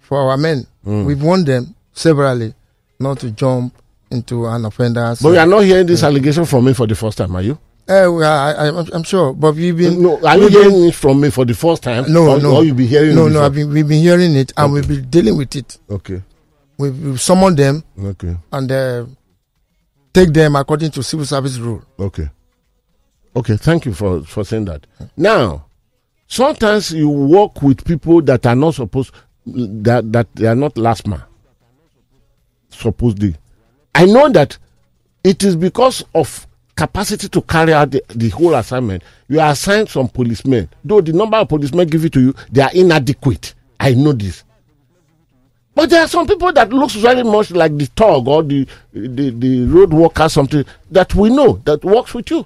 for 0.00 0.30
our 0.30 0.36
men. 0.36 0.66
We've 0.84 1.22
warned 1.22 1.46
them 1.46 1.74
severally 1.92 2.54
not 2.98 3.20
to 3.20 3.30
jump 3.30 3.74
into 4.12 4.46
an 4.46 4.64
offender's. 4.64 5.20
But 5.20 5.30
you 5.30 5.38
are 5.38 5.46
not 5.46 5.60
hearing 5.64 5.86
this 5.86 6.02
allegation 6.02 6.44
from 6.44 6.64
me 6.66 6.74
for 6.74 6.86
the 6.86 6.94
first 6.94 7.18
time, 7.18 7.34
are 7.34 7.42
you? 7.42 7.58
Uh, 7.88 8.08
we 8.14 8.22
are, 8.24 8.54
I, 8.56 8.68
I'm, 8.68 8.76
I'm 8.92 9.02
sure, 9.02 9.32
but 9.32 9.54
we've 9.56 9.76
been. 9.76 10.00
No, 10.00 10.24
are 10.24 10.38
you 10.38 10.48
been- 10.48 10.52
hearing 10.52 10.84
it 10.88 10.94
from 10.94 11.20
me 11.20 11.30
for 11.30 11.44
the 11.44 11.54
first 11.54 11.82
time? 11.82 12.04
No, 12.12 12.28
or, 12.36 12.40
no. 12.40 12.56
Or 12.56 12.64
you 12.64 12.74
be 12.74 12.86
hearing 12.86 13.16
No, 13.16 13.26
no. 13.28 13.42
I've 13.44 13.54
been, 13.54 13.70
we've 13.70 13.88
been 13.88 14.00
hearing 14.02 14.36
it 14.36 14.52
and 14.56 14.72
we've 14.72 14.86
been 14.86 15.08
dealing 15.10 15.36
with 15.36 15.56
it. 15.56 15.78
Okay. 15.90 16.22
We've, 16.78 16.96
we've 17.04 17.20
summoned 17.20 17.56
them 17.58 17.82
Okay. 18.00 18.36
and 18.52 18.70
uh, 18.72 19.06
take 20.14 20.32
them 20.32 20.54
according 20.56 20.92
to 20.92 21.02
civil 21.02 21.26
service 21.26 21.58
rule. 21.58 21.82
Okay. 21.98 22.30
Okay, 23.34 23.56
thank 23.56 23.84
you 23.86 23.94
for, 23.94 24.22
for 24.24 24.44
saying 24.44 24.66
that. 24.66 24.86
Now, 25.16 25.66
sometimes 26.28 26.92
you 26.92 27.08
work 27.08 27.62
with 27.62 27.84
people 27.84 28.22
that 28.22 28.46
are 28.46 28.54
not 28.54 28.74
supposed 28.74 29.12
that 29.46 30.12
that 30.12 30.28
they 30.34 30.46
are 30.46 30.54
not 30.54 30.74
LASMA. 30.76 31.24
Supposedly. 32.70 33.34
I 33.94 34.06
know 34.06 34.28
that 34.30 34.58
it 35.24 35.42
is 35.42 35.56
because 35.56 36.04
of 36.14 36.46
capacity 36.74 37.28
to 37.28 37.42
carry 37.42 37.72
out 37.72 37.90
the, 37.90 38.02
the 38.08 38.28
whole 38.30 38.54
assignment. 38.54 39.02
You 39.28 39.40
are 39.40 39.50
assigned 39.52 39.88
some 39.88 40.08
policemen. 40.08 40.68
Though 40.84 41.00
the 41.00 41.12
number 41.12 41.36
of 41.36 41.48
policemen 41.48 41.88
give 41.88 42.04
it 42.04 42.12
to 42.14 42.20
you, 42.20 42.34
they 42.50 42.62
are 42.62 42.70
inadequate. 42.72 43.54
I 43.78 43.94
know 43.94 44.12
this. 44.12 44.44
But 45.74 45.90
there 45.90 46.02
are 46.02 46.08
some 46.08 46.26
people 46.26 46.52
that 46.52 46.70
looks 46.70 46.94
very 46.94 47.22
much 47.22 47.50
like 47.50 47.76
the 47.76 47.86
thug 47.86 48.28
or 48.28 48.42
the 48.42 48.66
the, 48.92 49.30
the 49.30 49.64
road 49.66 49.92
worker 49.92 50.28
something 50.28 50.64
that 50.90 51.14
we 51.14 51.30
know 51.30 51.54
that 51.64 51.82
works 51.84 52.12
with 52.14 52.30
you. 52.30 52.44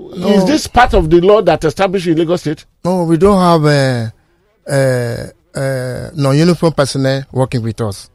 Is 0.00 0.44
this 0.44 0.66
part 0.66 0.94
of 0.94 1.08
the 1.10 1.20
law 1.20 1.40
that 1.42 1.64
established 1.64 2.06
in 2.06 2.16
Lagos 2.16 2.40
State? 2.42 2.64
No, 2.84 3.04
we 3.04 3.16
don't 3.16 3.38
have 3.38 3.64
uh, 3.64 4.72
uh, 4.72 5.58
uh, 5.58 6.10
non-uniform 6.14 6.72
personnel 6.72 7.24
working 7.32 7.62
with 7.62 7.80
us. 7.80 8.10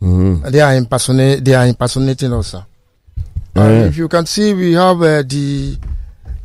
They 0.00 0.60
are 0.60 0.74
impersonate. 0.76 1.44
They 1.44 1.54
are 1.54 1.66
impersonating 1.66 2.32
us. 2.32 2.48
Sir. 2.48 2.64
And 3.54 3.86
if 3.86 3.96
you 3.96 4.08
can 4.08 4.26
see, 4.26 4.54
we 4.54 4.72
have 4.74 5.00
uh, 5.02 5.22
the. 5.22 5.76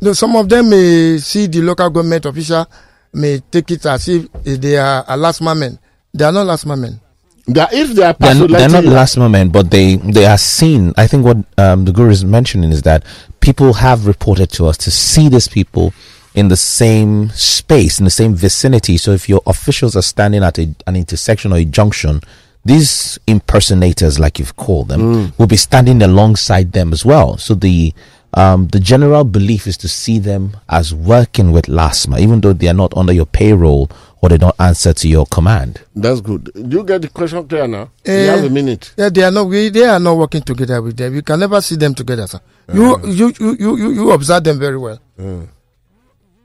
No, 0.00 0.12
some 0.12 0.34
of 0.36 0.48
them 0.48 0.70
may 0.70 1.18
see 1.18 1.46
the 1.46 1.60
local 1.62 1.88
government 1.90 2.26
official 2.26 2.66
may 3.12 3.38
take 3.50 3.70
it 3.70 3.86
as 3.86 4.08
if 4.08 4.26
they 4.42 4.76
are 4.76 5.04
a 5.06 5.16
LASMA. 5.16 5.78
They 6.12 6.24
are 6.24 6.32
not 6.32 6.46
LASMA. 6.46 6.98
That 7.46 7.72
if 7.72 7.90
they 7.94 8.02
are 8.04 8.14
They're, 8.18 8.30
n- 8.30 8.38
they're 8.38 8.48
not 8.48 8.60
personality- 8.60 8.88
last 8.88 9.16
moment, 9.18 9.52
but 9.52 9.70
they 9.70 9.96
they 9.96 10.26
are 10.26 10.38
seen. 10.38 10.92
I 10.96 11.06
think 11.06 11.24
what 11.24 11.36
um, 11.58 11.84
the 11.84 11.92
guru 11.92 12.10
is 12.10 12.24
mentioning 12.24 12.70
is 12.72 12.82
that 12.82 13.04
people 13.40 13.74
have 13.74 14.06
reported 14.06 14.50
to 14.52 14.66
us 14.66 14.76
to 14.78 14.90
see 14.90 15.28
these 15.28 15.46
people 15.46 15.92
in 16.34 16.48
the 16.48 16.56
same 16.56 17.28
space, 17.30 17.98
in 17.98 18.04
the 18.06 18.10
same 18.10 18.34
vicinity. 18.34 18.96
So 18.96 19.12
if 19.12 19.28
your 19.28 19.42
officials 19.46 19.94
are 19.94 20.02
standing 20.02 20.42
at 20.42 20.58
a, 20.58 20.74
an 20.86 20.96
intersection 20.96 21.52
or 21.52 21.56
a 21.58 21.64
junction, 21.64 22.20
these 22.64 23.18
impersonators, 23.26 24.18
like 24.18 24.38
you've 24.38 24.56
called 24.56 24.88
them, 24.88 25.32
will 25.38 25.46
be 25.46 25.56
standing 25.56 26.02
alongside 26.02 26.72
them 26.72 26.92
as 26.92 27.04
well. 27.04 27.36
So 27.38 27.54
the 27.54 27.92
um, 28.36 28.66
the 28.68 28.80
general 28.80 29.22
belief 29.22 29.66
is 29.68 29.76
to 29.78 29.88
see 29.88 30.18
them 30.18 30.56
as 30.68 30.92
working 30.92 31.52
with 31.52 31.66
LASMA, 31.66 32.18
even 32.18 32.40
though 32.40 32.52
they 32.52 32.66
are 32.68 32.74
not 32.74 32.92
under 32.96 33.12
your 33.12 33.26
payroll 33.26 33.88
or 34.22 34.28
they 34.28 34.38
don't 34.38 34.54
answer 34.58 34.92
to 34.92 35.06
your 35.08 35.24
command. 35.26 35.80
That's 35.94 36.20
good. 36.20 36.50
Do 36.52 36.78
you 36.78 36.82
get 36.84 37.02
the 37.02 37.08
question 37.10 37.46
clear 37.46 37.68
now? 37.68 37.90
you 38.04 38.12
Eh, 38.12 38.26
have 38.34 38.44
a 38.44 38.50
minute. 38.50 38.92
Yeah, 38.96 39.10
they 39.10 39.22
are 39.22 39.30
not. 39.30 39.44
We, 39.46 39.68
they 39.68 39.84
are 39.84 40.00
not 40.00 40.16
working 40.16 40.42
together 40.42 40.82
with 40.82 40.96
them. 40.96 41.14
You 41.14 41.22
can 41.22 41.38
never 41.38 41.60
see 41.60 41.76
them 41.76 41.94
together, 41.94 42.26
sir. 42.26 42.40
You, 42.72 42.98
you, 43.06 43.32
you, 43.38 43.56
you, 43.60 43.76
you, 43.76 43.90
you 43.92 44.10
observe 44.10 44.42
them 44.42 44.58
very 44.58 44.78
well. 44.78 44.98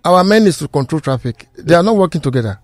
Our 0.05 0.23
men 0.23 0.43
is 0.47 0.57
to 0.59 0.67
control 0.67 0.99
traffic. 1.01 1.47
They 1.57 1.73
are 1.75 1.83
not 1.83 1.95
working 1.95 2.21
together. 2.21 2.59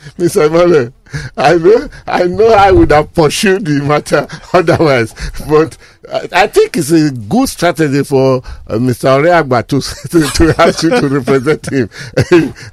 Mr. 0.18 0.46
Emmanuel, 0.46 0.92
I 1.36 1.56
know, 1.56 1.88
I 2.06 2.24
know 2.24 2.48
I 2.48 2.70
would 2.70 2.90
have 2.90 3.12
pursued 3.12 3.66
the 3.66 3.82
matter 3.82 4.26
otherwise, 4.54 5.12
but 5.46 5.76
I, 6.10 6.28
I 6.32 6.46
think 6.46 6.76
it's 6.78 6.90
a 6.90 7.10
good 7.10 7.48
strategy 7.48 8.02
for 8.04 8.38
uh, 8.66 8.78
Mr. 8.78 9.20
Oreagba 9.20 9.66
to, 9.68 9.80
to, 10.08 10.26
to 10.36 10.62
ask 10.62 10.82
you 10.82 10.90
to 10.90 11.08
represent 11.08 11.70
him. 11.70 11.88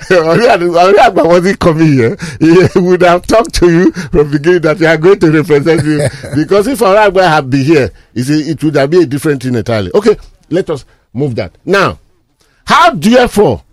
Oreagba 0.10 1.28
wasn't 1.28 1.60
coming 1.60 1.94
here. 1.94 2.18
He 2.40 2.80
would 2.80 3.02
have 3.02 3.28
talked 3.28 3.54
to 3.56 3.70
you 3.70 3.92
from 3.92 4.32
the 4.32 4.38
beginning 4.38 4.62
that 4.62 4.80
you 4.80 4.88
are 4.88 4.98
going 4.98 5.20
to 5.20 5.32
represent 5.32 5.82
him 5.82 6.10
because 6.36 6.68
if 6.68 6.80
Oreagba 6.80 7.28
had 7.28 7.50
been 7.50 7.66
here, 7.66 7.92
it 8.16 8.64
would 8.64 8.76
have 8.76 8.90
been 8.90 9.04
a 9.04 9.06
different 9.08 9.44
thing 9.44 9.56
entirely. 9.56 9.92
Okay, 9.94 10.16
let 10.50 10.70
us 10.70 10.86
move 11.14 11.36
that. 11.36 11.58
Now, 11.66 12.00
how 12.66 12.92
do 12.92 13.10
you, 13.10 13.18
therefore, 13.18 13.64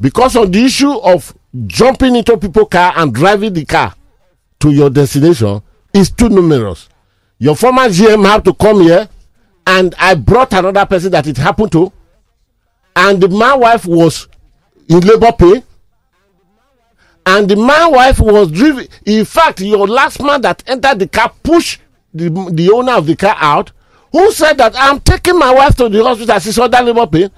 because 0.00 0.36
on 0.36 0.50
the 0.50 0.64
issue 0.64 0.92
of 0.92 1.34
jumping 1.66 2.16
into 2.16 2.36
people's 2.36 2.68
car 2.68 2.92
and 2.96 3.14
driving 3.14 3.52
the 3.52 3.64
car 3.64 3.94
to 4.60 4.70
your 4.70 4.90
destination 4.90 5.62
is 5.92 6.10
too 6.10 6.28
numerous. 6.28 6.88
Your 7.38 7.56
former 7.56 7.88
GM 7.88 8.24
have 8.26 8.44
to 8.44 8.54
come 8.54 8.82
here, 8.82 9.08
and 9.66 9.94
I 9.98 10.14
brought 10.14 10.52
another 10.52 10.86
person 10.86 11.10
that 11.12 11.26
it 11.26 11.36
happened 11.36 11.72
to, 11.72 11.92
and 12.94 13.30
my 13.32 13.54
wife 13.54 13.86
was 13.86 14.28
in 14.88 15.00
labor 15.00 15.32
pain, 15.32 15.62
and 17.26 17.48
the 17.48 17.56
man 17.56 17.92
wife 17.92 18.18
was 18.18 18.50
driven. 18.50 18.86
In 19.04 19.24
fact, 19.24 19.60
your 19.60 19.86
LASMA 19.86 20.42
that 20.42 20.62
entered 20.66 20.98
the 20.98 21.08
car 21.08 21.32
pushed 21.42 21.80
the, 22.12 22.28
the 22.52 22.70
owner 22.72 22.92
of 22.92 23.06
the 23.06 23.16
car 23.16 23.36
out, 23.38 23.72
who 24.12 24.32
said 24.32 24.58
that 24.58 24.74
I'm 24.76 25.00
taking 25.00 25.38
my 25.38 25.52
wife 25.54 25.76
to 25.76 25.88
the 25.88 26.02
hospital. 26.02 26.38
She's 26.40 26.58
under 26.58 26.82
labor 26.82 27.06
pain, 27.06 27.30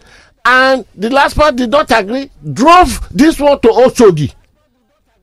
and 0.45 0.85
the 0.95 1.11
last 1.11 1.37
part 1.37 1.57
did 1.57 1.71
not 1.71 1.91
agree. 1.91 2.31
Drove 2.53 3.09
this 3.11 3.39
one 3.39 3.61
to 3.61 3.69
Oshodi. 3.69 4.35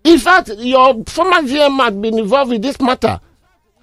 In 0.03 0.17
fact, 0.17 0.49
your 0.57 1.03
former 1.05 1.41
GM 1.47 1.77
had 1.83 2.01
been 2.01 2.17
involved 2.17 2.53
in 2.53 2.61
this 2.61 2.79
matter, 2.79 3.19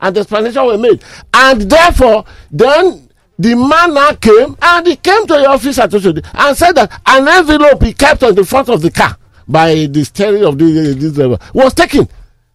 and 0.01 0.17
the 0.17 0.21
explanation 0.21 0.65
were 0.65 0.79
made. 0.79 1.03
And 1.35 1.63
therefore, 1.63 2.25
then 2.51 3.09
the 3.39 3.55
man 3.55 3.93
now 3.95 4.15
came 4.15 4.57
and 4.63 4.87
he 4.87 4.97
came 4.97 5.27
to 5.27 5.35
your 5.35 5.51
office 5.51 5.79
at 5.79 5.91
Oshodi 5.91 6.27
and 6.35 6.57
said 6.57 6.73
that 6.73 7.01
an 7.05 7.29
envelope 7.29 7.83
he 7.83 7.93
kept 7.93 8.23
on 8.23 8.35
the 8.35 8.45
front 8.45 8.69
of 8.71 8.81
the 8.81 8.91
car 8.91 9.17
by 9.47 9.87
the 9.87 10.05
steering 10.05 10.45
of 10.45 10.59
the, 10.59 10.65
uh, 10.65 10.99
this 10.99 11.13
driver 11.13 11.39
was 11.53 11.75
taken. 11.75 12.09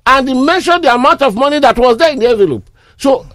And 0.06 0.28
he 0.28 0.34
mentioned 0.34 0.84
the 0.84 0.94
amount 0.94 1.22
of 1.22 1.36
money 1.36 1.60
that 1.60 1.78
was 1.78 1.98
there 1.98 2.12
in 2.12 2.20
the 2.20 2.30
envelope. 2.30 2.68
So, 2.98 3.28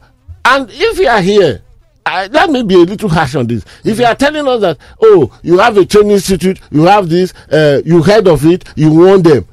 and 0.44 0.68
if 0.72 0.98
you 0.98 1.06
are 1.08 1.20
here, 1.20 1.62
I, 2.06 2.28
that 2.28 2.50
may 2.50 2.62
be 2.62 2.76
a 2.76 2.78
little 2.78 3.08
harsh 3.08 3.34
on 3.34 3.48
this. 3.48 3.64
If 3.84 3.98
you 3.98 4.04
are 4.04 4.14
telling 4.14 4.46
us 4.46 4.60
that, 4.60 4.78
oh, 5.02 5.36
you 5.42 5.58
have 5.58 5.76
a 5.76 5.84
training 5.84 6.12
institute, 6.12 6.60
you 6.70 6.82
have 6.84 7.08
this, 7.08 7.34
uh, 7.50 7.82
you 7.84 8.00
heard 8.00 8.28
of 8.28 8.46
it, 8.46 8.64
you 8.76 8.92
want 8.92 9.24
them. 9.24 9.46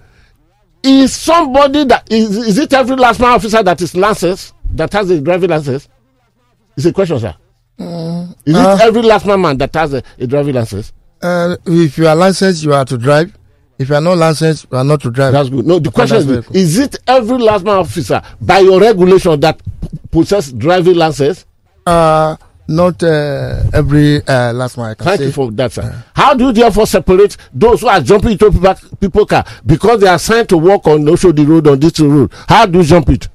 Is 0.83 1.13
somebody 1.15 1.83
that 1.85 2.11
is, 2.11 2.37
is 2.37 2.57
it 2.59 2.71
every 2.73 2.95
LASMA 2.95 3.23
officer 3.35 3.63
that 3.63 3.81
is 3.81 3.95
license 3.95 4.53
that 4.75 4.93
has 4.93 5.09
a 5.09 5.19
driving 5.19 5.49
license? 5.49 5.89
It's 6.77 6.85
a 6.85 6.93
question, 6.93 7.19
sir. 7.19 7.35
is 7.79 8.55
uh, 8.55 8.77
it 8.79 8.81
every 8.83 9.01
LASMA 9.01 9.41
man 9.41 9.57
that 9.57 9.73
has 9.73 9.95
a, 9.95 10.03
a 10.19 10.27
driving 10.27 10.53
license? 10.53 10.93
Uh, 11.23 11.55
if 11.65 11.97
you 11.97 12.05
are 12.07 12.15
licensed, 12.15 12.63
you 12.63 12.73
are 12.73 12.85
to 12.85 12.99
drive. 12.99 13.35
If 13.79 13.89
you 13.89 13.95
are 13.95 14.01
not 14.01 14.17
licensed, 14.19 14.67
you 14.71 14.77
are 14.77 14.83
not 14.83 15.01
to 15.01 15.09
drive. 15.09 15.33
That's 15.33 15.49
good. 15.49 15.65
No, 15.65 15.79
the 15.79 15.89
question 15.89 16.17
is, 16.17 16.47
is 16.51 16.77
it 16.77 16.97
every 17.07 17.37
LASMA 17.39 17.79
officer 17.79 18.21
by 18.39 18.59
your 18.59 18.79
regulation 18.79 19.39
that 19.39 19.59
possess 20.11 20.51
driving 20.51 20.95
license? 20.95 21.47
Uh, 21.85 22.35
not 22.67 23.03
uh, 23.03 23.63
every 23.73 24.25
uh, 24.27 24.53
last 24.53 24.77
one 24.77 24.95
Thank 24.95 25.19
say. 25.19 25.25
you 25.25 25.31
for 25.31 25.51
that, 25.51 25.71
sir. 25.73 26.03
How 26.13 26.33
do 26.33 26.45
you 26.45 26.51
therefore 26.53 26.87
separate 26.87 27.35
those 27.53 27.81
who 27.81 27.87
are 27.87 27.99
jumping 27.99 28.31
into 28.31 28.51
people, 28.51 28.75
people 28.99 29.25
car 29.25 29.43
because 29.65 29.99
they 30.01 30.07
are 30.07 30.15
assigned 30.15 30.49
to 30.49 30.57
walk 30.57 30.87
on 30.87 31.07
also 31.09 31.31
the 31.31 31.45
road 31.45 31.67
on 31.67 31.79
this 31.79 31.99
road? 31.99 32.31
How 32.47 32.65
do 32.65 32.79
you 32.79 32.85
jump 32.85 33.09
it? 33.09 33.27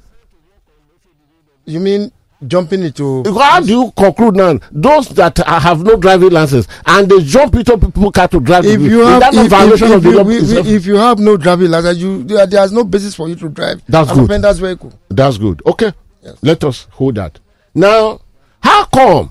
You 1.66 1.80
mean 1.80 2.10
jumping 2.46 2.82
into 2.82 3.24
How 3.34 3.60
do 3.60 3.66
you 3.68 3.92
conclude 3.96 4.36
now? 4.36 4.58
Those 4.72 5.08
that 5.10 5.40
are- 5.46 5.60
have 5.60 5.82
no 5.84 5.96
driving 5.96 6.30
license 6.30 6.66
and 6.86 7.08
they 7.10 7.20
jump 7.22 7.54
into 7.56 7.76
people 7.76 8.10
car 8.12 8.28
to 8.28 8.40
drive. 8.40 8.64
if 8.64 8.80
you 8.80 9.00
have 9.00 9.22
if, 9.34 9.52
if, 9.52 9.82
if, 9.82 10.04
law? 10.04 10.22
we- 10.22 10.40
we- 10.40 10.74
if 10.76 10.86
you 10.86 10.94
have 10.96 11.18
no 11.18 11.36
driving 11.36 11.70
license 11.70 11.98
you 11.98 12.22
there, 12.24 12.46
there's 12.46 12.72
no 12.72 12.84
basis 12.84 13.14
for 13.14 13.28
you 13.28 13.34
to 13.34 13.48
drive 13.50 13.82
That's 13.88 14.10
good. 14.12 14.24
offender's 14.24 14.58
vehicle 14.58 14.92
That's 15.10 15.36
good. 15.36 15.60
Okay, 15.66 15.92
Yes. 16.22 16.36
let 16.42 16.64
us 16.64 16.86
hold 16.92 17.16
that. 17.16 17.38
Now, 17.74 18.20
how 18.60 18.84
come 18.86 19.30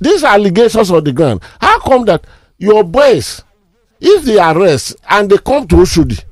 these 0.00 0.24
allegations 0.24 0.90
on 0.90 1.04
the 1.04 1.12
ground? 1.12 1.40
How 1.60 1.78
come 1.80 2.04
that 2.06 2.24
your 2.58 2.84
boys, 2.84 3.42
if 4.00 4.24
they 4.24 4.38
arrest 4.38 4.96
and 5.08 5.30
they 5.30 5.38
come 5.38 5.66
to 5.68 5.76
Oshodi, 5.76 6.22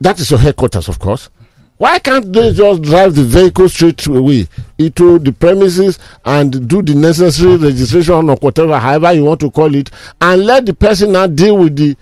that 0.00 0.18
is 0.20 0.30
your 0.30 0.40
headquarters, 0.40 0.88
of 0.88 0.98
course. 0.98 1.30
Why 1.78 1.98
can't 1.98 2.32
they 2.32 2.52
just 2.54 2.82
drive 2.82 3.14
the 3.14 3.22
vehicle 3.22 3.68
straight 3.68 4.06
away 4.06 4.48
into 4.78 5.18
the 5.18 5.32
premises 5.32 5.98
and 6.24 6.66
do 6.68 6.80
the 6.80 6.94
necessary 6.94 7.56
registration 7.56 8.30
or 8.30 8.36
whatever, 8.36 8.78
however 8.78 9.12
you 9.12 9.24
want 9.24 9.40
to 9.40 9.50
call 9.50 9.74
it, 9.74 9.90
and 10.20 10.44
let 10.46 10.64
the 10.64 10.72
person 10.72 11.12
now 11.12 11.26
deal 11.26 11.58
with 11.58 11.76
the 11.76 11.94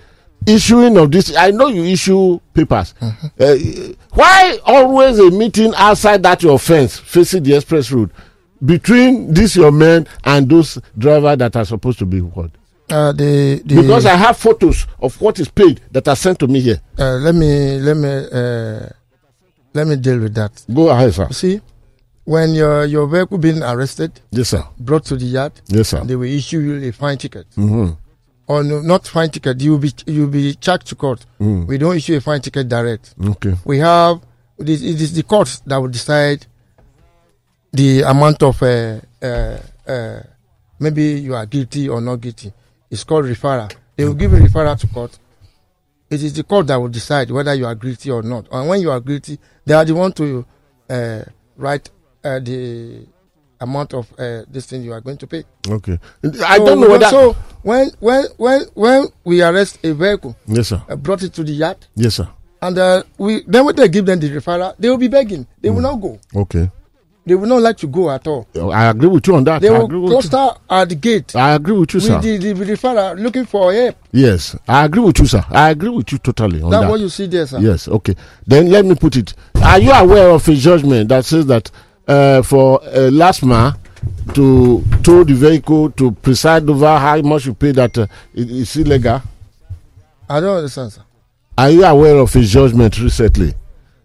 issuing 0.46 0.96
of 0.96 1.10
this? 1.10 1.36
I 1.36 1.50
know 1.50 1.66
you 1.68 1.82
issue 1.84 2.38
papers. 2.52 2.94
Uh, 3.00 3.56
why 4.12 4.58
always 4.64 5.18
a 5.18 5.30
meeting 5.32 5.72
outside 5.76 6.22
that 6.22 6.42
your 6.44 6.58
fence 6.60 6.96
facing 6.98 7.42
the 7.42 7.56
express 7.56 7.90
road 7.90 8.10
between 8.64 9.32
this 9.34 9.56
your 9.56 9.72
men 9.72 10.06
and 10.24 10.48
those 10.48 10.78
driver 10.96 11.36
that 11.36 11.56
are 11.56 11.64
supposed 11.64 11.98
to 11.98 12.06
be 12.06 12.20
what? 12.20 12.50
uh, 12.90 13.12
the, 13.12 13.62
the 13.64 13.76
Because 13.82 14.06
I 14.06 14.16
have 14.16 14.36
photos 14.36 14.86
of 15.00 15.20
what 15.20 15.38
is 15.38 15.48
paid 15.48 15.80
that 15.92 16.06
are 16.08 16.16
sent 16.16 16.38
to 16.40 16.46
me 16.46 16.60
here. 16.60 16.80
uh, 16.98 17.14
let 17.16 17.34
me 17.34 17.78
let 17.80 17.96
me 17.96 18.08
uh, 18.32 18.88
let 19.74 19.86
me 19.86 19.96
deal 19.96 20.18
with 20.20 20.34
that 20.34 20.64
Go 20.72 20.88
ahead, 20.88 21.14
sir. 21.14 21.28
see 21.30 21.60
when 22.24 22.54
your 22.54 22.84
your 22.86 23.06
vehicle 23.06 23.38
being 23.38 23.62
arrested 23.62 24.12
Yes, 24.30 24.48
sir. 24.50 24.64
brought 24.78 25.04
to 25.06 25.16
the 25.16 25.24
yard 25.26 25.52
Yes, 25.68 25.88
sir. 25.88 26.04
they 26.04 26.16
will 26.16 26.28
issue 26.30 26.60
you 26.60 26.88
a 26.88 26.92
fine 26.92 27.18
ticket 27.18 27.46
Mm-hmm. 27.56 27.90
or 28.46 28.62
no, 28.64 28.80
not 28.80 29.06
fine 29.06 29.30
ticket 29.30 29.60
you 29.60 29.72
will 29.72 29.78
be 29.78 29.92
you 30.06 30.26
be 30.26 30.54
charged 30.54 30.86
to 30.88 30.94
court 30.94 31.24
Mm. 31.40 31.66
we 31.66 31.76
don't 31.78 31.96
issue 31.96 32.16
a 32.16 32.20
fine 32.20 32.40
ticket 32.40 32.68
direct 32.68 33.14
Okay. 33.32 33.54
we 33.64 33.78
have 33.78 34.20
it 34.58 34.68
is, 34.68 34.82
it 34.84 35.00
is 35.00 35.12
the 35.14 35.22
courts 35.22 35.60
that 35.66 35.76
will 35.78 35.88
decide 35.88 36.46
the 37.74 38.02
amount 38.02 38.42
of 38.42 38.62
uh, 38.62 39.00
uh, 39.22 39.58
uh, 39.86 40.20
maybe 40.78 41.02
you 41.20 41.34
are 41.34 41.46
guilty 41.46 41.88
or 41.88 42.00
not 42.00 42.20
guilty. 42.20 42.52
It's 42.90 43.04
called 43.04 43.24
referral. 43.26 43.72
They 43.96 44.04
will 44.04 44.14
give 44.14 44.32
a 44.32 44.36
referral 44.38 44.78
to 44.78 44.86
court. 44.86 45.18
It 46.10 46.22
is 46.22 46.32
the 46.34 46.44
court 46.44 46.66
that 46.68 46.76
will 46.76 46.88
decide 46.88 47.30
whether 47.30 47.54
you 47.54 47.66
are 47.66 47.74
guilty 47.74 48.10
or 48.10 48.22
not. 48.22 48.46
And 48.52 48.68
when 48.68 48.80
you 48.80 48.90
are 48.90 49.00
guilty, 49.00 49.38
they 49.64 49.74
are 49.74 49.84
the 49.84 49.94
one 49.94 50.12
to 50.12 50.44
uh, 50.88 51.22
write 51.56 51.90
uh, 52.22 52.38
the 52.38 53.06
amount 53.60 53.94
of 53.94 54.12
uh, 54.18 54.42
this 54.48 54.66
thing 54.66 54.82
you 54.82 54.92
are 54.92 55.00
going 55.00 55.16
to 55.18 55.26
pay. 55.26 55.44
Okay. 55.68 55.98
I 56.44 56.58
So 56.58 56.66
don't 56.66 56.80
know 56.80 56.90
whether. 56.90 57.06
So 57.06 57.32
when 57.62 57.90
when 57.98 58.26
when 58.36 58.62
when 58.74 59.06
we 59.24 59.42
arrest 59.42 59.78
a 59.82 59.92
vehicle, 59.94 60.36
yes, 60.46 60.68
sir. 60.68 60.82
uh, 60.88 60.94
brought 60.96 61.22
it 61.22 61.32
to 61.34 61.42
the 61.42 61.52
yard, 61.52 61.78
Yes, 61.96 62.16
sir. 62.16 62.28
and 62.62 62.78
uh, 62.78 63.02
we 63.18 63.42
then 63.46 63.64
when 63.64 63.74
they 63.74 63.88
give 63.88 64.06
them 64.06 64.20
the 64.20 64.28
referral, 64.30 64.74
they 64.78 64.88
will 64.90 64.98
be 64.98 65.08
begging. 65.08 65.46
They 65.60 65.70
will 65.70 65.80
not 65.82 65.96
go. 65.96 66.18
Okay. 66.36 66.70
They 67.26 67.34
will 67.34 67.48
not 67.48 67.62
like 67.62 67.78
to 67.78 67.86
go 67.86 68.10
at 68.10 68.26
all. 68.26 68.46
I 68.72 68.90
agree 68.90 69.08
with 69.08 69.26
you 69.26 69.34
on 69.36 69.44
that. 69.44 69.62
They 69.62 69.68
I 69.68 69.78
will 69.78 69.90
you. 69.90 70.08
cluster 70.08 70.46
at 70.68 70.88
the 70.90 70.94
gate 70.94 71.34
I 71.34 71.54
agree 71.54 71.74
with 71.78 71.94
you, 71.94 71.98
with 71.98 72.06
sir. 72.06 72.20
the, 72.20 72.36
the 72.36 72.52
referral 72.54 73.18
looking 73.18 73.46
for 73.46 73.72
help. 73.72 73.96
yes, 74.12 74.54
I 74.68 74.84
agree 74.84 75.00
with 75.02 75.18
you, 75.18 75.26
sir. 75.26 75.42
I 75.48 75.70
agree 75.70 75.88
with 75.88 76.12
you 76.12 76.18
totally 76.18 76.60
on 76.60 76.70
That's 76.70 76.82
that. 76.84 76.90
what 76.90 77.00
you 77.00 77.08
see 77.08 77.26
there, 77.26 77.46
sir. 77.46 77.60
Yes, 77.60 77.88
okay. 77.88 78.14
Then 78.46 78.68
let 78.70 78.84
me 78.84 78.94
put 78.94 79.16
it. 79.16 79.32
Are 79.62 79.78
you 79.78 79.90
aware 79.92 80.28
of 80.30 80.46
a 80.46 80.54
judgment 80.54 81.08
that 81.08 81.24
says 81.24 81.46
that 81.46 81.70
uh, 82.06 82.42
for 82.42 82.82
uh, 82.84 83.08
LASMA 83.10 83.78
to 84.34 84.84
tow 85.02 85.24
the 85.24 85.32
vehicle 85.32 85.90
to 85.92 86.10
preside 86.12 86.68
over 86.68 86.98
how 86.98 87.16
much 87.22 87.46
you 87.46 87.54
pay 87.54 87.72
that 87.72 87.96
uh, 87.96 88.06
it- 88.34 88.50
it's 88.50 88.76
illegal? 88.76 89.22
I 90.28 90.40
don't 90.40 90.56
understand, 90.58 90.92
sir. 90.92 91.02
Are 91.56 91.70
you 91.70 91.84
aware 91.84 92.16
of 92.18 92.34
a 92.36 92.42
judgment 92.42 92.98
recently 93.00 93.54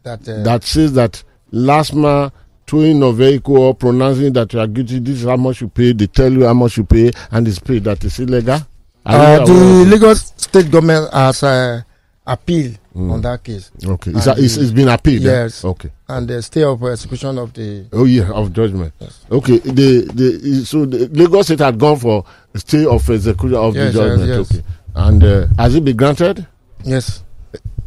That, 0.04 0.28
uh, 0.30 0.44
that 0.44 0.64
says 0.64 0.94
that 0.94 1.22
LASMA 1.52 2.32
towing 2.70 3.02
a 3.02 3.12
vehicle 3.12 3.58
or 3.58 3.74
pronouncing 3.74 4.32
that 4.34 4.54
you 4.54 4.60
are 4.60 4.68
guilty, 4.68 5.00
this 5.00 5.20
is 5.22 5.26
how 5.26 5.36
much 5.38 5.62
you 5.62 5.68
pay, 5.70 5.92
they 5.92 6.06
tell 6.06 6.32
you 6.32 6.46
how 6.46 6.54
much 6.54 6.78
you 6.78 6.84
pay, 6.84 7.12
and 7.32 7.48
it's 7.48 7.58
paid 7.58 7.84
that 7.84 8.04
is 8.04 8.20
illegal? 8.20 8.60
Uh, 9.06 9.44
the? 9.44 9.86
Lagos 9.90 10.34
state 10.38 10.70
government 10.70 11.12
has 11.12 11.42
uh, 11.42 11.82
appeal 12.28 12.74
on 12.96 13.22
that 13.22 13.42
case, 13.44 13.72
Okay, 13.84 14.12
it's, 14.12 14.28
and 14.28 14.38
it's, 14.40 14.58
it's 14.58 14.72
been 14.72 14.90
appealed. 14.90 15.24
Yes. 15.24 15.64
Okay. 15.66 15.90
and 16.10 16.28
the 16.28 16.42
stay 16.44 16.64
of 16.64 16.84
execution 16.84 17.38
of 17.40 17.54
the. 17.54 17.88
Oh 17.94 18.04
yeah, 18.06 18.30
of 18.32 18.52
judgment. 18.54 18.94
Yes. 19.00 19.26
Okay, 19.32 19.58
the 19.60 20.06
the 20.14 20.66
so 20.66 20.86
the 20.86 21.08
Lagos 21.08 21.46
State 21.48 21.60
had 21.60 21.80
gone 21.80 21.98
for 21.98 22.26
stay 22.56 22.86
of 22.86 23.10
execution 23.10 23.56
of 23.58 23.74
Yes, 23.76 23.94
the 23.94 24.00
yes, 24.00 24.10
judgment. 24.10 24.30
yes. 24.30 24.52
Okay, 24.52 24.64
and 24.96 25.24
uh, 25.24 25.48
has 25.58 25.74
it 25.76 25.84
been 25.86 25.96
granted? 25.98 26.46
Yes, 26.84 27.24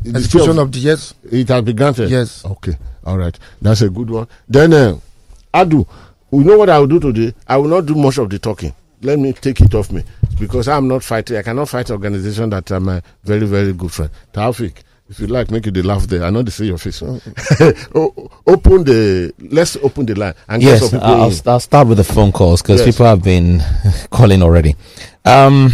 execution 0.06 0.50
of- 0.50 0.58
of 0.58 0.72
the 0.72 0.78
yes, 0.78 1.14
it 1.30 1.48
has 1.48 1.62
been 1.62 1.76
granted. 1.76 2.10
yes. 2.10 2.44
Okay, 2.44 2.76
all 3.04 3.18
right, 3.18 3.38
that's 3.60 3.82
a 3.82 3.88
good 3.90 4.10
one. 4.10 4.26
Then 4.48 4.72
uh, 4.72 5.64
do. 5.64 5.86
you 6.32 6.44
know 6.44 6.56
what 6.58 6.68
I 6.70 6.78
will 6.78 6.86
do 6.86 7.00
today? 7.00 7.34
I 7.46 7.56
will 7.56 7.68
not 7.68 7.86
do 7.86 7.94
much 7.94 8.18
of 8.18 8.30
the 8.30 8.38
talking. 8.38 8.72
Let 9.02 9.18
me 9.18 9.32
take 9.32 9.60
it 9.60 9.74
off 9.74 9.90
me 9.90 10.04
because 10.38 10.68
I'm 10.68 10.86
not 10.88 11.02
fighting. 11.02 11.36
I 11.36 11.42
cannot 11.42 11.68
fight 11.68 11.90
organization 11.90 12.50
that 12.50 12.70
I'm 12.70 12.88
a 12.88 13.02
very 13.24 13.46
very 13.46 13.72
good 13.72 13.90
friend. 13.92 14.10
Taufik, 14.32 14.76
if 15.10 15.18
you 15.18 15.26
like, 15.26 15.50
make 15.50 15.66
you 15.66 15.72
the 15.72 15.82
laugh 15.82 16.06
there. 16.06 16.22
I 16.24 16.30
know 16.30 16.42
they 16.42 16.52
see 16.52 16.66
your 16.66 16.78
face. 16.78 17.02
O- 17.94 18.30
open 18.46 18.84
the 18.84 19.32
let's 19.50 19.76
open 19.76 20.06
the 20.06 20.14
line 20.14 20.34
and 20.48 20.62
Yes, 20.62 20.94
I'll, 20.94 21.24
in. 21.26 21.40
I'll 21.46 21.60
start 21.60 21.88
with 21.88 21.98
the 21.98 22.04
phone 22.04 22.30
calls 22.30 22.62
because 22.62 22.80
Yes. 22.80 22.94
people 22.94 23.06
have 23.06 23.22
been 23.24 23.60
calling 24.10 24.40
already. 24.42 24.76
Um, 25.24 25.72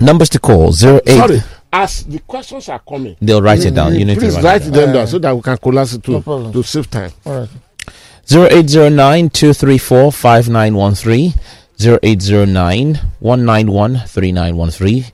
numbers 0.00 0.30
to 0.30 0.38
call 0.38 0.72
zero 0.72 1.00
eight. 1.06 1.18
Sorry, 1.18 1.40
as 1.72 2.04
the 2.04 2.18
questions 2.20 2.68
are 2.68 2.80
coming, 2.80 3.16
They'll 3.20 3.42
write 3.42 3.64
it 3.64 3.74
down. 3.74 3.94
You 3.94 4.04
need 4.04 4.18
please 4.18 4.34
to 4.36 4.42
write 4.42 4.44
write 4.60 4.66
it 4.66 4.72
them 4.72 4.90
Uh, 4.90 4.92
down 4.92 5.06
so 5.06 5.18
that 5.18 5.34
we 5.34 5.42
can 5.42 5.56
collapse 5.58 5.92
it 5.94 6.06
no 6.08 6.18
to, 6.18 6.22
problem. 6.24 6.52
to 6.52 6.62
save 6.62 6.90
time. 6.90 7.12
All 7.24 7.40
right. 7.40 7.48
Zero 8.28 8.48
eight 8.50 8.68
zero 8.68 8.88
nine 8.88 9.30
two 9.30 9.52
three 9.52 9.78
four 9.78 10.12
five 10.12 10.48
nine 10.48 10.74
one 10.74 10.94
three. 10.94 11.34
Zero 11.80 11.98
eight 12.02 12.20
zero 12.22 12.44
nine 12.44 12.98
one 13.20 13.44
nine 13.44 13.70
one 13.72 13.98
three 14.06 14.32
nine 14.32 14.56
one 14.56 14.70
three. 14.70 15.06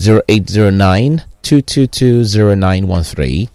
Zero 0.00 0.20
eight 0.28 0.48
zero 0.48 0.70
nine 0.70 1.24
two 1.42 1.62
two 1.62 1.86
two 1.86 2.24
zero 2.24 2.54
nine 2.54 2.86
one 2.86 3.02
three. 3.04 3.48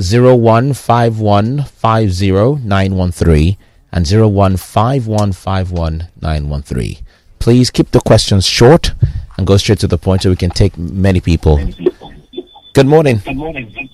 Zero 0.00 0.34
one 0.34 0.74
five 0.74 1.20
one 1.20 1.62
five 1.64 2.12
zero 2.12 2.56
nine 2.64 2.96
one 2.96 3.12
three 3.12 3.56
and 3.92 4.06
zero 4.06 4.26
one 4.26 4.56
five 4.56 5.06
one 5.06 5.32
five 5.32 5.70
one 5.70 6.08
nine 6.20 6.48
one 6.48 6.62
three. 6.62 6.98
Please 7.38 7.70
keep 7.70 7.90
the 7.92 8.00
questions 8.00 8.44
short 8.46 8.92
and 9.36 9.46
go 9.46 9.56
straight 9.56 9.78
to 9.80 9.86
the 9.86 9.98
point 9.98 10.22
so 10.22 10.30
we 10.30 10.36
can 10.36 10.50
take 10.50 10.76
many 10.78 11.20
people. 11.20 11.58
Good 12.74 12.86
morning. 12.86 13.18
Good 13.18 13.36
morning. 13.36 13.88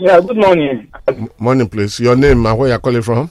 Yeah, 0.00 0.20
good 0.20 0.36
morning. 0.36 0.92
Morning, 1.38 1.68
please. 1.68 2.00
Your 2.00 2.16
name 2.16 2.44
and 2.46 2.58
where 2.58 2.68
you're 2.70 2.78
calling 2.78 3.02
from? 3.02 3.30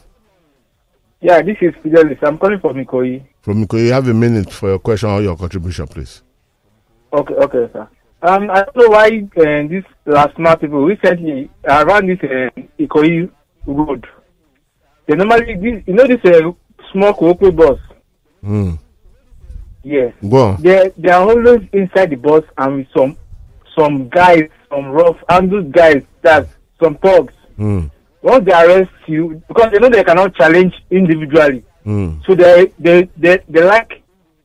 Yeah, 1.21 1.41
this 1.41 1.57
is 1.61 1.73
Fidelis. 1.83 2.19
I'm 2.23 2.37
calling 2.37 2.59
from 2.59 2.75
Ikoyi. 2.83 3.23
From 3.41 3.65
Ikoyi, 3.65 3.87
you 3.87 3.93
have 3.93 4.07
a 4.07 4.13
minute 4.13 4.51
for 4.51 4.69
your 4.69 4.79
question 4.79 5.09
or 5.09 5.21
your 5.21 5.37
contribution, 5.37 5.87
please. 5.87 6.21
Okay, 7.11 7.33
okay, 7.33 7.69
sir. 7.73 7.87
Um, 8.21 8.49
I 8.49 8.63
don't 8.63 8.75
know 8.77 8.89
why 8.89 9.07
uh, 9.37 9.67
these 9.67 9.83
last 10.05 10.35
smart 10.35 10.61
people 10.61 10.85
recently 10.85 11.49
around 11.65 12.07
this 12.07 12.19
uh, 12.23 12.49
Ikoyi 12.79 13.29
road. 13.65 14.07
They 15.07 15.15
normally, 15.15 15.55
this, 15.55 15.83
you 15.85 15.93
know, 15.93 16.07
this 16.07 16.23
uh, 16.23 16.51
small 16.91 17.13
Korope 17.13 17.53
bus. 17.55 17.79
Hmm. 18.41 18.75
Yes, 19.83 20.13
Go 20.27 20.55
they 20.59 20.91
they 20.97 21.09
are 21.09 21.21
always 21.29 21.67
inside 21.73 22.09
the 22.11 22.15
bus 22.15 22.43
and 22.57 22.77
with 22.77 22.87
some 22.95 23.17
some 23.77 24.07
guys, 24.09 24.49
some 24.69 24.85
rough 24.91 25.17
and 25.29 25.51
those 25.51 25.65
guys 25.71 26.03
that 26.21 26.47
some 26.81 26.95
thugs. 26.95 27.33
Hmm. 27.57 27.87
Once 28.21 28.45
they 28.45 28.53
arrest 28.53 28.91
you, 29.07 29.41
because 29.47 29.71
they 29.71 29.79
know 29.79 29.89
they 29.89 30.03
cannot 30.03 30.33
challenge 30.35 30.73
individually. 30.89 31.63
Hmm. 31.83 32.21
So 32.25 32.33
they 32.35 32.71
they 32.79 33.09
they, 33.17 33.39
they 33.49 33.63
like 33.63 34.01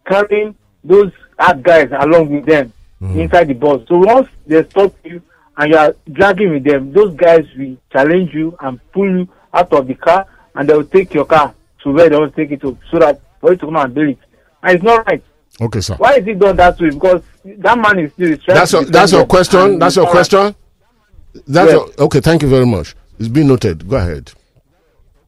carrying 0.06 0.56
those 0.82 1.12
hard 1.38 1.62
guys 1.62 1.88
along 1.92 2.30
with 2.30 2.46
them 2.46 2.72
inside 3.00 3.46
the 3.46 3.54
bus. 3.54 3.82
So 3.86 3.98
once 3.98 4.28
they 4.46 4.64
stop 4.64 4.92
you 5.04 5.22
and 5.56 5.70
you 5.72 5.78
are 5.78 5.94
dragging 6.10 6.50
with 6.50 6.64
them, 6.64 6.92
those 6.92 7.14
guys 7.14 7.46
will 7.56 7.76
challenge 7.92 8.34
you 8.34 8.56
and 8.60 8.80
pull 8.92 9.08
you 9.08 9.28
out 9.54 9.72
of 9.72 9.86
the 9.86 9.94
car 9.94 10.26
and 10.56 10.68
they 10.68 10.74
will 10.74 10.84
take 10.84 11.14
your 11.14 11.24
car 11.26 11.54
to 11.84 11.92
where 11.92 12.08
they 12.08 12.16
want 12.16 12.34
to 12.34 12.42
take 12.42 12.50
it 12.50 12.60
to 12.62 12.76
so 12.90 12.98
that 12.98 13.20
for 13.40 13.52
you 13.52 13.56
to 13.56 13.66
come 13.66 13.76
and 13.76 13.94
bail 13.94 14.08
it. 14.08 14.18
And 14.64 14.74
it's 14.74 14.82
not 14.82 15.06
right. 15.06 15.22
Okay, 15.60 15.80
sir. 15.80 15.94
Why 15.96 16.14
is 16.16 16.26
it 16.26 16.38
done 16.38 16.56
that 16.56 16.78
way? 16.80 16.90
Because 16.90 17.22
that 17.44 17.78
man 17.78 17.98
is 17.98 18.12
still 18.12 18.36
trying 18.38 18.56
That's 18.58 18.70
to 18.70 18.76
your, 18.78 18.84
that's 18.86 19.12
your 19.12 19.26
question. 19.26 19.78
That's 19.78 19.96
your 19.96 20.04
it's 20.06 20.30
not 20.30 20.30
right. 20.30 20.30
question. 20.30 20.54
That's 21.46 21.72
Yes. 21.72 21.72
your, 21.72 22.04
okay. 22.06 22.20
Thank 22.20 22.42
you 22.42 22.48
very 22.48 22.66
much. 22.66 22.94
It's 23.18 23.28
been 23.28 23.48
noted. 23.48 23.88
Go 23.88 23.96
ahead. 23.96 24.32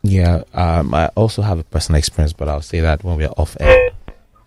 Yeah, 0.03 0.45
um, 0.55 0.95
I 0.95 1.09
also 1.09 1.43
have 1.43 1.59
a 1.59 1.64
personal 1.64 1.99
experience, 1.99 2.33
but 2.33 2.49
I'll 2.49 2.62
say 2.62 2.81
that 2.81 3.05
when 3.05 3.16
we're 3.16 3.28
off 3.37 3.57
air. 3.61 3.91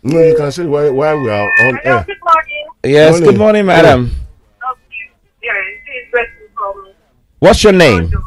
No, 0.01 0.19
you 0.19 0.35
can 0.35 0.51
say 0.51 0.65
why 0.65 0.89
why 0.89 1.13
we 1.13 1.29
are 1.29 1.43
on 1.43 1.79
Hello, 1.83 1.97
air. 1.97 2.03
good 2.07 2.17
morning. 2.23 2.65
Yes, 2.83 3.11
Morning. 3.11 3.29
good 3.29 3.37
morning, 3.39 3.65
madam. 3.65 4.05
Okay. 4.05 4.15
Yeah, 5.43 5.53
this 5.53 5.95
is 6.05 6.11
Blessing 6.11 6.47
from 6.57 6.93
What's 7.39 7.63
your 7.63 7.73
name? 7.73 8.05
Ondo. 8.05 8.17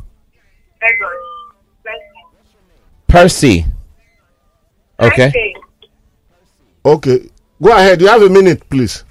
Lagos. 0.83 1.11
Blessing. 1.83 2.27
Percy. 3.09 3.67
Okay. 5.01 5.55
Okay. 6.85 7.29
Go 7.63 7.73
ahead. 7.73 8.01
You 8.01 8.09
have 8.09 8.23
a 8.23 8.29
minute, 8.29 8.69
please. 8.69 9.05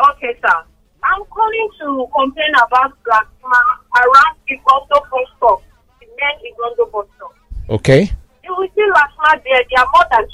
Okay, 0.00 0.38
sir. 0.40 0.58
I'm 1.02 1.24
calling 1.26 1.68
to 1.80 2.06
complain 2.14 2.52
about 2.54 2.92
LASMA 3.04 3.60
around 3.98 4.36
Igando 4.48 4.98
bus 5.10 5.28
stop. 5.36 5.62
The 6.00 6.06
main 6.06 6.52
Igando 6.54 6.90
bus 6.92 7.06
stop. 7.16 7.34
Okay. 7.70 8.10
You 8.44 8.54
will 8.56 8.68
see 8.74 8.86
LASMA 8.94 9.42
there. 9.44 9.62
There 9.70 9.82
are 9.82 9.90
more 9.92 10.06
than 10.10 10.26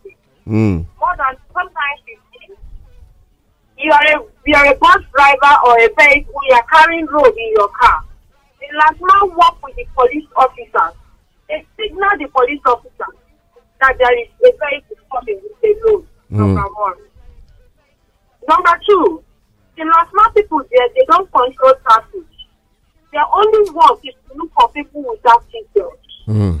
20. 0.00 0.16
Mm. 0.48 0.86
More 0.98 1.16
than 1.18 1.36
sometimes 1.52 2.00
15. 2.40 2.56
You 3.78 3.92
are 3.92 4.06
a 4.16 4.24
you 4.46 4.54
are 4.56 4.66
a 4.72 4.74
bus 4.76 5.02
driver 5.12 5.54
or 5.66 5.76
a 5.76 5.88
vehicle. 5.98 6.40
You 6.48 6.54
are 6.54 6.66
carrying 6.72 7.06
road 7.06 7.34
in 7.36 7.52
your 7.56 7.68
car. 7.68 8.04
The 8.58 8.66
LASMA 8.72 9.36
work 9.36 9.62
with 9.62 9.76
the 9.76 9.84
police 9.94 10.26
officers. 10.34 10.96
They 11.48 11.64
signal 11.76 12.10
the 12.18 12.26
police 12.28 12.60
officers 12.64 13.14
that 13.80 13.94
there 13.98 14.18
is 14.18 14.28
a 14.40 14.50
vehicle 14.50 14.96
coming 15.12 15.40
with 15.44 15.62
a 15.62 15.90
load. 15.92 16.06
Number 16.30 16.62
one. 16.62 16.94
Number 18.48 18.80
two, 18.88 19.22
the 19.76 19.84
Lasma 19.84 20.32
people 20.34 20.62
there, 20.70 20.88
they 20.94 21.04
don't 21.08 21.30
control 21.32 21.74
traffic. 21.82 22.22
Their 23.12 23.24
only 23.32 23.70
work 23.70 24.00
is 24.04 24.14
to 24.28 24.36
look 24.36 24.50
for 24.58 24.68
people 24.70 25.04
without 25.08 25.44
seatbelts. 25.50 26.26
Mm. 26.28 26.60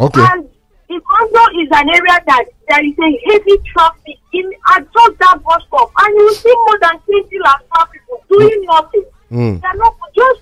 Okay. 0.00 0.20
And 0.32 0.48
the 0.88 1.00
condo 1.00 1.60
is 1.60 1.68
an 1.72 1.88
area 1.88 2.20
that 2.26 2.44
there 2.68 2.84
is 2.84 2.94
a 2.98 3.30
heavy 3.30 3.58
traffic 3.72 4.18
in 4.32 4.52
at 4.68 4.82
just 4.92 5.18
that 5.18 5.42
bus 5.42 5.62
stop. 5.68 5.90
And 5.98 6.14
you 6.16 6.34
see 6.34 6.54
more 6.54 6.78
than 6.80 6.98
20 7.00 7.38
Lasma 7.44 7.88
people 7.92 8.24
doing 8.30 8.64
nothing. 8.66 9.04
Mm. 9.30 9.60
They're 9.60 9.76
not 9.76 9.96
just 10.14 10.40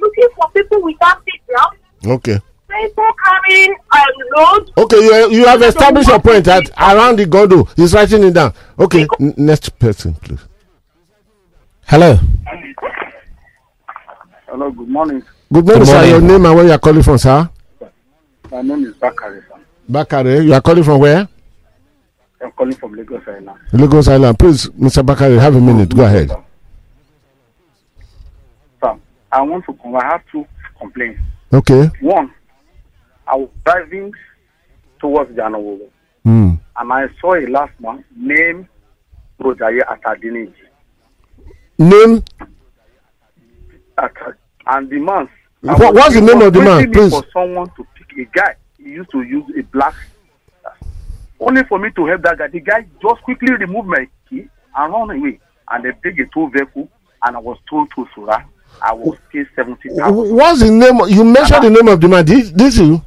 looking 0.00 0.28
for 0.36 0.50
people 0.50 0.82
without 0.82 1.22
seatbelts. 1.24 2.10
Okay. 2.16 2.40
People 2.68 3.04
carrying 3.24 3.76
loads. 4.36 4.70
Okay, 4.76 4.96
you, 4.96 5.30
you 5.30 5.46
have 5.46 5.62
established 5.62 6.08
your 6.08 6.20
point 6.20 6.44
that 6.46 6.68
around 6.78 7.18
the 7.18 7.24
Godo. 7.24 7.68
He's 7.76 7.94
writing 7.94 8.24
it 8.24 8.32
down. 8.34 8.52
Okay, 8.78 9.06
n- 9.20 9.34
next 9.36 9.78
person, 9.78 10.14
please. 10.14 10.40
Hello. 11.86 12.18
Hello, 14.48 14.70
good 14.70 14.88
morning. 14.88 15.22
Good 15.52 15.64
morning, 15.64 15.84
Good 15.84 15.86
sir. 15.86 16.04
Your 16.06 16.20
name 16.20 16.44
and 16.44 16.54
where 16.56 16.64
you 16.66 16.72
are 16.72 16.78
calling 16.78 17.02
from, 17.02 17.18
sir? 17.18 17.48
My 18.50 18.62
name 18.62 18.84
is 18.86 18.94
Bakare. 18.94 19.42
sir. 19.48 19.54
Bakare. 19.90 20.44
You 20.44 20.54
are 20.54 20.60
calling 20.60 20.82
from 20.82 21.00
where? 21.00 21.28
I'm 22.42 22.50
calling 22.52 22.74
from 22.74 22.94
Lagos 22.94 23.22
Island. 23.26 23.58
Lagos 23.72 24.08
Island. 24.08 24.38
Please, 24.38 24.66
Mr. 24.70 25.04
Bakare, 25.06 25.38
have 25.40 25.54
a 25.54 25.60
minute. 25.60 25.94
Go 25.94 26.04
ahead. 26.04 26.30
Sir, 28.82 28.96
I 29.30 29.42
want 29.42 29.64
to 29.66 29.72
come. 29.74 29.94
I 29.96 30.04
have 30.04 30.22
two 30.32 30.44
complaints. 30.78 31.20
Okay. 31.52 31.90
One, 32.00 32.32
I 33.26 33.36
was 33.36 33.48
driving 33.64 34.12
towards 35.00 35.30
Janowo 35.32 35.80
Mm. 36.24 36.58
and 36.78 36.92
I 36.92 37.06
saw 37.20 37.34
a 37.34 37.46
last 37.46 37.72
man 37.80 38.04
named 38.16 38.66
Rojaye 39.40 39.80
Atadiniji. 39.86 40.52
Name. 41.78 42.22
And 44.66 44.90
the 44.90 44.98
man. 44.98 45.28
What- 45.60 45.78
was- 45.78 45.94
what's 45.94 46.14
the 46.14 46.20
name 46.20 46.42
of 46.42 46.52
the 46.52 46.60
man, 46.62 46.90
please? 46.92 47.10
For 47.10 47.24
someone 47.32 47.68
to 47.76 47.86
pick 47.94 48.18
a 48.18 48.24
guy. 48.38 48.54
He 48.78 48.90
used 48.90 49.10
to 49.10 49.22
use 49.22 49.44
a 49.58 49.62
black. 49.62 49.94
Only 51.40 51.64
for 51.64 51.78
me 51.78 51.90
to 51.90 52.06
help 52.06 52.22
that 52.22 52.38
guy. 52.38 52.48
The 52.48 52.60
guy 52.60 52.86
just 53.00 53.22
quickly 53.22 53.52
removed 53.54 53.88
my 53.88 54.06
key 54.28 54.48
and 54.76 54.92
run 54.92 55.10
away. 55.10 55.38
And 55.70 55.84
they 55.84 55.90
bring 56.02 56.18
a 56.20 56.26
tow 56.26 56.46
vehicle 56.48 56.88
and 57.22 57.36
I 57.36 57.38
was 57.40 57.58
told 57.68 57.90
to 57.94 58.06
Surah. 58.14 58.42
I 58.82 58.92
was 58.92 59.16
paid 59.32 59.46
seventy 59.56 59.88
thousand. 59.88 60.14
Wh- 60.14 60.32
What's 60.32 60.60
the 60.60 60.70
name? 60.70 60.98
You 61.08 61.24
mentioned 61.24 61.64
the 61.64 61.70
name 61.70 61.88
of 61.88 62.00
the 62.00 62.08
man. 62.08 62.24
Did, 62.24 62.56
did 62.56 62.76
you? 62.76 63.00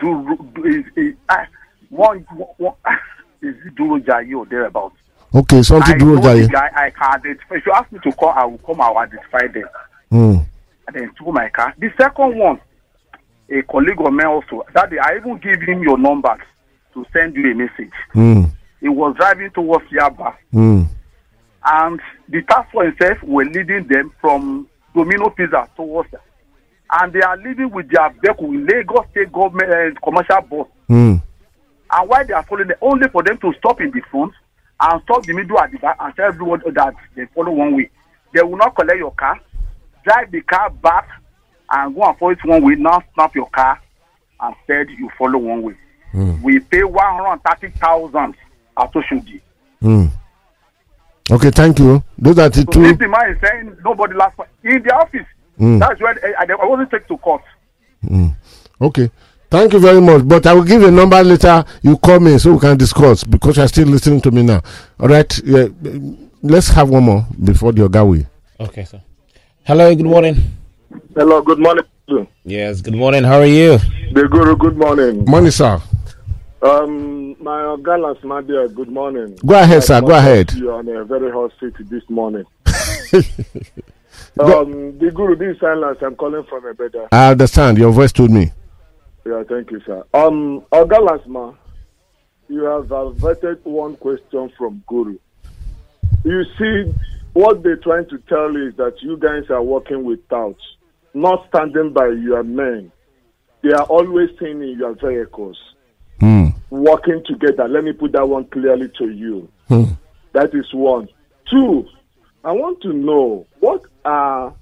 Do, 0.00 0.38
do 0.54 0.64
is, 0.64 0.84
is, 0.96 1.14
uh, 1.28 1.44
one, 1.90 2.20
one, 2.58 2.74
is 3.42 3.54
it 3.64 3.74
Duro 3.74 4.00
or 4.38 4.46
thereabout? 4.46 4.92
Okay, 5.34 5.62
something 5.62 5.94
I 5.94 5.98
do 5.98 6.14
told 6.14 6.24
the 6.24 6.42
that. 6.42 6.50
guy 6.52 6.70
I 6.86 6.90
can 6.90 7.14
identify. 7.20 7.54
If 7.56 7.66
you 7.66 7.72
ask 7.72 7.90
me 7.92 7.98
to 8.04 8.12
call, 8.12 8.30
I 8.30 8.44
will 8.44 8.58
come. 8.58 8.80
I 8.80 8.88
will 8.90 8.98
identify 8.98 9.46
them. 9.48 9.68
Mm. 10.12 10.46
And 10.86 10.96
then 10.96 11.10
took 11.18 11.28
my 11.28 11.48
car. 11.50 11.74
The 11.78 11.90
second 11.98 12.38
one, 12.38 12.60
a 13.50 13.62
colleague 13.62 14.00
of 14.00 14.12
mine 14.12 14.26
also. 14.26 14.64
That 14.72 14.90
day, 14.90 14.98
I 14.98 15.16
even 15.16 15.38
gave 15.38 15.60
him 15.62 15.82
your 15.82 15.98
number 15.98 16.36
to 16.94 17.06
send 17.12 17.34
you 17.34 17.50
a 17.50 17.54
message. 17.54 17.92
Mm. 18.14 18.50
He 18.80 18.88
was 18.88 19.16
driving 19.16 19.50
towards 19.50 19.84
Yaba, 19.90 20.34
Mm. 20.54 20.86
and 21.64 22.00
the 22.28 22.42
task 22.42 22.70
force 22.70 22.92
itself 22.92 23.22
were 23.24 23.44
leading 23.44 23.86
them 23.88 24.12
from 24.20 24.68
Domino 24.94 25.28
Pizza 25.30 25.68
towards, 25.76 26.08
and 26.90 27.12
they 27.12 27.20
are 27.20 27.36
leaving 27.36 27.70
with 27.70 27.90
their 27.90 28.10
vehicle, 28.22 28.54
Lagos 28.54 29.06
State 29.10 29.32
Government 29.32 29.70
uh, 29.70 30.00
commercial 30.04 30.40
bus. 30.42 30.66
Mm. 30.88 31.20
and 31.90 32.08
why 32.08 32.22
they 32.24 32.32
are 32.32 32.42
following 32.44 32.68
them 32.68 32.76
only 32.80 33.08
for 33.08 33.22
them 33.22 33.36
to 33.38 33.52
stop 33.58 33.80
in 33.80 33.90
the 33.90 34.00
front 34.10 34.32
and 34.80 35.02
stop 35.02 35.24
the 35.24 35.32
middle 35.32 35.58
at 35.58 35.70
the 35.72 35.78
back 35.78 35.96
and 36.00 36.14
tell 36.14 36.26
everyone 36.26 36.62
that 36.74 36.94
they 37.14 37.24
follow 37.34 37.50
one 37.50 37.74
way 37.76 37.90
they 38.32 38.42
will 38.42 38.56
not 38.56 38.74
collect 38.76 38.98
your 38.98 39.10
car 39.12 39.40
drive 40.04 40.30
the 40.30 40.40
car 40.42 40.70
back 40.70 41.08
and 41.70 41.94
go 41.94 42.02
and 42.04 42.16
follow 42.18 42.30
it 42.32 42.44
one 42.44 42.62
way 42.62 42.74
now 42.76 43.02
snap 43.14 43.34
your 43.34 43.48
car 43.50 43.80
and 44.40 44.54
said 44.66 44.88
you 44.90 45.10
follow 45.18 45.38
one 45.38 45.62
way 45.62 45.74
we 46.42 46.60
pay 46.60 46.84
one 46.84 47.04
hundred 47.04 47.32
and 47.32 47.42
thirty 47.42 47.68
thousand 47.78 48.34
at 48.78 48.92
oshodi 48.92 49.40
Mm. 49.82 50.10
Okay, 51.30 51.50
thank 51.50 51.78
you. 51.78 52.02
Those 52.16 52.38
are 52.38 52.48
the 52.48 52.62
so 52.62 52.64
two. 52.72 52.84
if 52.84 52.98
the 52.98 53.08
man 53.08 53.30
is 53.32 53.38
saying 53.40 53.76
nobody 53.84 54.14
last 54.14 54.38
in 54.62 54.82
the 54.82 54.94
office 54.94 55.26
Mm. 55.58 55.80
that's 55.80 56.00
when 56.00 56.18
I, 56.22 56.44
I, 56.44 56.46
I 56.62 56.66
wasn't 56.66 56.90
taken 56.90 57.08
to 57.08 57.16
court 57.18 57.42
Okay. 58.80 59.10
Thank 59.50 59.72
you 59.72 59.78
very 59.78 60.00
much. 60.00 60.26
But 60.26 60.46
I 60.46 60.52
will 60.52 60.64
give 60.64 60.82
a 60.82 60.90
number 60.90 61.22
later. 61.22 61.64
You 61.82 61.96
call 61.96 62.20
me 62.20 62.38
so 62.38 62.52
we 62.54 62.58
can 62.60 62.76
discuss 62.76 63.24
because 63.24 63.56
you're 63.56 63.68
still 63.68 63.88
listening 63.88 64.20
to 64.22 64.30
me 64.30 64.42
now. 64.42 64.62
All 65.00 65.08
right. 65.08 65.38
Yeah. 65.44 65.68
Let's 66.42 66.68
have 66.68 66.90
one 66.90 67.04
more 67.04 67.26
before 67.42 67.72
the 67.72 67.82
Ogawi. 67.88 68.26
Okay, 68.60 68.84
sir. 68.84 69.00
Hello. 69.64 69.94
Good 69.94 70.04
morning. 70.06 70.36
Hello, 71.14 71.42
good 71.42 71.58
morning. 71.58 71.84
Yes. 72.44 72.80
Good 72.80 72.94
morning. 72.94 73.24
How 73.24 73.38
are 73.40 73.46
you? 73.46 73.78
The 74.12 74.28
Guru, 74.30 74.56
good 74.56 74.76
morning. 74.76 75.24
Morning, 75.24 75.50
sir. 75.50 75.80
Um, 76.62 77.36
my 77.42 77.76
gallant 77.84 78.20
Madia, 78.22 78.72
good 78.74 78.88
morning. 78.88 79.36
Go 79.44 79.60
ahead, 79.60 79.82
sir. 79.84 80.00
Go 80.00 80.14
ahead. 80.14 80.52
You 80.54 80.70
are 80.70 80.78
on 80.78 80.88
a 80.88 81.04
very 81.04 81.30
hot 81.30 81.52
seat 81.60 81.74
this 81.90 82.02
morning. 82.08 82.44
Um, 84.38 84.98
the 84.98 85.10
Guru, 85.10 85.36
this 85.36 85.54
is 85.54 85.60
silence. 85.60 85.98
I'm 86.02 86.14
calling 86.16 86.44
from 86.44 86.66
a 86.66 86.74
better. 86.74 87.08
I 87.12 87.30
understand. 87.30 87.78
Your 87.78 87.90
voice 87.92 88.12
told 88.12 88.30
me. 88.30 88.50
Yeah, 89.24 89.42
thank 89.48 89.70
you, 89.70 89.80
sir. 89.80 90.04
Um, 90.14 90.64
man, 90.72 91.54
you 92.48 92.62
have 92.64 92.92
averted 92.92 93.64
one 93.64 93.96
question 93.96 94.52
from 94.56 94.82
Guru. 94.86 95.18
You 96.24 96.44
see, 96.58 96.94
what 97.32 97.62
they're 97.62 97.76
trying 97.76 98.08
to 98.08 98.18
tell 98.28 98.52
you 98.52 98.68
is 98.68 98.76
that 98.76 99.00
you 99.02 99.16
guys 99.16 99.50
are 99.50 99.62
working 99.62 100.04
with 100.04 100.28
touts, 100.28 100.62
not 101.14 101.46
standing 101.48 101.92
by 101.92 102.08
your 102.08 102.42
men. 102.42 102.92
They 103.62 103.72
are 103.72 103.84
always 103.84 104.30
staying 104.36 104.62
in 104.62 104.78
your 104.78 104.94
vehicles. 104.94 105.58
Hmm. 106.20 106.48
working 106.70 107.22
together. 107.26 107.68
Let 107.68 107.84
me 107.84 107.92
put 107.92 108.12
that 108.12 108.26
one 108.28 108.46
clearly 108.46 108.88
to 108.98 109.10
you. 109.10 109.48
Hmm. 109.68 109.84
That 110.32 110.54
is 110.54 110.72
one. 110.72 111.08
Two, 111.50 111.86
I 112.44 112.52
want 112.52 112.80
to 112.82 112.92
know 112.92 113.46
what 113.60 113.82
are 114.06 114.54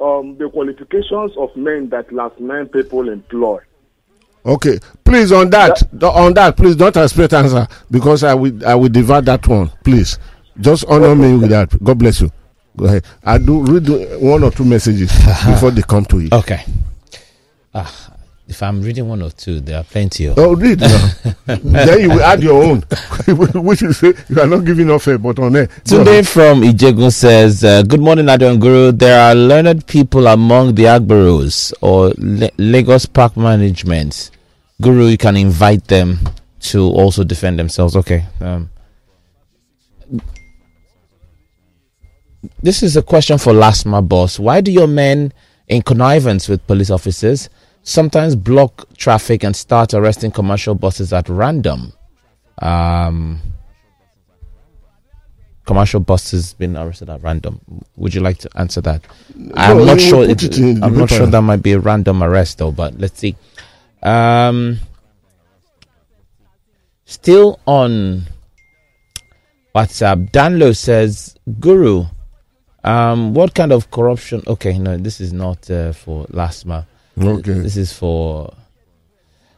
um, 0.00 0.36
the 0.38 0.48
qualifications 0.50 1.32
of 1.36 1.54
men 1.56 1.88
that 1.90 2.12
last 2.12 2.38
nine 2.38 2.66
people 2.68 3.08
employ. 3.08 3.58
Okay. 4.44 4.78
Please 5.04 5.32
on 5.32 5.50
that, 5.50 5.82
on 6.02 6.34
that, 6.34 6.56
please 6.56 6.76
don't 6.76 6.96
expect 6.96 7.32
answer 7.34 7.66
because 7.90 8.24
I 8.24 8.34
will 8.34 8.66
I 8.66 8.74
will 8.74 8.88
divide 8.88 9.26
that 9.26 9.46
one. 9.46 9.70
Please, 9.84 10.18
just 10.60 10.84
honor 10.86 11.14
me 11.14 11.36
with 11.36 11.50
that. 11.50 11.82
God 11.82 11.98
bless 11.98 12.20
you. 12.20 12.30
Go 12.76 12.86
ahead. 12.86 13.04
I 13.24 13.38
do 13.38 13.62
read 13.62 13.88
one 14.22 14.42
or 14.42 14.50
two 14.50 14.64
messages 14.64 15.12
before 15.46 15.70
they 15.70 15.82
come 15.82 16.04
to 16.06 16.20
you. 16.20 16.28
Okay. 16.32 16.64
Ah, 17.74 18.10
if 18.50 18.62
I'm 18.64 18.82
reading 18.82 19.08
one 19.08 19.22
or 19.22 19.30
two, 19.30 19.60
there 19.60 19.78
are 19.78 19.84
plenty 19.84 20.26
of. 20.26 20.36
Oh, 20.36 20.54
read 20.56 20.80
now. 20.80 21.10
then 21.46 22.00
you 22.00 22.08
will 22.10 22.22
add 22.22 22.42
your 22.42 22.62
own, 22.64 22.80
which 23.64 23.82
is 23.82 23.98
say 23.98 24.12
you 24.28 24.40
are 24.40 24.46
not 24.46 24.64
giving 24.64 24.90
off 24.90 25.04
but 25.04 25.38
on 25.38 25.52
Tunde 25.52 26.06
ahead. 26.08 26.28
from 26.28 26.62
Ijegun 26.62 27.12
says, 27.12 27.62
uh, 27.62 27.82
Good 27.82 28.00
morning, 28.00 28.28
Adon 28.28 28.58
Guru. 28.58 28.90
There 28.90 29.18
are 29.20 29.34
learned 29.36 29.86
people 29.86 30.26
among 30.26 30.74
the 30.74 30.84
Agberos 30.84 31.72
or 31.80 32.12
La- 32.18 32.48
Lagos 32.58 33.06
Park 33.06 33.36
Management. 33.36 34.30
Guru, 34.82 35.06
you 35.06 35.16
can 35.16 35.36
invite 35.36 35.86
them 35.86 36.18
to 36.60 36.82
also 36.82 37.22
defend 37.22 37.58
themselves. 37.58 37.94
Okay. 37.96 38.24
Um, 38.40 38.68
this 42.62 42.82
is 42.82 42.96
a 42.96 43.02
question 43.02 43.38
for 43.38 43.52
Lasma 43.52 44.02
boss. 44.02 44.40
Why 44.40 44.60
do 44.60 44.72
your 44.72 44.88
men, 44.88 45.32
in 45.68 45.82
connivance 45.82 46.48
with 46.48 46.66
police 46.66 46.90
officers, 46.90 47.48
sometimes 47.82 48.36
block 48.36 48.86
traffic 48.96 49.44
and 49.44 49.54
start 49.54 49.94
arresting 49.94 50.30
commercial 50.30 50.74
buses 50.74 51.12
at 51.12 51.28
random? 51.28 51.92
Um, 52.60 53.40
commercial 55.66 56.00
buses 56.00 56.54
being 56.54 56.76
arrested 56.76 57.08
at 57.08 57.22
random. 57.22 57.60
Would 57.96 58.14
you 58.14 58.20
like 58.20 58.38
to 58.38 58.50
answer 58.56 58.80
that? 58.82 59.02
I'm 59.54 59.86
not 59.86 60.00
sure. 60.00 60.24
It, 60.24 60.42
it 60.42 60.58
I'm 60.58 60.96
not 60.96 61.08
paper. 61.08 61.14
sure 61.14 61.26
that 61.26 61.42
might 61.42 61.62
be 61.62 61.72
a 61.72 61.78
random 61.78 62.22
arrest 62.22 62.58
though. 62.58 62.72
But 62.72 62.98
let's 62.98 63.18
see. 63.18 63.36
Um, 64.02 64.78
still 67.04 67.60
on 67.66 68.24
WhatsApp, 69.74 70.30
Danlo 70.32 70.76
says, 70.76 71.36
"Guru, 71.60 72.06
um, 72.82 73.34
what 73.34 73.54
kind 73.54 73.72
of 73.72 73.90
corruption?" 73.90 74.42
Okay, 74.46 74.76
no, 74.78 74.96
this 74.96 75.20
is 75.20 75.32
not 75.32 75.70
uh, 75.70 75.92
for 75.92 76.26
Lasma. 76.30 76.86
Okay. 77.18 77.52
This 77.52 77.76
is 77.76 77.92
for. 77.92 78.52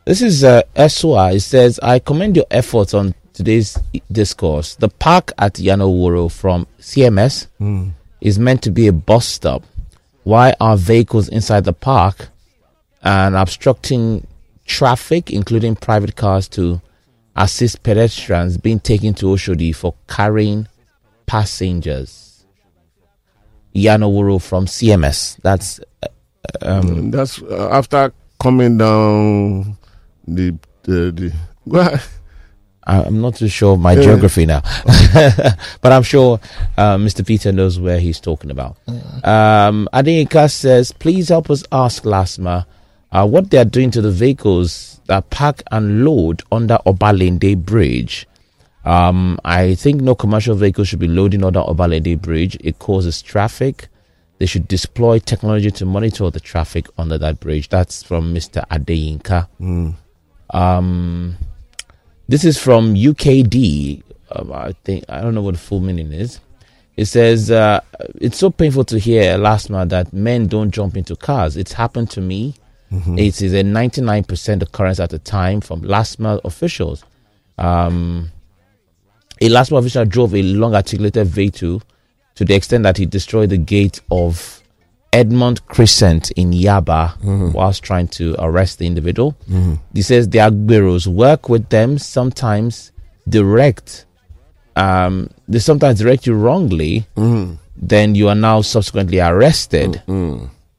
This 0.04 0.20
is 0.22 0.42
uh, 0.42 0.62
Eswa. 0.74 1.34
It 1.34 1.40
says, 1.40 1.78
I 1.80 1.98
commend 2.00 2.36
your 2.36 2.46
efforts 2.50 2.92
on 2.92 3.14
today's 3.32 3.78
discourse. 4.10 4.74
The 4.74 4.88
park 4.88 5.32
at 5.38 5.54
Yanoworo 5.54 6.30
from 6.30 6.66
CMS 6.80 7.46
is 8.20 8.38
meant 8.38 8.62
to 8.62 8.70
be 8.70 8.88
a 8.88 8.92
bus 8.92 9.26
stop. 9.26 9.62
Why 10.24 10.54
are 10.60 10.76
vehicles 10.76 11.28
inside 11.28 11.64
the 11.64 11.72
park 11.72 12.28
and 13.02 13.36
obstructing 13.36 14.26
traffic, 14.66 15.30
including 15.30 15.76
private 15.76 16.16
cars, 16.16 16.48
to 16.48 16.80
assist 17.36 17.82
pedestrians 17.82 18.58
being 18.58 18.80
taken 18.80 19.14
to 19.14 19.26
Oshodi 19.26 19.74
for 19.74 19.94
carrying 20.08 20.66
passengers? 21.26 22.44
Yanoworo 23.74 24.42
from 24.42 24.66
CMS. 24.66 25.38
That's 25.42 25.80
um, 26.62 27.10
That's 27.10 27.40
uh, 27.42 27.68
after 27.72 28.12
coming 28.40 28.78
down 28.78 29.76
the 30.26 30.54
the, 30.84 31.12
the 31.66 32.02
I'm 32.84 33.20
not 33.20 33.36
too 33.36 33.46
sure 33.48 33.74
of 33.74 33.80
my 33.80 33.92
Yeah. 33.92 34.02
geography 34.02 34.44
now, 34.44 34.60
but 35.80 35.92
I'm 35.92 36.02
sure 36.02 36.40
uh, 36.76 36.96
Mr. 36.96 37.24
Peter 37.24 37.52
knows 37.52 37.78
where 37.78 38.00
he's 38.00 38.18
talking 38.18 38.50
about. 38.50 38.76
Um, 39.22 39.88
Adeyinka 39.94 40.50
says, 40.50 40.90
please 40.90 41.28
help 41.28 41.48
us 41.48 41.62
ask 41.70 42.04
Lasma 42.04 42.66
uh, 43.12 43.24
what 43.26 43.50
they 43.50 43.58
are 43.58 43.64
doing 43.64 43.92
to 43.92 44.00
the 44.00 44.10
vehicles 44.10 45.00
that 45.06 45.30
park 45.30 45.62
and 45.70 46.04
load 46.04 46.42
under 46.50 46.78
Obalende 46.84 47.56
Bridge. 47.56 48.26
Um, 48.84 49.38
I 49.44 49.76
think 49.76 50.00
no 50.00 50.16
commercial 50.16 50.56
vehicle 50.56 50.82
should 50.82 50.98
be 50.98 51.06
loading 51.06 51.44
under 51.44 51.60
Obalende 51.60 52.20
Bridge. 52.20 52.56
It 52.60 52.80
causes 52.80 53.22
traffic. 53.22 53.86
They 54.42 54.46
should 54.46 54.66
deploy 54.66 55.20
technology 55.20 55.70
to 55.70 55.86
monitor 55.86 56.28
the 56.28 56.40
traffic 56.40 56.88
under 56.98 57.16
that 57.16 57.38
bridge. 57.38 57.68
That's 57.68 58.02
from 58.02 58.34
Mr. 58.34 58.66
Adeyinka. 58.70 59.46
Um, 60.50 61.36
this 62.26 62.44
is 62.44 62.58
from 62.58 62.96
UKD. 62.96 64.02
Um, 64.32 64.52
I 64.52 64.72
think 64.82 65.04
I 65.08 65.20
don't 65.20 65.36
know 65.36 65.42
what 65.42 65.54
the 65.54 65.60
full 65.60 65.78
meaning 65.78 66.12
is. 66.12 66.40
It 66.96 67.04
says 67.04 67.52
uh, 67.52 67.82
it's 68.16 68.36
so 68.36 68.50
painful 68.50 68.82
to 68.86 68.98
hear 68.98 69.38
LASMA 69.38 69.88
that 69.90 70.12
men 70.12 70.48
don't 70.48 70.72
jump 70.72 70.96
into 70.96 71.14
cars. 71.14 71.56
It's 71.56 71.74
happened 71.74 72.10
to 72.10 72.20
me. 72.20 72.56
It 73.16 73.40
is 73.42 73.52
a 73.54 73.62
99% 73.62 74.60
occurrence 74.60 74.98
at 74.98 75.10
the 75.10 75.20
time 75.20 75.60
from 75.60 75.82
LASMA 75.82 76.40
officials. 76.44 77.04
Um, 77.58 78.32
a 79.40 79.48
LASMA 79.48 79.78
official 79.78 80.04
drove 80.04 80.34
a 80.34 80.42
long 80.42 80.74
articulated 80.74 81.28
vehicle 81.28 81.80
to 82.36 82.44
the 82.44 82.54
extent 82.54 82.82
that 82.84 82.96
he 82.96 83.06
destroyed 83.06 83.50
the 83.50 83.58
gate 83.58 84.00
of 84.10 84.62
Edmond 85.12 85.66
Crescent 85.66 86.30
in 86.32 86.52
Yaba 86.52 87.52
whilst 87.52 87.82
trying 87.82 88.08
to 88.08 88.34
arrest 88.38 88.78
the 88.78 88.86
individual. 88.86 89.36
He 89.92 90.02
says 90.02 90.28
the 90.28 90.38
Agberos 90.38 91.06
work 91.06 91.48
with 91.48 91.68
them, 91.68 91.98
sometimes 91.98 92.92
direct, 93.28 94.06
um, 94.76 95.28
they 95.48 95.58
sometimes 95.58 95.98
direct 96.00 96.26
you 96.26 96.34
wrongly, 96.34 97.06
then 97.76 98.14
you 98.14 98.28
are 98.28 98.34
now 98.34 98.62
subsequently 98.62 99.20
arrested. 99.20 100.02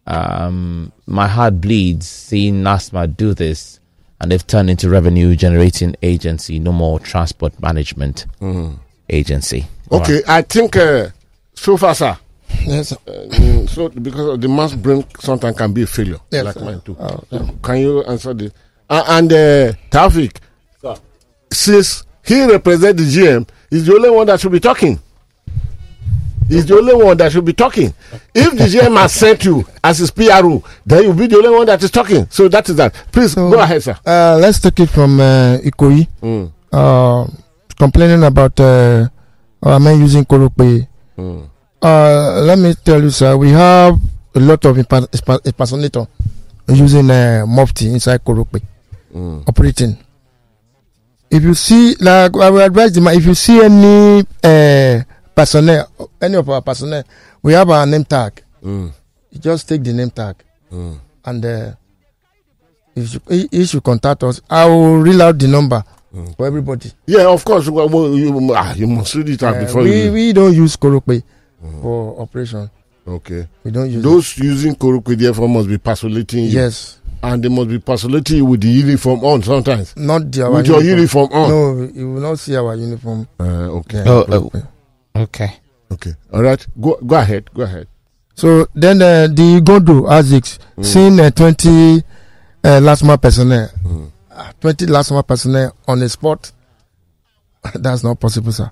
Um, 0.05 0.91
my 1.05 1.27
heart 1.27 1.61
bleeds 1.61 2.07
seeing 2.07 2.63
LASMA 2.63 3.15
do 3.15 3.33
this, 3.33 3.79
and 4.19 4.31
they've 4.31 4.45
turned 4.45 4.69
into 4.69 4.89
revenue 4.89 5.35
generating 5.35 5.95
agency, 6.01 6.59
no 6.59 6.71
more 6.71 6.99
transport 6.99 7.53
management 7.61 8.25
agency. 9.09 9.67
All 9.89 9.99
right. 9.99 10.09
okay. 10.09 10.21
I 10.27 10.41
think 10.41 10.75
uh, 10.75 11.09
so 11.63 11.77
far, 11.77 11.95
sir. 11.95 12.17
Yes. 12.65 12.91
Uh, 12.91 12.97
mm, 13.07 13.67
so 13.69 13.89
because 13.89 14.27
of 14.33 14.41
the 14.41 14.47
mass 14.47 14.73
brain 14.75 15.03
sometimes 15.19 15.57
can 15.57 15.73
be 15.73 15.83
a 15.83 15.87
failure, 15.87 16.19
Yes, 16.29 16.45
like 16.45 16.53
sir. 16.55 16.65
mine 16.65 16.81
too. 16.81 16.95
Oh, 16.99 17.23
yeah. 17.29 17.49
Can 17.61 17.77
you 17.77 18.03
answer 18.03 18.33
this? 18.33 18.51
Uh, 18.89 19.03
and 19.07 19.31
uh, 19.31 19.73
Tafik, 19.89 20.37
since 21.51 22.03
he 22.25 22.45
represents 22.45 23.01
the 23.01 23.07
GM, 23.21 23.47
he's 23.69 23.85
the 23.85 23.93
only 23.95 24.09
one 24.09 24.27
that 24.27 24.39
should 24.39 24.51
be 24.51 24.59
talking. 24.59 24.99
He's 26.49 26.65
the 26.65 26.75
only 26.75 26.93
one 26.93 27.15
that 27.17 27.31
should 27.31 27.45
be 27.45 27.53
talking. 27.53 27.93
If 28.35 28.51
the 28.57 28.65
GM 28.65 28.97
has 28.97 29.13
sent 29.13 29.45
you 29.45 29.65
as 29.83 29.99
his 29.99 30.11
PRO, 30.11 30.61
then 30.85 31.03
you'll 31.03 31.13
be 31.13 31.27
the 31.27 31.37
only 31.37 31.49
one 31.49 31.65
that 31.67 31.81
is 31.81 31.89
talking. 31.89 32.27
So 32.29 32.47
that 32.49 32.67
is 32.69 32.75
that. 32.75 32.93
Please 33.11 33.31
So- 33.33 33.49
go 33.49 33.59
ahead, 33.59 33.81
sir. 33.81 33.97
Uh, 34.05 34.37
let's 34.39 34.59
take 34.59 34.79
it 34.81 34.89
from 34.89 35.19
uh, 35.19 35.57
Ikoyi. 35.63 36.07
Mm. 36.21 36.51
Uh, 36.71 37.27
complaining 37.79 38.23
about 38.23 38.59
uh, 38.59 39.07
our 39.63 39.79
men 39.79 39.99
using 39.99 40.25
Korope. 40.25 40.87
Mm. 41.17 41.49
Uh, 41.83 42.41
let 42.47 42.57
me 42.57 42.73
tell 42.83 43.01
you, 43.03 43.09
sir, 43.09 43.35
we 43.35 43.49
have 43.51 43.99
a 44.35 44.39
lot 44.39 44.63
of 44.65 44.77
impersonator 44.77 46.07
using 46.69 47.11
uh, 47.11 47.43
Mufti 47.47 47.89
inside 47.91 48.23
Korope 48.23 48.61
Mm. 49.13 49.43
operating. 49.47 49.95
If 51.29 51.43
you 51.43 51.53
see, 51.53 51.93
like 51.99 52.35
I 52.35 52.49
will 52.49 52.61
advise 52.61 52.93
the 52.93 53.01
man, 53.01 53.15
if 53.15 53.25
you 53.27 53.35
see 53.35 53.61
any 53.61 54.21
uh, 54.43 55.03
personnel, 55.35 55.85
any 56.19 56.35
of 56.35 56.49
our 56.49 56.61
personnel, 56.61 57.03
we 57.43 57.53
have 57.53 57.69
our 57.69 57.85
name 57.85 58.03
tag. 58.05 58.41
Mm. 58.63 58.91
You 59.29 59.39
just 59.39 59.69
take 59.69 59.83
the 59.83 59.93
name 59.93 60.09
tag 60.09 60.37
Mm. 60.71 60.97
and 61.25 61.45
uh, 61.45 61.71
if 62.95 63.13
you, 63.29 63.47
he 63.51 63.65
should 63.67 63.83
contact 63.83 64.23
us. 64.23 64.41
I 64.49 64.65
will 64.65 64.97
reel 64.97 65.21
out 65.21 65.37
the 65.37 65.47
number 65.47 65.83
for 66.35 66.47
everybody. 66.47 66.91
Yeah, 67.05 67.27
of 67.27 67.45
course. 67.45 67.69
Well, 67.69 67.89
well, 67.89 68.15
you, 68.15 68.33
ah, 68.55 68.73
you 68.73 68.87
must 68.87 69.13
read 69.13 69.29
it 69.29 69.43
out 69.43 69.57
Uh, 69.57 69.59
before 69.59 69.83
we, 69.83 70.05
you. 70.05 70.11
we 70.11 70.33
don't 70.33 70.53
use 70.55 70.75
Korope 70.75 71.21
for 71.81 72.19
operation. 72.21 72.69
Okay. 73.07 73.47
We 73.63 73.71
don't 73.71 73.89
use 73.89 73.99
it. 73.99 74.03
Those 74.07 74.37
using 74.37 74.75
Korope 74.75 75.17
therefore 75.17 75.49
must 75.49 75.67
be 75.67 75.77
personating 75.77 76.45
you. 76.45 76.49
Yes, 76.51 76.99
And 77.21 77.43
they 77.43 77.49
must 77.49 77.69
be 77.69 77.79
personating 77.79 78.37
you 78.37 78.45
with 78.45 78.61
the 78.61 78.69
uniform 78.69 79.23
on 79.23 79.41
sometimes. 79.43 79.95
not 79.97 80.31
the, 80.31 80.43
our 80.43 80.51
with 80.51 80.67
your 80.67 80.81
uniform 80.83 81.29
on. 81.33 81.49
No, 81.49 81.83
you 81.93 82.11
will 82.13 82.21
not 82.21 82.39
see 82.39 82.55
our 82.55 82.75
uniform. 82.75 83.27
Uh, 83.39 83.43
okay. 83.79 84.03
Yeah, 84.05 84.23
Oh, 84.27 84.51
Okay. 85.15 85.51
Okay. 85.91 86.13
All 86.33 86.41
right. 86.41 86.65
Go 86.81 86.97
go 87.05 87.15
ahead. 87.17 87.53
Go 87.53 87.63
ahead. 87.63 87.87
So 88.35 88.67
then 88.73 89.01
uh, 89.01 89.27
the 89.27 89.61
Gondo 89.63 90.03
ASICS 90.07 90.57
seen 90.83 91.19
uh, 91.19 91.29
20 91.29 91.97
uh, 92.63 92.79
LASMA 92.81 93.21
personnel, 93.21 93.69
uh, 94.31 94.51
20 94.59 94.87
LASMA 94.87 95.27
personnel 95.27 95.75
on 95.87 95.99
the 95.99 96.09
spot. 96.09 96.51
That's 97.75 98.03
not 98.03 98.19
possible, 98.19 98.51
sir. 98.51 98.71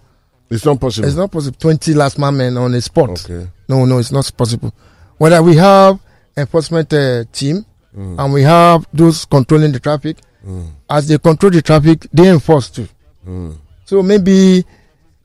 It's 0.51 0.65
not 0.65 0.79
possible. 0.79 1.07
It's 1.07 1.15
not 1.17 1.31
possible. 1.31 1.55
20 1.59 1.93
LASMA 1.93 2.35
men 2.35 2.57
on 2.57 2.71
the 2.73 2.81
spot. 2.81 3.09
Okay. 3.25 3.47
No, 3.69 3.85
no, 3.85 3.99
it's 3.99 4.11
not 4.11 4.29
possible. 4.37 4.73
Whether 5.17 5.41
we 5.41 5.55
have 5.55 5.97
enforcement 6.35 6.91
uh, 6.93 7.23
team 7.31 7.65
and 7.93 8.33
we 8.33 8.43
have 8.43 8.85
those 8.93 9.25
controlling 9.25 9.71
the 9.71 9.79
traffic, 9.79 10.17
as 10.89 11.07
they 11.07 11.17
control 11.17 11.51
the 11.51 11.61
traffic, 11.61 12.05
they 12.11 12.29
enforce 12.29 12.69
too. 12.69 12.87
So 13.85 14.03
maybe 14.03 14.65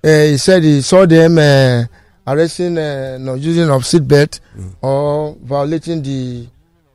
uh, 0.04 0.08
he 0.08 0.36
said 0.38 0.62
he 0.62 0.80
saw 0.82 1.06
them 1.06 1.38
uh, 1.38 1.84
arresting, 2.26 2.78
uh, 2.78 3.18
no 3.20 3.34
using 3.34 3.68
of 3.70 3.82
seatbelt 3.82 4.40
or 4.82 5.36
violating 5.42 6.02
the 6.02 6.46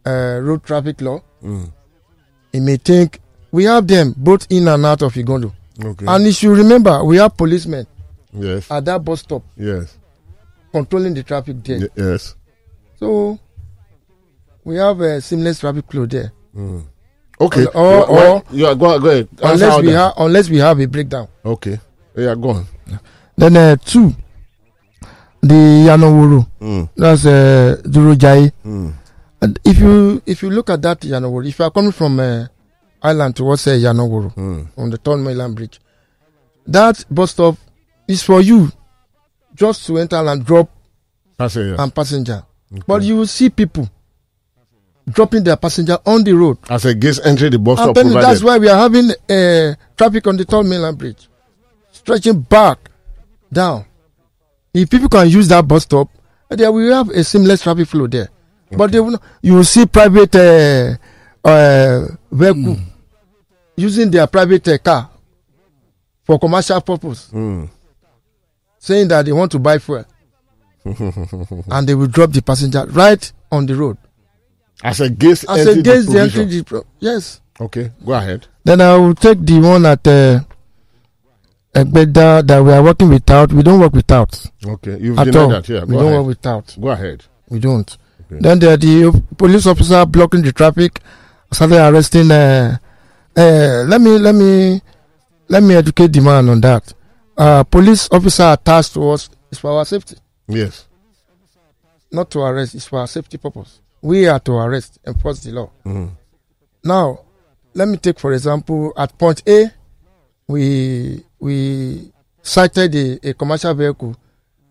uh, 0.05 0.39
road 0.41 0.63
traffic 0.63 1.01
law. 1.01 1.21
He 2.53 2.59
may 2.61 2.77
think 2.77 3.19
we 3.51 3.65
have 3.65 3.87
them 3.87 4.13
both 4.15 4.47
in 4.49 4.67
and 4.69 4.85
out 4.85 5.01
of 5.01 5.13
Igando. 5.15 5.51
Okay. 5.83 6.05
And 6.07 6.25
you 6.25 6.31
should 6.31 6.57
remember, 6.57 7.03
we 7.03 7.17
have 7.17 7.35
policemen 7.35 7.87
yes. 8.33 8.69
at 8.71 8.85
that 8.85 9.03
bus 9.03 9.19
stop 9.21 9.43
Yes. 9.57 9.97
controlling 10.71 11.13
the 11.13 11.23
traffic 11.23 11.63
there. 11.63 11.79
Y- 11.79 11.87
yes. 11.95 12.35
So 12.99 13.39
we 14.63 14.75
have 14.77 14.99
a 15.01 15.21
seamless 15.21 15.59
traffic 15.59 15.85
flow 15.89 16.05
there. 16.05 16.31
Okay. 17.39 17.65
Or- 17.73 18.05
or- 18.09 18.27
or- 18.27 18.43
yeah, 18.51 18.73
go, 18.75 18.99
go 18.99 19.09
ahead. 19.09 19.27
Answer 19.41 19.65
Unless 19.65 19.81
we 19.81 19.91
have 19.91 20.13
unless 20.17 20.49
we 20.49 20.57
have 20.57 20.79
a 20.79 20.85
breakdown. 20.87 21.27
Okay. 21.43 21.79
Yeah, 22.15 22.35
go 22.35 22.49
on. 22.49 22.65
Then 23.37 23.57
uh, 23.57 23.75
two, 23.77 24.13
the 25.41 25.55
Yanoworo. 25.87 26.45
Mm. 26.61 26.89
That's 26.95 27.25
uh, 27.25 27.77
Durojai. 27.83 28.51
Mm. 28.65 28.93
And 29.41 29.59
if 29.65 29.79
you 29.79 30.21
if 30.25 30.43
you 30.43 30.51
look 30.51 30.69
at 30.69 30.81
that 30.83 30.99
Yanoworo, 31.01 31.47
if 31.47 31.57
you 31.57 31.65
are 31.65 31.71
coming 31.71 31.91
from 31.93 32.19
uh, 32.19 32.45
Island 33.01 33.35
towards 33.35 33.65
uh, 33.65 33.71
Yanoworo 33.71 34.35
Mm. 34.35 34.67
on 34.77 34.89
the 34.91 34.97
Third 34.97 35.17
Mainland 35.21 35.55
Bridge, 35.55 35.79
that 36.67 37.03
bus 37.09 37.31
stop 37.31 37.55
is 38.11 38.23
for 38.23 38.41
you 38.41 38.71
just 39.55 39.85
to 39.87 39.97
enter 39.97 40.15
and 40.17 40.45
drop 40.45 40.69
Passenger. 41.37 41.75
and 41.79 41.93
passenger. 41.95 42.43
But 42.87 43.03
you 43.03 43.17
will 43.17 43.27
see 43.27 43.49
people 43.49 43.89
dropping 45.09 45.43
their 45.43 45.57
passenger 45.57 45.97
on 46.05 46.23
the 46.23 46.33
road. 46.33 46.57
As 46.69 46.85
a 46.85 46.93
guest 46.93 47.21
entry, 47.25 47.49
the 47.49 47.59
bus 47.59 47.79
stop 47.79 47.95
provided. 47.95 48.21
that's 48.23 48.43
why 48.43 48.57
we 48.57 48.69
are 48.69 48.77
having 48.77 49.09
uh, 49.29 49.75
traffic 49.97 50.25
on 50.27 50.37
the 50.37 50.45
Third 50.45 50.65
Mainland 50.65 50.97
Bridge, 50.97 51.27
stretching 51.91 52.39
back, 52.41 52.77
down, 53.51 53.85
if 54.73 54.89
people 54.89 55.09
can 55.09 55.27
use 55.29 55.47
that 55.49 55.67
bus 55.67 55.83
stop, 55.83 56.07
there 56.49 56.71
we 56.71 56.87
have 56.87 57.09
a 57.09 57.23
seamless 57.23 57.61
traffic 57.63 57.87
flow 57.87 58.07
there. 58.07 58.29
But 58.71 58.91
they 58.91 58.99
will 59.01 59.11
not, 59.11 59.23
you 59.41 59.55
will 59.55 59.65
see 59.65 59.85
private 59.85 60.33
uh, 60.35 60.95
uh, 61.43 62.07
vehicle 62.31 62.77
using 63.75 64.09
their 64.11 64.27
private 64.27 64.65
uh, 64.69 64.77
car 64.77 65.09
for 66.23 66.39
commercial 66.39 66.79
purpose, 66.79 67.29
Mm. 67.33 67.67
Saying 68.81 69.07
that 69.09 69.25
they 69.25 69.31
want 69.31 69.51
to 69.51 69.59
buy 69.59 69.77
fuel, 69.77 70.03
and 70.83 71.87
they 71.87 71.93
will 71.95 72.07
drop 72.07 72.31
the 72.31 72.41
passenger 72.41 72.83
right 72.87 73.31
on 73.51 73.65
the 73.67 73.75
road. 73.75 73.97
As 74.83 74.99
against 74.99 75.45
As 75.47 75.67
entry 75.67 75.79
against 75.81 76.11
the 76.11 76.19
entry, 76.19 76.63
pro- 76.63 76.85
yes. 76.99 77.39
Okay, 77.59 77.91
go 78.03 78.13
ahead. 78.13 78.47
Then 78.63 78.81
I 78.81 78.97
will 78.97 79.13
take 79.13 79.39
the 79.45 79.59
one 79.59 79.85
at 79.85 80.05
uh, 80.07 80.39
Egbeda 81.75 82.45
that 82.47 82.63
we 82.63 82.71
are 82.73 82.81
working 82.83 83.09
without. 83.09 83.53
We 83.53 83.61
don't 83.61 83.79
work 83.79 83.93
without 83.93 84.43
Okay, 84.65 84.97
you've 84.99 85.17
denied 85.17 85.35
all. 85.35 85.49
that. 85.49 85.69
Yeah, 85.69 85.83
we 85.83 85.93
go 85.93 85.99
don't 86.01 86.13
work 86.17 86.25
without. 86.25 86.75
Go 86.81 86.89
ahead. 86.89 87.23
We 87.49 87.59
don't. 87.59 87.95
Okay. 88.25 88.39
Then 88.41 88.57
there 88.59 88.73
are 88.73 88.77
the 88.77 89.23
police 89.37 89.67
officer 89.67 90.03
blocking 90.07 90.41
the 90.41 90.51
traffic, 90.51 90.99
started 91.51 91.77
arresting. 91.87 92.31
Uh, 92.31 92.77
uh, 93.37 93.83
let 93.87 94.01
me 94.01 94.17
let 94.17 94.33
me 94.33 94.81
let 95.49 95.61
me 95.61 95.75
educate 95.75 96.11
the 96.13 96.21
man 96.21 96.49
on 96.49 96.59
that. 96.61 96.91
Uh, 97.37 97.63
police 97.63 98.07
officer 98.11 98.51
attached 98.51 98.93
to 98.93 99.09
us 99.09 99.29
is 99.51 99.59
for 99.59 99.71
our 99.71 99.85
safety, 99.85 100.15
Yes. 100.47 100.85
not 102.11 102.29
to 102.29 102.39
arrest. 102.41 102.75
It's 102.75 102.85
for 102.87 102.99
our 102.99 103.07
safety 103.07 103.37
purpose. 103.37 103.79
We 104.01 104.27
are 104.27 104.39
to 104.39 104.51
arrest, 104.53 104.99
enforce 105.07 105.39
the 105.43 105.51
law. 105.51 105.69
Mhm. 105.85 106.09
Now, 106.83 107.19
let 107.73 107.87
me 107.87 107.97
take 107.97 108.19
for 108.19 108.33
example 108.33 108.91
at 108.97 109.17
point 109.17 109.41
A, 109.47 109.71
we 110.47 111.23
we 111.39 112.11
sighted 112.43 112.93
a, 112.95 113.29
a 113.29 113.33
commercial 113.33 113.73
vehicle 113.73 114.15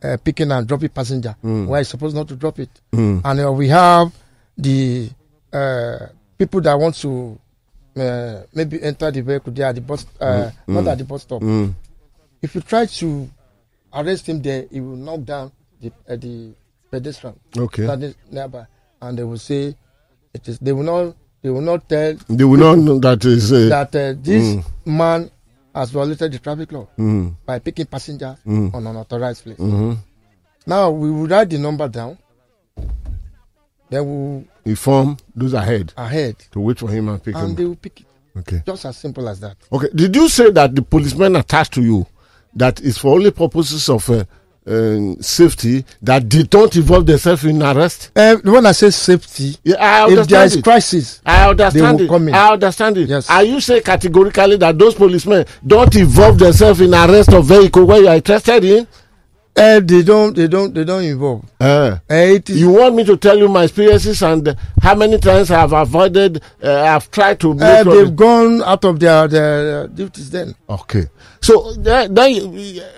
uh, 0.02 0.16
picking 0.22 0.50
and 0.52 0.66
dropping 0.66 0.88
passenger 0.90 1.34
Mm. 1.42 1.66
where 1.66 1.80
it's 1.80 1.90
supposed 1.90 2.14
not 2.16 2.28
to 2.28 2.36
drop 2.36 2.58
it, 2.58 2.70
Mm. 2.92 3.22
and 3.24 3.40
uh, 3.40 3.52
we 3.52 3.68
have 3.68 4.12
the 4.58 5.10
uh, 5.52 6.06
people 6.38 6.60
that 6.60 6.74
want 6.78 6.94
to 6.96 7.38
uh, 7.96 8.42
maybe 8.54 8.82
enter 8.82 9.10
the 9.10 9.20
vehicle 9.22 9.52
they 9.52 9.62
are 9.62 9.72
the 9.72 9.80
bus, 9.80 10.04
uh, 10.20 10.50
not 10.66 10.86
at 10.86 10.98
the 10.98 11.04
bus 11.04 11.22
stop. 11.22 11.42
If 12.42 12.54
you 12.54 12.60
try 12.62 12.86
to 12.86 13.30
arrest 13.92 14.28
him 14.28 14.40
there, 14.42 14.66
he 14.70 14.80
will 14.80 14.96
knock 14.96 15.24
down 15.24 15.52
the 15.80 15.92
uh, 16.08 16.16
the 16.16 16.52
pedestrian 16.90 17.38
Okay. 17.56 17.84
standing 17.84 18.14
nearby, 18.30 18.66
and 19.02 19.18
they 19.18 19.24
will 19.24 19.38
say 19.38 19.74
it 20.34 20.48
is. 20.48 20.58
They 20.58 20.72
will 20.72 20.84
not. 20.84 21.14
They 21.42 21.48
will 21.50 21.62
not 21.62 21.88
tell 21.88 22.14
They 22.28 22.44
will 22.44 22.58
not 22.58 22.78
know 22.78 22.98
that 22.98 23.24
is. 23.24 23.50
Uh, 23.52 23.68
that 23.70 23.94
uh, 23.96 24.14
this 24.20 24.56
Mm. 24.56 24.64
man 24.86 25.30
has 25.74 25.90
violated 25.90 26.32
the 26.32 26.38
traffic 26.38 26.70
law 26.72 26.86
mm. 26.98 27.34
by 27.46 27.58
picking 27.58 27.86
passengers 27.86 28.36
Mm. 28.46 28.74
on 28.74 28.86
unauthorized 28.86 29.44
place. 29.44 29.56
hmm 29.56 29.94
Now 30.66 30.90
we 30.90 31.10
will 31.10 31.26
write 31.26 31.48
the 31.48 31.58
number 31.58 31.88
down. 31.88 32.18
Then 33.88 34.04
we 34.04 34.12
will 34.12 34.44
Inform 34.66 35.16
those 35.34 35.54
ahead 35.54 35.92
ahead, 35.96 36.36
to 36.52 36.60
wait 36.60 36.78
for 36.78 36.88
him 36.90 37.08
and 37.08 37.22
pick 37.22 37.34
and 37.34 37.56
they 37.56 37.64
will 37.64 37.74
pick 37.76 38.00
it. 38.02 38.06
Okay. 38.36 38.62
Just 38.66 38.84
as 38.84 38.96
simple 38.98 39.26
as 39.28 39.40
that. 39.40 39.56
Okay. 39.72 39.88
Did 39.94 40.14
you 40.14 40.28
say 40.28 40.50
that 40.50 40.74
the 40.74 40.82
policemen 40.82 41.34
attached 41.36 41.72
to 41.74 41.82
you 41.82 42.06
that 42.54 42.80
is 42.80 42.98
for 42.98 43.14
only 43.14 43.30
purposes 43.30 43.88
of 43.88 44.08
uh, 44.10 44.24
uh, 44.66 45.14
safety 45.20 45.84
that 46.02 46.28
they 46.28 46.42
don't 46.42 46.74
involve 46.76 47.06
themselves 47.06 47.44
in 47.44 47.62
arrest? 47.62 48.10
Uh, 48.14 48.36
when 48.44 48.66
I 48.66 48.72
say 48.72 48.90
safety, 48.90 49.56
Yeah, 49.64 49.76
I 49.78 50.12
if 50.12 50.28
there 50.28 50.44
is 50.44 50.56
it. 50.56 50.64
crisis, 50.64 51.20
I 51.24 51.48
understand 51.48 51.98
will 51.98 52.06
it. 52.06 52.08
come 52.08 52.28
in. 52.28 52.34
I 52.34 52.52
understand 52.52 52.98
it. 52.98 53.08
Yes. 53.08 53.30
Are 53.30 53.42
you 53.42 53.60
saying 53.60 53.82
categorically 53.82 54.56
that 54.56 54.78
those 54.78 54.94
policemen 54.94 55.46
don't 55.66 55.94
involve 55.96 56.38
themselves 56.38 56.80
in 56.80 56.92
arrest 56.94 57.32
of 57.32 57.46
vehicle 57.46 57.84
where 57.86 58.00
you 58.00 58.08
are 58.08 58.16
interested 58.16 58.64
in? 58.64 58.86
Uh, 59.56 59.80
they 59.80 60.02
don't, 60.02 60.34
they 60.36 60.46
don't, 60.48 60.72
they 60.72 60.84
don't 60.84 61.02
involve. 61.04 61.44
Uh, 61.60 61.98
Uh, 62.10 62.14
it 62.14 62.48
is, 62.50 62.60
you 62.60 62.70
want 62.70 62.94
me 62.94 63.04
to 63.04 63.16
tell 63.16 63.36
you 63.36 63.48
my 63.48 63.64
experiences 63.64 64.22
and 64.22 64.48
uh, 64.48 64.54
how 64.80 64.94
many 64.94 65.18
times 65.18 65.50
I 65.50 65.60
have 65.60 65.72
avoided, 65.72 66.42
uh, 66.62 66.82
I've 66.82 67.10
tried 67.10 67.40
to 67.40 67.52
make 67.54 67.62
uh, 67.62 67.84
they've 67.84 68.06
that- 68.06 68.16
gone 68.16 68.62
out 68.62 68.84
of 68.84 68.98
their, 69.00 69.28
their 69.28 69.88
duties. 69.88 70.30
Then 70.30 70.54
Okay. 70.68 71.06
So 71.42 71.72
then, 71.72 72.12
then 72.12 72.32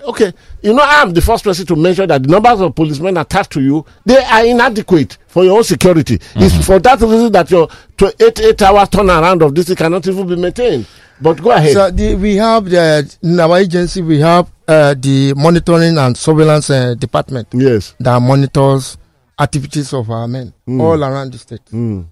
okay, 0.09 0.33
you 0.61 0.73
know 0.73 0.83
I'm 0.85 1.13
the 1.13 1.21
first 1.21 1.45
person 1.45 1.65
to 1.65 1.77
mention 1.77 2.09
that 2.09 2.23
the 2.23 2.29
numbers 2.29 2.59
of 2.59 2.75
policemen 2.75 3.15
attached 3.15 3.51
to 3.51 3.61
you 3.61 3.85
they 4.05 4.17
are 4.21 4.45
inadequate 4.45 5.17
for 5.27 5.45
your 5.45 5.57
own 5.57 5.63
security. 5.63 6.19
It's 6.35 6.65
for 6.65 6.77
that 6.79 6.99
reason 6.99 7.31
that 7.31 7.49
your 7.49 7.69
to 7.99 8.13
eight 8.19 8.41
eight 8.41 8.61
hours 8.61 8.89
turnaround 8.89 9.41
of 9.45 9.55
this 9.55 9.73
cannot 9.75 10.05
even 10.07 10.27
be 10.27 10.35
maintained. 10.35 10.85
But 11.21 11.41
go 11.41 11.51
ahead. 11.51 11.71
So 11.73 11.89
the, 11.89 12.15
we 12.15 12.35
have 12.35 12.65
the 12.69 13.15
in 13.23 13.39
our 13.39 13.57
agency 13.59 14.01
we 14.01 14.19
have 14.19 14.51
uh, 14.67 14.93
the 14.97 15.33
monitoring 15.35 15.97
and 15.97 16.15
surveillance 16.17 16.69
uh, 16.69 16.93
department 16.95 17.47
yes. 17.53 17.95
that 17.99 18.21
monitors 18.21 18.97
activities 19.39 19.93
of 19.93 20.09
our 20.09 20.27
men 20.27 20.53
Mm. 20.67 20.81
all 20.81 21.03
around 21.03 21.33
the 21.33 21.37
state. 21.37 21.65
Mm. 21.71 22.05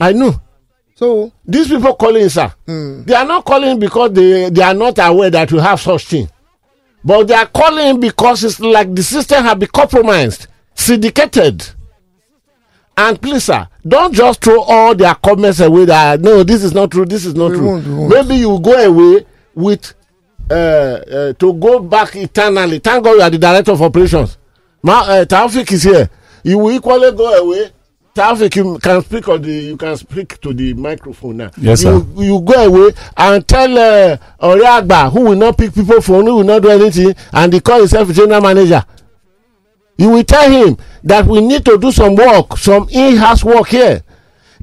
I 0.00 0.12
know 0.12 0.34
So 0.94 1.32
these 1.44 1.68
people 1.68 1.94
calling, 1.94 2.28
sir. 2.28 2.52
mm, 2.66 3.04
They 3.06 3.14
are 3.14 3.24
not 3.26 3.44
calling 3.44 3.78
because 3.78 4.12
they 4.12 4.50
they 4.50 4.62
are 4.62 4.74
not 4.74 4.98
aware 4.98 5.30
that 5.30 5.50
we 5.52 5.58
have 5.60 5.80
such 5.80 6.06
thing, 6.06 6.28
but 7.04 7.28
they 7.28 7.34
are 7.34 7.46
calling 7.46 8.00
because 8.00 8.42
it's 8.44 8.58
like 8.60 8.94
the 8.94 9.02
system 9.02 9.44
have 9.44 9.58
been 9.58 9.68
compromised, 9.68 10.46
syndicated. 10.74 11.64
And 12.96 13.20
please, 13.20 13.44
sir, 13.44 13.66
don't 13.86 14.12
just 14.12 14.40
throw 14.42 14.60
all 14.62 14.94
their 14.94 15.14
comments 15.14 15.60
away. 15.60 15.86
That 15.86 16.20
no, 16.20 16.42
this 16.42 16.62
is 16.62 16.74
not 16.74 16.90
true. 16.90 17.04
This 17.06 17.24
is 17.24 17.34
not 17.34 17.52
We 17.52 17.56
true. 17.58 17.66
won't, 17.66 17.86
won't. 17.86 18.10
Maybe 18.10 18.36
you 18.40 18.58
go 18.60 18.72
away 18.72 19.24
with 19.54 19.94
uh, 20.50 20.54
uh, 20.54 21.32
to 21.34 21.52
go 21.54 21.80
back 21.80 22.14
eternally. 22.16 22.78
Thank 22.78 23.04
God 23.04 23.12
you 23.12 23.22
are 23.22 23.30
the 23.30 23.38
director 23.38 23.72
of 23.72 23.82
operations. 23.82 24.38
Ma, 24.82 25.00
uh, 25.02 25.24
Taufik 25.24 25.70
is 25.72 25.82
here. 25.84 26.10
You 26.42 26.58
will 26.58 26.72
equally 26.72 27.12
go 27.12 27.32
away. 27.34 27.70
Taufik, 28.14 28.56
you 28.56 28.78
can 28.78 29.02
speak 29.02 29.28
on 29.28 29.40
the. 29.40 29.50
You 29.52 29.76
can 29.76 29.96
speak 29.96 30.38
to 30.40 30.52
the 30.52 30.74
microphone 30.74 31.38
now. 31.38 31.50
Yes, 31.56 31.82
you, 31.82 32.00
sir. 32.00 32.22
You 32.22 32.40
go 32.40 32.66
away 32.66 32.92
and 33.16 33.46
tell 33.48 33.78
uh, 33.78 34.16
àgbà 34.40 35.10
who 35.10 35.20
will 35.22 35.36
not 35.36 35.56
pick 35.56 35.72
people 35.74 36.00
phone, 36.02 36.26
who 36.26 36.36
will 36.36 36.44
not 36.44 36.62
do 36.62 36.68
anything, 36.68 37.14
and 37.32 37.52
he 37.52 37.60
call 37.60 37.78
himself 37.78 38.12
general 38.12 38.40
manager. 38.42 38.84
You 39.96 40.10
will 40.10 40.24
tell 40.24 40.50
him 40.50 40.76
that 41.04 41.26
we 41.26 41.40
need 41.40 41.64
to 41.64 41.78
do 41.78 41.92
some 41.92 42.14
work, 42.16 42.56
some 42.58 42.88
in-house 42.90 43.44
work 43.44 43.68
here. 43.68 44.02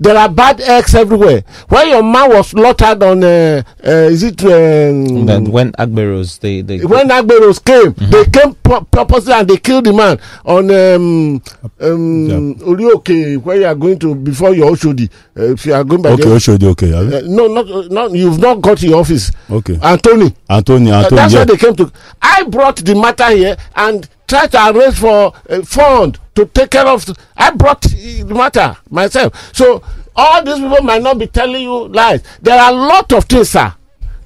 There 0.02 0.16
are 0.16 0.30
bad 0.30 0.62
eggs 0.62 0.96
everywhere. 0.96 1.44
When 1.68 1.90
your 1.90 2.02
man 2.04 2.30
was 2.30 2.48
slaughtered 2.52 3.04
on, 3.04 3.22
uh, 3.22 3.62
uh, 3.86 3.90
is 4.10 4.24
it 4.24 4.42
um, 4.46 5.26
Then 5.26 5.52
when 5.52 5.74
Agberos, 5.74 6.40
they, 6.40 6.62
they 6.62 6.80
when 6.86 7.10
Agberos 7.10 7.60
came, 7.64 7.94
they 8.10 8.24
came 8.26 8.56
pu- 8.56 8.86
purposely 8.86 9.34
and 9.34 9.46
they 9.48 9.58
killed 9.58 9.86
the 9.86 9.92
man 9.94 10.18
on 10.46 10.72
um, 10.72 11.42
um, 11.82 12.56
Orioke, 12.60 13.38
where 13.44 13.58
you 13.60 13.66
are 13.66 13.76
going 13.76 14.00
to 14.00 14.16
before 14.16 14.54
your 14.56 14.72
Oshodi. 14.72 15.10
Uh, 15.38 15.52
if 15.52 15.66
you 15.66 15.74
are 15.74 15.84
going 15.84 16.02
by 16.02 16.12
Okay, 16.12 16.24
there. 16.24 16.36
Oshodi, 16.38 16.64
okay. 16.64 16.92
have 16.92 17.10
you? 17.12 17.18
Uh, 17.18 17.22
no, 17.26 17.48
not, 17.48 17.92
not 17.92 18.12
you've 18.12 18.40
not 18.40 18.62
got 18.62 18.78
to 18.78 18.88
your 18.88 19.02
office. 19.02 19.32
Okay. 19.50 19.78
Anthony. 19.82 20.34
Anthony, 20.50 20.92
Uh, 20.92 21.00
Anthony, 21.00 21.16
that's 21.18 21.34
yeah. 21.34 21.40
why 21.40 21.46
they 21.46 21.58
came 21.58 21.76
to. 21.76 21.92
I 22.22 22.44
brought 22.44 22.78
the 22.78 22.96
matter 22.96 23.30
here 23.36 23.58
and 23.76 24.08
tried 24.30 24.52
to 24.54 24.70
arrange 24.70 24.98
for 24.98 25.34
a 25.50 25.62
fund 25.66 26.20
to 26.40 26.46
take 26.46 26.72
care 26.72 26.88
of. 26.88 27.06
I 27.36 27.52
brought 27.52 27.82
the 27.82 28.24
matter 28.26 28.78
myself. 28.90 29.56
So 29.56 29.84
all 30.16 30.44
these 30.44 30.60
people 30.60 30.84
might 30.84 31.02
not 31.02 31.20
be 31.20 31.28
telling 31.28 31.64
you 31.64 31.88
lies. 31.90 32.24
There 32.42 32.60
are 32.60 32.72
a 32.72 32.76
lot 32.76 33.12
of 33.14 33.26
things, 33.26 33.50
sir. 33.50 33.74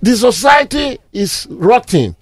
The 0.02 0.16
society 0.16 1.00
is 1.12 1.48
rotting. 1.50 2.16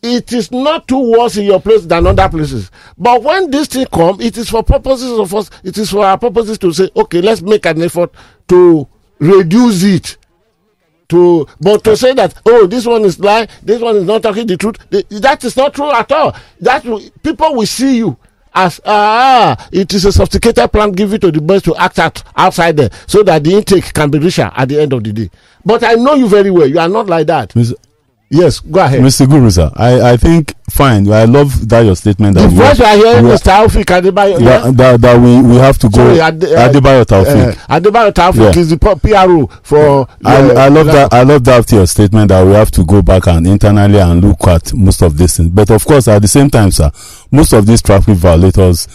It 0.00 0.32
is 0.32 0.52
not 0.52 0.86
too 0.86 1.12
worse 1.12 1.36
in 1.36 1.44
your 1.44 1.60
place 1.60 1.84
than 1.84 2.06
other 2.06 2.28
places. 2.28 2.70
But 2.96 3.22
when 3.22 3.50
this 3.50 3.66
thing 3.66 3.86
come, 3.92 4.20
it 4.20 4.38
is 4.38 4.48
for 4.48 4.62
purposes 4.62 5.18
of 5.18 5.34
us. 5.34 5.50
It 5.64 5.76
is 5.76 5.90
for 5.90 6.04
our 6.04 6.16
purposes 6.18 6.56
to 6.58 6.72
say, 6.72 6.88
okay, 6.94 7.20
let's 7.20 7.42
make 7.42 7.66
an 7.66 7.82
effort 7.82 8.12
to 8.48 8.86
reduce 9.18 9.82
it 9.82 10.16
to 11.08 11.46
but 11.58 11.82
to 11.82 11.96
say 11.96 12.12
that 12.12 12.34
oh 12.44 12.66
this 12.66 12.84
one 12.86 13.02
is 13.02 13.18
lying 13.18 13.48
this 13.62 13.80
one 13.80 13.96
is 13.96 14.04
not 14.04 14.22
talking 14.22 14.46
the 14.46 14.58
truth 14.58 14.76
that 14.90 15.42
is 15.42 15.56
not 15.56 15.72
true 15.72 15.90
at 15.90 16.12
all 16.12 16.36
that 16.60 16.84
people 17.22 17.54
will 17.54 17.66
see 17.66 17.96
you 17.96 18.14
as 18.58 18.80
ah 18.84 19.68
it 19.70 19.94
is 19.94 20.04
a 20.04 20.10
sophisticated 20.12 20.72
plan 20.72 20.90
given 20.90 21.20
to 21.20 21.30
the 21.30 21.40
boys 21.40 21.62
to 21.62 21.74
act 21.76 21.98
out 22.00 22.22
outside 22.36 22.76
there 22.76 22.90
so 23.06 23.22
that 23.22 23.44
the 23.44 23.52
intake 23.54 23.92
can 23.94 24.10
be 24.10 24.18
richer 24.18 24.50
at 24.56 24.68
the 24.68 24.80
end 24.80 24.92
of 24.92 25.04
the 25.04 25.12
day 25.12 25.30
but 25.64 25.84
i 25.84 25.94
know 25.94 26.14
you 26.14 26.26
very 26.28 26.50
well 26.50 26.66
you 26.66 26.78
are 26.78 26.88
not 26.88 27.06
like 27.06 27.26
that 27.28 27.50
Mr. 27.50 27.74
yes 28.30 28.60
go 28.60 28.80
ahead 28.80 29.00
Mr. 29.00 29.26
Guru, 29.28 29.50
sir, 29.50 29.70
I, 29.74 30.12
I 30.12 30.16
think 30.18 30.54
fine. 30.70 31.10
I 31.10 31.24
love 31.24 31.66
that 31.68 31.80
your 31.80 31.96
statement 31.96 32.34
the 32.34 32.42
that 32.42 32.50
we 32.50 32.56
voice 32.56 32.78
you 32.78 32.84
are 32.84 32.96
hearing 32.96 33.26
is 33.28 33.40
taufik 33.42 33.86
adebayo 33.86 34.38
yeah, 34.40 34.70
that, 34.70 35.00
that 35.00 35.20
we, 35.20 35.40
we 35.40 35.56
have 35.56 35.78
to 35.78 35.88
go. 35.88 35.96
Sorry, 35.96 36.20
Ade- 36.20 36.44
uh, 36.44 36.68
Adebayo 36.68 37.00
uh, 37.00 37.04
Taufik. 37.04 37.54
adebayo 37.68 38.12
taufik 38.12 38.54
Yeah. 38.54 38.58
is 38.60 38.68
the 38.70 38.76
pro- 38.76 38.96
for 39.62 40.06
I, 40.24 40.36
uh, 40.36 40.54
I 40.54 40.68
love 40.68 40.86
that. 40.86 41.12
I 41.12 41.22
love 41.22 41.44
that 41.44 41.72
your 41.72 41.86
statement 41.86 42.28
that 42.28 42.44
we 42.46 42.52
have 42.52 42.70
to 42.72 42.84
go 42.84 43.00
back 43.02 43.26
and 43.28 43.46
internally 43.46 43.98
and 43.98 44.22
look 44.22 44.46
at 44.46 44.74
most 44.74 45.02
of 45.02 45.16
these 45.16 45.36
things. 45.36 45.48
But 45.48 45.70
of 45.70 45.84
course, 45.86 46.06
at 46.08 46.20
the 46.20 46.28
same 46.28 46.50
time, 46.50 46.70
sir, 46.70 46.90
most 47.32 47.52
of 47.54 47.64
these 47.66 47.80
traffic 47.80 48.16
violators, 48.16 48.86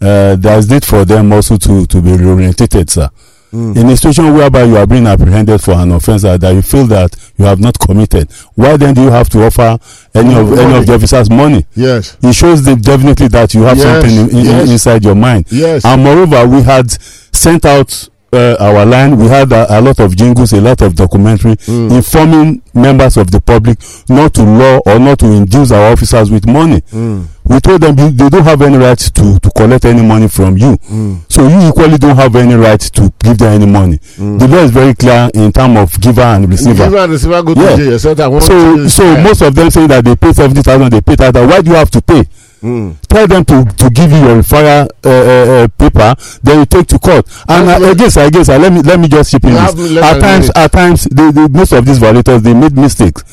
uh, 0.00 0.34
there 0.36 0.58
is 0.58 0.68
need 0.68 0.84
for 0.84 1.04
them 1.04 1.32
also 1.32 1.56
to 1.58 1.86
to 1.86 2.02
be 2.02 2.10
reorientated, 2.10 2.90
sir. 2.90 3.08
Mm. 3.52 3.76
In 3.76 3.88
a 3.88 3.96
situation 3.96 4.32
whereby 4.34 4.62
you 4.62 4.76
are 4.76 4.86
being 4.86 5.06
apprehended 5.06 5.60
for 5.60 5.72
an 5.72 5.90
offence 5.92 6.22
that, 6.22 6.40
that 6.40 6.54
you 6.54 6.62
feel 6.62 6.86
that 6.86 7.14
you 7.36 7.44
have 7.44 7.58
not 7.58 7.78
committed, 7.78 8.30
why 8.54 8.76
then 8.76 8.94
do 8.94 9.02
you 9.02 9.10
have 9.10 9.28
to 9.30 9.44
offer 9.44 9.78
any 10.14 10.34
of 10.36 10.56
any 10.58 10.76
of 10.76 10.86
the 10.86 10.94
officers 10.94 11.28
money? 11.30 11.66
Yes. 11.74 12.16
It 12.22 12.32
shows 12.34 12.62
them 12.64 12.80
definitely 12.80 13.28
that 13.28 13.52
you 13.54 13.62
have 13.62 13.76
Yes, 13.76 13.86
something 14.04 14.30
in, 14.30 14.38
in, 14.38 14.44
yes. 14.46 14.70
inside 14.70 15.04
your 15.04 15.16
mind. 15.16 15.46
Yes. 15.50 15.84
And 15.84 16.04
moreover, 16.04 16.46
we 16.46 16.62
had 16.62 16.90
sent 16.92 17.64
out 17.64 18.08
uh, 18.32 18.54
our 18.60 18.86
line. 18.86 19.16
We 19.16 19.26
had 19.26 19.50
a, 19.50 19.78
a 19.78 19.80
lot 19.80 19.98
of 19.98 20.16
jingles, 20.16 20.52
a 20.52 20.60
lot 20.60 20.80
of 20.82 20.94
documentary 20.94 21.56
Mm. 21.56 21.90
informing 21.96 22.62
members 22.72 23.16
of 23.16 23.32
the 23.32 23.40
public 23.40 23.78
not 24.08 24.32
to 24.34 24.44
law 24.44 24.78
or 24.86 25.00
not 25.00 25.18
to 25.18 25.26
induce 25.26 25.72
our 25.72 25.90
officers 25.92 26.30
with 26.30 26.46
money. 26.46 26.80
Mm. 26.92 27.26
We 27.50 27.58
told 27.58 27.80
them 27.80 27.96
they 27.96 28.28
don't 28.28 28.44
have 28.44 28.62
any 28.62 28.76
right 28.76 28.96
to, 28.96 29.40
to 29.40 29.50
collect 29.50 29.84
any 29.84 30.02
money 30.02 30.28
from 30.28 30.56
you. 30.56 30.76
Mm. 30.86 31.18
So 31.28 31.48
you 31.48 31.68
equally 31.68 31.98
don't 31.98 32.14
have 32.14 32.36
any 32.36 32.54
right 32.54 32.78
to 32.78 33.12
give 33.18 33.38
them 33.38 33.52
any 33.60 33.66
money. 33.66 33.96
The 33.96 34.46
law 34.46 34.58
is 34.62 34.70
very 34.70 34.94
clear 34.94 35.28
in 35.34 35.50
terms 35.50 35.76
of 35.76 36.00
giver 36.00 36.20
and 36.22 36.48
receiver. 36.48 36.84
Giver 36.84 36.98
and 36.98 37.10
receiver 37.12 37.42
go 37.42 37.54
to 37.54 37.60
jail. 37.60 37.94
I 37.94 38.40
So, 38.40 38.86
so 38.88 39.20
most 39.20 39.42
of 39.42 39.52
them 39.56 39.68
say 39.68 39.88
that 39.88 40.04
they 40.04 40.14
pay 40.14 40.32
seventy 40.32 40.62
thousand, 40.62 40.90
they 40.92 41.00
pay 41.00 41.16
that. 41.16 41.34
Why 41.34 41.60
do 41.60 41.70
you 41.72 41.76
have 41.76 41.90
to 41.90 42.00
pay? 42.00 42.22
Mm. 42.62 42.94
Tell 43.08 43.26
them 43.26 43.44
to 43.46 43.64
to 43.64 43.90
give 43.90 44.12
you 44.12 44.18
your 44.18 44.42
referral 44.42 44.86
uh, 45.02 45.08
uh, 45.08 45.64
uh, 45.64 45.68
paper, 45.76 46.14
then 46.44 46.58
you 46.60 46.66
take 46.66 46.86
to 46.86 46.98
court. 47.00 47.26
And 47.48 47.66
That's 47.66 47.80
uh, 47.82 47.86
what- 47.86 47.92
again, 47.96 48.10
sir, 48.10 48.26
again, 48.26 48.44
sir, 48.44 48.58
let 48.58 48.72
me 48.72 48.82
let 48.82 49.00
me 49.00 49.08
just 49.08 49.30
chip 49.32 49.42
in 49.44 49.54
this. 49.54 49.96
At 50.04 50.20
times, 50.20 50.50
at 50.54 50.70
times, 50.70 51.04
they, 51.10 51.30
they, 51.32 51.48
most 51.48 51.72
of 51.72 51.84
these 51.84 51.98
violators 51.98 52.42
they 52.42 52.54
made 52.54 52.76
mistakes 52.76 53.24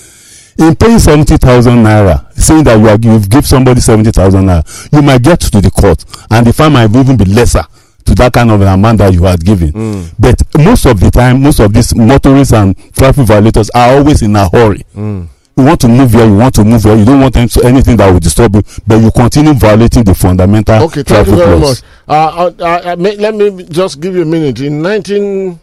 in 0.59 0.75
paying 0.75 0.99
seventy 0.99 1.37
thousand 1.37 1.83
naira, 1.83 2.31
saying 2.33 2.63
that 2.65 2.79
you 2.79 2.87
are 2.87 2.97
you 2.99 3.19
give 3.27 3.45
somebody 3.45 3.79
seventy 3.81 4.11
thousand 4.11 4.45
naira. 4.45 4.63
You 4.93 5.01
might 5.01 5.21
get 5.23 5.39
to 5.41 5.61
the 5.61 5.69
court, 5.71 6.03
and 6.31 6.45
the 6.45 6.53
fine 6.53 6.73
might 6.73 6.93
even 6.95 7.17
be 7.17 7.25
lesser 7.25 7.63
to 8.05 8.15
that 8.15 8.31
kind 8.33 8.49
of 8.51 8.61
an 8.61 8.67
amount 8.67 8.99
that 8.99 9.13
you 9.13 9.23
had 9.23 9.43
given. 9.43 9.71
Mm. 9.73 10.13
But 10.17 10.41
most 10.63 10.85
of 10.85 10.99
the 10.99 11.11
time, 11.11 11.41
most 11.43 11.59
of 11.59 11.73
these 11.73 11.93
motorists 11.95 12.53
and 12.53 12.75
traffic 12.93 13.25
violators 13.27 13.69
are 13.71 13.97
always 13.97 14.21
in 14.21 14.35
a 14.35 14.47
hurry. 14.49 14.83
Mm. 14.95 15.27
You 15.57 15.63
want 15.65 15.81
to 15.81 15.87
move 15.87 16.11
here, 16.11 16.25
you 16.25 16.37
want 16.37 16.53
to 16.55 16.63
move 16.63 16.83
here, 16.83 16.95
you 16.95 17.03
don't 17.03 17.19
want 17.19 17.33
them 17.33 17.47
to, 17.49 17.63
anything 17.65 17.97
that 17.97 18.11
will 18.11 18.19
disturb 18.19 18.53
you, 18.55 18.61
but 18.85 18.97
you 19.01 19.09
continue 19.11 19.53
violating 19.53 20.03
the 20.03 20.13
fundamental 20.13 20.83
Okay, 20.83 21.01
thank 21.03 21.07
traffic 21.25 21.31
you 21.31 21.35
very 21.37 21.59
laws. 21.59 21.81
much. 21.81 21.89
Uh, 22.07 22.13
uh, 22.13 22.51
uh, 22.59 22.81
uh, 22.91 22.95
ma- 22.95 23.09
let 23.17 23.33
me 23.33 23.63
just 23.63 23.99
give 23.99 24.15
you 24.15 24.21
a 24.21 24.25
minute. 24.25 24.59
In 24.61 24.81
19, 24.83 25.59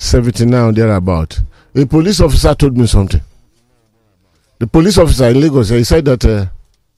1979, 0.00 0.74
thereabout, 0.74 1.40
a 1.74 1.84
police 1.84 2.20
officer 2.20 2.54
told 2.54 2.76
me 2.76 2.86
something. 2.86 3.20
The 4.58 4.66
police 4.68 4.96
officer 4.96 5.26
in 5.26 5.40
Lagos, 5.40 5.68
he 5.70 5.82
said 5.84 6.04
that 6.04 6.24
uh, 6.24 6.46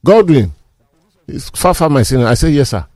Godwin 0.05 0.53
is 1.27 1.49
far 1.51 1.73
from 1.75 1.95
my 1.95 2.03
senior. 2.03 2.27
I 2.27 2.35
said, 2.35 2.53
yes, 2.53 2.71
sir. 2.71 2.87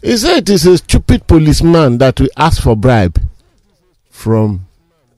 He 0.00 0.16
said 0.16 0.38
it 0.38 0.50
is 0.50 0.66
a 0.66 0.78
stupid 0.78 1.26
policeman 1.26 1.98
that 1.98 2.20
will 2.20 2.28
ask 2.36 2.62
for 2.62 2.76
bribe 2.76 3.20
from 4.10 4.64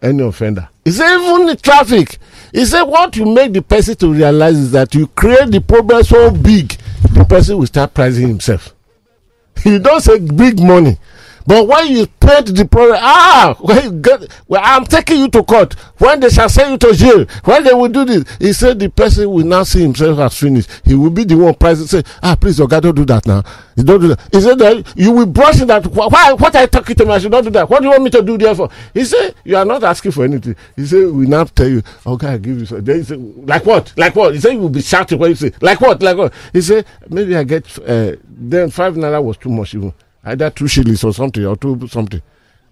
any 0.03 0.22
offender. 0.22 0.68
He 0.85 0.91
said 0.91 1.16
even 1.18 1.47
the 1.47 1.57
traffic. 1.57 2.18
He 2.53 2.64
said 2.64 2.83
what 2.83 3.16
you 3.16 3.27
make 3.27 3.53
the 3.53 3.62
person 3.62 3.95
to 3.97 4.12
realize 4.12 4.57
is 4.59 4.70
that 4.72 4.95
you 4.95 5.07
create 5.09 5.51
the 5.51 5.61
problem 5.61 6.03
so 6.03 6.31
big, 6.31 6.77
the 7.12 7.25
person 7.25 7.59
will 7.59 7.66
start 7.66 7.93
pricing 7.93 8.29
himself. 8.29 8.75
You 9.64 9.79
don't 9.79 10.01
say 10.03 10.18
big 10.18 10.61
money. 10.61 10.99
But 11.47 11.69
when 11.69 11.89
you 11.89 12.07
paint 12.07 12.55
the 12.57 12.67
problem, 12.67 12.99
ah, 13.01 13.55
when 13.61 14.01
get, 14.01 14.31
well, 14.49 14.63
I'm 14.65 14.85
taking 14.85 15.19
you 15.19 15.29
to 15.29 15.43
court. 15.43 15.75
When 15.99 16.21
they 16.21 16.31
shall 16.31 16.49
send 16.49 16.73
you 16.73 16.89
to 16.89 16.97
jail, 16.97 17.27
when 17.45 17.65
they 17.65 17.75
will 17.75 17.89
do 17.89 18.05
this, 18.05 18.25
he 18.39 18.53
said 18.53 18.79
the 18.79 18.89
person 18.89 19.31
will 19.31 19.45
now 19.45 19.63
see 19.65 19.83
himself 19.83 20.19
as 20.19 20.39
finished. 20.39 20.71
He 20.85 20.95
will 20.95 21.11
be 21.11 21.25
the 21.25 21.37
one 21.37 21.55
pricing, 21.55 21.87
say, 21.87 22.03
ah, 22.23 22.37
please, 22.41 22.59
Oga, 22.59 22.81
don't 22.81 22.95
do 22.95 23.05
that 23.05 23.27
now. 23.27 23.43
Don't 23.77 24.01
do 24.01 24.09
that. 24.09 24.21
He 24.33 24.41
said 24.41 24.59
that 24.59 24.93
you 24.97 25.13
will 25.13 25.27
brush 25.27 25.61
it 25.61 25.67
that, 25.67 25.87
why, 25.89 26.33
what 26.33 26.55
you 26.55 26.67
talking 26.67 26.97
to 26.97 27.05
me? 27.05 27.13
I 27.13 27.19
should 27.19 27.33
not 27.33 27.45
do 27.45 27.51
that. 27.51 27.69
What 27.69 27.81
do 27.81 27.87
you 27.87 27.91
want 27.91 28.05
me 28.05 28.11
to 28.11 28.23
do 28.23 28.39
there 28.39 28.55
for? 28.55 28.71
He 28.95 29.05
said, 29.05 29.35
you 29.45 29.57
are 29.57 29.65
not 29.65 29.85
asking 29.85 30.13
for 30.13 30.25
anything. 30.25 30.57
He 30.77 30.87
said, 30.87 31.11
we 31.11 31.27
now 31.27 31.45
tell 31.45 31.69
you, 31.69 31.83
okay, 32.07 32.29
I 32.29 32.39
give 32.39 32.59
you 32.59 32.67
some. 32.67 32.83
Then 32.85 32.97
he 32.99 33.03
said, 33.05 33.19
like 33.47 33.67
what? 33.67 33.93
Like 33.97 34.17
what? 34.17 34.35
He 34.35 34.41
said, 34.41 34.53
you 34.53 34.61
will 34.61 34.69
be 34.71 34.83
shouting 34.83 35.19
when 35.19 35.31
you 35.31 35.37
say, 35.37 35.53
like 35.61 35.81
what? 35.81 36.03
Like 36.03 36.17
what? 36.17 36.33
He 36.53 36.63
said, 36.63 36.87
maybe 37.11 37.37
I 37.37 37.45
get, 37.45 37.67
uh, 37.81 38.17
then 38.27 38.71
five 38.71 38.95
naira 38.95 39.23
was 39.23 39.37
too 39.37 39.51
much 39.51 39.75
even. 39.75 39.93
Either 40.25 40.51
two 40.51 40.68
shillings 40.68 41.05
or 41.05 41.12
something, 41.12 41.45
or 41.45 41.57
two 41.57 41.87
something. 41.89 42.22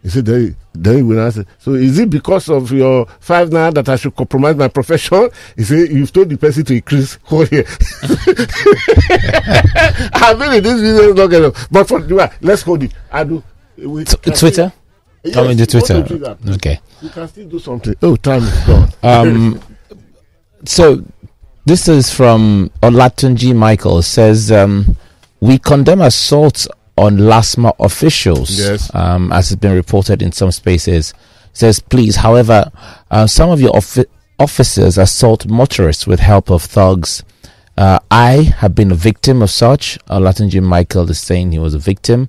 He 0.03 0.09
said, 0.09 0.27
then, 0.27 0.57
then 0.75 0.97
he 0.97 1.03
will 1.03 1.21
answer. 1.21 1.45
So 1.59 1.75
is 1.75 1.97
it 2.01 2.11
because 2.11 2.49
of 2.49 2.73
your 2.73 3.07
five 3.21 3.53
now 3.53 3.71
that 3.71 3.89
I 3.89 3.95
should 3.95 4.17
compromise 4.17 4.57
my 4.57 4.67
profession? 4.67 5.31
He 5.57 5.63
said, 5.63 5.91
you've 5.91 6.13
told 6.13 6.29
the 6.29 6.37
person 6.37 6.65
to 6.65 6.75
increase 6.75 7.19
whole 7.23 7.47
year. 7.47 7.65
I 10.15 10.35
mean, 10.39 10.51
this 10.63 10.63
business 10.63 11.01
is 11.01 11.15
not 11.15 11.29
going 11.29 11.53
to, 11.53 11.69
but 11.71 11.87
for 11.87 12.01
the 12.01 12.33
let's 12.41 12.63
hold 12.63 12.83
it. 12.83 12.93
I 13.13 13.23
do. 13.23 13.43
We 13.77 14.05
Twitter? 14.05 14.73
Yes, 15.23 15.35
Come 15.35 15.51
into 15.51 15.67
Twitter. 15.67 16.03
Twitter. 16.03 16.37
Okay. 16.49 16.81
You 17.01 17.09
can 17.09 17.29
still 17.29 17.49
do 17.49 17.59
something. 17.61 17.95
Oh, 18.03 18.17
time 18.17 18.43
is 18.43 18.65
gone. 18.65 18.89
Um, 19.05 19.61
so 20.65 21.05
this 21.65 21.89
is 21.89 22.13
from 22.13 22.71
Olatunji 22.83 23.55
Michael 23.55 24.03
says 24.03 24.51
um, 24.53 24.97
we 25.41 25.59
condemn 25.59 26.01
assaults 26.01 26.67
on 26.97 27.17
LASMA 27.19 27.75
officials. 27.81 28.59
Yes. 28.59 28.91
Um, 28.95 29.33
as 29.33 29.49
has 29.51 29.57
been 29.57 29.73
reported 29.75 30.23
in 30.23 30.33
some 30.33 30.53
spaces. 30.53 31.15
Says 31.55 31.81
please, 31.81 32.17
however, 32.17 32.71
uh, 33.11 33.27
some 33.27 33.51
of 33.51 33.61
your 33.61 33.77
offi- 33.77 34.07
officers 34.39 34.97
assault 34.99 35.47
motorists 35.47 36.07
with 36.07 36.21
help 36.21 36.51
of 36.51 36.63
thugs. 36.63 37.23
Uh, 37.77 37.99
I 38.11 38.55
have 38.59 38.75
been 38.75 38.91
a 38.91 38.95
victim 38.95 39.43
of 39.43 39.51
such. 39.51 39.99
Olatunji 40.09 40.63
Michael 40.63 41.11
is 41.11 41.19
saying 41.21 41.53
he 41.53 41.59
was 41.59 41.75
a 41.75 41.79
victim. 41.79 42.29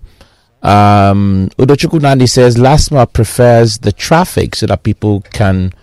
Um, 0.62 1.50
Udochukwu 1.58 2.02
Nandi 2.02 2.28
says 2.28 2.56
LASMA 2.56 3.12
prefers 3.12 3.80
the 3.80 3.92
traffic 3.92 4.56
so 4.56 4.66
that 4.68 4.84
people 4.84 5.22
can 5.32 5.74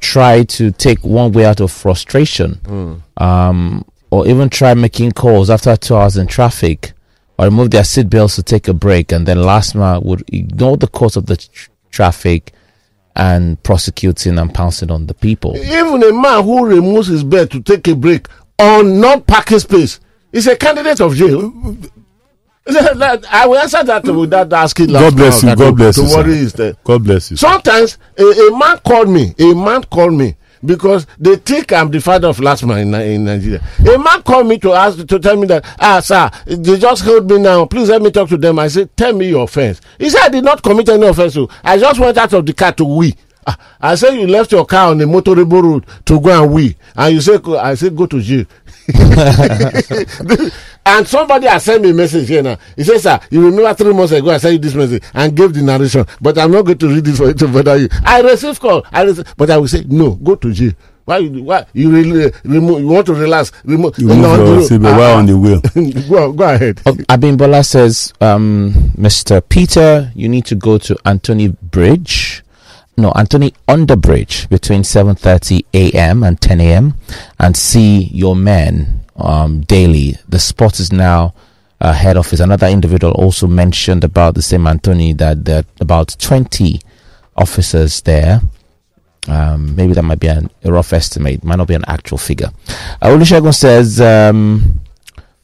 try 0.00 0.42
to 0.44 0.70
take 0.70 1.04
one 1.04 1.32
way 1.32 1.44
out 1.44 1.60
of 1.60 1.70
frustration, 1.70 3.02
um, 3.18 3.84
or 4.10 4.26
even 4.26 4.48
try 4.48 4.72
making 4.72 5.12
calls 5.12 5.50
after 5.50 5.76
two 5.76 5.94
hours 5.94 6.16
in 6.16 6.26
traffic, 6.26 6.92
or 7.40 7.46
remove 7.46 7.70
their 7.70 7.82
seatbelts 7.82 8.34
to 8.34 8.42
take 8.42 8.68
a 8.68 8.74
break, 8.74 9.12
and 9.12 9.26
then 9.26 9.38
LASMA 9.38 10.04
would 10.04 10.22
ignore 10.30 10.76
the 10.76 10.86
course 10.86 11.16
of 11.16 11.24
the 11.24 11.38
tr- 11.38 11.70
traffic 11.90 12.52
and 13.16 13.60
prosecuting 13.62 14.38
and 14.38 14.52
pouncing 14.52 14.90
on 14.90 15.06
the 15.06 15.14
people. 15.14 15.56
Even 15.56 16.02
a 16.02 16.12
man 16.12 16.44
who 16.44 16.66
removes 16.66 17.08
his 17.08 17.24
bed 17.24 17.50
to 17.50 17.62
take 17.62 17.88
a 17.88 17.94
break 17.96 18.26
on 18.58 19.00
non 19.00 19.22
parking 19.22 19.58
space 19.58 20.00
is 20.32 20.46
a 20.48 20.54
candidate 20.54 21.00
of 21.00 21.14
jail. 21.14 21.50
I 22.68 23.46
will 23.46 23.56
answer 23.56 23.82
that 23.84 24.04
without 24.04 24.52
asking. 24.52 24.88
God 24.88 25.16
bless 25.16 25.42
you. 25.42 25.56
God 25.56 25.76
bless 25.76 25.94
to 25.94 26.02
you. 26.02 26.08
sir. 26.08 26.16
worry 26.18 26.32
is 26.34 26.52
there. 26.52 26.74
God 26.84 27.02
bless 27.04 27.30
you. 27.30 27.38
Sometimes 27.38 27.96
a, 28.18 28.22
a 28.22 28.58
man 28.58 28.76
called 28.86 29.08
me. 29.08 29.34
A 29.38 29.54
man 29.54 29.82
called 29.84 30.12
me 30.12 30.36
because 30.64 31.06
they 31.18 31.36
think 31.36 31.72
I'm 31.72 31.90
the 31.90 32.00
father 32.00 32.28
of 32.28 32.38
LASMA 32.38 32.82
in, 32.82 32.94
in 32.94 33.24
Nigeria. 33.24 33.62
A 33.80 33.98
man 33.98 34.22
called 34.22 34.46
me 34.46 34.58
to 34.58 34.72
ask 34.72 35.06
to 35.06 35.18
tell 35.18 35.36
me 35.36 35.46
that 35.46 35.64
ah 35.80 36.00
sir 36.00 36.30
they 36.46 36.78
just 36.78 37.02
held 37.04 37.30
me 37.30 37.38
now. 37.38 37.64
Please 37.66 37.88
let 37.88 38.02
me 38.02 38.10
talk 38.10 38.28
to 38.28 38.36
them. 38.36 38.58
I 38.58 38.68
said 38.68 38.94
tell 38.96 39.12
me 39.12 39.28
your 39.28 39.44
offense. 39.44 39.80
He 39.98 40.10
said 40.10 40.22
I 40.22 40.28
did 40.28 40.44
not 40.44 40.62
commit 40.62 40.88
any 40.88 41.06
offense. 41.06 41.36
I 41.64 41.78
just 41.78 41.98
went 42.00 42.18
out 42.18 42.32
of 42.32 42.46
the 42.46 42.52
car 42.52 42.72
to 42.72 42.84
wee. 42.84 43.14
Ah, 43.46 43.56
I 43.80 43.94
said 43.94 44.14
you 44.14 44.26
left 44.26 44.52
your 44.52 44.66
car 44.66 44.90
on 44.90 44.98
the 44.98 45.04
motorable 45.06 45.62
road 45.62 45.86
to 46.06 46.20
go 46.20 46.42
and 46.42 46.52
wee, 46.52 46.76
and 46.96 47.14
you 47.14 47.20
say 47.20 47.38
I 47.58 47.74
said 47.74 47.96
go 47.96 48.06
to 48.06 48.20
jail. 48.20 48.44
and 50.86 51.06
somebody 51.06 51.46
has 51.46 51.62
sent 51.64 51.82
me 51.82 51.90
a 51.90 51.94
message 51.94 52.28
here 52.28 52.42
now. 52.42 52.56
He 52.76 52.82
says, 52.84 53.02
Sir, 53.02 53.20
you 53.30 53.44
remember 53.44 53.72
three 53.74 53.92
months 53.92 54.12
ago 54.12 54.30
I 54.30 54.38
sent 54.38 54.54
you 54.54 54.58
this 54.58 54.74
message 54.74 55.02
and 55.14 55.36
gave 55.36 55.52
the 55.54 55.62
narration, 55.62 56.04
but 56.20 56.36
I'm 56.38 56.50
not 56.50 56.62
going 56.62 56.78
to 56.78 56.88
read 56.88 57.06
it 57.06 57.16
for 57.16 57.28
you 57.28 57.34
to 57.34 57.48
bother 57.48 57.76
you. 57.76 57.88
I 58.04 58.20
received 58.20 58.60
call, 58.60 58.84
I 58.90 59.02
received, 59.02 59.34
but 59.36 59.50
I 59.50 59.58
will 59.58 59.68
say, 59.68 59.84
No, 59.86 60.12
go 60.16 60.34
to 60.36 60.52
jail. 60.52 60.72
Why 61.04 61.18
you 61.18 61.42
why 61.42 61.66
you 61.72 61.90
really 61.90 62.32
remove 62.44 62.80
you 62.80 62.86
want 62.88 63.06
to 63.06 63.14
relax? 63.14 63.50
Remove 63.64 63.98
You 63.98 64.06
move 64.08 64.18
your 64.18 64.58
seatbelt 64.60 64.96
while 64.96 65.16
on 65.18 65.26
the 65.26 65.36
wheel. 65.36 65.60
go 66.08 66.32
go 66.32 66.54
ahead. 66.54 66.80
Oh, 66.86 66.92
Abimbola 66.92 67.64
says, 67.66 68.12
um, 68.20 68.72
Mr. 68.96 69.42
Peter, 69.48 70.12
you 70.14 70.28
need 70.28 70.44
to 70.46 70.54
go 70.54 70.78
to 70.78 70.96
Anthony 71.04 71.48
Bridge. 71.48 72.44
No, 73.00 73.12
Anthony 73.12 73.54
Underbridge 73.66 74.50
between 74.50 74.82
7.30 74.82 75.64
a.m. 75.72 76.22
and 76.22 76.38
10 76.38 76.60
a.m. 76.60 76.94
and 77.38 77.56
see 77.56 78.02
your 78.12 78.36
men 78.36 79.00
um, 79.16 79.62
daily. 79.62 80.16
The 80.28 80.38
spot 80.38 80.78
is 80.80 80.92
now 80.92 81.32
uh, 81.80 81.94
head 81.94 82.18
office. 82.18 82.40
Another 82.40 82.66
individual 82.66 83.14
also 83.14 83.46
mentioned 83.46 84.04
about 84.04 84.34
the 84.34 84.42
same 84.42 84.66
Anthony 84.66 85.14
that 85.14 85.46
there 85.46 85.60
are 85.60 85.64
about 85.80 86.14
20 86.18 86.78
officers 87.36 88.02
there. 88.02 88.42
Um, 89.26 89.74
maybe 89.76 89.94
that 89.94 90.02
might 90.02 90.20
be 90.20 90.28
an, 90.28 90.50
a 90.62 90.70
rough 90.70 90.92
estimate, 90.92 91.42
might 91.42 91.56
not 91.56 91.68
be 91.68 91.74
an 91.74 91.84
actual 91.86 92.18
figure. 92.18 92.50
Uh, 93.00 93.08
Olusegun 93.08 93.54
says, 93.54 93.98
um, 93.98 94.78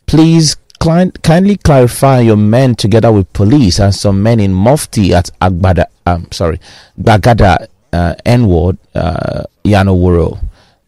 please 0.04 0.56
kindly 0.78 1.56
clarify 1.56 2.20
your 2.20 2.36
men 2.36 2.74
together 2.74 3.12
with 3.12 3.32
police 3.32 3.80
and 3.80 3.94
some 3.94 4.22
men 4.22 4.40
in 4.40 4.52
Mufti 4.52 5.14
at 5.14 5.30
Agbada, 5.40 5.86
um, 6.06 6.28
sorry, 6.32 6.60
Bagada 7.00 7.66
uh, 7.92 8.14
N 8.24 8.46
ward, 8.46 8.78
uh. 8.94 9.44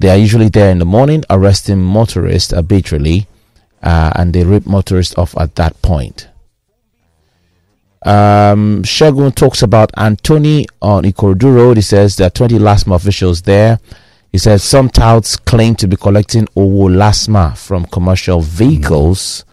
They 0.01 0.09
are 0.10 0.16
usually 0.16 0.48
there 0.48 0.70
in 0.70 0.78
the 0.78 0.85
morning 0.85 1.24
arresting 1.28 1.82
motorists 1.82 2.52
arbitrarily 2.52 3.27
uh, 3.82 4.12
and 4.15 4.32
they 4.32 4.44
rip 4.44 4.66
motorists 4.66 5.16
off 5.19 5.36
at 5.36 5.55
that 5.56 5.81
point. 5.82 6.28
Um, 8.05 8.82
Shagun 8.85 9.35
talks 9.35 9.62
about 9.62 9.90
Anthony 9.97 10.66
on 10.81 11.05
Ikorodu 11.05 11.52
Road. 11.55 11.77
He 11.78 11.82
says 11.82 12.16
there 12.16 12.28
are 12.28 12.31
20 12.31 12.59
LASMA 12.59 12.94
officials 12.94 13.43
there. 13.43 13.81
He 14.31 14.39
says 14.39 14.62
some 14.62 14.89
touts 14.89 15.36
claim 15.36 15.74
to 15.77 15.89
be 15.89 15.97
collecting 15.97 16.47
Owo 16.56 16.89
LASMA 16.89 17.56
from 17.56 17.86
commercial 17.86 18.40
vehicles. 18.40 19.44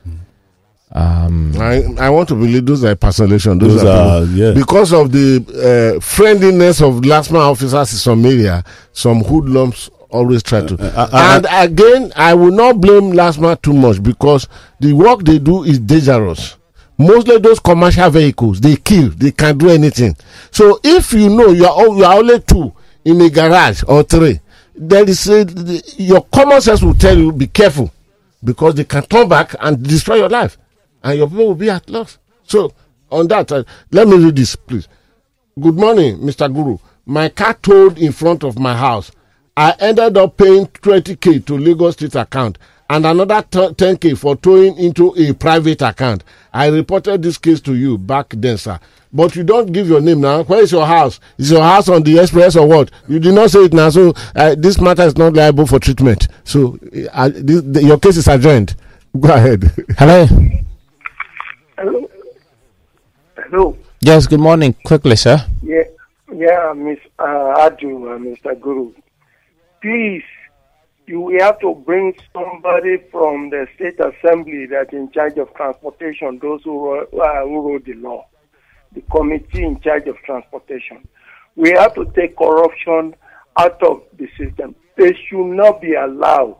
Um, 0.95 1.51
I, 1.59 1.83
I 1.99 2.09
want 2.09 2.29
to 2.29 2.35
believe 2.35 2.65
those 2.65 2.85
are 2.85 2.91
impersonation. 2.91 3.59
Those, 3.59 3.81
Those 3.81 3.83
are, 3.83 4.21
are- 4.21 4.25
yeah. 4.27 4.53
because 4.53 4.93
of 4.93 5.11
the 5.11 5.95
uh, 5.97 5.99
friendliness 5.99 6.81
of 6.81 7.01
LASMA 7.01 7.39
officers 7.39 7.91
in 7.91 7.97
some 7.99 8.25
area. 8.25 8.63
Some 8.93 9.21
hoodlums 9.21 9.89
always 10.09 10.41
try 10.41 10.65
to. 10.65 10.73
uh, 10.75 11.09
uh, 11.11 11.35
and 11.35 11.47
again, 11.49 12.13
I 12.15 12.33
will 12.33 12.51
not 12.51 12.79
blame 12.79 13.11
LASMA 13.11 13.61
too 13.61 13.73
much 13.73 14.01
because 14.01 14.47
the 14.79 14.93
work 14.93 15.23
they 15.25 15.37
do 15.37 15.63
is 15.65 15.79
dangerous. 15.79 16.55
Mostly 16.97 17.39
those 17.39 17.59
commercial 17.59 18.09
vehicles, 18.09 18.61
they 18.61 18.77
kill. 18.77 19.09
They 19.09 19.31
can 19.31 19.57
do 19.57 19.69
anything. 19.69 20.15
So 20.51 20.79
if 20.81 21.11
you 21.11 21.27
know 21.29 21.49
you 21.49 21.65
are 21.65 21.73
all, 21.73 21.97
you 21.97 22.05
are 22.05 22.15
only 22.15 22.39
two 22.39 22.71
in 23.03 23.19
a 23.19 23.29
garage 23.29 23.83
or 23.85 24.03
three, 24.03 24.39
there 24.73 25.03
is 25.09 25.27
a, 25.27 25.43
the, 25.43 25.83
your 25.97 26.21
common 26.33 26.61
sense 26.61 26.81
will 26.81 26.93
tell 26.95 27.17
you 27.17 27.33
be 27.33 27.47
careful 27.47 27.91
because 28.41 28.75
they 28.75 28.85
can 28.85 29.03
turn 29.03 29.27
back 29.27 29.55
and 29.59 29.83
destroy 29.83 30.15
your 30.15 30.29
life 30.29 30.57
and 31.05 31.17
your 31.19 31.29
people 31.29 31.47
will 31.47 31.55
be 31.55 31.69
at 31.69 31.89
loss. 31.89 32.17
So, 32.43 32.73
on 33.11 33.27
that, 33.29 33.51
uh, 33.51 33.63
let 33.91 34.07
me 34.07 34.17
read 34.17 34.35
this, 34.35 34.55
please. 34.55 34.87
Good 35.61 35.75
morning, 35.75 36.17
Mr. 36.17 36.53
Guru. 36.53 36.77
My 37.05 37.29
car 37.29 37.53
towed 37.53 37.97
in 37.99 38.11
front 38.11 38.43
of 38.43 38.59
my 38.59 38.75
house. 38.75 39.11
I 39.55 39.73
ended 39.79 40.17
up 40.17 40.35
paying 40.35 40.65
20k 40.67 41.45
to 41.45 41.57
Lagos 41.57 41.93
State 41.93 42.15
account 42.15 42.57
and 42.89 43.05
another 43.05 43.41
10k 43.43 44.17
for 44.17 44.35
towing 44.35 44.77
into 44.77 45.13
a 45.17 45.33
private 45.33 45.81
account. 45.81 46.23
I 46.53 46.67
reported 46.67 47.21
this 47.21 47.37
case 47.37 47.61
to 47.61 47.75
you 47.75 47.97
back 47.97 48.33
then, 48.35 48.57
sir. 48.57 48.79
But 49.13 49.35
you 49.35 49.43
don't 49.43 49.71
give 49.71 49.87
your 49.87 50.01
name 50.01 50.21
now. 50.21 50.43
Where 50.43 50.61
is 50.61 50.71
your 50.73 50.85
house? 50.85 51.19
Is 51.37 51.51
your 51.51 51.61
house 51.63 51.87
on 51.87 52.03
the 52.03 52.19
express 52.19 52.57
or 52.57 52.67
what? 52.67 52.91
You 53.07 53.19
did 53.19 53.33
not 53.33 53.49
say 53.51 53.59
it 53.59 53.73
now, 53.73 53.89
so 53.89 54.13
uh, 54.35 54.55
this 54.57 54.81
matter 54.81 55.03
is 55.03 55.17
not 55.17 55.33
liable 55.33 55.65
for 55.67 55.79
treatment. 55.79 56.27
So 56.43 56.77
uh, 57.13 57.29
this, 57.33 57.61
the, 57.61 57.83
your 57.83 57.97
case 57.99 58.17
is 58.17 58.27
adjourned. 58.27 58.75
Go 59.17 59.33
ahead. 59.33 59.71
hello. 59.97 60.27
Hello. 61.77 62.09
Hello. 63.35 63.77
Yes, 63.99 64.27
good 64.27 64.39
morning. 64.39 64.73
Quickly, 64.85 65.17
sir. 65.17 65.45
Yeah, 65.61 65.83
yeah, 66.33 66.71
Miss 66.73 66.99
uh, 67.19 67.67
Adu 67.67 68.15
and 68.15 68.25
Mr. 68.37 68.57
Guru. 68.57 68.93
Please, 69.81 70.23
you 71.05 71.37
have 71.41 71.59
to 71.59 71.75
bring 71.85 72.13
somebody 72.31 72.97
from 73.11 73.49
the 73.49 73.67
state 73.75 73.99
assembly 73.99 74.67
that's 74.67 74.93
in 74.93 75.11
charge 75.11 75.37
of 75.37 75.53
transportation, 75.55 76.39
those 76.41 76.61
who, 76.63 76.95
uh, 76.97 77.41
who 77.43 77.69
wrote 77.69 77.83
the 77.83 77.95
law, 77.95 78.25
the 78.93 79.01
committee 79.11 79.63
in 79.65 79.77
charge 79.81 80.07
of 80.07 80.15
transportation. 80.19 81.05
We 81.57 81.71
have 81.71 81.93
to 81.95 82.05
take 82.15 82.37
corruption 82.37 83.15
out 83.59 83.83
of 83.83 84.01
the 84.17 84.29
system. 84.37 84.75
They 84.95 85.13
should 85.27 85.47
not 85.47 85.81
be 85.81 85.95
allowed 85.95 86.55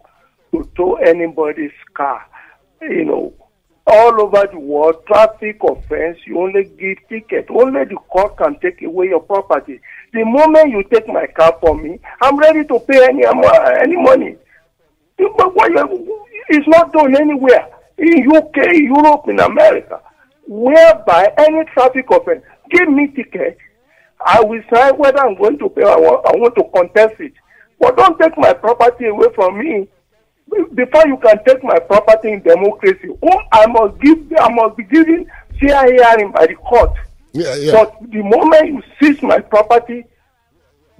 to 0.51 0.69
tow 0.75 0.95
anybody's 0.95 1.71
car. 1.93 2.25
You 2.81 3.05
know, 3.05 3.33
all 3.87 4.19
over 4.21 4.47
the 4.51 4.59
world, 4.59 5.05
traffic 5.05 5.59
offense, 5.63 6.17
you 6.25 6.39
only 6.39 6.63
give 6.63 6.97
ticket. 7.07 7.47
Only 7.49 7.85
the 7.85 7.95
court 8.09 8.37
can 8.37 8.59
take 8.59 8.81
away 8.81 9.07
your 9.07 9.19
property. 9.21 9.79
The 10.11 10.23
moment 10.25 10.71
you 10.71 10.83
take 10.91 11.07
my 11.07 11.27
car 11.27 11.57
from 11.59 11.83
me, 11.83 11.99
I'm 12.21 12.37
ready 12.37 12.63
to 12.65 12.79
pay 12.79 13.05
any 13.05 13.23
any 13.25 13.95
money. 13.97 14.37
It's 15.17 16.67
not 16.67 16.93
done 16.93 17.15
anywhere 17.15 17.67
in 17.97 18.35
UK, 18.35 18.73
Europe, 18.73 19.25
in 19.27 19.39
America, 19.39 20.01
whereby 20.47 21.31
any 21.37 21.63
traffic 21.73 22.05
offense, 22.11 22.43
give 22.71 22.89
me 22.89 23.07
ticket. 23.15 23.57
I 24.25 24.41
will 24.41 24.61
decide 24.61 24.97
whether 24.97 25.19
I'm 25.19 25.35
going 25.35 25.59
to 25.59 25.69
pay. 25.69 25.83
or 25.83 26.27
I 26.27 26.35
want 26.37 26.55
to 26.55 26.63
contest 26.75 27.19
it. 27.19 27.33
But 27.79 27.97
don't 27.97 28.17
take 28.19 28.37
my 28.37 28.53
property 28.53 29.05
away 29.05 29.27
from 29.35 29.59
me 29.59 29.87
before 30.73 31.07
you 31.07 31.17
can 31.17 31.43
take 31.43 31.63
my 31.63 31.79
property 31.79 32.33
in 32.33 32.41
democracy, 32.41 33.09
oh, 33.23 33.39
I 33.51 33.65
must 33.67 33.99
give, 33.99 34.19
I 34.39 34.49
must 34.53 34.77
be 34.77 34.83
given 34.83 35.29
fair 35.59 35.85
hearing 35.85 36.31
by 36.31 36.47
the 36.47 36.55
court. 36.55 36.91
Yeah, 37.33 37.55
yeah. 37.55 37.71
But 37.71 38.11
the 38.11 38.21
moment 38.23 38.67
you 38.67 38.83
seize 38.99 39.21
my 39.21 39.39
property, 39.39 40.05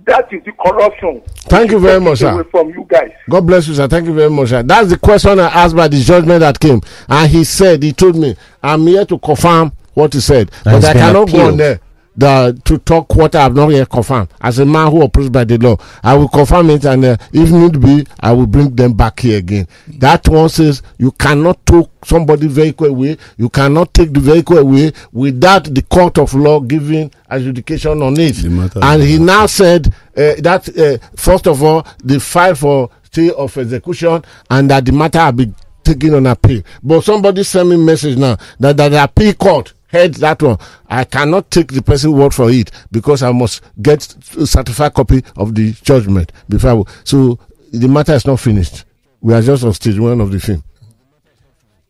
that 0.06 0.32
is 0.32 0.44
the 0.44 0.52
corruption. 0.52 1.22
Thank 1.48 1.72
you 1.72 1.80
very 1.80 2.00
much, 2.00 2.20
sir. 2.20 2.44
From 2.46 2.70
you 2.70 2.86
guys. 2.88 3.12
God 3.30 3.48
bless 3.48 3.68
you, 3.68 3.74
sir. 3.74 3.88
Thank 3.88 4.08
you 4.08 4.14
very 4.14 4.30
much, 4.30 4.50
sir. 4.50 4.62
That's 4.62 4.90
the 4.90 4.98
question 4.98 5.40
I 5.40 5.48
asked 5.48 5.76
by 5.76 5.88
the 5.88 6.00
judgment 6.00 6.42
that 6.42 6.60
came. 6.60 6.82
And 7.08 7.30
he 7.30 7.44
said, 7.44 7.82
he 7.82 7.94
told 7.94 8.16
me, 8.16 8.36
I'm 8.62 8.86
here 8.86 9.06
to 9.06 9.18
confirm 9.18 9.72
what 9.94 10.14
he 10.14 10.20
said. 10.20 10.50
That 10.64 10.82
but 10.82 10.86
I 10.86 10.94
been 10.94 11.02
cannot 11.02 11.32
go 11.32 11.48
on 11.48 11.58
there 11.58 11.80
the, 12.18 12.60
to 12.66 12.78
talk 12.80 13.14
what 13.16 13.36
I 13.36 13.44
have 13.44 13.56
not 13.56 13.70
yet 13.70 13.90
confirmed. 13.90 14.30
As 14.42 14.60
a 14.60 14.66
man 14.66 14.92
who 14.92 15.04
operates 15.04 15.30
by 15.30 15.44
the 15.44 15.58
law, 15.58 15.78
I 16.04 16.16
will 16.16 16.28
confirm 16.30 16.70
it 16.70 16.86
and 16.86 17.04
uh, 17.06 17.18
if 17.34 17.52
need 17.52 17.82
be, 17.82 18.06
I 18.20 18.32
will 18.32 18.48
bring 18.48 18.76
them 18.76 18.94
back 18.94 19.20
here 19.20 19.38
again. 19.38 19.68
That 19.88 20.28
one 20.28 20.50
says 20.50 20.82
you 20.98 21.12
cannot 21.12 21.66
take 21.66 21.88
somebody 22.04 22.48
vehicle 22.48 22.88
away. 22.88 23.18
You 23.38 23.50
cannot 23.50 23.94
take 23.94 24.14
the 24.14 24.20
vehicle 24.20 24.58
away 24.58 24.94
without 25.12 25.66
the 25.66 25.82
court 25.82 26.18
of 26.18 26.34
law 26.34 26.60
giving 26.60 27.12
adjudication 27.30 28.02
on 28.02 28.16
it. 28.20 28.38
And 28.82 29.04
he 29.04 29.20
now 29.20 29.46
said 29.48 29.88
uh, 29.88 30.36
that 30.40 30.70
uh, 30.78 31.06
first 31.16 31.48
of 31.48 31.64
all, 31.64 31.86
the 32.04 32.20
file 32.20 32.56
for 32.56 32.90
stay 33.04 33.32
of 33.32 33.58
execution 33.58 34.24
and 34.50 34.70
that 34.70 34.86
the 34.86 34.92
matter 34.92 35.20
have 35.20 35.38
been 35.38 35.56
taken 35.84 36.14
on 36.16 36.26
appeal. 36.28 36.62
But 36.84 37.02
somebody 37.04 37.44
sent 37.44 37.70
me 37.70 37.78
message 37.78 38.18
now 38.18 38.38
that, 38.60 38.76
that 38.78 38.90
the 38.90 39.04
appeal 39.04 39.34
court 39.34 39.74
heard 39.96 40.14
that 40.16 40.42
one. 40.42 40.58
I 40.90 41.04
cannot 41.06 41.50
take 41.52 41.72
the 41.72 41.82
person 41.82 42.12
word 42.12 42.34
for 42.34 42.50
it 42.52 42.72
because 42.92 43.24
I 43.24 43.32
must 43.32 43.62
get 43.82 44.04
a 44.38 44.46
certified 44.46 44.94
copy 44.94 45.24
of 45.38 45.56
the 45.56 45.72
judgment 45.72 46.32
before. 46.50 46.70
I 46.70 46.74
will. 46.74 46.88
So 47.04 47.40
the 47.72 47.88
matter 47.88 48.14
is 48.14 48.26
not 48.26 48.40
finished. 48.40 48.86
We 49.22 49.34
are 49.34 49.42
just 49.42 49.64
on 49.64 49.74
stage 49.74 49.98
one 50.00 50.22
of 50.22 50.32
the 50.32 50.40
film. 50.40 50.64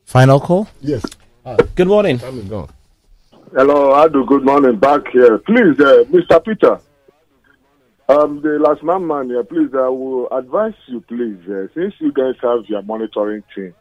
Final 0.05 0.39
call. 0.39 0.67
Yes. 0.81 1.03
Good 1.75 1.87
morning. 1.87 2.19
Time 2.19 2.39
is 2.39 2.45
gone. 2.45 2.69
Hello, 3.53 3.93
Adu. 3.93 4.27
Good 4.27 4.43
morning. 4.45 4.77
Back 4.77 5.07
here, 5.11 5.37
please, 5.39 5.79
uh, 5.79 6.03
Mr. 6.09 6.43
Peter. 6.43 6.79
Um, 8.07 8.41
the 8.41 8.59
last 8.59 8.83
man 8.83 9.05
man 9.07 9.29
here, 9.29 9.43
please. 9.43 9.69
I 9.73 9.87
will 9.89 10.27
advise 10.31 10.73
you, 10.87 11.01
please, 11.01 11.39
uh, 11.49 11.67
since 11.73 11.93
you 11.99 12.11
guys 12.11 12.35
have 12.41 12.65
your 12.67 12.83
monitoring 12.83 13.43
team. 13.55 13.73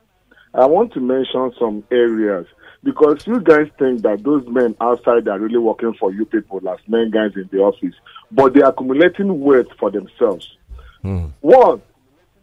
I 0.55 0.66
want 0.66 0.92
to 0.94 1.01
mention 1.01 1.52
some 1.59 1.84
areas 1.90 2.46
because 2.85 3.27
you 3.27 3.40
guys 3.40 3.69
think 3.78 4.02
that 4.02 4.23
those 4.23 4.47
men 4.47 4.77
outside 4.81 5.27
are 5.27 5.39
really 5.39 5.59
working 5.59 5.94
for 5.94 6.12
you 6.12 6.27
people, 6.27 6.61
LASMA 6.61 7.11
guys 7.11 7.32
in 7.35 7.48
the 7.51 7.59
office, 7.59 7.94
but 8.31 8.52
they're 8.52 8.69
accumulating 8.69 9.40
wealth 9.40 9.69
for 9.78 9.90
themselves. 9.90 10.56
Hmm. 11.02 11.27
One, 11.40 11.82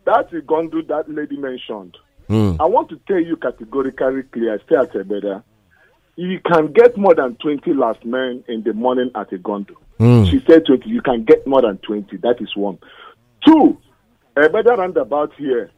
that 0.05 0.25
is 0.33 0.43
that 0.43 0.47
Igando 0.47 0.87
that 0.87 1.09
lady 1.09 1.37
mentioned. 1.37 1.95
Hmm. 2.27 2.53
I 2.59 2.65
want 2.65 2.89
to 2.89 2.99
tell 3.07 3.19
you 3.19 3.37
categorically 3.37 4.23
clear, 4.23 4.59
stay 4.65 4.75
at 4.75 4.95
a 4.95 5.03
better. 5.03 5.43
You 6.15 6.39
can 6.39 6.73
get 6.73 6.97
more 6.97 7.15
than 7.15 7.35
20 7.35 7.71
LASMA 7.71 8.47
in 8.49 8.63
the 8.63 8.73
morning 8.73 9.11
at 9.15 9.29
Igando. 9.29 9.75
Hmm. 9.99 10.25
She 10.25 10.43
said 10.47 10.65
20. 10.65 10.89
You 10.89 11.01
can 11.01 11.23
get 11.23 11.45
more 11.45 11.61
than 11.61 11.77
20. 11.77 12.17
That 12.17 12.41
is 12.41 12.55
one. 12.55 12.79
Two, 13.45 13.77
a 14.35 14.49
better 14.49 14.75
roundabout 14.75 15.33
here. 15.37 15.71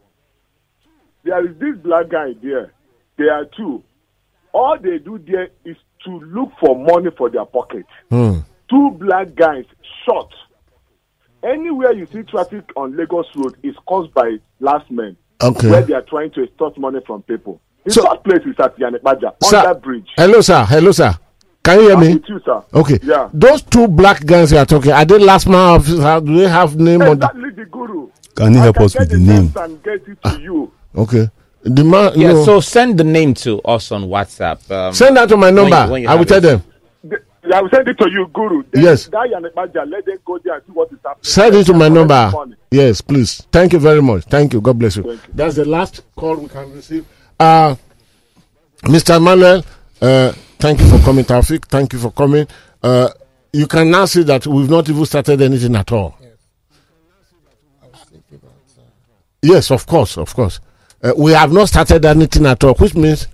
There 1.24 1.46
is 1.46 1.58
this 1.58 1.76
black 1.78 2.10
guy 2.10 2.34
there. 2.42 2.74
There 3.18 3.34
are 3.34 3.46
two. 3.46 3.84
All 4.54 4.78
they 4.80 5.00
do 5.00 5.18
there 5.20 5.50
is 5.66 5.76
to 6.06 6.12
look 6.20 6.52
for 6.60 6.76
money 6.78 7.10
for 7.18 7.30
their 7.30 7.46
pocket. 7.46 7.86
Hmm. 8.10 8.40
Two 8.70 8.92
black 9.00 9.36
guys 9.36 9.66
shot. 10.06 10.30
Anywhere 11.44 11.92
you 11.94 12.06
see 12.12 12.24
traffic 12.24 12.64
on 12.78 12.96
Lagos 12.96 13.26
Road 13.36 13.56
is 13.64 13.76
caused 13.86 14.14
by 14.14 14.38
LASMA. 14.62 15.16
Okay. 15.42 15.70
Where 15.70 15.82
they 15.82 15.94
are 15.94 16.02
trying 16.04 16.32
to 16.32 16.44
extort 16.44 16.78
money 16.78 17.00
from 17.06 17.22
people. 17.24 17.60
The 17.84 17.92
So- 17.92 18.04
first 18.06 18.24
place 18.24 18.42
is 18.46 18.56
at 18.60 18.78
Iyana-Ipaja, 18.78 19.34
Sir, 19.44 19.58
on 19.58 19.64
that 19.66 19.82
bridge. 19.82 20.08
Hello, 20.16 20.40
sir. 20.42 20.64
Hello, 20.66 20.92
sir. 20.92 21.14
Can 21.64 21.80
you 21.80 21.86
hear 21.88 21.94
I'm 21.96 22.00
me? 22.02 22.14
with 22.16 22.30
you, 22.30 22.40
sir. 22.46 22.64
Okay. 22.74 23.00
Yeah. 23.04 23.30
Those 23.34 23.62
two 23.64 23.88
black 23.88 24.26
guys 24.26 24.52
you 24.52 24.58
are 24.58 24.66
talking, 24.66 24.92
are 24.92 25.04
they 25.06 25.18
LASMA 25.18 25.76
officer? 25.76 26.22
Do 26.22 26.38
they 26.38 26.48
have 26.48 26.78
name 26.78 27.02
on 27.02 27.20
the 27.20 27.26
Exactly 27.28 27.50
the 27.52 27.66
guru. 27.66 28.08
Can 28.36 28.54
you 28.54 28.60
I 28.60 28.64
help 28.64 28.76
can 28.78 28.86
us 28.86 28.96
with 29.00 29.10
the 29.10 29.18
the 29.18 29.24
name? 29.24 29.42
names 29.44 29.56
and 29.58 29.84
get 29.84 29.94
it 29.96 30.06
to 30.06 30.18
ah, 30.26 30.38
you. 30.38 30.72
Okay. 30.96 31.30
The 31.66 31.84
man, 31.84 32.14
you 32.16 32.22
Yeah, 32.28 32.34
know, 32.34 32.44
so 32.46 32.60
send 32.60 32.98
the 32.98 33.04
name 33.06 33.34
to 33.36 33.62
us 33.62 33.92
on 33.92 34.04
WhatsApp. 34.04 34.70
Um, 34.70 34.94
send 34.94 35.16
that 35.18 35.30
to 35.30 35.38
my 35.38 35.46
when 35.48 35.56
number. 35.56 35.86
you- 35.86 35.92
when 35.92 36.02
you 36.04 36.08
I 36.10 36.12
will 36.14 36.20
have 36.20 36.28
tell 36.28 36.38
it. 36.40 36.42
them. 36.42 36.64
The- 37.06 37.56
I 37.56 37.62
will 37.62 37.70
send 37.70 37.88
it 37.88 37.98
to 38.00 38.10
you, 38.12 38.28
guru. 38.34 38.64
Then 38.72 38.84
Yes. 38.84 39.08
That 39.08 39.30
Iyana-Ipaja, 39.30 39.90
let 39.90 40.06
them 40.06 40.18
go 40.26 40.40
there 40.44 40.56
and 40.56 40.64
see 40.66 40.72
what 40.74 40.92
is 40.92 40.98
happening. 41.06 41.24
Send 41.24 41.56
it 41.56 41.66
to 41.66 41.74
my 41.74 41.88
number. 41.90 42.32
Yes, 42.72 43.02
please. 43.02 43.46
Thank 43.52 43.74
you 43.74 43.80
very 43.80 44.02
much. 44.02 44.24
Thank 44.26 44.54
you. 44.54 44.62
God 44.62 44.78
bless 44.80 44.98
you. 44.98 45.04
Thank 45.04 45.16
you. 45.28 45.34
That's 45.34 45.56
the 45.56 45.66
last 45.66 46.02
call 46.16 46.36
we 46.36 46.48
can 46.50 46.74
receive. 46.74 47.06
Uh, 47.40 47.76
Mr. 48.84 49.22
Manuel, 49.22 49.64
uh, 50.02 50.32
thank 50.60 50.80
you 50.82 50.88
for 50.90 51.00
coming, 51.00 51.24
Taufik. 51.26 51.66
Thank 51.68 51.94
you 51.94 52.00
for 52.00 52.12
coming. 52.12 52.46
Uh, 52.82 53.10
you 53.54 53.68
can 53.68 53.90
now 53.90 54.04
see 54.06 54.24
that 54.24 54.46
we've 54.48 54.70
not 54.70 54.90
even 54.90 55.06
started 55.06 55.42
anything 55.42 55.76
at 55.78 55.92
all. 55.94 56.16
Yes, 59.42 59.72
of 59.72 59.86
course, 59.86 60.18
of 60.18 60.34
course. 60.34 60.60
Uh, 61.04 61.14
we 61.18 61.32
have 61.34 61.52
not 61.52 61.68
started 61.68 62.06
anything 62.06 62.46
at 62.46 62.64
all, 62.64 62.74
which 62.76 62.96
means 62.96 63.28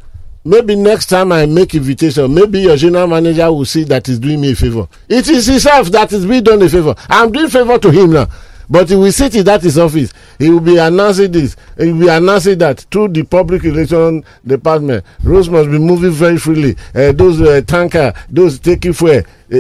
maybe 0.44 0.76
next 0.76 1.06
time 1.06 1.32
I 1.32 1.46
make 1.46 1.76
invitation, 1.76 2.34
maybe 2.34 2.62
your 2.62 2.76
general 2.76 3.06
manager 3.08 3.52
will 3.52 3.66
see 3.66 3.84
that 3.86 4.08
he's 4.08 4.18
doing 4.18 4.42
me 4.42 4.54
a 4.54 4.56
favor. 4.56 4.88
It 5.08 5.28
is 5.30 5.46
himself 5.46 5.90
that 5.90 6.12
is 6.12 6.26
being 6.26 6.44
done 6.44 6.62
a 6.64 6.70
favor. 6.70 6.96
I'm 7.08 7.32
doing 7.32 7.50
favor 7.50 7.78
to 7.78 7.92
him 7.92 8.12
now. 8.12 8.28
But 8.72 8.90
he 8.90 8.96
will 8.96 9.12
sit 9.12 9.34
in 9.36 9.46
that 9.46 9.64
his 9.64 9.80
office. 9.80 10.14
He 10.38 10.50
will 10.50 10.60
be 10.60 10.78
announcing 10.78 11.32
this. 11.32 11.56
He 11.78 11.92
will 11.92 12.02
be 12.02 12.08
announcing 12.08 12.58
that 12.60 12.82
through 12.92 13.10
the 13.10 13.24
public 13.24 13.64
relations 13.64 14.24
department. 14.46 15.04
Roads 15.24 15.50
must 15.50 15.72
be 15.72 15.80
moving 15.80 16.12
very 16.12 16.38
freely. 16.38 16.76
Uh, 16.94 17.12
those 17.12 17.42
uh, 17.42 17.62
tanker, 17.66 18.14
those 18.30 18.60
taking 18.60 18.94
fuel. 18.94 19.24
Uh, 19.52 19.60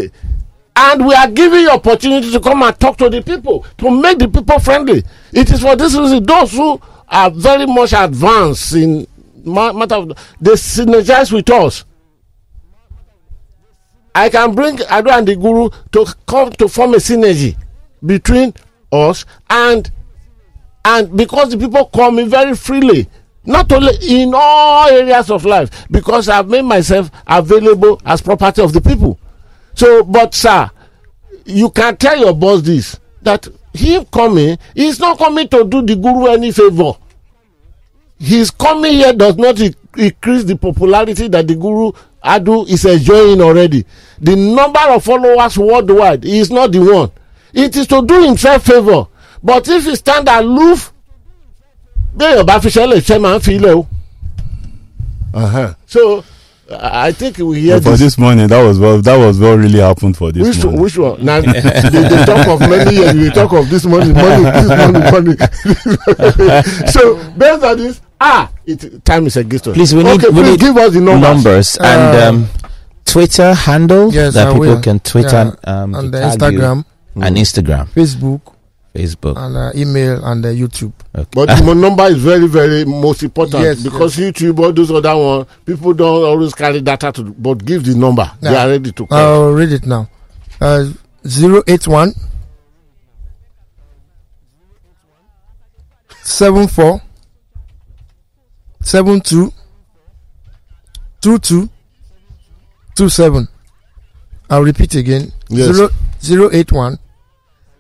and 0.76 1.06
we 1.06 1.14
are 1.16 1.28
giving 1.30 1.62
you 1.62 1.72
opportunity 1.72 2.32
to 2.32 2.40
come 2.40 2.62
and 2.62 2.80
talk 2.80 2.98
to 2.98 3.10
the 3.10 3.22
people 3.22 3.66
to 3.80 3.90
make 3.90 4.20
the 4.20 4.30
people 4.30 4.60
friendly. 4.60 5.04
It 5.34 5.52
is 5.52 5.62
for 5.62 5.76
this 5.76 5.96
reason 5.96 6.24
those 6.24 6.52
who 6.52 6.80
are 7.10 7.30
very 7.32 7.66
much 7.66 7.94
advanced 7.94 8.74
in 8.74 9.08
matter 9.46 9.96
of 9.96 10.10
they 10.40 10.52
synergize 10.52 11.32
with 11.32 11.50
us. 11.50 11.86
I 14.14 14.30
can 14.30 14.54
bring 14.54 14.78
Adu 14.78 15.12
and 15.12 15.28
the 15.28 15.36
Guru 15.36 15.70
to 15.92 16.06
come 16.28 16.52
to 16.54 16.68
form 16.68 16.94
a 16.94 16.98
synergy 16.98 17.56
between 18.06 18.54
us 18.92 19.26
and 19.50 19.90
and 20.86 21.16
because 21.16 21.52
the 21.52 21.58
people 21.58 21.86
come 21.86 22.20
in 22.20 22.30
very 22.30 22.56
freely 22.56 23.08
not 23.46 23.72
only 23.72 23.94
in 24.02 24.32
all 24.34 24.88
areas 24.90 25.30
of 25.30 25.46
life 25.46 25.88
because 25.92 26.30
i've 26.30 26.48
made 26.48 26.64
myself 26.64 27.10
available 27.28 28.02
as 28.06 28.22
property 28.22 28.62
of 28.62 28.74
the 28.74 28.82
people 28.82 29.20
so 29.76 30.04
but 30.04 30.34
sir 30.34 30.70
you 31.46 31.70
can 31.70 31.96
tell 31.98 32.18
your 32.18 32.34
boss 32.34 32.62
this 32.62 33.00
that 33.22 33.48
him 33.74 34.06
coming 34.06 34.58
he's 34.76 35.00
not 35.00 35.18
coming 35.18 35.48
to 35.50 35.64
do 35.64 35.82
the 35.82 35.96
guru 35.96 36.26
any 36.28 36.52
favor. 36.52 36.94
His 38.20 38.52
coming 38.52 38.94
here 38.94 39.14
does 39.14 39.38
not 39.38 39.60
in- 39.60 39.76
increase 39.98 40.44
the 40.44 40.56
popularity 40.56 41.28
that 41.30 41.48
the 41.48 41.56
guru 41.56 41.92
adu 42.24 42.68
is 42.70 42.84
enjoying 42.86 43.42
already. 43.42 43.86
The 44.20 44.36
number 44.36 44.80
of 44.90 45.04
followers 45.04 45.58
worldwide 45.58 46.24
he 46.24 46.40
is 46.40 46.52
not 46.52 46.72
the 46.72 46.80
one. 46.80 47.12
It 47.54 47.76
is 47.78 47.88
to 47.88 48.02
do 48.06 48.24
himself 48.24 48.66
favour 48.66 49.08
but 49.44 49.68
if 49.70 49.86
he 49.86 49.96
stand 49.96 50.28
aloof 50.28 50.92
béèyàn 52.18 52.46
bá 52.46 52.60
fi 52.60 52.70
ṣẹlẹ̀ 52.70 53.00
ṣẹ́ 53.02 53.20
máa 53.22 53.38
ń 53.38 53.40
fi 53.42 53.56
ilẹ̀ 53.58 53.76
o. 53.78 53.88
So 55.86 56.24
i 56.72 57.08
I 57.08 57.12
think 57.12 57.38
we 57.40 57.62
hear 57.62 57.82
for 57.82 57.92
this. 57.92 58.00
this 58.00 58.18
morning 58.18 58.48
that 58.48 58.62
was 58.64 58.78
well 58.80 59.02
that 59.02 59.18
was 59.18 59.40
what 59.40 59.58
really 59.58 59.80
happened 59.80 60.16
for 60.18 60.32
this 60.32 60.48
which 60.48 60.58
one 60.64 60.76
morning. 60.76 60.82
which 60.84 60.98
one 60.98 61.26
na 61.26 61.42
they 61.42 61.52
dey 62.10 62.26
talk 62.26 62.48
of 62.48 62.60
many 62.62 62.96
years 62.96 63.14
we 63.14 63.30
talk 63.32 63.52
of 63.54 63.70
this 63.70 63.86
morning 63.86 64.14
morning 64.14 64.44
this 64.44 64.68
morning 64.68 65.12
morning 65.12 65.38
so 66.94 67.18
based 67.38 67.64
on 67.64 67.78
this 67.78 68.02
ah 68.22 68.52
it 68.66 69.04
time 69.06 69.26
is 69.26 69.38
against 69.38 69.68
us. 69.68 69.74
Please, 69.76 69.96
we 69.96 70.04
need, 70.04 70.24
okay 70.24 70.30
we 70.30 70.42
please 70.44 70.52
need 70.52 70.60
give 70.60 70.78
us 70.78 70.94
the 70.94 71.02
numbers. 71.02 71.78
and 71.78 72.16
Uh, 72.16 72.30
um, 72.30 72.48
Twitter 73.06 73.54
handle 73.56 74.14
Yes, 74.14 74.34
that 74.36 74.48
I 74.48 74.52
people 74.54 74.68
will. 74.68 74.82
can 74.82 75.00
Twitter 75.00 75.58
Yeah, 75.66 75.84
um, 75.84 75.96
and 75.96 76.12
to 76.12 76.20
the 76.20 76.20
you. 76.20 76.30
Instagram, 76.38 76.86
and 77.16 77.38
Instagram, 77.38 77.88
Facebook, 77.90 78.42
Facebook. 78.96 79.38
and 79.38 79.56
uh, 79.56 79.72
email 79.76 80.24
and 80.26 80.46
uh, 80.46 80.50
YouTube. 80.50 80.92
but 81.14 81.48
the 81.48 81.74
number 81.76 82.04
is 82.06 82.18
very 82.18 82.48
very 82.48 82.86
most 82.86 83.22
important 83.24 83.64
Yes, 83.64 83.84
because 83.84 84.18
youtube 84.18 84.58
all 84.60 84.74
those 84.74 84.90
other 84.92 85.16
one 85.16 85.46
people 85.66 85.94
don't 85.94 86.24
always 86.26 86.54
carry 86.56 86.82
data 86.82 87.12
to 87.12 87.24
but 87.24 87.64
give 87.64 87.86
the 87.86 87.96
number 87.96 88.30
they 88.42 88.56
are 88.56 88.68
ready 88.68 88.92
to 88.92 89.06
call. 89.06 89.18
I'll 89.18 89.52
read 89.52 89.72
it 89.72 89.86
now. 89.86 90.10
Uh, 90.60 90.86
081 91.24 92.14
74 96.24 97.02
72 98.82 99.52
22 101.22 101.70
27. 102.96 103.48
I'll 104.50 104.64
repeat 104.64 104.96
again. 104.96 105.32
Yes. 105.50 105.76
Zero, 106.22 106.50
081 106.52 106.98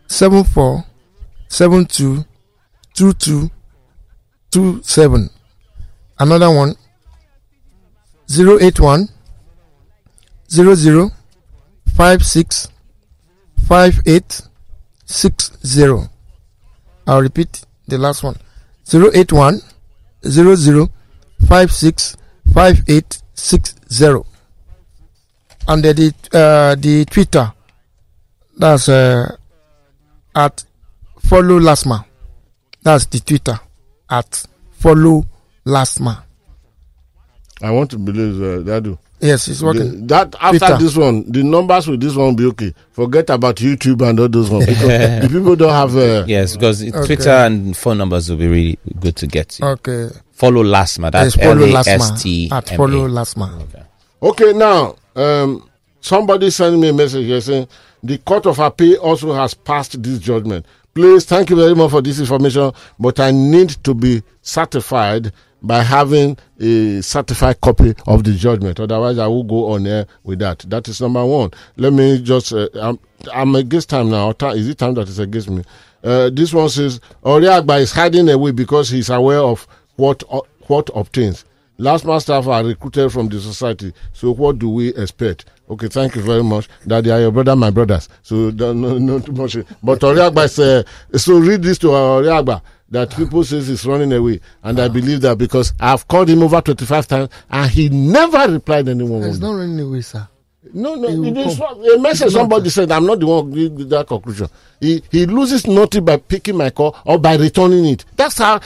74 0.07 0.84
72 0.84 0.84
22 0.84 0.89
27. 4.52 5.30
Another 6.20 6.52
one 6.52 6.76
081 8.30 9.08
00 10.50 11.12
five 11.96 12.26
six 12.26 12.70
five 13.68 14.00
eight 14.06 14.42
six 15.06 15.52
zero. 15.66 16.10
I'll 17.06 17.22
repeat 17.22 17.66
the 17.88 17.98
last 17.98 18.24
one. 18.24 18.38
Zero 18.88 19.10
eight 19.14 19.34
one 19.34 19.62
zero 20.26 20.56
zero 20.56 20.90
five 21.48 21.72
six 21.72 22.16
five 22.54 22.84
eight 22.88 23.22
six 23.34 23.76
zero. 23.92 24.26
And 25.68 25.84
the 25.84 25.94
the, 25.94 26.38
uh, 26.38 26.76
the 26.76 27.06
Twitter 27.06 27.54
that's 28.58 28.90
uh, 28.90 29.36
at 30.36 30.64
follow 31.30 31.60
Lasma. 31.60 32.06
That's 32.81 33.06
the 33.06 33.19
Twitter 33.19 33.60
at 34.10 34.45
follow 34.72 35.26
Lasma. 35.65 36.23
i 37.61 37.69
want 37.72 37.91
to 37.91 37.97
believe 37.97 38.41
uh, 38.41 38.60
that 38.64 38.84
do. 38.84 38.97
Yes, 39.19 39.47
it's 39.49 39.61
working. 39.61 40.07
The- 40.07 40.15
that 40.15 40.35
after 40.39 40.60
Twitter. 40.60 40.77
this 40.77 40.95
one, 40.95 41.30
the 41.30 41.43
numbers 41.43 41.88
with 41.88 41.99
this 42.01 42.15
one 42.15 42.27
will 42.27 42.35
be 42.35 42.45
okay. 42.45 42.73
Forget 42.91 43.30
about 43.30 43.57
YouTube 43.57 44.07
and 44.10 44.18
all 44.19 44.30
those 44.30 44.49
ones 44.49 44.65
because 44.65 44.88
the 44.88 45.27
people 45.30 45.56
don't 45.56 45.69
have. 45.72 45.95
Uh, 45.95 46.23
Yes, 46.26 46.56
because 46.56 46.81
Okay. 46.81 47.06
Twitter 47.06 47.30
and 47.30 47.76
phone 47.77 47.97
numbers 47.97 48.30
will 48.30 48.38
be 48.38 48.47
really 48.47 48.80
good 48.99 49.15
to 49.18 49.27
get 49.27 49.49
to. 49.49 49.65
Okay. 49.65 50.10
Follow 50.31 50.64
Lasma. 50.64 51.11
That's 51.11 51.35
Yes, 51.35 51.45
follow 51.45 51.65
L 51.65 51.76
A 51.76 51.80
S 51.80 51.88
Lasma. 51.88 52.56
At 52.56 52.69
follow 52.69 53.06
A. 53.06 53.10
Lasma. 53.10 53.65
Okay, 54.23 54.53
now 54.53 54.95
um, 55.15 55.69
somebody 55.99 56.49
sent 56.49 56.80
me 56.80 56.89
a 56.89 56.93
message 56.93 57.26
here 57.26 57.41
saying 57.41 57.68
the 58.01 58.18
Court 58.19 58.45
of 58.45 58.57
Appeal 58.60 58.97
also 59.01 59.34
has 59.34 59.53
passed 59.53 60.01
this 60.01 60.19
judgment. 60.19 60.65
Please, 61.00 61.24
thank 61.24 61.50
you 61.50 61.56
very 61.56 61.74
much 61.74 61.92
for 61.92 62.02
this 62.02 62.20
information, 62.20 62.74
but 63.00 63.22
I 63.22 63.32
need 63.32 63.70
to 63.86 63.94
be 63.94 64.22
certified 64.42 65.32
by 65.62 65.82
having 65.82 66.38
a 66.60 67.00
certified 67.00 67.62
copy 67.62 67.96
of 68.06 68.26
the 68.26 68.34
judgment. 68.34 68.82
Otherwise, 68.82 69.18
I 69.18 69.26
will 69.28 69.46
go 69.46 69.72
on 69.72 69.88
air 69.88 70.08
with 70.26 70.40
that. 70.40 70.60
That 70.68 70.90
is 70.90 71.00
number 71.00 71.26
one. 71.26 71.52
Let 71.78 71.94
me 71.94 72.22
just, 72.22 72.52
uh, 72.52 72.68
I'm, 72.74 73.00
I'm 73.34 73.56
against 73.56 73.90
time 73.90 74.10
now. 74.10 74.32
Is 74.32 74.68
it 74.68 74.78
time 74.78 74.94
that 74.96 75.08
is 75.08 75.20
against 75.20 75.50
me? 75.50 75.64
Uh, 76.04 76.32
this 76.34 76.54
one 76.54 76.68
says, 76.68 77.00
Oreagba 77.24 77.80
is 77.80 77.94
hiding 77.94 78.28
away 78.28 78.52
because 78.52 78.90
he's 78.90 79.10
aware 79.10 79.40
of 79.40 79.66
what, 79.96 80.22
uh, 80.30 80.42
what 80.68 80.90
obtains. 80.94 81.46
LASMA 81.80 82.22
staff 82.22 82.46
are 82.48 82.62
recruited 82.62 83.10
from 83.14 83.30
the 83.30 83.40
society. 83.40 83.94
So 84.12 84.32
what 84.34 84.60
do 84.60 84.70
we 84.70 84.94
expect? 84.96 85.46
Okay, 85.70 85.88
thank 85.88 86.16
you 86.16 86.22
very 86.22 86.44
much. 86.44 86.68
That 86.86 87.04
they 87.04 87.12
are 87.12 87.20
your 87.20 87.32
brother, 87.32 87.56
my 87.56 87.70
brothers. 87.70 88.10
So 88.24 88.50
don't, 88.52 88.82
no, 88.82 88.98
no 88.98 89.20
too 89.20 89.34
much. 89.34 89.56
But 89.84 90.00
Oreagba 90.00 90.50
said, 90.50 90.86
uh, 91.14 91.18
so 91.18 91.38
read 91.38 91.62
this 91.62 91.78
to 91.80 91.88
Oreagba 91.88 92.62
that 92.90 93.16
people 93.16 93.44
says 93.44 93.68
he's 93.68 93.86
running 93.86 94.12
away, 94.14 94.40
and 94.64 94.80
I 94.80 94.86
ah. 94.86 94.90
believe 94.90 95.22
that 95.22 95.38
because 95.38 95.74
I've 95.80 96.08
called 96.08 96.30
him 96.30 96.41
over 96.41 96.60
twenty 96.62 96.86
five 96.86 97.08
times 97.08 97.30
and 97.50 97.70
he 97.70 97.90
never 97.90 98.52
replied 98.52 98.90
anyone. 98.90 99.24
It's 99.24 99.38
not 99.38 99.52
running 99.52 99.80
away, 99.80 100.02
sir. 100.02 100.28
No, 100.74 100.96
no, 100.96 101.08
it 101.08 101.38
is 101.38 101.60
a 101.60 102.00
message 102.00 102.34
not, 102.34 102.41
somebody 102.41 102.70
said. 102.70 102.91
I'm 102.91 103.06
not 103.06 103.20
the 103.20 103.28
one 103.28 103.52
who 103.52 103.70
did 103.70 103.90
that 103.91 104.08
conclusion. 104.08 104.48
He 104.80 105.04
he 105.12 105.26
loses 105.26 105.66
nothing 105.68 106.04
by 106.04 106.18
picking 106.18 106.58
my 106.58 106.70
call 106.72 106.96
or 107.06 107.18
by 107.18 107.36
returning 107.36 107.86
it. 107.86 108.06
That's 108.16 108.38
how 108.40 108.60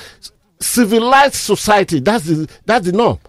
civilized 0.59 1.35
society. 1.35 1.99
That's 1.99 2.25
the 2.25 2.49
that's 2.65 2.85
the 2.85 2.93
norm. 2.93 3.19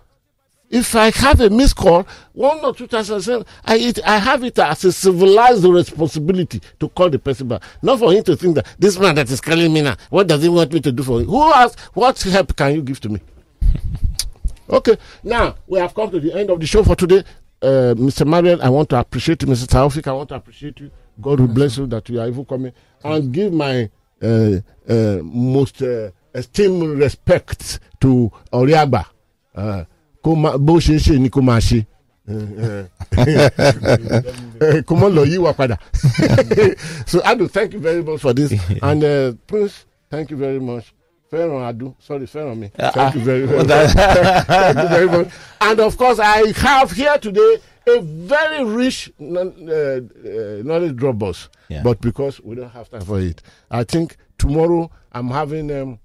If 0.74 0.96
I 0.96 1.10
have 1.12 1.40
a 1.40 1.50
missed 1.50 1.76
call, 1.76 2.04
one 2.32 2.58
or 2.64 2.74
two 2.74 2.88
times 2.88 3.08
I 3.08 3.44
I 3.64 3.76
it, 3.76 4.00
I 4.04 4.18
have 4.18 4.42
it 4.42 4.58
as 4.58 4.84
a 4.84 4.90
civilized 4.90 5.62
responsibility 5.62 6.60
to 6.80 6.88
call 6.88 7.08
the 7.10 7.18
person 7.20 7.46
back. 7.46 7.62
Not 7.80 8.00
for 8.00 8.12
him 8.12 8.24
to 8.24 8.34
think 8.34 8.56
that 8.56 8.66
this 8.76 8.98
man 8.98 9.14
that 9.14 9.30
is 9.30 9.40
calling 9.40 9.72
me 9.72 9.82
now, 9.82 9.94
what 10.10 10.26
does 10.26 10.42
he 10.42 10.48
want 10.48 10.72
me 10.72 10.80
to 10.80 10.90
do 10.90 11.04
for 11.04 11.20
him? 11.20 11.26
Who 11.28 11.52
else, 11.52 11.76
what 11.94 12.20
help 12.22 12.56
can 12.56 12.74
you 12.74 12.82
give 12.82 12.98
to 13.00 13.08
me? 13.08 13.20
Okay, 14.68 14.96
now 15.22 15.54
we 15.66 15.78
have 15.78 15.94
come 15.94 16.10
to 16.10 16.18
the 16.18 16.32
end 16.34 16.48
of 16.50 16.58
the 16.58 16.66
show 16.66 16.82
for 16.82 16.96
today. 16.96 17.22
Uh, 17.62 17.94
Mr. 17.96 18.26
Mariel, 18.26 18.60
I 18.62 18.70
want 18.70 18.88
to 18.88 18.98
appreciate 18.98 19.42
you. 19.42 19.48
Mr. 19.48 19.66
Taufik, 19.66 20.08
I 20.08 20.12
want 20.12 20.30
to 20.30 20.36
appreciate 20.36 20.80
you. 20.80 20.90
God 21.20 21.38
will 21.38 21.48
bless 21.48 21.76
you 21.76 21.86
that 21.88 22.08
you 22.08 22.18
are 22.18 22.26
even 22.26 22.46
coming 22.46 22.72
and 23.04 23.30
give 23.32 23.52
my 23.52 23.90
uh, 24.22 24.56
uh, 24.88 25.18
most 25.22 25.82
uh, 25.82 26.10
esteemed 26.34 26.98
respect 26.98 27.78
to 28.00 28.32
Oreagba. 28.52 29.04
Kó 30.24 30.34
bó 30.58 30.78
ṣe 30.80 30.94
ń 30.96 31.00
ṣe 31.04 31.18
ni 31.20 31.28
kó 31.30 31.40
máa 31.42 31.60
ṣe. 31.60 31.84
kó 34.86 34.94
mọ́ 34.96 35.10
lọ 35.16 35.22
yí 35.30 35.38
wa 35.38 35.52
padà. 35.52 35.76
so 37.06 37.20
Adu, 37.20 37.48
thank 37.50 37.72
you 37.74 37.80
very 37.80 38.02
much 38.02 38.20
for 38.20 38.32
this. 38.32 38.52
and 38.82 39.04
uh, 39.04 39.32
Prince, 39.46 39.84
thank 40.10 40.30
you 40.30 40.36
very 40.36 40.58
much. 40.60 40.94
Fẹ́ràn 41.30 41.62
Adu, 41.68 41.94
sorry, 41.98 42.26
Fẹ́ràn 42.26 42.56
mi. 42.58 42.68
Thank 42.94 43.14
you 43.16 43.20
very, 43.20 43.46
very 43.46 43.64
much. 43.64 43.90
thank 43.92 44.76
you 44.82 44.88
very 44.88 45.08
much. 45.08 45.28
And 45.60 45.80
of 45.80 45.96
course, 45.98 46.18
I 46.18 46.52
have 46.56 46.90
here 46.92 47.18
today 47.18 47.58
a 47.86 48.00
very 48.00 48.64
rich 48.64 49.12
uh, 49.20 49.24
uh, 49.24 50.00
knowledge 50.64 50.96
drop 50.96 51.18
bus. 51.18 51.48
Yeah. 51.68 51.82
But 51.82 52.00
because 52.00 52.40
we 52.40 52.54
don't 52.54 52.70
have 52.70 52.88
time 52.88 53.02
for 53.02 53.20
it, 53.20 53.42
I 53.70 53.84
think 53.84 54.16
tomorrow 54.38 54.90
I'm 55.12 55.28
having 55.28 55.70
um, 55.70 55.98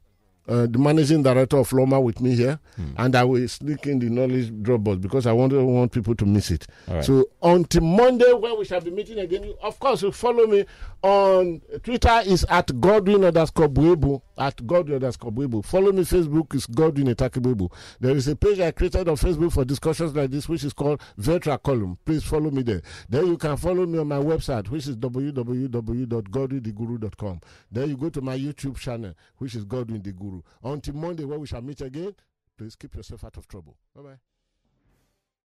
uh, 0.50 0.66
the 0.68 0.80
managing 0.80 1.22
director 1.24 1.58
of 1.58 1.72
Loma 1.72 2.02
with 2.02 2.20
me 2.20 2.36
here, 2.36 2.60
and 2.98 3.16
I 3.16 3.24
will 3.24 3.48
sneak 3.48 3.86
in 3.86 4.00
the 4.00 4.10
knowledge 4.10 4.52
drop 4.64 4.84
box 4.84 4.98
because 4.98 5.28
I 5.28 5.32
want, 5.32 5.54
want 5.54 5.92
people 5.92 6.16
to 6.16 6.26
miss 6.26 6.50
it. 6.50 6.66
Right. 6.88 7.06
So 7.06 7.30
until 7.42 7.84
Monday, 7.84 8.34
when 8.34 8.58
we 8.58 8.66
shall 8.66 8.82
be 8.82 8.90
meeting 8.92 9.20
again, 9.20 9.44
you, 9.44 9.56
of 9.62 9.80
course, 9.80 10.02
you 10.02 10.12
follow 10.12 10.48
me 10.48 10.66
on 11.04 11.62
Twitter 11.84 12.22
is 12.26 12.46
at 12.50 12.82
Godwin 12.82 13.24
underscore 13.26 13.70
Buebu, 13.70 14.22
at 14.38 14.66
Godwin 14.66 14.96
underscore 14.96 15.32
Buebu. 15.32 15.64
Follow 15.64 15.92
me 15.92 16.02
Facebook 16.04 16.56
is 16.56 16.66
Godwin 16.66 17.14
Etakibuebu. 17.14 17.72
There 18.00 18.16
is 18.16 18.28
a 18.28 18.36
page 18.36 18.60
I 18.60 18.72
created 18.72 19.08
on 19.08 19.18
Facebook 19.18 19.54
for 19.54 19.64
discussions 19.66 20.16
like 20.16 20.32
this, 20.32 20.50
which 20.50 20.64
is 20.64 20.74
called 20.74 21.00
Vetra 21.20 21.62
Column. 21.62 21.98
Please 22.06 22.24
follow 22.24 22.50
me 22.50 22.64
there. 22.64 22.82
Then 23.08 23.28
you 23.28 23.38
can 23.38 23.56
follow 23.58 23.86
me 23.86 24.00
on 24.00 24.08
my 24.08 24.18
website, 24.18 24.68
which 24.70 24.88
is 24.88 24.98
www.godwintheguru.com. 24.98 27.42
Then 27.72 27.90
you 27.90 27.98
go 27.98 28.10
to 28.10 28.22
my 28.22 28.38
YouTube 28.38 28.78
channel, 28.78 29.14
which 29.38 29.54
is 29.56 29.66
Godwin 29.66 30.02
the 30.02 30.12
Guru. 30.12 30.39
Until 30.64 30.96
Monday, 30.96 31.26
where 31.26 31.40
we 31.40 31.48
shall 31.48 31.62
meet 31.62 31.82
again, 31.82 32.16
please 32.58 32.76
keep 32.76 32.96
yourself 32.96 33.24
out 33.24 33.38
of 33.38 33.48
trouble. 33.48 33.78
Bye 33.96 34.02
bye. 34.02 34.29